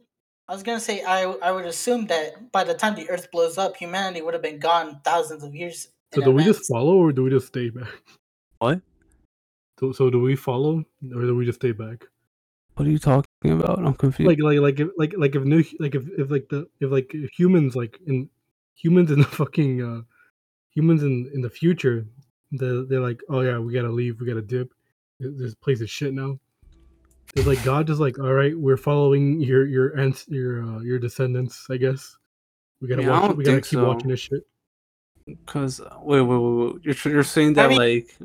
I 0.49 0.53
was 0.53 0.63
gonna 0.63 0.81
say. 0.81 1.03
I 1.03 1.25
I 1.25 1.51
would 1.51 1.67
assume 1.67 2.07
that 2.07 2.53
by 2.53 2.65
the 2.65 2.75
time 2.75 2.95
the 2.95 3.09
Earth 3.11 3.31
blows 3.33 3.59
up, 3.59 3.77
humanity 3.77 4.23
would 4.23 4.35
have 4.35 4.43
been 4.43 4.59
gone 4.59 5.01
thousands 5.05 5.43
of 5.43 5.55
years. 5.55 5.89
So 6.15 6.21
in 6.21 6.27
do 6.27 6.33
we 6.33 6.45
just 6.45 6.69
follow 6.71 6.95
or 6.95 7.13
do 7.13 7.25
we 7.25 7.31
just 7.31 7.49
stay 7.49 7.71
back? 7.71 7.89
What? 8.59 8.81
So, 9.81 9.91
so 9.91 10.11
do 10.11 10.21
we 10.21 10.37
follow 10.37 10.85
or 11.15 11.23
do 11.23 11.35
we 11.35 11.45
just 11.45 11.59
stay 11.59 11.73
back? 11.73 12.07
What 12.75 12.87
are 12.87 12.91
you 12.91 13.01
talking 13.01 13.27
about? 13.51 13.81
I'm 13.81 13.95
confused. 13.95 14.29
Like 14.29 14.39
like 14.41 14.61
like 14.61 14.81
if 14.81 14.89
like 14.97 15.15
like 15.17 15.35
if 15.35 15.43
new 15.43 15.65
like 15.81 15.97
if, 15.97 16.05
if 16.17 16.31
like 16.31 16.49
the 16.49 16.69
if 16.81 16.91
like 16.91 17.13
humans 17.37 17.75
like 17.75 17.99
in 18.07 18.31
humans 18.77 19.11
in 19.11 19.19
the 19.19 19.25
fucking 19.27 19.83
uh 19.83 20.03
humans 20.71 21.03
in 21.03 21.31
in 21.35 21.43
the 21.43 21.51
future 21.51 22.07
they're, 22.53 22.85
they're 22.85 23.01
like 23.01 23.21
oh 23.29 23.41
yeah 23.41 23.59
we 23.59 23.73
gotta 23.73 23.91
leave 23.91 24.21
we 24.21 24.27
gotta 24.27 24.43
dip 24.43 24.73
this 25.19 25.55
place 25.55 25.81
is 25.81 25.91
shit 25.91 26.13
now 26.15 26.39
It's 27.35 27.47
like 27.47 27.63
God 27.65 27.87
just 27.87 28.01
like 28.01 28.19
all 28.19 28.33
right 28.33 28.57
we're 28.59 28.77
following 28.77 29.41
your 29.41 29.67
your 29.67 29.99
ants 29.99 30.27
your 30.29 30.63
uh, 30.63 30.81
your 30.81 30.99
descendants 30.99 31.67
I 31.71 31.77
guess 31.77 32.17
we 32.81 32.89
gotta 32.89 33.03
Yeah, 33.03 33.09
I 33.09 33.13
watch 33.13 33.29
don't 33.29 33.37
we 33.37 33.45
gotta 33.45 33.61
keep 33.61 33.79
so. 33.79 33.89
watching 33.89 34.09
this 34.09 34.21
shit 34.21 34.47
Because 35.27 35.81
wait, 36.01 36.21
wait, 36.23 36.37
wait, 36.37 36.73
wait. 36.73 36.85
You're 36.85 36.95
tr- 36.95 37.11
you're 37.11 37.23
saying 37.25 37.55
that 37.55 37.69
mean, 37.71 37.79
like 37.79 38.17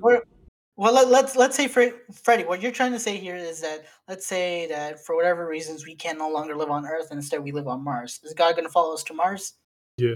well, 0.77 0.93
let, 0.93 1.07
let's 1.09 1.35
let's 1.35 1.55
say, 1.55 1.67
Fre- 1.67 1.97
Freddie, 2.13 2.43
what 2.45 2.61
you're 2.61 2.71
trying 2.71 2.91
to 2.91 2.99
say 2.99 3.17
here 3.17 3.35
is 3.35 3.59
that 3.61 3.85
let's 4.07 4.27
say 4.27 4.67
that 4.67 5.03
for 5.03 5.15
whatever 5.15 5.47
reasons 5.47 5.85
we 5.87 5.95
can 5.95 6.19
no 6.19 6.29
longer 6.29 6.55
live 6.55 6.69
on 6.69 6.85
Earth 6.85 7.07
and 7.09 7.17
instead 7.17 7.43
we 7.43 7.51
live 7.51 7.67
on 7.67 7.83
Mars. 7.83 8.19
Is 8.23 8.35
God 8.35 8.53
going 8.55 8.65
to 8.65 8.71
follow 8.71 8.93
us 8.93 9.03
to 9.05 9.15
Mars? 9.15 9.53
yeah 9.97 10.15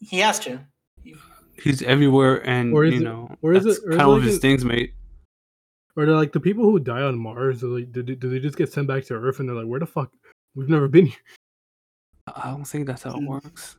He 0.00 0.18
has 0.18 0.40
to. 0.40 0.58
He's 1.62 1.82
everywhere, 1.82 2.46
and 2.48 2.72
Or 2.74 2.84
is 2.84 2.94
you 2.94 3.00
it- 3.00 3.04
know 3.04 3.34
or 3.42 3.52
is 3.54 3.64
that's 3.64 3.78
it- 3.78 3.84
or 3.86 3.90
is 3.92 3.96
kind 3.98 4.08
it 4.08 4.12
of 4.12 4.18
like 4.18 4.26
his 4.26 4.36
a- 4.36 4.40
things, 4.40 4.64
mate. 4.64 4.94
or 5.96 6.06
they're 6.06 6.14
like 6.16 6.32
the 6.32 6.40
people 6.40 6.64
who 6.64 6.78
die 6.78 7.02
on 7.02 7.18
Mars 7.18 7.62
are 7.64 7.68
like 7.68 7.92
do, 7.92 8.02
they- 8.02 8.14
do 8.14 8.28
they 8.30 8.38
just 8.40 8.56
get 8.56 8.72
sent 8.72 8.86
back 8.88 9.04
to 9.06 9.14
Earth 9.14 9.40
and 9.40 9.48
they're 9.48 9.56
like 9.56 9.66
where 9.66 9.80
the 9.80 9.86
fuck 9.86 10.10
we've 10.54 10.68
never 10.68 10.88
been 10.88 11.06
here 11.06 11.18
I 12.36 12.50
don't 12.50 12.64
think 12.64 12.86
that's 12.86 13.02
how 13.02 13.10
it 13.10 13.22
Mm. 13.22 13.26
works. 13.26 13.76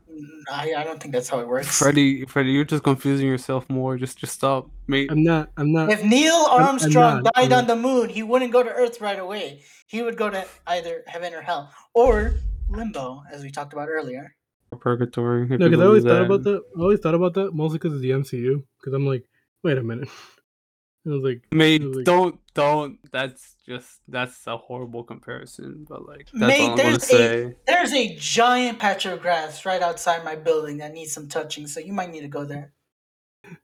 I, 0.52 0.74
I 0.76 0.84
don't 0.84 1.00
think 1.02 1.14
that's 1.14 1.30
how 1.30 1.40
it 1.40 1.48
works. 1.48 1.78
Freddie, 1.80 2.26
Freddie, 2.26 2.52
you're 2.52 2.66
just 2.66 2.84
confusing 2.84 3.26
yourself 3.26 3.70
more. 3.70 3.98
Just 3.98 4.18
just 4.18 4.34
stop, 4.34 4.70
mate. 4.88 5.10
I'm 5.10 5.24
not 5.24 5.52
I'm 5.56 5.72
not 5.72 5.90
If 5.90 6.04
Neil 6.04 6.48
I'm 6.52 6.64
Armstrong 6.66 7.24
not- 7.24 7.34
died 7.34 7.54
I'm 7.54 7.60
on 7.60 7.68
the 7.68 7.76
moon, 7.78 8.10
he 8.10 8.24
wouldn't 8.24 8.52
go 8.52 8.62
to 8.62 8.70
Earth 8.70 9.00
right 9.00 9.18
away. 9.20 9.62
He 9.88 10.02
would 10.02 10.18
go 10.18 10.30
to 10.30 10.46
either 10.68 11.04
heaven 11.08 11.34
or 11.34 11.42
hell 11.42 11.72
or 11.94 12.34
limbo, 12.70 13.24
as 13.32 13.42
we 13.42 13.52
talked 13.52 13.72
about 13.74 13.88
earlier. 13.88 14.36
Purgatory. 14.80 15.48
No, 15.48 15.58
because 15.58 15.80
I 15.80 15.86
always 15.86 16.04
believe 16.04 16.18
thought 16.18 16.26
about 16.26 16.44
that. 16.44 16.62
I 16.78 16.82
always 16.82 17.00
thought 17.00 17.16
about 17.16 17.34
that 17.36 17.54
mostly 17.54 17.78
because 17.78 17.94
of 17.94 18.02
the 18.02 18.12
MCU. 18.12 18.64
Because 18.80 18.94
I'm 18.94 19.06
like, 19.06 19.26
wait 19.64 19.78
a 19.78 19.84
minute. 19.84 20.08
I 21.06 21.10
was 21.10 21.24
like, 21.24 21.42
Mate, 21.52 21.82
I 21.82 21.86
was 21.88 21.96
like- 21.98 22.06
don't 22.06 22.40
don't. 22.54 23.00
That's 23.12 23.56
just 23.68 24.00
that's 24.08 24.46
a 24.48 24.56
horrible 24.58 25.04
comparison. 25.04 25.86
But 25.90 26.06
like 26.08 26.28
that's 26.34 26.48
Mate, 26.48 26.62
all 26.62 26.72
I'm 26.72 26.78
gonna 26.78 26.90
there's 26.90 27.04
a- 27.04 27.06
say. 27.08 27.56
There's 27.68 27.94
a 27.94 28.16
giant 28.18 28.80
patch 28.80 29.06
of 29.06 29.20
grass 29.22 29.66
right 29.66 29.82
outside 29.82 30.24
my 30.24 30.36
building 30.36 30.78
that 30.78 30.94
needs 30.94 31.12
some 31.12 31.28
touching, 31.28 31.66
so 31.68 31.80
you 31.80 31.92
might 31.94 32.12
need 32.12 32.22
to 32.22 32.28
go 32.28 32.46
there. 32.46 32.74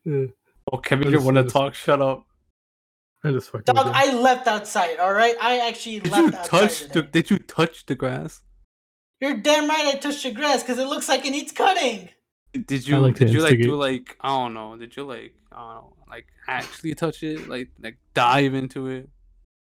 eh. 0.07 0.27
Oh, 0.71 0.77
Kevin, 0.77 1.09
you 1.11 1.21
want 1.21 1.37
I 1.37 1.41
to 1.41 1.45
just- 1.45 1.53
talk? 1.55 1.73
Shut 1.75 2.01
up. 2.01 2.25
I 3.23 3.31
just 3.31 3.49
fucking. 3.51 3.63
Dog, 3.73 3.85
with. 3.85 3.95
I 3.95 4.13
left 4.13 4.47
outside. 4.47 4.97
All 4.97 5.13
right, 5.13 5.35
I 5.41 5.59
actually 5.67 5.99
Did 5.99 6.11
left 6.11 6.33
you 6.33 6.39
outside. 6.39 6.59
touch 6.59 6.89
the? 6.89 7.01
Did 7.03 7.29
you 7.29 7.37
touch 7.39 7.85
the 7.85 7.95
grass? 7.95 8.41
You're 9.21 9.37
damn 9.37 9.67
right. 9.69 9.93
I 9.95 9.97
touched 9.97 10.23
the 10.23 10.31
grass 10.31 10.61
because 10.63 10.77
it 10.79 10.87
looks 10.87 11.09
like 11.09 11.25
it 11.25 11.31
needs 11.31 11.51
cutting. 11.51 12.09
Did 12.53 12.87
you? 12.87 12.97
like 12.99 13.15
did 13.15 13.29
you 13.31 13.41
like 13.41 13.59
do 13.59 13.75
like 13.75 14.15
I 14.21 14.29
don't 14.29 14.53
know? 14.53 14.77
Did 14.77 14.95
you 14.95 15.03
like 15.03 15.33
I 15.51 15.55
don't 15.57 15.67
know? 15.75 15.93
Like 16.09 16.25
actually 16.47 16.93
touch 16.95 17.23
it? 17.23 17.47
Like 17.49 17.69
like 17.81 17.97
dive 18.13 18.53
into 18.53 18.87
it? 18.87 19.09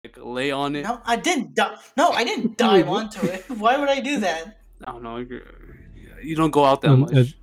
Like 0.04 0.18
lay 0.18 0.52
on 0.52 0.76
it? 0.76 0.84
No, 0.84 1.02
I 1.06 1.16
didn't. 1.16 1.54
Di- 1.56 1.78
no, 1.98 2.10
I 2.10 2.24
didn't 2.24 2.58
dive 2.66 2.88
onto 2.90 3.26
it. 3.28 3.46
Why 3.50 3.78
would 3.78 3.90
I 3.90 4.00
do 4.00 4.20
that? 4.22 4.60
I 4.86 4.92
don't 4.92 5.04
know. 5.04 5.18
you're- 5.18 5.44
You 6.24 6.36
don't 6.36 6.52
go 6.52 6.66
out 6.66 6.82
that 6.82 6.90
Um, 6.92 7.02
much. 7.02 7.14
as, 7.14 7.34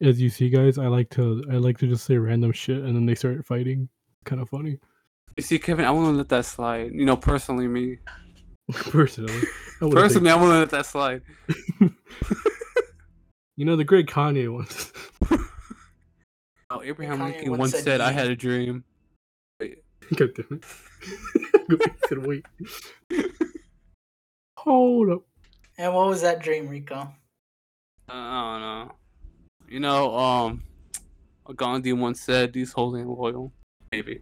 as 0.00 0.20
you 0.20 0.28
see, 0.28 0.48
guys, 0.48 0.78
I 0.78 0.86
like 0.86 1.10
to 1.10 1.42
I 1.50 1.54
like 1.54 1.78
to 1.78 1.86
just 1.88 2.04
say 2.04 2.16
random 2.18 2.52
shit 2.52 2.78
and 2.84 2.94
then 2.94 3.06
they 3.06 3.14
start 3.14 3.44
fighting. 3.46 3.88
Kind 4.24 4.40
of 4.40 4.48
funny. 4.48 4.78
You 5.36 5.42
see, 5.42 5.58
Kevin, 5.58 5.84
I 5.84 5.90
want 5.90 6.06
to 6.12 6.16
let 6.18 6.28
that 6.30 6.44
slide. 6.46 6.92
You 6.92 7.04
know, 7.04 7.16
personally, 7.16 7.66
me. 7.68 7.98
Personally, 8.72 9.32
I 9.80 9.88
Personally, 9.90 10.30
I 10.30 10.34
want 10.34 10.52
to 10.52 10.58
let 10.58 10.70
that 10.70 10.86
slide. 10.86 11.22
you 13.56 13.64
know 13.64 13.76
the 13.76 13.84
great 13.84 14.06
Kanye 14.06 14.52
once. 14.52 14.92
Oh, 16.70 16.82
Abraham 16.82 17.18
Kanye 17.18 17.32
Lincoln 17.32 17.50
once 17.52 17.60
once 17.60 17.72
said 17.72 17.84
said, 17.84 18.00
"I 18.02 18.12
had 18.12 18.28
a 18.28 18.36
dream." 18.36 18.84
God 19.58 20.30
damn 20.34 20.46
it. 20.50 20.64
Go 21.70 21.76
back 21.78 22.08
to 22.08 22.14
the 22.16 22.20
wait. 22.28 22.44
Hold 24.58 25.08
up. 25.10 25.22
And 25.78 25.94
what 25.94 26.08
was 26.08 26.20
that 26.20 26.42
dream, 26.42 26.68
Rico? 26.68 26.96
Uh, 26.96 28.12
I 28.12 28.52
don't 28.52 28.60
know. 28.60 28.92
You 29.66 29.80
know, 29.80 30.14
um, 30.14 30.62
Gandhi 31.56 31.94
once 31.94 32.20
said, 32.20 32.52
"These 32.52 32.72
holding 32.72 33.00
ain't 33.00 33.08
loyal." 33.18 33.50
Maybe, 33.90 34.20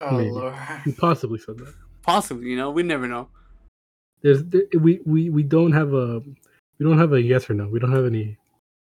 Oh 0.00 0.16
Maybe. 0.18 0.30
lord. 0.30 0.54
You 0.86 0.92
possibly 0.92 1.40
said 1.40 1.58
that. 1.58 1.74
possibly. 2.02 2.48
You 2.48 2.56
know, 2.56 2.70
we 2.70 2.84
never 2.84 3.08
know. 3.08 3.28
There's 4.22 4.44
there, 4.44 4.62
we, 4.78 5.00
we 5.06 5.30
we 5.30 5.42
don't 5.42 5.72
have 5.72 5.94
a 5.94 6.20
we 6.78 6.86
don't 6.86 6.98
have 6.98 7.12
a 7.12 7.20
yes 7.22 7.48
or 7.48 7.54
no. 7.54 7.68
We 7.68 7.78
don't 7.78 7.92
have 7.92 8.06
any. 8.06 8.36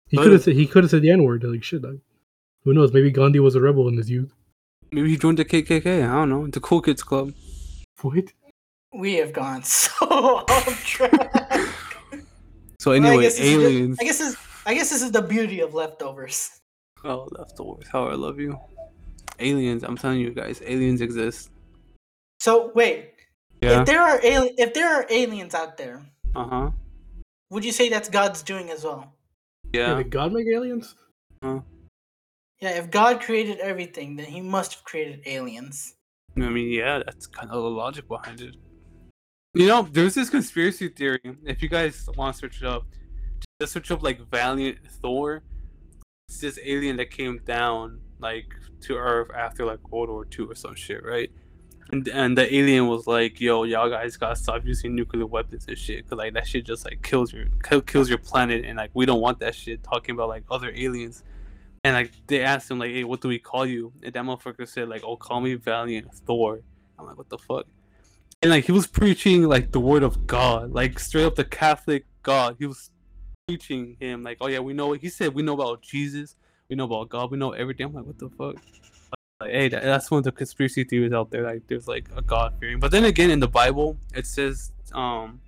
He 0.08 0.16
could 0.16 0.32
have 0.32 0.42
said 0.42 0.54
he 0.54 0.66
could 0.66 0.84
have 0.84 0.90
said 0.90 1.02
the 1.02 1.10
N 1.10 1.22
word. 1.24 1.44
Like 1.44 1.62
shit. 1.62 1.82
Dog. 1.82 2.00
Who 2.64 2.74
knows? 2.74 2.92
Maybe 2.92 3.10
Gandhi 3.10 3.40
was 3.40 3.54
a 3.54 3.60
rebel 3.60 3.88
in 3.88 3.96
his 3.96 4.10
youth. 4.10 4.32
Maybe 4.92 5.08
he 5.10 5.16
joined 5.16 5.38
the 5.38 5.44
KKK. 5.44 6.02
I 6.08 6.12
don't 6.12 6.28
know. 6.28 6.46
The 6.48 6.60
Cool 6.60 6.82
Kids 6.82 7.02
Club. 7.02 7.32
What? 8.02 8.24
We 8.92 9.14
have 9.14 9.32
gone 9.32 9.62
so 9.64 10.04
off 10.06 10.84
track. 10.84 11.32
So 12.80 12.90
Well, 12.90 13.02
I 13.02 13.06
anyway, 13.08 13.22
guess 13.24 13.38
this 13.38 13.46
is 13.46 13.56
the- 13.56 13.64
aliens. 13.66 13.98
I 14.00 14.04
guess 14.04 14.18
this. 14.18 14.36
I 14.66 14.74
guess 14.74 14.90
this 14.90 15.02
is 15.02 15.12
the 15.12 15.22
beauty 15.22 15.60
of 15.60 15.74
leftovers. 15.74 16.60
Oh, 17.04 17.28
leftovers. 17.30 17.86
How 17.90 18.08
I 18.08 18.14
love 18.14 18.38
you. 18.40 18.58
Aliens. 19.38 19.84
I'm 19.84 19.96
telling 19.96 20.20
you 20.20 20.30
guys, 20.32 20.60
aliens 20.66 21.00
exist. 21.00 21.50
So 22.40 22.72
wait, 22.74 23.09
Yeah. 23.62 23.80
if 23.80 23.86
there 23.86 24.00
are 24.00 24.18
ali- 24.24 24.54
if 24.58 24.72
there 24.74 24.88
are 24.94 25.06
aliens 25.10 25.54
out 25.54 25.76
there, 25.76 26.02
Uh 26.34 26.44
huh. 26.48 26.70
would 27.50 27.64
you 27.64 27.72
say 27.72 27.88
that's 27.88 28.08
God's 28.08 28.42
doing 28.42 28.70
as 28.70 28.84
well? 28.84 29.12
Yeah. 29.72 29.88
Yeah. 29.90 29.94
did 29.98 30.10
God 30.10 30.32
make 30.32 30.46
aliens? 30.46 30.94
Huh. 31.42 31.60
Yeah, 32.60 32.70
if 32.78 32.90
God 32.90 33.20
created 33.22 33.58
everything, 33.58 34.16
then 34.16 34.26
He 34.26 34.40
must 34.40 34.74
have 34.74 34.84
created 34.84 35.22
aliens. 35.26 35.94
I 36.36 36.48
mean, 36.48 36.70
yeah, 36.70 36.98
that's 37.04 37.26
kind 37.26 37.50
of 37.50 37.62
the 37.62 37.70
logic 37.70 38.06
behind 38.08 38.40
it. 38.40 38.56
You 39.54 39.66
know, 39.66 39.82
there's 39.82 40.14
this 40.14 40.30
conspiracy 40.30 40.88
theory. 40.88 41.20
If 41.44 41.60
you 41.62 41.68
guys 41.68 42.08
want 42.16 42.34
to 42.36 42.38
search 42.40 42.62
it 42.62 42.66
up, 42.68 42.84
just 43.60 43.72
search 43.72 43.90
up 43.90 44.02
like 44.02 44.20
Valiant 44.30 44.78
Thor. 45.02 45.42
It's 46.28 46.40
this 46.40 46.58
alien 46.62 46.96
that 46.98 47.10
came 47.10 47.38
down 47.44 48.00
like 48.20 48.46
to 48.82 48.96
Earth 48.96 49.30
after 49.34 49.64
like 49.64 49.80
World 49.90 50.08
War 50.10 50.26
II 50.38 50.46
or 50.46 50.54
some 50.54 50.74
shit, 50.76 51.02
right? 51.04 51.30
And 51.92 52.06
and 52.08 52.38
the 52.38 52.54
alien 52.54 52.86
was 52.86 53.06
like, 53.06 53.40
"Yo, 53.40 53.64
y'all 53.64 53.90
guys 53.90 54.16
gotta 54.16 54.36
stop 54.36 54.64
using 54.64 54.94
nuclear 54.94 55.26
weapons 55.26 55.66
and 55.66 55.76
shit, 55.76 56.08
cause 56.08 56.18
like 56.18 56.34
that 56.34 56.46
shit 56.46 56.64
just 56.64 56.84
like 56.84 57.02
kills 57.02 57.32
your 57.32 57.46
kills 57.82 58.08
your 58.08 58.18
planet, 58.18 58.64
and 58.64 58.76
like 58.76 58.90
we 58.94 59.06
don't 59.06 59.20
want 59.20 59.40
that 59.40 59.54
shit." 59.54 59.82
Talking 59.82 60.14
about 60.14 60.28
like 60.28 60.44
other 60.50 60.70
aliens. 60.74 61.24
And 61.82 61.94
like 61.94 62.12
they 62.26 62.42
asked 62.42 62.70
him 62.70 62.78
like, 62.78 62.92
"Hey, 62.92 63.04
what 63.04 63.20
do 63.20 63.28
we 63.28 63.38
call 63.38 63.66
you?" 63.66 63.92
And 64.02 64.12
that 64.12 64.24
motherfucker 64.24 64.68
said 64.68 64.88
like, 64.88 65.02
"Oh, 65.04 65.16
call 65.16 65.40
me 65.40 65.54
Valiant 65.54 66.14
Thor." 66.14 66.60
I'm 66.98 67.06
like, 67.06 67.16
"What 67.18 67.28
the 67.28 67.38
fuck?" 67.38 67.66
And 68.42 68.50
like 68.50 68.66
he 68.66 68.72
was 68.72 68.86
preaching 68.86 69.44
like 69.44 69.72
the 69.72 69.80
word 69.80 70.02
of 70.02 70.26
God, 70.26 70.72
like 70.72 70.98
straight 70.98 71.24
up 71.24 71.34
the 71.34 71.44
Catholic 71.44 72.04
God. 72.22 72.56
He 72.58 72.66
was 72.66 72.90
preaching 73.48 73.96
him 73.98 74.22
like, 74.22 74.38
"Oh 74.40 74.46
yeah, 74.46 74.60
we 74.60 74.74
know." 74.74 74.92
He 74.92 75.08
said, 75.08 75.34
"We 75.34 75.42
know 75.42 75.54
about 75.54 75.82
Jesus. 75.82 76.36
We 76.68 76.76
know 76.76 76.84
about 76.84 77.08
God. 77.08 77.32
We 77.32 77.38
know 77.38 77.50
everything." 77.52 77.86
I'm 77.86 77.94
like, 77.94 78.06
"What 78.06 78.18
the 78.18 78.30
fuck?" 78.30 78.56
Like, 79.40 79.52
hey, 79.52 79.68
that, 79.68 79.82
that's 79.82 80.10
one 80.10 80.18
of 80.18 80.24
the 80.24 80.32
conspiracy 80.32 80.84
theories 80.84 81.12
out 81.12 81.30
there. 81.30 81.42
Like, 81.42 81.66
there's 81.66 81.88
like 81.88 82.08
a 82.14 82.20
God 82.20 82.54
fearing. 82.60 82.78
But 82.78 82.90
then 82.90 83.04
again, 83.04 83.30
in 83.30 83.40
the 83.40 83.48
Bible, 83.48 83.96
it 84.14 84.26
says, 84.26 84.72
um, 84.92 85.40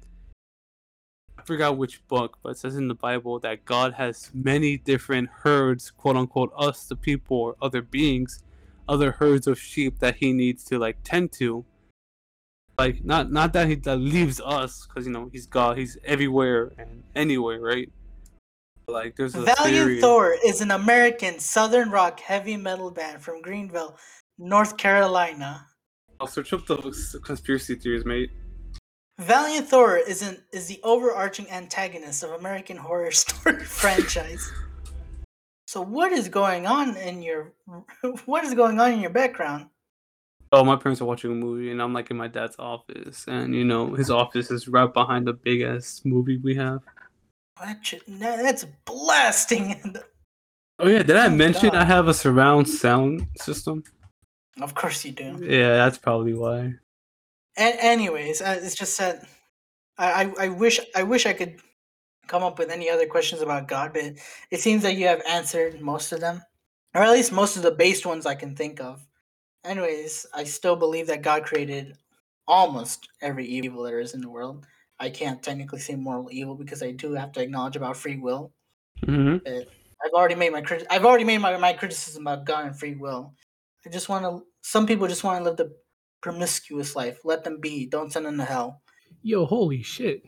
I 1.39 1.43
forgot 1.43 1.77
which 1.77 2.07
book, 2.09 2.39
but 2.43 2.51
it 2.51 2.59
says 2.59 2.77
in 2.77 2.89
the 2.89 2.95
Bible 2.95 3.39
that 3.41 3.65
God 3.65 3.95
has 3.95 4.31
many 4.33 4.79
different 4.79 5.29
herds, 5.41 5.91
quote 5.91 6.17
unquote, 6.17 6.53
us, 6.57 6.85
the 6.85 6.97
people, 6.97 7.37
or 7.37 7.57
other 7.61 7.83
beings, 7.83 8.43
other 8.89 9.13
herds 9.13 9.47
of 9.47 9.61
sheep 9.61 9.99
that 9.99 10.17
He 10.17 10.33
needs 10.33 10.65
to 10.65 10.79
like 10.79 10.99
tend 11.05 11.33
to. 11.33 11.65
Like, 12.79 13.05
not 13.05 13.31
not 13.31 13.53
that 13.53 13.69
He 13.69 13.75
that 13.75 13.97
leaves 13.97 14.41
us, 14.41 14.87
because 14.87 15.07
you 15.07 15.13
know 15.13 15.29
He's 15.31 15.47
God, 15.47 15.77
He's 15.77 15.99
everywhere 16.05 16.73
and 16.79 17.03
anywhere, 17.15 17.61
right? 17.61 17.91
Like, 18.87 19.17
there's 19.17 19.35
a 19.35 19.43
Valiant 19.43 19.67
theory. 19.67 20.01
Thor 20.01 20.37
is 20.45 20.61
an 20.61 20.71
American 20.71 21.39
Southern 21.39 21.91
rock 21.91 22.21
heavy 22.21 22.57
metal 22.57 22.91
band 22.91 23.23
from 23.23 23.41
Greenville, 23.43 23.97
North 24.39 24.77
Carolina. 24.77 25.67
I'll 26.21 26.27
search 26.27 26.53
up 26.53 26.67
those 26.67 27.17
conspiracy 27.25 27.75
theories, 27.75 28.05
mate. 28.05 28.31
Valiant 29.19 29.69
Thor 29.69 29.97
is 29.97 30.23
an 30.23 30.43
is 30.53 30.67
the 30.67 30.81
overarching 30.83 31.49
antagonist 31.51 32.23
of 32.23 32.31
American 32.31 32.77
Horror 32.77 33.11
Story 33.13 33.65
franchise. 33.65 34.51
So 35.67 35.81
what 35.81 36.13
is 36.13 36.29
going 36.29 36.67
on 36.67 36.97
in 36.97 37.23
your 37.23 37.53
what 38.27 38.45
is 38.45 38.55
going 38.55 38.81
on 38.81 38.93
in 38.93 39.01
your 39.01 39.11
background? 39.11 39.67
Oh, 40.55 40.65
my 40.65 40.77
parents 40.77 41.01
are 41.01 41.07
watching 41.07 41.33
a 41.33 41.35
movie, 41.35 41.71
and 41.71 41.81
I'm 41.81 41.95
like 41.95 42.11
in 42.11 42.17
my 42.19 42.29
dad's 42.29 42.57
office, 42.59 43.25
and 43.27 43.55
you 43.55 43.65
know 43.65 43.95
his 43.95 44.11
office 44.11 44.51
is 44.51 44.69
right 44.69 44.93
behind 44.93 45.27
the 45.27 45.33
big 45.33 45.63
ass 45.63 46.03
movie 46.05 46.37
we 46.37 46.55
have. 46.57 46.81
That 47.61 48.43
that's 48.43 48.67
blasting. 48.85 49.95
Oh 50.79 50.89
yeah, 50.89 51.05
did 51.05 51.15
I 51.17 51.29
mention 51.29 51.77
I 51.77 51.85
have 51.85 52.09
a 52.09 52.15
surround 52.15 52.69
sound 52.69 53.29
system? 53.37 53.85
Of 54.61 54.75
course 54.75 55.05
you 55.05 55.13
do. 55.13 55.39
Yeah, 55.41 55.77
that's 55.77 55.99
probably 55.99 56.35
why. 56.35 56.75
And 57.57 57.79
anyways, 57.79 58.43
uh, 58.43 58.59
it's 58.61 58.75
just 58.75 58.99
that 58.99 59.25
I, 59.97 60.25
I 60.25 60.47
I 60.47 60.49
wish 60.49 60.81
I 60.97 61.05
wish 61.05 61.25
I 61.25 61.35
could 61.35 61.61
come 62.27 62.43
up 62.43 62.59
with 62.59 62.71
any 62.71 62.91
other 62.91 63.07
questions 63.07 63.43
about 63.43 63.69
God, 63.69 63.93
but 63.93 64.15
it 64.51 64.61
seems 64.61 64.83
that 64.83 64.97
you 64.97 65.07
have 65.07 65.23
answered 65.29 65.81
most 65.81 66.11
of 66.11 66.21
them, 66.21 66.43
or 66.95 67.03
at 67.03 67.13
least 67.13 67.31
most 67.31 67.57
of 67.57 67.63
the 67.63 67.71
based 67.71 68.05
ones 68.07 68.27
I 68.27 68.35
can 68.35 68.57
think 68.57 68.81
of. 68.81 69.07
Anyways, 69.65 70.27
I 70.35 70.45
still 70.45 70.75
believe 70.75 71.07
that 71.09 71.23
God 71.23 71.45
created 71.45 71.95
almost 72.49 73.09
every 73.21 73.47
evil 73.47 73.83
there 73.85 74.01
is 74.01 74.15
in 74.15 74.21
the 74.21 74.31
world. 74.31 74.67
I 75.03 75.11
can't 75.11 75.43
technically 75.43 75.81
say 75.81 75.97
moral 75.97 76.29
evil 76.31 76.55
because 76.55 76.81
I 76.81 76.93
do 76.93 77.13
have 77.15 77.33
to 77.33 77.43
acknowledge 77.43 77.75
about 77.75 77.97
free 77.97 78.19
will. 78.19 78.53
hmm 79.05 79.39
I've 80.05 80.13
already 80.15 80.37
made 80.37 80.53
my 80.53 80.63
criti- 80.63 80.87
I've 80.91 81.05
already 81.05 81.25
made 81.25 81.39
my, 81.39 81.57
my 81.59 81.73
criticism 81.73 82.27
about 82.27 82.45
God 82.45 82.67
and 82.67 82.79
free 82.79 82.95
will. 82.95 83.35
I 83.85 83.91
just 83.91 84.09
want 84.09 84.25
to. 84.25 84.45
Some 84.63 84.87
people 84.87 85.09
just 85.09 85.25
want 85.25 85.39
to 85.39 85.45
live 85.45 85.57
the 85.57 85.73
promiscuous 86.21 86.95
life. 86.97 87.21
Let 87.25 87.43
them 87.45 87.61
be. 87.61 87.87
Don't 87.87 88.13
send 88.13 88.27
them 88.27 88.37
to 88.39 88.45
hell. 88.45 88.83
Yo, 89.23 89.45
holy 89.45 89.83
shit. 89.83 90.23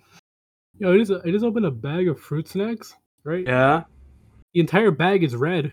Yo, 0.79 0.93
I 0.93 0.99
just 0.99 1.13
I 1.25 1.31
just 1.31 1.45
opened 1.45 1.67
a 1.67 1.71
bag 1.71 2.09
of 2.09 2.21
fruit 2.21 2.49
snacks. 2.49 2.95
Right. 3.25 3.47
Yeah. 3.47 3.85
The 4.55 4.61
entire 4.61 4.91
bag 4.91 5.23
is 5.25 5.35
red. 5.37 5.73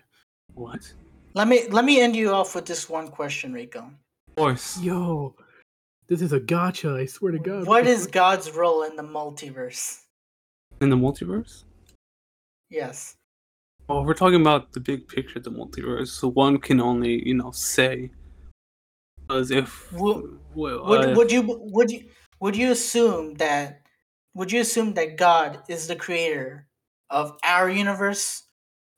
What? 0.53 0.93
Let 1.33 1.47
me 1.47 1.67
let 1.69 1.85
me 1.85 2.01
end 2.01 2.15
you 2.15 2.31
off 2.31 2.53
with 2.53 2.65
this 2.65 2.89
one 2.89 3.07
question, 3.07 3.53
Rico. 3.53 3.79
Of 3.79 4.35
course. 4.35 4.79
Yo, 4.79 5.35
this 6.11 6.21
is 6.21 6.33
a 6.33 6.41
gotcha. 6.41 6.93
I 6.93 7.05
swear 7.05 7.31
to 7.31 7.39
God. 7.39 7.65
What 7.65 7.85
the 7.85 7.91
is 7.91 8.03
fuck? 8.03 8.11
God's 8.11 8.51
role 8.51 8.83
in 8.83 8.97
the 8.97 9.03
multiverse? 9.03 10.01
In 10.81 10.89
the 10.89 10.97
multiverse? 10.97 11.63
Yes. 12.69 13.15
Well, 13.87 14.03
we're 14.03 14.13
talking 14.13 14.41
about 14.41 14.73
the 14.73 14.81
big 14.81 15.07
picture 15.07 15.39
of 15.39 15.45
the 15.45 15.51
multiverse, 15.51 16.09
so 16.09 16.27
one 16.27 16.57
can 16.57 16.81
only, 16.81 17.25
you 17.25 17.33
know, 17.33 17.51
say. 17.51 18.11
Because 19.21 19.51
if 19.51 19.89
Wo- 19.93 20.37
well, 20.53 20.85
Would 20.85 21.11
uh, 21.11 21.13
would 21.15 21.31
you 21.31 21.43
would 21.71 21.89
you 21.89 22.03
would 22.41 22.57
you 22.57 22.71
assume 22.71 23.35
that 23.35 23.83
would 24.33 24.51
you 24.51 24.59
assume 24.59 24.93
that 24.95 25.15
God 25.15 25.63
is 25.69 25.87
the 25.87 25.95
creator 25.95 26.67
of 27.09 27.37
our 27.45 27.69
universe, 27.69 28.43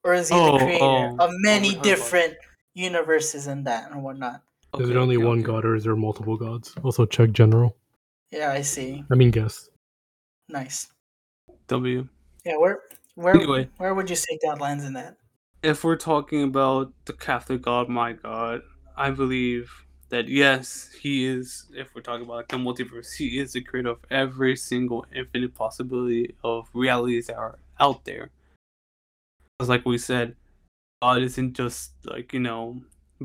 or 0.03 0.15
is 0.15 0.30
he 0.30 0.35
Oh, 0.35 0.57
the 0.57 0.65
creator 0.65 0.84
oh, 0.84 1.15
of 1.19 1.30
many 1.44 1.76
oh, 1.76 1.80
oh. 1.80 1.84
different 1.84 2.34
universes 2.73 3.45
and 3.45 3.68
that 3.68 3.91
and 3.91 4.02
whatnot? 4.02 4.41
Is 4.76 4.82
okay, 4.82 4.86
there 4.86 5.00
only 5.00 5.18
okay, 5.18 5.26
one 5.26 5.40
okay. 5.40 5.48
god 5.48 5.66
or 5.66 5.76
is 5.76 5.84
there 5.84 5.95
multiple 5.95 6.38
gods? 6.38 6.74
Also 6.84 7.06
check 7.06 7.32
general. 7.32 7.76
Yeah, 8.32 8.52
I 8.52 8.62
see. 8.62 9.04
I 9.12 9.16
mean 9.16 9.32
guess. 9.32 9.70
Nice. 10.50 10.88
W. 11.68 12.08
Yeah, 12.45 12.58
where 12.58 12.82
where 13.16 13.36
Anyway. 13.36 13.70
where 13.78 13.94
would 13.94 14.10
you 14.10 14.16
say 14.16 14.40
God 14.44 14.60
lands 14.60 14.84
in 14.84 14.94
that? 14.94 15.18
if 15.64 15.84
we're 15.84 15.95
talking 15.95 16.44
about 16.44 16.91
the 17.06 17.14
Catholic 17.14 17.62
God, 17.62 17.88
my 17.88 18.12
God, 18.12 18.62
I 18.98 19.10
believe 19.10 19.72
that 20.10 20.28
yes, 20.28 20.90
he 21.02 21.26
is. 21.26 21.66
If 21.74 21.95
we're 21.95 22.02
talking 22.02 22.26
about 22.26 22.36
like 22.36 22.48
the 22.50 22.58
multiverse, 22.58 23.16
he 23.16 23.40
is 23.40 23.54
the 23.54 23.62
creator 23.62 23.90
of 23.90 24.00
every 24.12 24.56
single 24.58 25.06
infinite 25.16 25.56
possibility 25.56 26.36
of 26.44 26.70
realities 26.74 27.28
that 27.28 27.38
are 27.38 27.58
out 27.80 28.04
there. 28.04 28.30
Because, 29.58 29.70
like 29.70 29.86
we 29.86 29.98
said, 29.98 30.36
God 31.02 31.22
isn't 31.22 31.54
just 31.54 31.94
like 32.06 32.34
you 32.34 32.41
know 32.41 32.82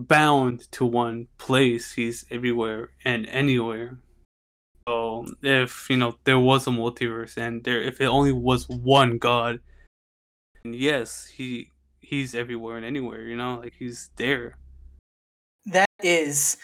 bound 0.06 0.70
to 0.72 0.84
one 0.84 1.28
place. 1.38 1.92
He's 1.92 2.24
everywhere 2.30 2.90
and 3.04 3.26
anywhere. 3.26 3.98
So 4.86 5.26
if 5.42 5.90
you 5.90 5.96
know 5.96 6.16
there 6.24 6.38
was 6.38 6.66
a 6.66 6.70
multiverse 6.70 7.36
and 7.36 7.62
there, 7.62 7.82
if 7.82 8.00
it 8.00 8.06
only 8.06 8.32
was 8.32 8.68
one 8.68 9.18
God, 9.18 9.60
and 10.64 10.74
yes, 10.74 11.26
he 11.26 11.72
he's 12.00 12.34
everywhere 12.34 12.76
and 12.76 12.86
anywhere. 12.86 13.22
You 13.22 13.36
know, 13.36 13.60
like 13.62 13.74
he's 13.78 14.10
there. 14.16 14.56
That 15.66 15.88
is 16.02 16.56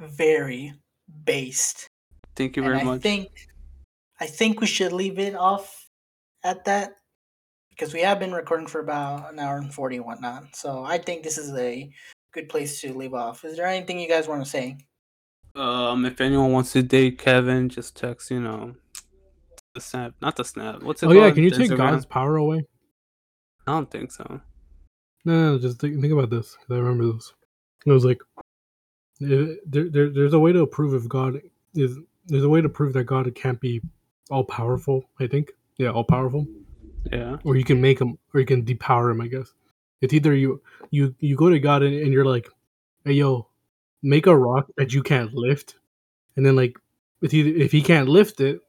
very 0.00 0.72
based. 1.24 1.88
Thank 2.34 2.56
you 2.56 2.62
And 2.62 2.70
very 2.70 2.80
I 2.80 2.84
much. 2.84 3.00
I 3.00 3.02
think 3.02 3.48
I 4.20 4.26
think 4.26 4.60
we 4.60 4.66
should 4.66 4.92
leave 4.92 5.18
it 5.18 5.34
off 5.34 5.86
at 6.44 6.64
that 6.64 6.96
because 7.70 7.92
we 7.92 8.00
have 8.00 8.18
been 8.18 8.32
recording 8.32 8.66
for 8.66 8.80
about 8.80 9.32
an 9.32 9.38
hour 9.38 9.58
and 9.58 9.72
forty 9.72 9.96
and 9.96 10.06
whatnot. 10.06 10.56
So 10.56 10.82
I 10.82 10.96
think 10.96 11.22
this 11.22 11.36
is 11.36 11.52
a 11.54 11.90
good 12.36 12.48
place 12.50 12.80
to 12.82 12.92
leave 12.92 13.14
off. 13.14 13.44
Is 13.44 13.56
there 13.56 13.66
anything 13.66 13.98
you 13.98 14.08
guys 14.08 14.28
want 14.28 14.44
to 14.44 14.48
say? 14.50 14.76
Um, 15.54 16.04
if 16.04 16.20
anyone 16.20 16.52
wants 16.52 16.72
to 16.72 16.82
date 16.82 17.18
Kevin, 17.18 17.68
just 17.70 17.96
text. 17.96 18.30
You 18.30 18.40
know, 18.40 18.74
the 19.74 19.80
snap, 19.80 20.12
not 20.20 20.36
the 20.36 20.44
snap. 20.44 20.82
What's 20.82 21.02
it 21.02 21.06
Oh 21.06 21.08
called? 21.12 21.24
yeah, 21.24 21.30
can 21.30 21.42
you 21.44 21.50
The 21.50 21.66
take 21.68 21.76
God's 21.76 22.04
power 22.04 22.36
away? 22.36 22.64
I 23.66 23.72
don't 23.72 23.90
think 23.90 24.12
so. 24.12 24.40
No, 25.24 25.32
no, 25.32 25.52
no, 25.52 25.58
just 25.58 25.80
think, 25.80 26.00
think 26.00 26.12
about 26.12 26.30
this. 26.30 26.54
'cause 26.56 26.66
I 26.70 26.78
remember 26.78 27.14
this. 27.14 27.32
It 27.86 27.90
was 27.92 28.04
like 28.04 28.18
eh, 29.22 29.54
there, 29.66 29.88
there, 29.88 30.10
there's 30.10 30.34
a 30.34 30.38
way 30.38 30.52
to 30.52 30.66
prove 30.66 30.92
if 30.94 31.08
God 31.08 31.40
is 31.74 31.98
there's 32.26 32.44
a 32.44 32.48
way 32.48 32.60
to 32.60 32.68
prove 32.68 32.92
that 32.92 33.04
God 33.04 33.32
can't 33.34 33.60
be 33.60 33.80
all 34.30 34.44
powerful. 34.44 35.04
I 35.20 35.26
think, 35.26 35.52
yeah, 35.78 35.90
all 35.90 36.04
powerful, 36.04 36.46
Yeah. 37.10 37.38
or 37.44 37.56
you 37.56 37.64
can 37.64 37.80
make 37.80 38.00
him, 38.00 38.18
or 38.34 38.40
you 38.40 38.46
can 38.46 38.64
depower 38.64 39.10
him. 39.10 39.20
I 39.22 39.28
guess 39.28 39.52
it's 40.00 40.12
either 40.12 40.34
you 40.34 40.62
you 40.90 41.14
you 41.18 41.36
go 41.36 41.50
to 41.50 41.58
God 41.58 41.82
and, 41.82 41.94
and 41.94 42.12
you're 42.12 42.24
like, 42.24 42.48
hey 43.04 43.12
yo, 43.12 43.48
make 44.02 44.26
a 44.26 44.36
rock 44.36 44.68
that 44.76 44.92
you 44.92 45.02
can't 45.02 45.34
lift, 45.34 45.76
and 46.36 46.44
then 46.44 46.56
like 46.56 46.76
if 47.22 47.32
he 47.32 47.48
if 47.50 47.72
he 47.72 47.82
can't 47.82 48.08
lift 48.08 48.40
it, 48.40 48.60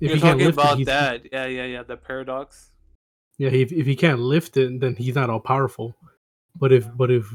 if 0.00 0.08
You're 0.08 0.16
he 0.16 0.20
can't 0.20 0.40
talking 0.40 0.46
lift 0.46 0.58
it, 0.58 0.62
about 0.62 0.78
he's, 0.78 0.86
that. 0.86 1.22
Yeah, 1.32 1.46
yeah, 1.46 1.64
yeah. 1.64 1.82
The 1.82 1.96
paradox. 1.96 2.70
Yeah, 3.38 3.50
if 3.50 3.72
if 3.72 3.86
he 3.86 3.96
can't 3.96 4.20
lift 4.20 4.56
it, 4.56 4.80
then 4.80 4.96
he's 4.96 5.14
not 5.14 5.30
all 5.30 5.40
powerful. 5.40 5.94
But 6.56 6.72
if 6.72 6.88
but 6.96 7.10
if 7.10 7.32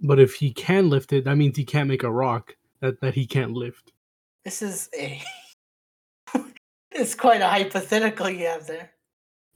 but 0.00 0.18
if 0.18 0.34
he 0.34 0.52
can 0.52 0.88
lift 0.88 1.12
it, 1.12 1.24
that 1.24 1.36
means 1.36 1.56
he 1.56 1.64
can't 1.64 1.88
make 1.88 2.02
a 2.02 2.10
rock 2.10 2.56
that, 2.80 3.00
that 3.00 3.14
he 3.14 3.26
can't 3.26 3.52
lift. 3.52 3.92
This 4.44 4.62
is 4.62 4.88
a 4.98 5.22
it's 6.90 7.14
quite 7.14 7.42
a 7.42 7.48
hypothetical 7.48 8.30
you 8.30 8.46
have 8.46 8.66
there. 8.66 8.92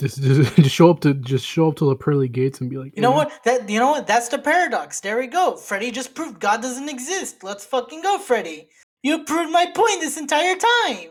Just, 0.01 0.23
just 0.23 0.57
just 0.57 0.75
show 0.75 0.91
up 0.91 1.01
to 1.01 1.15
just 1.15 1.47
show 1.47 1.69
up 1.69 1.77
to 1.77 1.87
the 1.87 1.97
pearly 1.97 2.29
gates 2.29 2.61
and 2.61 2.69
be 2.69 2.77
like, 2.77 2.93
You 2.97 3.03
know 3.03 3.13
what? 3.13 3.33
That 3.45 3.69
you 3.69 3.79
know 3.79 3.93
what? 3.93 4.07
That's 4.07 4.29
the 4.29 4.39
paradox. 4.39 5.01
There 5.01 5.19
we 5.19 5.27
go. 5.27 5.57
Freddy 5.57 5.91
just 5.91 6.15
proved 6.15 6.41
God 6.41 6.63
doesn't 6.63 6.89
exist. 6.89 7.45
Let's 7.45 7.65
fucking 7.65 8.03
go, 8.03 8.19
Freddy. 8.19 8.69
You 9.03 9.25
proved 9.25 9.53
my 9.53 9.67
point 9.67 10.01
this 10.01 10.17
entire 10.17 10.57
time. 10.57 11.11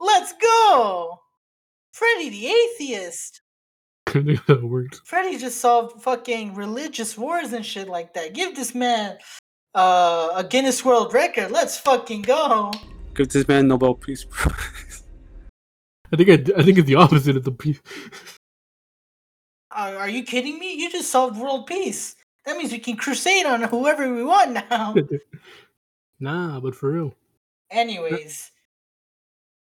Let's 0.00 0.32
go. 0.32 1.20
Freddy 1.92 2.30
the 2.30 2.48
atheist. 2.48 3.42
I 4.08 4.12
think 4.12 4.44
that 4.46 4.62
worked. 4.62 5.00
Freddy 5.04 5.38
just 5.38 5.60
solved 5.60 6.02
fucking 6.02 6.54
religious 6.54 7.16
wars 7.16 7.52
and 7.52 7.64
shit 7.64 7.88
like 7.88 8.14
that. 8.14 8.34
Give 8.34 8.56
this 8.56 8.74
man 8.74 9.18
uh, 9.74 10.30
a 10.34 10.44
Guinness 10.44 10.84
World 10.84 11.14
Record. 11.14 11.50
Let's 11.50 11.78
fucking 11.78 12.22
go. 12.22 12.72
Give 13.14 13.28
this 13.28 13.46
man 13.46 13.68
Nobel 13.68 13.94
Peace 13.94 14.24
Prize. 14.28 14.56
I 16.12 16.16
think 16.16 16.28
I, 16.28 16.60
I 16.60 16.62
think 16.62 16.78
it's 16.78 16.86
the 16.88 16.96
opposite 16.96 17.36
of 17.36 17.44
the 17.44 17.52
peace. 17.52 17.80
Are, 19.72 19.96
are 19.96 20.08
you 20.08 20.24
kidding 20.24 20.58
me? 20.58 20.74
You 20.74 20.90
just 20.90 21.10
solved 21.10 21.38
world 21.38 21.66
peace. 21.66 22.16
That 22.44 22.56
means 22.56 22.72
we 22.72 22.78
can 22.78 22.96
crusade 22.96 23.46
on 23.46 23.62
whoever 23.62 24.12
we 24.12 24.24
want 24.24 24.52
now. 24.52 24.94
Nah, 26.22 26.60
but 26.60 26.74
for 26.74 26.92
real. 26.92 27.14
Anyways, 27.70 28.52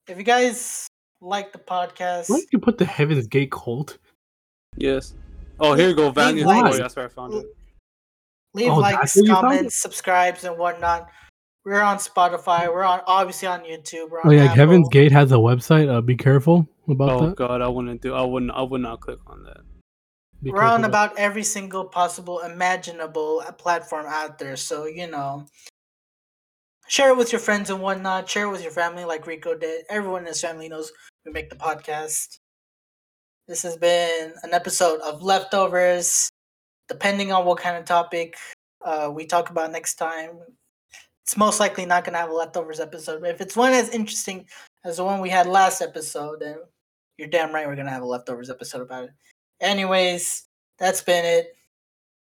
if 0.09 0.19
you 0.19 0.25
guys 0.25 0.89
like 1.21 1.53
the 1.53 1.59
podcast, 1.59 2.29
Why 2.29 2.39
don't 2.39 2.49
you 2.53 2.59
put 2.59 2.79
the 2.79 2.85
Heaven's 2.85 3.29
Gate 3.29 3.53
cult? 3.53 3.99
yes. 4.77 5.15
Oh, 5.61 5.75
here 5.75 5.89
you 5.89 5.95
go. 5.95 6.11
Valiant 6.11 6.47
likes. 6.49 6.63
Boy. 6.63 6.75
Oh, 6.75 6.79
that's 6.79 6.97
where 6.97 7.05
I 7.05 7.09
found 7.09 7.35
it. 7.35 7.47
leave 8.55 8.71
Oh, 8.71 8.79
likes, 8.79 8.99
that's 8.99 9.17
where 9.17 9.25
you 9.25 9.33
found 9.35 9.47
comments, 9.47 9.77
subscribes, 9.77 10.45
and 10.45 10.59
whatnot. 10.59 11.09
We're 11.65 11.81
on 11.83 11.99
Spotify. 11.99 12.73
We're 12.73 12.85
on 12.85 13.01
obviously 13.07 13.49
on 13.49 13.61
YouTube. 13.61 14.11
We're 14.11 14.21
on 14.21 14.29
Oh 14.29 14.31
yeah, 14.31 14.45
Apple. 14.45 14.57
Heaven's 14.57 14.89
Gate 14.89 15.13
has 15.13 15.33
a 15.33 15.37
website. 15.37 15.93
Uh, 15.93 16.01
be 16.01 16.17
careful 16.17 16.69
about 16.89 17.11
Oh 17.11 17.27
that. 17.27 17.37
God, 17.37 17.61
I 17.61 17.69
wouldn't 17.69 18.01
do. 18.01 18.15
I 18.15 18.23
wouldn't. 18.23 18.53
I 18.53 18.63
would 18.63 18.81
not 18.81 19.01
click 19.01 19.19
on 19.27 19.43
that. 19.45 19.59
Be 20.43 20.51
We're 20.51 20.63
on 20.63 20.81
careful 20.81 20.85
about 20.87 21.19
every 21.19 21.43
single 21.43 21.85
possible 21.85 22.41
imaginable 22.41 23.43
uh, 23.47 23.53
platform 23.53 24.07
out 24.09 24.39
there. 24.39 24.57
So 24.57 24.87
you 24.87 25.11
know, 25.11 25.47
share 26.87 27.11
it 27.11 27.17
with 27.17 27.33
your 27.33 27.41
friends 27.41 27.71
and 27.71 27.81
whatnot. 27.83 28.29
Share 28.29 28.45
it 28.47 28.51
with 28.51 28.63
your 28.63 28.73
family, 28.73 29.05
like 29.05 29.27
Rico 29.27 29.55
did. 29.57 29.85
Everyone 29.91 30.23
in 30.23 30.29
his 30.29 30.41
family 30.41 30.69
knows 30.69 30.93
we 31.27 31.33
make 31.33 31.51
the 31.51 31.57
podcast. 31.57 32.39
This 33.47 33.63
has 33.63 33.77
been 33.77 34.33
an 34.43 34.53
episode 34.55 35.01
of 35.01 35.23
Leftovers. 35.23 36.31
Depending 36.89 37.33
on 37.33 37.45
what 37.45 37.59
kind 37.59 37.77
of 37.77 37.85
topic 37.85 38.37
uh, 38.83 39.11
we 39.13 39.27
talk 39.27 39.51
about 39.51 39.71
next 39.73 39.97
time, 39.97 40.39
it's 41.29 41.37
most 41.37 41.61
likely 41.61 41.85
not 41.85 42.07
going 42.07 42.15
to 42.15 42.19
have 42.19 42.31
a 42.31 42.33
leftovers 42.33 42.81
episode. 42.81 43.21
But 43.21 43.29
if 43.29 43.43
it's 43.43 43.55
one 43.55 43.75
as 43.75 43.91
interesting 43.91 44.47
as 44.83 44.97
the 44.97 45.05
one 45.05 45.21
we 45.21 45.29
had 45.29 45.47
last 45.47 45.83
episode, 45.83 46.41
then 46.41 46.57
you're 47.19 47.29
damn 47.29 47.55
right 47.55 47.67
we're 47.67 47.75
going 47.75 47.85
to 47.85 47.93
have 47.93 48.01
a 48.01 48.07
leftovers 48.07 48.49
episode 48.49 48.81
about 48.81 49.05
it. 49.05 49.11
Anyways, 49.61 50.45
that's 50.79 51.03
been 51.03 51.27
it. 51.27 51.55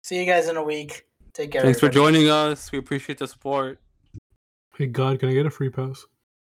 See 0.03 0.19
you 0.19 0.25
guys 0.25 0.49
in 0.49 0.57
a 0.57 0.63
week. 0.63 1.05
Take 1.31 1.51
care. 1.51 1.61
Thanks 1.61 1.79
for 1.79 1.87
joining 1.87 2.27
us. 2.27 2.69
We 2.69 2.79
appreciate 2.79 3.17
the 3.17 3.29
support. 3.29 3.79
Hey 4.75 4.87
God, 4.87 5.21
can 5.21 5.29
I 5.29 5.33
get 5.33 5.45
a 5.45 5.51
free 5.51 5.69
pass? 5.69 6.05